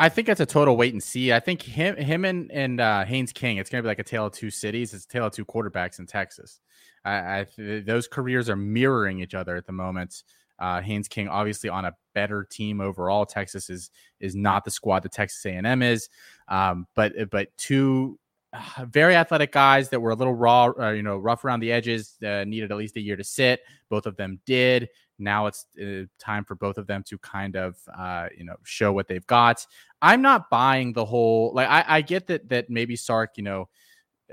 I 0.01 0.09
think 0.09 0.29
it's 0.29 0.39
a 0.39 0.47
total 0.47 0.77
wait 0.77 0.93
and 0.93 1.03
see. 1.03 1.31
I 1.31 1.39
think 1.39 1.61
him, 1.61 1.95
him, 1.95 2.25
and 2.25 2.51
and 2.51 2.81
uh, 2.81 3.05
Haynes 3.05 3.31
King. 3.31 3.57
It's 3.57 3.69
going 3.69 3.83
to 3.83 3.85
be 3.85 3.87
like 3.87 3.99
a 3.99 4.03
tale 4.03 4.25
of 4.25 4.33
two 4.33 4.49
cities. 4.49 4.95
It's 4.95 5.05
a 5.05 5.07
tale 5.07 5.27
of 5.27 5.31
two 5.31 5.45
quarterbacks 5.45 5.99
in 5.99 6.07
Texas. 6.07 6.59
I, 7.05 7.11
I 7.11 7.45
those 7.85 8.07
careers 8.07 8.49
are 8.49 8.55
mirroring 8.55 9.19
each 9.19 9.35
other 9.35 9.55
at 9.55 9.67
the 9.67 9.73
moment. 9.73 10.23
Uh, 10.57 10.81
Haynes 10.81 11.07
King, 11.07 11.27
obviously, 11.27 11.69
on 11.69 11.85
a 11.85 11.95
better 12.15 12.43
team 12.43 12.81
overall. 12.81 13.27
Texas 13.27 13.69
is 13.69 13.91
is 14.19 14.35
not 14.35 14.65
the 14.65 14.71
squad 14.71 15.03
that 15.03 15.11
Texas 15.11 15.45
A&M 15.45 15.83
is, 15.83 16.09
um, 16.47 16.87
but 16.95 17.13
but 17.29 17.55
two 17.57 18.17
uh, 18.53 18.85
very 18.85 19.15
athletic 19.15 19.51
guys 19.51 19.89
that 19.89 19.99
were 19.99 20.11
a 20.11 20.15
little 20.15 20.33
raw, 20.33 20.71
uh, 20.79 20.89
you 20.89 21.03
know, 21.03 21.17
rough 21.17 21.45
around 21.45 21.59
the 21.59 21.71
edges. 21.71 22.17
Uh, 22.25 22.43
needed 22.43 22.71
at 22.71 22.77
least 22.77 22.97
a 22.97 23.01
year 23.01 23.15
to 23.15 23.23
sit. 23.23 23.59
Both 23.87 24.07
of 24.07 24.17
them 24.17 24.39
did. 24.47 24.89
Now 25.21 25.47
it's 25.47 25.65
uh, 25.81 26.03
time 26.19 26.43
for 26.43 26.55
both 26.55 26.77
of 26.77 26.87
them 26.87 27.03
to 27.07 27.17
kind 27.19 27.55
of, 27.55 27.77
uh, 27.97 28.27
you 28.37 28.43
know, 28.43 28.55
show 28.63 28.91
what 28.91 29.07
they've 29.07 29.25
got. 29.27 29.65
I'm 30.01 30.21
not 30.21 30.49
buying 30.49 30.93
the 30.93 31.05
whole. 31.05 31.53
Like, 31.53 31.69
I, 31.69 31.85
I 31.87 32.01
get 32.01 32.27
that 32.27 32.49
that 32.49 32.69
maybe 32.69 32.95
Sark, 32.95 33.31
you 33.37 33.43
know 33.43 33.69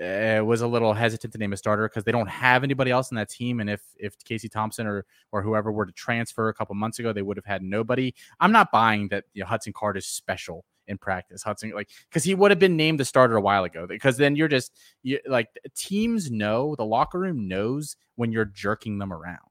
uh, 0.01 0.41
was 0.45 0.61
a 0.61 0.67
little 0.67 0.93
hesitant 0.93 1.33
to 1.33 1.39
name 1.39 1.53
a 1.53 1.57
starter 1.57 1.89
because 1.89 2.05
they 2.05 2.13
don't 2.13 2.29
have 2.29 2.63
anybody 2.63 2.91
else 2.91 3.11
in 3.11 3.17
that 3.17 3.29
team. 3.29 3.61
And 3.61 3.69
if 3.69 3.83
if 3.99 4.17
Casey 4.25 4.49
Thompson 4.49 4.87
or 4.87 5.05
or 5.33 5.43
whoever 5.43 5.73
were 5.73 5.87
to 5.87 5.93
transfer 5.93 6.49
a 6.49 6.55
couple 6.55 6.75
months 6.75 6.99
ago, 6.99 7.13
they 7.13 7.23
would 7.23 7.37
have 7.37 7.45
had 7.45 7.63
nobody. 7.63 8.15
I'm 8.41 8.53
not 8.53 8.71
buying 8.71 9.09
that 9.09 9.25
you 9.35 9.43
know, 9.43 9.49
Hudson 9.49 9.73
Card 9.73 9.97
is 9.97 10.07
special 10.07 10.65
in 10.87 10.99
practice. 10.99 11.43
Hudson 11.43 11.73
like 11.75 11.91
because 12.09 12.25
he 12.25 12.35
would 12.35 12.51
have 12.51 12.61
been 12.61 12.77
named 12.77 13.01
the 13.01 13.05
starter 13.05 13.37
a 13.37 13.41
while 13.41 13.65
ago. 13.65 13.87
Because 13.87 14.17
then 14.17 14.37
you're 14.37 14.49
just 14.49 14.73
you, 15.03 15.19
like 15.27 15.49
teams 15.75 16.31
know 16.31 16.77
the 16.77 16.85
locker 16.85 17.19
room 17.19 17.49
knows 17.49 17.97
when 18.15 18.31
you're 18.31 18.45
jerking 18.45 18.99
them 18.99 19.13
around 19.13 19.48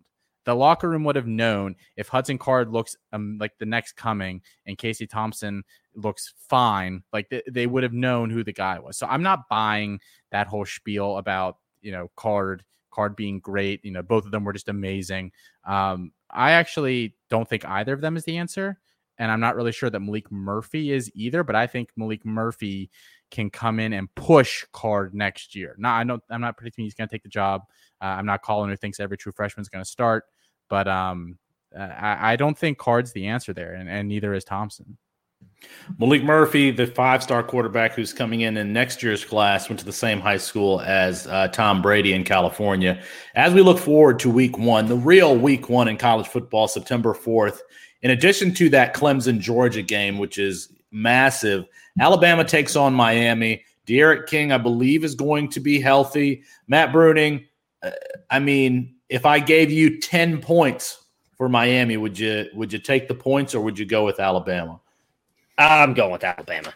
the 0.47 0.55
locker 0.55 0.89
room 0.89 1.03
would 1.03 1.17
have 1.17 1.27
known 1.27 1.75
if 1.97 2.07
Hudson 2.07 2.37
Card 2.37 2.71
looks 2.71 2.95
um, 3.11 3.37
like 3.37 3.57
the 3.59 3.65
next 3.65 3.97
coming 3.97 4.41
and 4.65 4.77
Casey 4.77 5.05
Thompson 5.05 5.61
looks 5.93 6.33
fine, 6.37 7.03
like 7.11 7.29
th- 7.29 7.43
they 7.51 7.67
would 7.67 7.83
have 7.83 7.91
known 7.91 8.29
who 8.29 8.45
the 8.45 8.53
guy 8.53 8.79
was. 8.79 8.97
So 8.97 9.05
I'm 9.07 9.21
not 9.21 9.49
buying 9.49 9.99
that 10.31 10.47
whole 10.47 10.63
spiel 10.63 11.17
about 11.17 11.57
you 11.81 11.91
know 11.91 12.09
Card 12.15 12.63
Card 12.91 13.17
being 13.17 13.41
great. 13.41 13.83
You 13.83 13.91
know, 13.91 14.01
both 14.01 14.23
of 14.23 14.31
them 14.31 14.45
were 14.45 14.53
just 14.53 14.69
amazing. 14.69 15.33
Um, 15.65 16.13
I 16.31 16.51
actually 16.51 17.17
don't 17.29 17.47
think 17.47 17.65
either 17.65 17.91
of 17.91 17.99
them 17.99 18.15
is 18.15 18.23
the 18.23 18.37
answer, 18.37 18.79
and 19.17 19.29
I'm 19.29 19.41
not 19.41 19.57
really 19.57 19.73
sure 19.73 19.89
that 19.89 20.01
Maalik 20.01 20.31
Murphy 20.31 20.93
is 20.93 21.11
either. 21.13 21.43
But 21.43 21.57
I 21.57 21.67
think 21.67 21.89
Maalik 21.99 22.23
Murphy 22.23 22.89
can 23.31 23.49
come 23.49 23.81
in 23.81 23.91
and 23.91 24.07
push 24.15 24.63
Card 24.71 25.13
next 25.13 25.55
year. 25.55 25.75
Now 25.77 25.93
I 25.93 26.05
don't, 26.05 26.23
I'm 26.29 26.39
not 26.39 26.55
predicting 26.55 26.85
he's 26.85 26.93
going 26.93 27.09
to 27.09 27.13
take 27.13 27.23
the 27.23 27.27
job. 27.27 27.63
Uh, 28.01 28.05
I'm 28.05 28.25
not 28.25 28.43
calling 28.43 28.69
who 28.69 28.77
thinks 28.77 29.01
every 29.01 29.17
true 29.17 29.33
freshman 29.33 29.61
is 29.61 29.67
going 29.67 29.83
to 29.83 29.89
start. 29.89 30.23
But 30.69 30.87
um, 30.87 31.37
I, 31.77 32.33
I 32.33 32.35
don't 32.35 32.57
think 32.57 32.77
Card's 32.77 33.11
the 33.11 33.27
answer 33.27 33.53
there, 33.53 33.73
and, 33.73 33.89
and 33.89 34.07
neither 34.07 34.33
is 34.33 34.43
Thompson. 34.43 34.97
Maalik 35.99 36.23
Murphy, 36.23 36.69
the 36.69 36.85
five 36.85 37.23
star 37.23 37.41
quarterback 37.41 37.93
who's 37.93 38.13
coming 38.13 38.41
in 38.41 38.57
in 38.57 38.73
next 38.73 39.01
year's 39.01 39.25
class, 39.25 39.69
went 39.69 39.79
to 39.79 39.85
the 39.85 39.93
same 39.93 40.19
high 40.19 40.37
school 40.37 40.81
as 40.81 41.25
uh, 41.27 41.47
Tom 41.47 41.81
Brady 41.81 42.13
in 42.13 42.23
California. 42.23 43.01
As 43.35 43.53
we 43.53 43.61
look 43.61 43.79
forward 43.79 44.19
to 44.19 44.29
week 44.29 44.57
one, 44.57 44.87
the 44.87 44.95
real 44.95 45.35
week 45.35 45.69
one 45.69 45.87
in 45.87 45.97
college 45.97 46.27
football, 46.27 46.67
September 46.67 47.13
4th, 47.13 47.59
in 48.03 48.11
addition 48.11 48.53
to 48.55 48.69
that 48.69 48.93
Clemson 48.93 49.39
Georgia 49.39 49.81
game, 49.81 50.19
which 50.19 50.37
is 50.37 50.71
massive, 50.91 51.65
Alabama 51.99 52.43
takes 52.43 52.75
on 52.75 52.93
Miami. 52.93 53.63
D'Eriq 53.87 54.27
King, 54.27 54.51
I 54.51 54.57
believe, 54.57 55.03
is 55.03 55.15
going 55.15 55.49
to 55.49 55.59
be 55.59 55.79
healthy. 55.79 56.43
Matt 56.67 56.91
Bruning, 56.91 57.45
uh, 57.81 57.91
I 58.29 58.39
mean, 58.39 58.96
if 59.09 59.25
I 59.25 59.39
gave 59.39 59.71
you 59.71 59.99
10 59.99 60.41
points 60.41 61.05
for 61.35 61.47
Miami, 61.47 61.97
would 61.97 62.17
you 62.17 62.47
would 62.53 62.73
you 62.73 62.79
take 62.79 63.07
the 63.07 63.15
points 63.15 63.53
or 63.53 63.61
would 63.61 63.77
you 63.77 63.85
go 63.85 64.05
with 64.05 64.19
Alabama? 64.19 64.79
I'm 65.57 65.93
going 65.93 66.11
with 66.11 66.23
Alabama. 66.23 66.73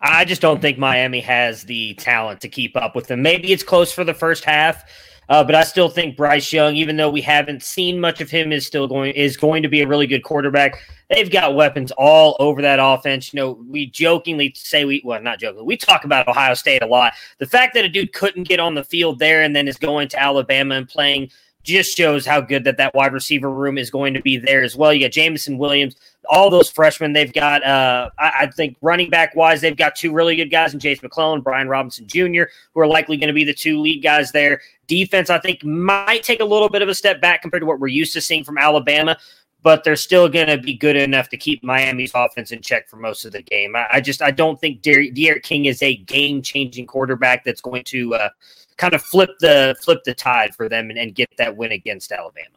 I 0.00 0.24
just 0.24 0.42
don't 0.42 0.60
think 0.60 0.78
Miami 0.78 1.20
has 1.20 1.62
the 1.62 1.94
talent 1.94 2.40
to 2.42 2.48
keep 2.48 2.76
up 2.76 2.94
with 2.94 3.06
them. 3.06 3.22
Maybe 3.22 3.52
it's 3.52 3.62
close 3.62 3.92
for 3.92 4.04
the 4.04 4.14
first 4.14 4.44
half, 4.44 4.84
uh, 5.28 5.42
but 5.42 5.54
I 5.54 5.64
still 5.64 5.88
think 5.88 6.16
Bryce 6.16 6.52
Young, 6.52 6.76
even 6.76 6.96
though 6.96 7.10
we 7.10 7.22
haven't 7.22 7.62
seen 7.62 7.98
much 7.98 8.20
of 8.20 8.30
him, 8.30 8.52
is 8.52 8.66
still 8.66 8.86
going 8.86 9.12
is 9.14 9.36
going 9.36 9.62
to 9.62 9.68
be 9.68 9.80
a 9.80 9.88
really 9.88 10.06
good 10.06 10.22
quarterback. 10.22 10.78
They've 11.08 11.30
got 11.30 11.54
weapons 11.54 11.92
all 11.92 12.36
over 12.38 12.60
that 12.62 12.78
offense. 12.82 13.32
You 13.32 13.38
know, 13.38 13.64
we 13.68 13.86
jokingly 13.86 14.52
say 14.54 14.84
we 14.84 15.02
well, 15.04 15.20
not 15.22 15.40
jokingly, 15.40 15.64
we 15.64 15.76
talk 15.76 16.04
about 16.04 16.28
Ohio 16.28 16.54
State 16.54 16.82
a 16.82 16.86
lot. 16.86 17.14
The 17.38 17.46
fact 17.46 17.74
that 17.74 17.84
a 17.84 17.88
dude 17.88 18.12
couldn't 18.12 18.44
get 18.44 18.60
on 18.60 18.74
the 18.74 18.84
field 18.84 19.18
there 19.18 19.42
and 19.42 19.56
then 19.56 19.66
is 19.66 19.78
going 19.78 20.08
to 20.08 20.20
Alabama 20.20 20.74
and 20.74 20.88
playing 20.88 21.30
just 21.66 21.96
shows 21.96 22.24
how 22.24 22.40
good 22.40 22.62
that 22.62 22.76
that 22.76 22.94
wide 22.94 23.12
receiver 23.12 23.50
room 23.50 23.76
is 23.76 23.90
going 23.90 24.14
to 24.14 24.22
be 24.22 24.38
there 24.38 24.62
as 24.62 24.76
well. 24.76 24.94
You 24.94 25.00
got 25.00 25.10
Jameson 25.10 25.58
Williams, 25.58 25.96
all 26.28 26.48
those 26.48 26.70
freshmen. 26.70 27.12
They've 27.12 27.32
got, 27.32 27.64
uh, 27.64 28.08
I, 28.18 28.32
I, 28.42 28.46
think, 28.46 28.76
running 28.80 29.10
back 29.10 29.34
wise, 29.34 29.60
they've 29.60 29.76
got 29.76 29.96
two 29.96 30.12
really 30.12 30.36
good 30.36 30.50
guys 30.50 30.72
in 30.72 30.80
Jase 30.80 31.02
McClellan, 31.02 31.40
Brian 31.40 31.68
Robinson 31.68 32.06
Jr., 32.06 32.44
who 32.72 32.80
are 32.80 32.86
likely 32.86 33.16
going 33.16 33.28
to 33.28 33.34
be 33.34 33.44
the 33.44 33.52
two 33.52 33.80
lead 33.80 34.00
guys 34.00 34.30
there. 34.30 34.60
Defense, 34.86 35.28
I 35.28 35.40
think, 35.40 35.64
might 35.64 36.22
take 36.22 36.40
a 36.40 36.44
little 36.44 36.68
bit 36.68 36.82
of 36.82 36.88
a 36.88 36.94
step 36.94 37.20
back 37.20 37.42
compared 37.42 37.62
to 37.62 37.66
what 37.66 37.80
we're 37.80 37.88
used 37.88 38.12
to 38.12 38.20
seeing 38.20 38.44
from 38.44 38.58
Alabama. 38.58 39.18
But 39.62 39.82
they're 39.82 39.96
still 39.96 40.28
going 40.28 40.46
to 40.46 40.58
be 40.58 40.74
good 40.74 40.94
enough 40.94 41.28
to 41.30 41.36
keep 41.36 41.64
Miami's 41.64 42.12
offense 42.14 42.52
in 42.52 42.62
check 42.62 42.88
for 42.88 42.96
most 42.96 43.24
of 43.24 43.32
the 43.32 43.42
game. 43.42 43.74
I, 43.74 43.86
I 43.94 44.00
just 44.00 44.22
I 44.22 44.30
don't 44.30 44.60
think 44.60 44.82
D'Eriq 44.82 45.42
King 45.42 45.64
is 45.64 45.82
a 45.82 45.96
game 45.96 46.40
changing 46.40 46.86
quarterback 46.86 47.42
that's 47.42 47.60
going 47.60 47.82
to 47.84 48.14
uh, 48.14 48.28
kind 48.76 48.94
of 48.94 49.02
flip 49.02 49.30
the 49.40 49.76
flip 49.82 50.04
the 50.04 50.14
tide 50.14 50.54
for 50.54 50.68
them 50.68 50.90
and, 50.90 50.98
and 50.98 51.14
get 51.14 51.28
that 51.38 51.56
win 51.56 51.72
against 51.72 52.12
Alabama. 52.12 52.48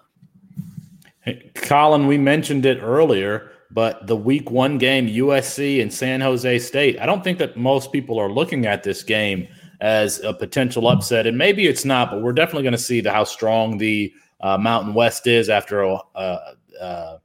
Hey, 1.22 1.52
Colin, 1.56 2.08
we 2.08 2.18
mentioned 2.18 2.66
it 2.66 2.80
earlier, 2.82 3.52
but 3.72 4.08
the 4.08 4.16
week 4.16 4.50
one 4.52 4.78
game, 4.78 5.08
USC 5.08 5.82
and 5.82 5.94
San 5.94 6.22
Jose 6.22 6.60
State, 6.60 7.00
I 7.00 7.06
don't 7.06 7.24
think 7.24 7.38
that 7.40 7.58
most 7.58 7.92
people 7.92 8.18
are 8.20 8.32
looking 8.32 8.66
at 8.66 8.84
this 8.84 9.04
game 9.04 9.48
as 9.82 10.20
a 10.22 10.34
potential 10.34 10.88
upset. 10.88 11.28
And 11.28 11.38
maybe 11.38 11.68
it's 11.68 11.86
not, 11.86 12.12
but 12.12 12.22
we're 12.22 12.34
definitely 12.34 12.64
going 12.64 12.74
to 12.74 12.78
see 12.78 13.02
the, 13.02 13.12
how 13.12 13.24
strong 13.24 13.78
the 13.78 14.14
uh, 14.42 14.58
Mountain 14.58 14.94
West 14.94 15.28
is 15.28 15.50
after 15.50 15.84
uh, 15.84 16.38
uh, 16.80 17.18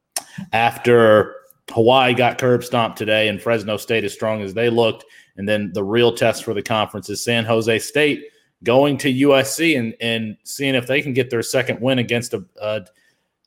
after 0.53 1.37
Hawaii 1.71 2.13
got 2.15 2.39
curb 2.39 2.65
stomped 2.65 2.99
today 2.99 3.29
and 3.29 3.41
Fresno 3.41 3.77
State 3.77 4.05
as 4.05 4.13
strong 4.13 4.43
as 4.43 4.55
they 4.55 4.69
looked. 4.69 5.05
And 5.37 5.49
then 5.49 5.73
the 5.73 5.85
real 5.85 6.15
test 6.15 6.45
for 6.45 6.55
the 6.55 6.63
conference 6.63 7.09
is 7.09 7.23
San 7.23 7.45
Jose 7.45 7.79
State 7.79 8.25
going 8.65 8.99
to 8.99 9.13
USC 9.13 9.79
and, 9.79 9.95
and 10.01 10.37
seeing 10.45 10.75
if 10.75 10.87
they 10.87 11.03
can 11.03 11.13
get 11.13 11.31
their 11.31 11.43
second 11.43 11.81
win 11.81 11.99
against 11.99 12.35
a, 12.35 12.45
a, 12.61 12.83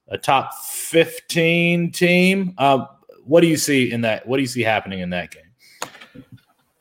a 0.10 0.18
top 0.18 0.53
15 0.53 1.91
team. 1.91 2.53
Uh, 2.57 2.85
what 3.26 3.41
do 3.41 3.48
you 3.48 3.57
see 3.57 3.91
in 3.91 4.02
that? 4.02 4.27
What 4.27 4.38
do 4.38 4.41
you 4.41 4.48
see 4.48 4.61
happening 4.61 4.99
in 4.99 5.10
that 5.10 5.31
game? 5.31 5.44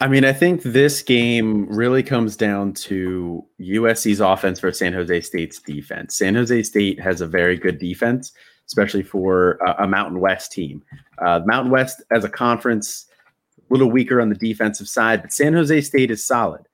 I 0.00 0.08
mean, 0.08 0.26
I 0.26 0.32
think 0.32 0.62
this 0.62 1.02
game 1.02 1.66
really 1.68 2.02
comes 2.02 2.36
down 2.36 2.74
to 2.74 3.44
USC's 3.58 4.20
offense 4.20 4.60
versus 4.60 4.78
San 4.78 4.92
Jose 4.92 5.22
State's 5.22 5.58
defense. 5.58 6.16
San 6.16 6.34
Jose 6.34 6.62
State 6.64 7.00
has 7.00 7.22
a 7.22 7.26
very 7.26 7.56
good 7.56 7.78
defense, 7.78 8.32
especially 8.66 9.02
for 9.02 9.52
a, 9.66 9.84
a 9.84 9.88
Mountain 9.88 10.20
West 10.20 10.52
team. 10.52 10.82
Uh, 11.18 11.40
Mountain 11.46 11.72
West 11.72 12.02
as 12.10 12.24
a 12.24 12.28
conference 12.28 13.06
a 13.58 13.72
little 13.72 13.90
weaker 13.90 14.20
on 14.20 14.28
the 14.28 14.34
defensive 14.34 14.86
side, 14.86 15.22
but 15.22 15.32
San 15.32 15.54
Jose 15.54 15.80
State 15.80 16.10
is 16.10 16.22
solid. 16.22 16.68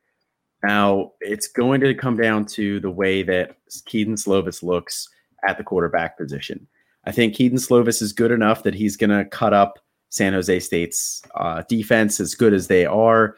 Now, 0.64 1.12
it's 1.20 1.48
going 1.48 1.80
to 1.80 1.94
come 1.94 2.16
down 2.16 2.46
to 2.46 2.78
the 2.80 2.90
way 2.90 3.22
that 3.24 3.56
Kedon 3.86 4.14
Slovis 4.14 4.62
looks 4.62 5.08
at 5.46 5.58
the 5.58 5.64
quarterback 5.64 6.16
position. 6.16 6.66
I 7.04 7.10
think 7.10 7.34
Kedon 7.34 7.58
Slovis 7.58 8.00
is 8.00 8.12
good 8.12 8.30
enough 8.30 8.62
that 8.62 8.74
he's 8.74 8.96
going 8.96 9.10
to 9.10 9.24
cut 9.24 9.52
up 9.52 9.80
San 10.10 10.34
Jose 10.34 10.60
State's 10.60 11.22
uh, 11.34 11.62
defense 11.68 12.20
as 12.20 12.34
good 12.34 12.52
as 12.52 12.68
they 12.68 12.86
are. 12.86 13.36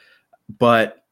But, 0.59 1.05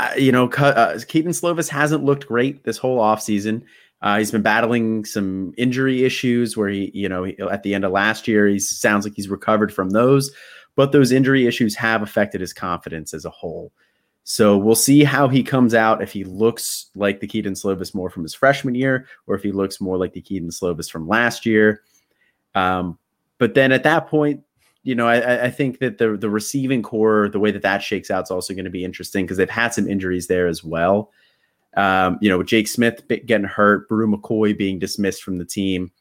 uh, 0.00 0.12
you 0.16 0.32
know, 0.32 0.48
uh, 0.48 0.98
Kedon 1.06 1.32
Slovis 1.32 1.68
hasn't 1.68 2.04
looked 2.04 2.26
great 2.26 2.64
this 2.64 2.78
whole 2.78 2.98
offseason. 2.98 3.62
Uh, 4.02 4.18
he's 4.18 4.30
been 4.30 4.42
battling 4.42 5.04
some 5.04 5.52
injury 5.56 6.04
issues 6.04 6.56
where 6.56 6.70
he, 6.70 6.90
you 6.94 7.08
know, 7.08 7.26
at 7.26 7.62
the 7.62 7.74
end 7.74 7.84
of 7.84 7.92
last 7.92 8.26
year, 8.26 8.48
he 8.48 8.58
sounds 8.58 9.04
like 9.04 9.14
he's 9.14 9.28
recovered 9.28 9.72
from 9.72 9.90
those, 9.90 10.32
but 10.74 10.90
those 10.90 11.12
injury 11.12 11.46
issues 11.46 11.76
have 11.76 12.02
affected 12.02 12.40
his 12.40 12.54
confidence 12.54 13.12
as 13.12 13.26
a 13.26 13.30
whole. 13.30 13.70
So 14.24 14.56
we'll 14.56 14.74
see 14.74 15.02
how 15.02 15.28
he 15.28 15.42
comes 15.42 15.74
out 15.74 16.02
if 16.02 16.12
he 16.12 16.24
looks 16.24 16.86
like 16.94 17.20
the 17.20 17.26
Kedon 17.26 17.54
Slovis 17.54 17.94
more 17.94 18.10
from 18.10 18.22
his 18.22 18.34
freshman 18.34 18.74
year, 18.74 19.06
or 19.26 19.34
if 19.34 19.42
he 19.42 19.50
looks 19.50 19.80
more 19.80 19.96
like 19.96 20.12
the 20.12 20.20
Kedon 20.20 20.50
Slovis 20.50 20.90
from 20.90 21.08
last 21.08 21.46
year. 21.46 21.82
Um, 22.54 22.98
but 23.38 23.54
then 23.54 23.72
at 23.72 23.82
that 23.84 24.06
point, 24.06 24.42
you 24.82 24.94
know, 24.94 25.06
I, 25.06 25.44
I, 25.44 25.50
think 25.50 25.78
that 25.80 25.98
the 25.98 26.16
the 26.16 26.30
receiving 26.30 26.82
corps, 26.82 27.28
the 27.28 27.38
way 27.38 27.50
that 27.50 27.62
that 27.62 27.82
shakes 27.82 28.10
out, 28.10 28.24
is 28.24 28.30
also 28.30 28.54
going 28.54 28.64
to 28.64 28.70
be 28.70 28.84
interesting 28.84 29.24
because 29.24 29.36
they've 29.36 29.50
had 29.50 29.74
some 29.74 29.88
injuries 29.88 30.26
there 30.26 30.46
as 30.46 30.64
well. 30.64 31.10
Um, 31.76 32.18
you 32.20 32.28
know, 32.28 32.42
Jake 32.42 32.66
Smith 32.66 33.06
getting 33.08 33.44
hurt, 33.44 33.88
Bru 33.88 34.10
McCoy 34.10 34.56
being 34.56 34.78
dismissed 34.78 35.22
from 35.22 35.38
the 35.38 35.44
team. 35.44 35.92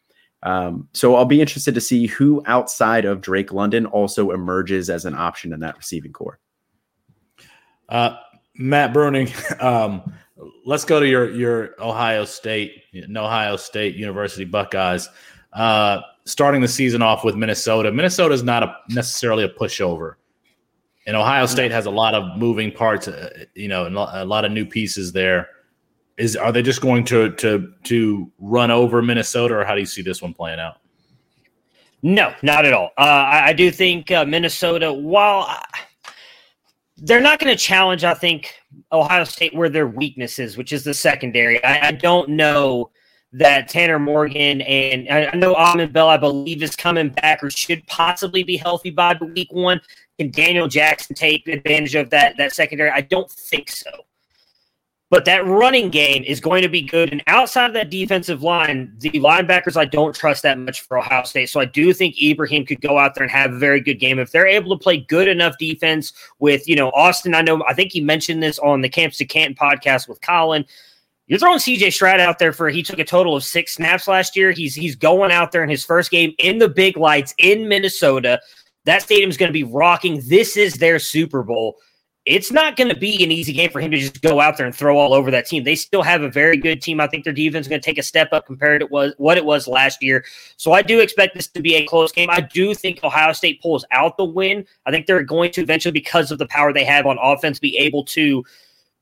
Um, 0.43 0.87
so 0.93 1.15
I'll 1.15 1.25
be 1.25 1.41
interested 1.41 1.75
to 1.75 1.81
see 1.81 2.07
who 2.07 2.41
outside 2.45 3.05
of 3.05 3.21
Drake 3.21 3.51
London 3.51 3.85
also 3.85 4.31
emerges 4.31 4.89
as 4.89 5.05
an 5.05 5.13
option 5.13 5.51
in 5.51 5.59
that 5.59 5.75
receiving 5.75 6.13
corps. 6.13 6.39
Uh, 7.90 8.16
Matt 8.56 8.94
Bruning, 8.94 9.30
um, 9.64 10.14
let's 10.66 10.86
go 10.86 10.99
to 10.99 11.07
your 11.07 11.30
your 11.32 11.82
Ohio 11.82 12.26
State, 12.26 12.84
Ohio 13.16 13.56
State 13.57 13.95
University 13.95 14.45
Buckeyes. 14.45 15.10
Uh, 15.53 16.02
starting 16.26 16.61
the 16.61 16.68
season 16.68 17.02
off 17.02 17.24
with 17.24 17.36
Minnesota. 17.36 17.91
Minnesota 17.91 18.36
is 18.36 18.44
not 18.44 18.61
a, 18.61 18.76
necessarily 18.90 19.44
a 19.44 19.49
pushover, 19.49 20.16
and 21.07 21.18
Ohio 21.18 21.48
State 21.48 21.72
has 21.72 21.88
a 21.88 21.91
lot 21.91 22.14
of 22.14 22.38
moving 22.38 22.72
parts. 22.72 23.07
Uh, 23.07 23.45
you 23.56 23.68
know, 23.68 23.86
and 23.86 23.98
a 23.98 24.26
lot 24.26 24.45
of 24.45 24.52
new 24.52 24.66
pieces 24.66 25.11
there. 25.11 25.48
Is 26.18 26.36
are 26.36 26.52
they 26.52 26.61
just 26.61 26.82
going 26.82 27.06
to 27.06 27.32
to 27.36 27.74
to 27.86 28.32
run 28.40 28.72
over 28.72 29.02
Minnesota, 29.02 29.56
or 29.56 29.66
how 29.66 29.74
do 29.74 29.80
you 29.80 29.86
see 29.86 30.02
this 30.02 30.22
one 30.22 30.34
playing 30.34 30.60
out? 30.60 30.78
No, 32.02 32.34
not 32.41 32.66
at 32.66 32.74
all. 32.74 32.91
Uh, 32.98 33.02
I, 33.02 33.48
I, 33.48 33.53
do 33.53 33.70
think 33.72 34.10
uh, 34.10 34.24
Minnesota, 34.24 34.94
while 34.94 35.41
I, 35.41 35.61
they're 37.01 37.21
not 37.21 37.39
going 37.39 37.55
to 37.55 37.61
challenge, 37.61 38.03
I 38.03 38.13
think, 38.13 38.53
Ohio 38.91 39.23
State 39.23 39.55
where 39.55 39.69
their 39.69 39.88
weakness 39.88 40.39
is, 40.39 40.57
which 40.57 40.73
is 40.73 40.84
the 40.84 40.93
secondary. 40.93 41.63
I, 41.63 41.88
I 41.88 41.91
don't 41.91 42.30
know 42.30 42.91
that 43.31 43.67
Tanner 43.67 43.99
Morgan 43.99 44.61
and 44.61 45.07
I, 45.09 45.27
I 45.27 45.35
know 45.35 45.55
Amen 45.55 45.91
Bell, 45.91 46.09
I 46.09 46.17
believe, 46.17 46.63
is 46.63 46.76
coming 46.76 47.09
back 47.09 47.43
or 47.43 47.51
should 47.51 47.85
possibly 47.88 48.43
be 48.43 48.57
healthy 48.57 48.89
by 48.89 49.13
the 49.13 49.26
week 49.26 49.51
one. 49.51 49.80
Can 50.17 50.31
Daniel 50.31 50.67
Jackson 50.67 51.15
take 51.15 51.47
advantage 51.47 51.95
of 51.95 52.09
that 52.09 52.38
that 52.38 52.53
secondary? 52.53 52.89
I 52.89 53.01
don't 53.01 53.30
think 53.31 53.69
so. 53.69 53.91
But 55.11 55.26
that 55.26 55.45
running 55.45 55.90
game 55.90 56.23
is 56.23 56.40
going 56.40 56.61
to 56.61 56.69
be 56.69 56.84
good. 56.84 57.11
And 57.11 57.23
outside 57.26 57.65
of 57.65 57.73
that 57.73 57.90
defensive 57.90 58.44
line, 58.44 58.94
the 58.99 59.10
linebackers 59.11 59.76
I 59.76 59.86
don't 59.86 60.15
trust 60.15 60.44
that 60.44 60.60
much 60.60 60.81
for 60.81 60.99
Ohio 60.99 61.23
State. 61.23 61.49
So 61.49 61.60
I 61.60 61.65
do 61.65 61.94
think 61.94 62.22
Ibrahim 62.22 62.64
could 62.64 62.81
go 62.81 62.99
out 62.99 63.15
there 63.15 63.23
and 63.23 63.31
have 63.31 63.52
a 63.52 63.57
very 63.57 63.81
good 63.81 63.99
game. 63.99 64.19
If 64.19 64.31
they're 64.31 64.45
able 64.45 64.77
to 64.77 64.81
play 64.81 64.98
good 64.98 65.27
enough 65.27 65.57
defense 65.57 66.14
with, 66.38 66.68
you 66.68 66.76
know, 66.76 66.90
Austin, 66.90 67.34
I 67.34 67.41
know 67.41 67.64
I 67.68 67.73
think 67.73 67.91
he 67.91 68.02
mentioned 68.02 68.44
this 68.44 68.60
on 68.60 68.81
the 68.81 68.90
Campus 68.90 69.18
to 69.18 69.26
Canton 69.26 69.56
podcast 69.56 70.07
with 70.07 70.22
Colin. 70.22 70.64
You're 71.26 71.40
throwing 71.40 71.60
CJ 71.60 71.94
Stroud 71.94 72.19
out 72.19 72.38
there 72.38 72.53
for 72.53 72.69
he 72.69 72.84
took 72.84 72.99
a 72.99 73.03
total 73.03 73.36
of 73.36 73.44
six 73.44 73.76
snaps 73.76 74.07
last 74.07 74.36
year. 74.36 74.52
He's 74.52 74.76
he's 74.76 74.95
going 74.95 75.31
out 75.31 75.52
there 75.52 75.64
in 75.64 75.69
his 75.69 75.86
first 75.86 76.11
game 76.11 76.34
in 76.38 76.60
the 76.60 76.69
big 76.69 76.98
lights 76.98 77.34
in 77.40 77.68
Minnesota. 77.68 78.40
That 78.86 79.02
stadium's 79.02 79.38
going 79.38 79.49
to 79.49 79.53
be 79.53 79.64
rocking. 79.64 80.22
This 80.26 80.56
is 80.57 80.76
their 80.76 80.99
Super 80.99 81.44
Bowl 81.44 81.77
it's 82.25 82.51
not 82.51 82.75
going 82.75 82.89
to 82.89 82.95
be 82.95 83.23
an 83.23 83.31
easy 83.31 83.53
game 83.53 83.69
for 83.69 83.79
him 83.79 83.91
to 83.91 83.97
just 83.97 84.21
go 84.21 84.39
out 84.39 84.57
there 84.57 84.65
and 84.65 84.75
throw 84.75 84.97
all 84.97 85.13
over 85.13 85.31
that 85.31 85.45
team. 85.45 85.63
They 85.63 85.75
still 85.75 86.03
have 86.03 86.21
a 86.21 86.29
very 86.29 86.57
good 86.57 86.81
team. 86.81 86.99
I 86.99 87.07
think 87.07 87.23
their 87.23 87.33
defense 87.33 87.65
is 87.65 87.69
going 87.69 87.81
to 87.81 87.85
take 87.85 87.97
a 87.97 88.03
step 88.03 88.29
up 88.33 88.45
compared 88.45 88.81
to 88.81 89.13
what 89.17 89.37
it 89.37 89.45
was 89.45 89.67
last 89.67 90.03
year. 90.03 90.25
So 90.57 90.73
I 90.73 90.81
do 90.81 90.99
expect 90.99 91.35
this 91.35 91.47
to 91.47 91.61
be 91.61 91.75
a 91.75 91.85
close 91.85 92.11
game. 92.11 92.29
I 92.29 92.41
do 92.41 92.75
think 92.75 93.03
Ohio 93.03 93.33
State 93.33 93.61
pulls 93.61 93.85
out 93.91 94.17
the 94.17 94.25
win. 94.25 94.65
I 94.85 94.91
think 94.91 95.07
they're 95.07 95.23
going 95.23 95.51
to 95.51 95.61
eventually, 95.61 95.93
because 95.93 96.29
of 96.29 96.37
the 96.37 96.47
power 96.47 96.73
they 96.73 96.83
have 96.83 97.05
on 97.05 97.17
offense, 97.21 97.57
be 97.57 97.77
able 97.77 98.03
to 98.05 98.43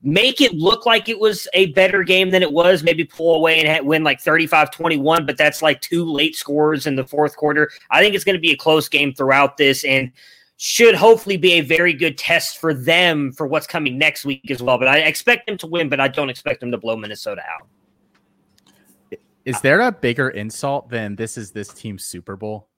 make 0.00 0.40
it 0.40 0.54
look 0.54 0.86
like 0.86 1.08
it 1.08 1.18
was 1.18 1.48
a 1.54 1.66
better 1.72 2.04
game 2.04 2.30
than 2.30 2.42
it 2.42 2.52
was. 2.52 2.82
Maybe 2.84 3.04
pull 3.04 3.34
away 3.34 3.64
and 3.64 3.86
win 3.86 4.04
like 4.04 4.20
35 4.20 4.70
21, 4.70 5.26
but 5.26 5.36
that's 5.36 5.60
like 5.60 5.80
two 5.80 6.04
late 6.04 6.36
scores 6.36 6.86
in 6.86 6.94
the 6.94 7.04
fourth 7.04 7.36
quarter. 7.36 7.70
I 7.90 8.00
think 8.00 8.14
it's 8.14 8.24
going 8.24 8.36
to 8.36 8.40
be 8.40 8.52
a 8.52 8.56
close 8.56 8.88
game 8.88 9.12
throughout 9.12 9.56
this. 9.56 9.84
And 9.84 10.12
should 10.58 10.96
hopefully 10.96 11.36
be 11.36 11.52
a 11.52 11.60
very 11.60 11.92
good 11.92 12.18
test 12.18 12.58
for 12.58 12.74
them 12.74 13.32
for 13.32 13.46
what's 13.46 13.66
coming 13.66 13.96
next 13.96 14.24
week 14.24 14.50
as 14.50 14.60
well. 14.60 14.76
But 14.76 14.88
I 14.88 14.98
expect 14.98 15.46
them 15.46 15.56
to 15.58 15.68
win, 15.68 15.88
but 15.88 16.00
I 16.00 16.08
don't 16.08 16.28
expect 16.28 16.60
them 16.60 16.72
to 16.72 16.78
blow 16.78 16.96
Minnesota 16.96 17.42
out. 17.48 17.68
Is 19.44 19.60
there 19.60 19.80
a 19.80 19.92
bigger 19.92 20.28
insult 20.30 20.90
than 20.90 21.14
this 21.14 21.38
is 21.38 21.52
this 21.52 21.68
team's 21.68 22.04
Super 22.04 22.36
Bowl? 22.36 22.68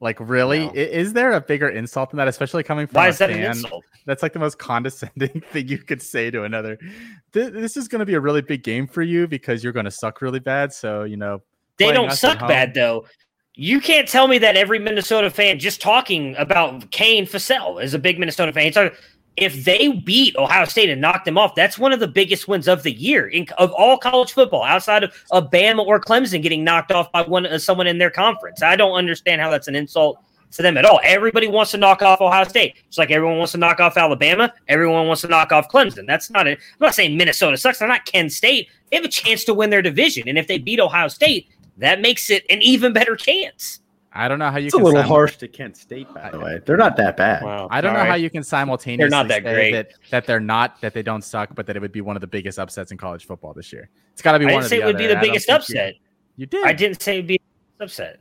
Like, 0.00 0.20
really? 0.20 0.66
No. 0.66 0.72
Is 0.72 1.12
there 1.12 1.32
a 1.32 1.40
bigger 1.40 1.68
insult 1.68 2.10
than 2.10 2.18
that, 2.18 2.28
especially 2.28 2.62
coming 2.62 2.86
from 2.86 2.94
Why 2.94 3.08
a 3.08 3.12
that 3.12 3.30
fan? 3.30 3.64
That's 4.06 4.22
like 4.22 4.32
the 4.32 4.38
most 4.38 4.58
condescending 4.58 5.42
thing 5.52 5.66
you 5.66 5.78
could 5.78 6.00
say 6.00 6.30
to 6.30 6.44
another. 6.44 6.78
This 7.32 7.76
is 7.76 7.88
going 7.88 7.98
to 7.98 8.06
be 8.06 8.14
a 8.14 8.20
really 8.20 8.42
big 8.42 8.62
game 8.62 8.86
for 8.86 9.02
you 9.02 9.26
because 9.26 9.64
you're 9.64 9.72
going 9.72 9.84
to 9.84 9.90
suck 9.90 10.22
really 10.22 10.38
bad. 10.38 10.72
So, 10.72 11.02
you 11.02 11.16
know, 11.16 11.42
they 11.78 11.90
don't 11.90 12.12
suck 12.12 12.38
bad 12.40 12.74
though. 12.74 13.06
You 13.60 13.80
can't 13.80 14.06
tell 14.06 14.28
me 14.28 14.38
that 14.38 14.54
every 14.54 14.78
Minnesota 14.78 15.30
fan 15.30 15.58
just 15.58 15.80
talking 15.80 16.36
about 16.36 16.92
Kane 16.92 17.26
Fassell 17.26 17.82
is 17.82 17.92
a 17.92 17.98
big 17.98 18.16
Minnesota 18.16 18.52
fan. 18.52 18.72
So 18.72 18.92
if 19.36 19.64
they 19.64 19.88
beat 19.88 20.36
Ohio 20.36 20.64
State 20.64 20.90
and 20.90 21.00
knock 21.00 21.24
them 21.24 21.36
off, 21.36 21.56
that's 21.56 21.76
one 21.76 21.92
of 21.92 21.98
the 21.98 22.06
biggest 22.06 22.46
wins 22.46 22.68
of 22.68 22.84
the 22.84 22.92
year 22.92 23.26
in, 23.26 23.48
of 23.58 23.72
all 23.72 23.98
college 23.98 24.32
football, 24.32 24.62
outside 24.62 25.02
of, 25.02 25.12
of 25.32 25.50
Bama 25.50 25.84
or 25.84 26.00
Clemson 26.00 26.40
getting 26.40 26.62
knocked 26.62 26.92
off 26.92 27.10
by 27.10 27.22
one 27.22 27.46
uh, 27.46 27.58
someone 27.58 27.88
in 27.88 27.98
their 27.98 28.10
conference. 28.10 28.62
I 28.62 28.76
don't 28.76 28.92
understand 28.92 29.40
how 29.40 29.50
that's 29.50 29.66
an 29.66 29.74
insult 29.74 30.22
to 30.52 30.62
them 30.62 30.76
at 30.76 30.84
all. 30.84 31.00
Everybody 31.02 31.48
wants 31.48 31.72
to 31.72 31.78
knock 31.78 32.00
off 32.00 32.20
Ohio 32.20 32.44
State. 32.44 32.76
It's 32.86 32.96
like 32.96 33.10
everyone 33.10 33.38
wants 33.38 33.52
to 33.52 33.58
knock 33.58 33.80
off 33.80 33.96
Alabama. 33.96 34.54
Everyone 34.68 35.08
wants 35.08 35.22
to 35.22 35.28
knock 35.28 35.50
off 35.50 35.68
Clemson. 35.68 36.06
That's 36.06 36.30
not 36.30 36.46
it. 36.46 36.60
I'm 36.60 36.86
not 36.86 36.94
saying 36.94 37.16
Minnesota 37.16 37.56
sucks. 37.56 37.80
They're 37.80 37.88
not 37.88 38.04
Kent 38.04 38.30
State. 38.30 38.68
They 38.90 38.96
have 38.98 39.04
a 39.04 39.08
chance 39.08 39.42
to 39.44 39.52
win 39.52 39.70
their 39.70 39.82
division. 39.82 40.28
And 40.28 40.38
if 40.38 40.46
they 40.46 40.58
beat 40.58 40.78
Ohio 40.78 41.08
State, 41.08 41.48
that 41.78 42.00
makes 42.00 42.30
it 42.30 42.44
an 42.50 42.62
even 42.62 42.92
better 42.92 43.16
chance. 43.16 43.80
I 44.12 44.26
don't 44.26 44.38
know 44.38 44.50
how 44.50 44.58
you. 44.58 44.66
It's 44.66 44.74
a 44.74 44.78
little 44.78 45.02
harsh 45.02 45.36
to 45.36 45.48
Kent 45.48 45.76
State, 45.76 46.12
by 46.12 46.30
the 46.30 46.40
way. 46.40 46.60
They're 46.64 46.76
not 46.76 46.96
that 46.96 47.16
bad. 47.16 47.42
Wow. 47.42 47.68
I 47.70 47.80
don't 47.80 47.94
know 47.94 48.04
how 48.04 48.14
you 48.14 48.30
can 48.30 48.42
simultaneously 48.42 49.02
they're 49.02 49.10
not 49.10 49.28
that 49.28 49.42
great. 49.42 49.72
That, 49.72 49.92
that 50.10 50.26
they're 50.26 50.40
not 50.40 50.80
that 50.80 50.94
they 50.94 51.02
don't 51.02 51.22
suck, 51.22 51.54
but 51.54 51.66
that 51.66 51.76
it 51.76 51.80
would 51.80 51.92
be 51.92 52.00
one 52.00 52.16
of 52.16 52.20
the 52.20 52.26
biggest 52.26 52.58
upsets 52.58 52.90
in 52.90 52.98
college 52.98 53.26
football 53.26 53.52
this 53.52 53.72
year. 53.72 53.90
It's 54.12 54.22
got 54.22 54.32
to 54.32 54.38
be 54.38 54.46
I 54.46 54.54
one. 54.54 54.54
I 54.54 54.60
didn't 54.60 54.70
say 54.70 54.80
it 54.80 54.86
would 54.86 54.98
be 54.98 55.06
the 55.06 55.20
biggest 55.20 55.48
upset. 55.50 55.94
You, 55.94 56.00
you, 56.36 56.46
did. 56.46 56.66
I 56.66 56.72
didn't 56.72 57.02
say 57.02 57.14
it'd 57.14 57.26
be 57.26 57.40
upset. 57.80 58.18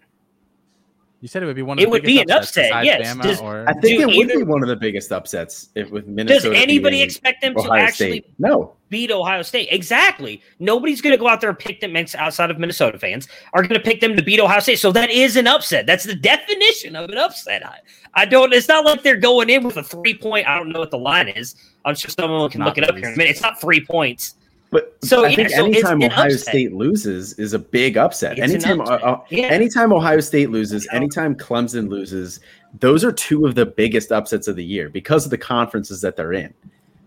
You 1.20 1.28
said 1.28 1.42
it 1.42 1.48
would 1.48 1.56
be 1.56 1.64
one. 1.64 1.80
Of 1.80 1.84
it 1.84 1.90
would 1.90 2.04
be 2.04 2.22
an 2.22 2.30
upset. 2.30 2.86
Yes. 2.86 3.18
Does, 3.18 3.42
or... 3.42 3.68
I 3.68 3.74
think 3.74 4.02
it 4.02 4.06
would 4.06 4.28
be 4.28 4.44
one 4.44 4.62
of 4.62 4.70
the 4.70 4.76
biggest 4.76 5.12
upsets 5.12 5.70
if 5.74 5.90
with 5.90 6.06
Minnesota. 6.06 6.54
Does 6.54 6.62
anybody 6.62 7.02
expect 7.02 7.42
them 7.42 7.58
Ohio 7.58 7.72
to 7.72 7.82
actually 7.82 8.20
State. 8.20 8.34
no 8.38 8.76
beat 8.90 9.10
Ohio 9.10 9.42
State? 9.42 9.70
Exactly. 9.72 10.44
Nobody's 10.60 11.02
going 11.02 11.14
to 11.14 11.18
go 11.18 11.28
out 11.28 11.42
there 11.42 11.50
and 11.50 11.58
pick 11.58 11.82
them. 11.82 11.96
Outside 11.96 12.52
of 12.52 12.60
Minnesota 12.60 13.00
fans 13.00 13.28
are 13.54 13.64
going 13.64 13.74
to 13.74 13.80
pick 13.80 14.00
them 14.00 14.16
to 14.16 14.22
beat 14.22 14.40
Ohio 14.40 14.60
State. 14.60 14.78
So 14.78 14.92
that 14.92 15.10
is 15.10 15.36
an 15.38 15.48
upset. 15.48 15.88
That's 15.88 16.04
the 16.04 16.14
definition 16.14 16.96
of 16.96 17.10
an 17.10 17.18
upset. 17.18 17.66
I, 17.66 17.80
I 18.14 18.26
don't. 18.26 18.54
It's 18.54 18.68
not 18.68 18.86
like 18.86 19.02
they're 19.02 19.18
going 19.18 19.50
in 19.50 19.64
with 19.64 19.78
a 19.78 19.84
three 19.84 20.16
point. 20.16 20.48
I 20.48 20.56
don't 20.56 20.70
know 20.70 20.80
what 20.80 20.92
the 20.92 21.00
line 21.00 21.30
is. 21.30 21.56
I'm 21.84 21.96
sure 21.96 22.12
someone 22.12 22.48
can 22.52 22.60
not 22.60 22.68
look 22.68 22.78
it 22.78 22.84
up 22.84 22.96
here 22.96 23.08
in 23.08 23.16
a 23.16 23.18
minute. 23.18 23.32
It's 23.32 23.42
not 23.42 23.60
three 23.60 23.84
points. 23.84 24.36
But 24.70 24.98
so 25.02 25.24
I 25.24 25.30
yeah, 25.30 25.36
think 25.36 25.50
so 25.52 25.66
anytime 25.66 26.04
Ohio 26.04 26.36
State 26.36 26.74
loses 26.74 27.34
is 27.40 27.54
a 27.54 27.60
big 27.60 27.98
upset. 27.98 28.38
It's 28.38 28.52
anytime 28.52 28.82
upset. 28.82 29.04
Uh, 29.04 29.20
yeah. 29.30 29.46
anytime 29.46 29.94
Ohio 29.94 30.20
State 30.20 30.50
loses, 30.50 30.88
anytime 30.92 31.36
Clemson 31.36 31.90
loses, 31.90 32.42
those 32.80 33.06
are 33.06 33.12
two 33.12 33.46
of 33.46 33.56
the 33.56 33.66
biggest 33.66 34.12
upsets 34.12 34.48
of 34.48 34.56
the 34.56 34.66
year 34.66 34.90
because 34.90 35.24
of 35.24 35.32
the 35.32 35.38
conferences 35.38 36.02
that 36.02 36.16
they're 36.16 36.34
in. 36.34 36.54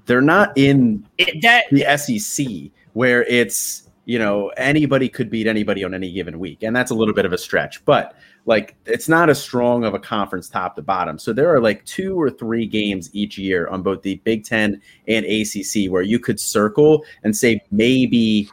They're 0.07 0.23
not 0.23 0.57
in 0.57 1.07
it, 1.19 1.43
that, 1.43 1.65
the 1.71 1.85
SEC 1.97 2.73
where 2.95 3.25
it's 3.25 3.89
you 4.07 4.19
know 4.19 4.49
anybody 4.57 5.09
could 5.09 5.31
beat 5.31 5.47
anybody 5.47 5.85
on 5.85 5.93
any 5.93 6.11
given 6.11 6.39
week, 6.39 6.63
and 6.63 6.75
that's 6.75 6.91
a 6.91 6.95
little 6.95 7.15
bit 7.15 7.27
of 7.27 7.33
a 7.33 7.39
stretch. 7.39 7.85
But 7.85 8.15
like 8.47 8.77
it's 8.87 9.09
not 9.09 9.29
as 9.31 9.41
strong 9.41 9.85
of 9.85 9.95
a 9.95 9.99
conference 9.99 10.49
top 10.49 10.75
to 10.77 10.83
bottom. 10.83 11.19
So 11.19 11.33
there 11.33 11.55
are 11.55 11.61
like 11.61 11.85
two 11.85 12.21
or 12.21 12.31
three 12.31 12.67
games 12.67 13.11
each 13.13 13.37
year 13.39 13.69
on 13.69 13.83
both 13.83 14.03
the 14.03 14.17
Big 14.25 14.45
Ten 14.45 14.81
and 15.09 15.25
ACC 15.27 15.91
where 15.91 16.03
you 16.03 16.19
could 16.19 16.41
circle 16.41 17.05
and 17.23 17.37
say 17.37 17.63
maybe 17.71 18.49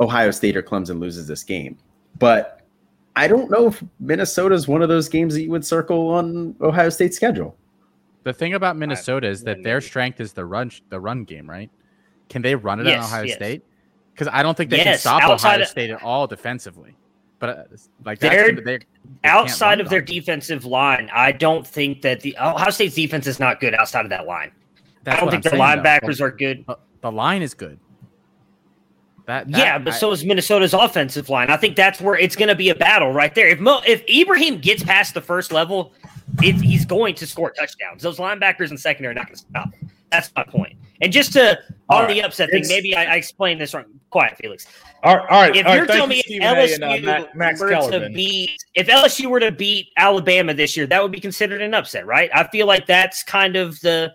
Ohio 0.00 0.30
State 0.30 0.56
or 0.56 0.62
Clemson 0.62 1.00
loses 1.00 1.26
this 1.26 1.42
game. 1.42 1.76
But 2.18 2.60
I 3.16 3.28
don't 3.28 3.50
know 3.50 3.66
if 3.66 3.82
Minnesota 4.00 4.54
is 4.54 4.66
one 4.68 4.80
of 4.82 4.88
those 4.88 5.08
games 5.08 5.34
that 5.34 5.42
you 5.42 5.50
would 5.50 5.66
circle 5.66 6.08
on 6.08 6.56
Ohio 6.60 6.88
State's 6.88 7.16
schedule. 7.16 7.56
The 8.24 8.32
thing 8.32 8.54
about 8.54 8.76
Minnesota 8.76 9.26
is 9.28 9.42
that 9.44 9.62
their 9.64 9.80
strength 9.80 10.20
is 10.20 10.32
the 10.32 10.44
run 10.44 10.70
the 10.88 11.00
run 11.00 11.24
game, 11.24 11.50
right? 11.50 11.70
Can 12.28 12.40
they 12.40 12.54
run 12.54 12.80
it 12.80 12.86
Yes, 12.86 12.98
on 13.00 13.04
Ohio 13.04 13.22
yes. 13.24 13.36
State? 13.36 13.62
Because 14.14 14.28
I 14.28 14.42
don't 14.42 14.56
think 14.56 14.70
they 14.70 14.78
can 14.78 14.96
stop 14.98 15.22
Ohio 15.28 15.60
of- 15.62 15.68
State 15.68 15.90
at 15.90 16.02
all 16.02 16.26
defensively. 16.26 16.96
But 17.42 17.58
uh, 17.58 17.64
like 18.04 18.20
They're- 18.20 18.52
they, 18.52 18.78
outside 19.24 19.80
of 19.80 19.88
their 19.88 20.00
defensive 20.00 20.64
line, 20.64 21.10
I 21.12 21.32
don't 21.32 21.66
think 21.66 22.02
that 22.02 22.20
the 22.20 22.36
Ohio 22.38 22.70
State's 22.70 22.94
defense 22.94 23.26
is 23.26 23.40
not 23.40 23.58
good 23.58 23.74
outside 23.74 24.04
of 24.04 24.10
that 24.10 24.28
line. 24.28 24.52
That's 25.02 25.16
I 25.16 25.20
don't 25.20 25.30
think 25.32 25.44
I'm 25.46 25.58
their 25.58 25.66
saying, 25.66 25.82
though. 25.82 25.88
linebackers 25.90 26.20
are 26.20 26.30
good. 26.30 26.64
The, 27.00 27.10
line 27.10 27.42
is 27.42 27.52
good. 27.52 27.80
That, 29.26 29.50
that 29.50 29.58
yeah, 29.58 29.78
but 29.78 29.94
I- 29.94 29.96
so 29.96 30.12
is 30.12 30.24
Minnesota's 30.24 30.72
offensive 30.72 31.28
line. 31.30 31.50
I 31.50 31.56
think 31.56 31.74
that's 31.74 32.00
where 32.00 32.14
it's 32.14 32.36
going 32.36 32.48
to 32.48 32.54
be 32.54 32.68
a 32.68 32.76
battle 32.76 33.10
right 33.10 33.34
there. 33.34 33.48
If 33.48 33.58
Mo, 33.58 33.80
if 33.84 34.08
Ibrahim 34.08 34.58
gets 34.58 34.84
past 34.84 35.12
the 35.14 35.20
first 35.20 35.50
level, 35.50 35.92
he's 36.40 36.84
going 36.84 37.16
to 37.16 37.26
score 37.26 37.50
touchdowns. 37.50 38.04
Those 38.04 38.18
linebackers 38.18 38.70
and 38.70 38.78
secondary 38.78 39.10
are 39.10 39.14
not 39.16 39.26
going 39.26 39.34
to 39.34 39.42
stop. 39.42 39.74
him. 39.74 39.90
That's 40.12 40.30
my 40.36 40.44
point. 40.44 40.76
And 41.00 41.12
just 41.12 41.32
to 41.32 41.58
All 41.88 41.98
on 41.98 42.04
right. 42.04 42.14
the 42.14 42.22
upset 42.22 42.50
thing, 42.50 42.60
It's- 42.60 42.70
maybe 42.70 42.94
I, 42.94 43.14
I 43.14 43.16
explained 43.16 43.60
this 43.60 43.74
wrong. 43.74 43.86
Quiet, 44.10 44.36
Felix. 44.36 44.66
All 45.02 45.16
right, 45.16 45.26
all 45.30 45.40
right. 45.40 45.56
If 45.56 45.66
all 45.66 45.74
you're 45.74 45.86
right, 45.86 45.96
telling 45.96 46.10
you, 46.12 46.22
me 46.28 46.36
if 46.36 46.42
LSU 46.42 46.96
and, 46.96 47.08
uh, 47.08 47.26
Max 47.34 47.60
were 47.60 47.70
to 47.70 48.10
beat, 48.14 48.50
if 48.74 48.86
LSU 48.86 49.26
were 49.26 49.40
to 49.40 49.50
beat 49.50 49.88
Alabama 49.96 50.54
this 50.54 50.76
year, 50.76 50.86
that 50.86 51.02
would 51.02 51.10
be 51.10 51.18
considered 51.18 51.62
an 51.62 51.72
upset, 51.74 52.06
right? 52.06 52.30
I 52.34 52.46
feel 52.48 52.66
like 52.66 52.86
that's 52.86 53.24
kind 53.24 53.56
of 53.56 53.80
the 53.80 54.12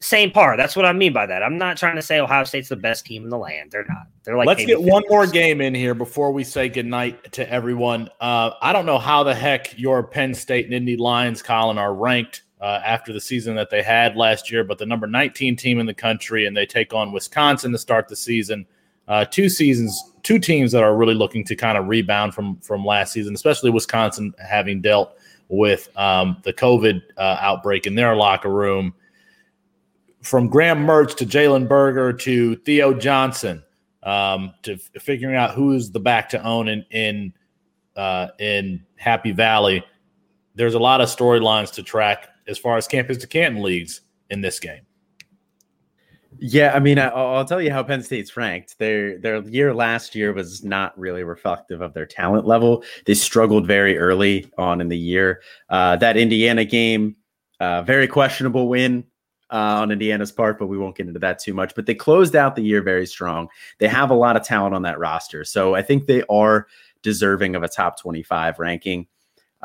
same 0.00 0.30
par. 0.30 0.56
That's 0.56 0.74
what 0.74 0.84
I 0.84 0.92
mean 0.92 1.12
by 1.12 1.26
that. 1.26 1.42
I'm 1.42 1.58
not 1.58 1.76
trying 1.76 1.96
to 1.96 2.02
say 2.02 2.18
Ohio 2.18 2.44
State's 2.44 2.70
the 2.70 2.76
best 2.76 3.06
team 3.06 3.24
in 3.24 3.30
the 3.30 3.38
land. 3.38 3.70
They're 3.70 3.86
not. 3.86 4.06
They're 4.24 4.36
like 4.36 4.46
Let's 4.46 4.64
get 4.64 4.82
one 4.82 5.02
more 5.08 5.26
game 5.26 5.60
in 5.60 5.74
here 5.74 5.94
before 5.94 6.32
we 6.32 6.42
say 6.44 6.68
goodnight 6.68 7.32
to 7.32 7.48
everyone. 7.50 8.08
Uh, 8.20 8.50
I 8.60 8.72
don't 8.72 8.86
know 8.86 8.98
how 8.98 9.22
the 9.22 9.34
heck 9.34 9.78
your 9.78 10.02
Penn 10.02 10.34
State 10.34 10.70
Nittany 10.70 10.98
Lions, 10.98 11.42
Colin, 11.42 11.78
are 11.78 11.94
ranked 11.94 12.42
uh, 12.60 12.80
after 12.84 13.12
the 13.12 13.20
season 13.20 13.54
that 13.56 13.70
they 13.70 13.82
had 13.82 14.16
last 14.16 14.50
year, 14.50 14.64
but 14.64 14.78
the 14.78 14.86
number 14.86 15.06
19 15.06 15.56
team 15.56 15.78
in 15.78 15.86
the 15.86 15.94
country, 15.94 16.46
and 16.46 16.56
they 16.56 16.66
take 16.66 16.94
on 16.94 17.12
Wisconsin 17.12 17.72
to 17.72 17.78
start 17.78 18.08
the 18.08 18.16
season. 18.16 18.66
Uh, 19.08 19.24
two 19.24 19.48
seasons, 19.48 20.12
two 20.22 20.38
teams 20.38 20.72
that 20.72 20.82
are 20.82 20.96
really 20.96 21.14
looking 21.14 21.44
to 21.44 21.54
kind 21.54 21.78
of 21.78 21.86
rebound 21.86 22.34
from 22.34 22.56
from 22.60 22.84
last 22.84 23.12
season, 23.12 23.34
especially 23.34 23.70
Wisconsin 23.70 24.34
having 24.38 24.80
dealt 24.80 25.16
with 25.48 25.88
um, 25.96 26.38
the 26.42 26.52
COVID 26.52 27.02
uh, 27.16 27.36
outbreak 27.40 27.86
in 27.86 27.94
their 27.94 28.16
locker 28.16 28.50
room. 28.50 28.94
From 30.22 30.48
Graham 30.48 30.84
Mertz 30.84 31.14
to 31.18 31.26
Jalen 31.26 31.68
Berger 31.68 32.12
to 32.12 32.56
Theo 32.56 32.92
Johnson, 32.94 33.62
um, 34.02 34.54
to 34.62 34.74
f- 34.74 35.02
figuring 35.02 35.36
out 35.36 35.54
who's 35.54 35.90
the 35.90 36.00
back 36.00 36.28
to 36.30 36.42
own 36.42 36.66
in 36.66 36.84
in 36.90 37.32
uh, 37.94 38.28
in 38.40 38.84
Happy 38.96 39.30
Valley. 39.30 39.84
There's 40.56 40.74
a 40.74 40.80
lot 40.80 41.00
of 41.00 41.08
storylines 41.08 41.70
to 41.74 41.82
track 41.82 42.28
as 42.48 42.58
far 42.58 42.76
as 42.76 42.86
campus 42.86 43.18
to 43.18 43.26
Canton 43.26 43.62
leagues 43.62 44.02
in 44.30 44.40
this 44.40 44.58
game. 44.60 44.82
Yeah, 46.38 46.72
I 46.74 46.80
mean, 46.80 46.98
I, 46.98 47.08
I'll 47.08 47.36
I'll 47.36 47.44
tell 47.46 47.62
you 47.62 47.72
how 47.72 47.82
Penn 47.82 48.02
State's 48.02 48.36
ranked. 48.36 48.78
Their 48.78 49.18
their 49.18 49.40
year 49.42 49.72
last 49.72 50.14
year 50.14 50.34
was 50.34 50.62
not 50.62 50.98
really 50.98 51.24
reflective 51.24 51.80
of 51.80 51.94
their 51.94 52.04
talent 52.04 52.46
level. 52.46 52.84
They 53.06 53.14
struggled 53.14 53.66
very 53.66 53.96
early 53.96 54.52
on 54.58 54.82
in 54.82 54.88
the 54.88 54.98
year. 54.98 55.40
Uh, 55.70 55.96
that 55.96 56.18
Indiana 56.18 56.66
game, 56.66 57.16
uh, 57.58 57.82
very 57.82 58.06
questionable 58.06 58.68
win 58.68 59.04
uh, 59.50 59.80
on 59.80 59.90
Indiana's 59.90 60.30
part, 60.30 60.58
but 60.58 60.66
we 60.66 60.76
won't 60.76 60.94
get 60.94 61.06
into 61.06 61.20
that 61.20 61.38
too 61.38 61.54
much. 61.54 61.74
But 61.74 61.86
they 61.86 61.94
closed 61.94 62.36
out 62.36 62.54
the 62.54 62.62
year 62.62 62.82
very 62.82 63.06
strong. 63.06 63.48
They 63.78 63.88
have 63.88 64.10
a 64.10 64.14
lot 64.14 64.36
of 64.36 64.42
talent 64.42 64.74
on 64.74 64.82
that 64.82 64.98
roster, 64.98 65.42
so 65.42 65.74
I 65.74 65.80
think 65.80 66.04
they 66.04 66.22
are 66.28 66.66
deserving 67.00 67.56
of 67.56 67.62
a 67.62 67.68
top 67.68 67.98
twenty-five 67.98 68.58
ranking. 68.58 69.06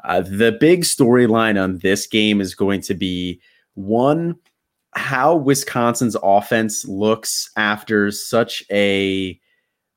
Uh, 0.04 0.22
the 0.22 0.52
big 0.52 0.82
storyline 0.82 1.62
on 1.62 1.78
this 1.80 2.08
game 2.08 2.42
is 2.42 2.56
going 2.56 2.82
to 2.82 2.94
be 2.94 3.40
one 3.76 4.36
how 4.94 5.36
Wisconsin's 5.36 6.18
offense 6.22 6.86
looks 6.86 7.50
after 7.56 8.12
such 8.12 8.64
a 8.72 9.40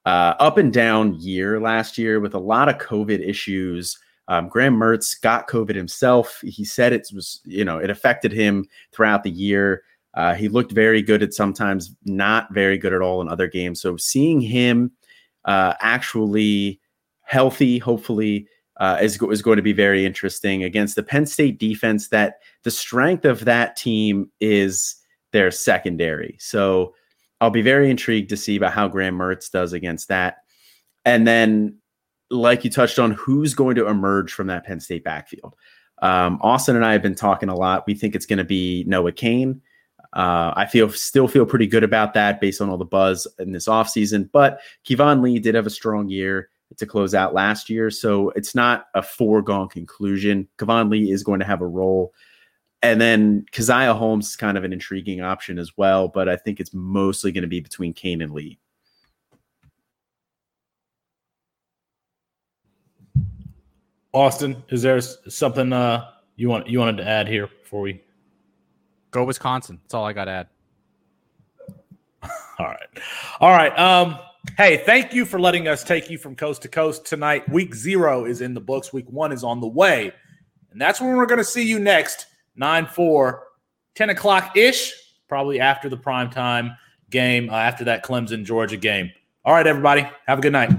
uh, 0.07 0.35
up 0.39 0.59
and 0.59 0.73
down 0.73 1.15
year 1.15 1.61
last 1.61 1.99
year 1.99 2.21
with 2.21 2.35
a 2.35 2.39
lot 2.39 2.69
of 2.69 2.79
COVID 2.79 3.27
issues. 3.27 3.99
Um, 4.29 4.49
Graham 4.49 4.77
Mertz 4.77 5.21
got 5.21 5.49
COVID 5.49 5.75
himself. 5.75 6.41
He 6.43 6.65
said 6.65 6.93
it 6.93 7.09
was, 7.13 7.41
you 7.45 7.65
know, 7.65 7.79
it 7.79 7.91
affected 7.91 8.33
him 8.33 8.67
throughout 8.93 9.23
the 9.23 9.31
year. 9.31 9.83
Uh, 10.15 10.35
he 10.35 10.49
looked 10.49 10.73
very 10.73 11.03
good 11.03 11.23
at 11.23 11.35
sometimes, 11.35 11.95
not 12.05 12.53
very 12.53 12.79
good 12.79 12.93
at 12.93 13.01
all 13.01 13.21
in 13.21 13.29
other 13.29 13.49
games. 13.49 13.81
So 13.81 13.97
seeing 13.97 14.41
him 14.41 14.93
uh, 15.45 15.75
actually 15.81 16.81
healthy, 17.23 17.79
hopefully, 17.79 18.47
uh, 18.79 18.99
is, 19.01 19.21
is 19.23 19.43
going 19.43 19.57
to 19.57 19.63
be 19.63 19.73
very 19.73 20.05
interesting 20.05 20.65
against 20.65 20.97
the 20.97 21.03
Penn 21.03 21.27
State 21.27 21.59
defense. 21.59 22.09
That 22.09 22.41
the 22.63 22.71
strength 22.71 23.25
of 23.25 23.45
that 23.45 23.77
team 23.77 24.31
is 24.41 24.97
their 25.33 25.51
secondary. 25.51 26.37
So 26.41 26.95
I'll 27.41 27.51
be 27.51 27.63
very 27.63 27.91
intrigued 27.91 28.31
to 28.31 28.37
see 28.37 28.57
about 28.57 28.73
how 28.73 28.89
Graham 28.89 29.19
Mertz 29.19 29.51
does 29.51 29.73
against 29.73 30.09
that. 30.09 30.39
And 31.05 31.27
then, 31.27 31.79
like 32.31 32.65
you 32.65 32.71
touched 32.71 32.99
on, 32.99 33.13
who's 33.13 33.55
going 33.55 33.77
to 33.77 33.87
emerge 33.87 34.33
from 34.33 34.47
that 34.47 34.65
Penn 34.65 34.81
State 34.81 35.05
backfield? 35.05 35.55
Um, 36.01 36.39
Austin 36.43 36.77
and 36.77 36.85
I 36.85 36.93
have 36.93 37.03
been 37.03 37.15
talking 37.15 37.49
a 37.49 37.55
lot. 37.55 37.87
We 37.87 37.95
think 37.95 38.15
it's 38.15 38.27
going 38.27 38.39
to 38.39 38.45
be 38.45 38.85
Noah 38.87 39.13
Cain. 39.13 39.61
Uh, 40.13 40.53
I 40.57 40.67
feel 40.67 40.91
still 40.91 41.27
feel 41.27 41.45
pretty 41.45 41.67
good 41.67 41.83
about 41.83 42.15
that 42.15 42.41
based 42.41 42.61
on 42.61 42.71
all 42.71 42.79
the 42.79 42.85
buzz 42.85 43.27
in 43.39 43.53
this 43.53 43.67
offseason. 43.67 44.31
But 44.33 44.61
Keyvone 44.87 45.23
Lee 45.23 45.41
did 45.41 45.55
have 45.55 45.67
a 45.67 45.71
strong 45.71 46.09
year 46.09 46.51
to 46.79 46.87
close 46.87 47.15
out 47.15 47.35
last 47.35 47.71
year. 47.71 47.91
So 47.91 48.31
it's 48.31 48.55
not 48.55 48.87
a 48.95 49.03
foregone 49.03 49.69
conclusion. 49.69 50.49
Keyvone 50.59 50.91
Lee 50.91 51.11
is 51.11 51.23
going 51.23 51.41
to 51.41 51.47
have 51.47 51.61
a 51.61 51.67
role. 51.67 52.13
And 52.83 53.01
then 53.01 53.47
Caziah 53.53 53.97
Holmes 53.97 54.29
is 54.29 54.37
kind 54.37 54.59
of 54.59 54.65
an 54.65 54.73
intriguing 54.73 55.23
option 55.23 55.59
as 55.59 55.77
well, 55.77 56.09
but 56.09 56.29
I 56.29 56.37
think 56.37 56.61
it's 56.61 56.75
mostly 56.75 57.33
going 57.33 57.43
to 57.43 57.49
be 57.49 57.61
between 57.61 57.95
Cain 57.95 58.21
and 58.21 58.33
Lee. 58.33 58.59
Austin, 64.13 64.63
is 64.69 64.83
there 64.83 65.01
something 65.01 65.73
uh, 65.73 66.11
you 66.37 66.49
want 66.49 66.69
you 66.69 66.79
wanted 66.79 66.99
to 66.99 67.09
add 67.09 67.27
here 67.27 67.49
before 67.49 67.81
we 67.81 68.01
Go 69.15 69.23
Wisconsin. 69.23 69.79
That's 69.85 69.95
all 69.95 70.05
I 70.05 70.13
got 70.13 70.25
to 70.25 70.31
add. 70.33 70.49
All 72.59 72.67
right. 72.67 72.89
All 73.39 73.53
right. 73.53 73.79
Um, 73.79 74.19
hey, 74.57 74.79
thank 74.79 75.13
you 75.13 75.25
for 75.25 75.41
letting 75.41 75.69
us 75.69 75.85
take 75.85 76.11
you 76.11 76.19
from 76.19 76.37
coast 76.37 76.63
to 76.63 76.69
coast 76.69 77.07
tonight. 77.07 77.49
Week 77.49 77.75
zero 77.75 78.25
is 78.25 78.41
in 78.41 78.55
the 78.55 78.61
books. 78.61 78.93
Week 78.93 79.09
one 79.09 79.33
is 79.33 79.45
on 79.45 79.61
the 79.61 79.67
way. 79.67 80.13
And 80.71 80.81
that's 80.81 81.01
when 81.01 81.17
we're 81.17 81.27
going 81.27 81.39
to 81.39 81.45
see 81.45 81.67
you 81.67 81.79
next, 81.79 82.27
9 82.57 82.87
4, 82.87 83.43
10 83.95 84.11
o'clock 84.11 84.57
ish, 84.57 84.93
probably 85.29 85.61
after 85.61 85.89
the 85.89 85.97
prime 85.97 86.31
time 86.31 86.77
game, 87.11 87.49
uh, 87.51 87.55
after 87.55 87.85
that 87.85 88.05
Clemson 88.05 88.45
Georgia 88.45 88.77
game. 88.77 89.11
All 89.45 89.55
right, 89.55 89.67
everybody. 89.67 90.09
Have 90.27 90.39
a 90.39 90.43
good 90.43 90.53
night. 90.53 90.71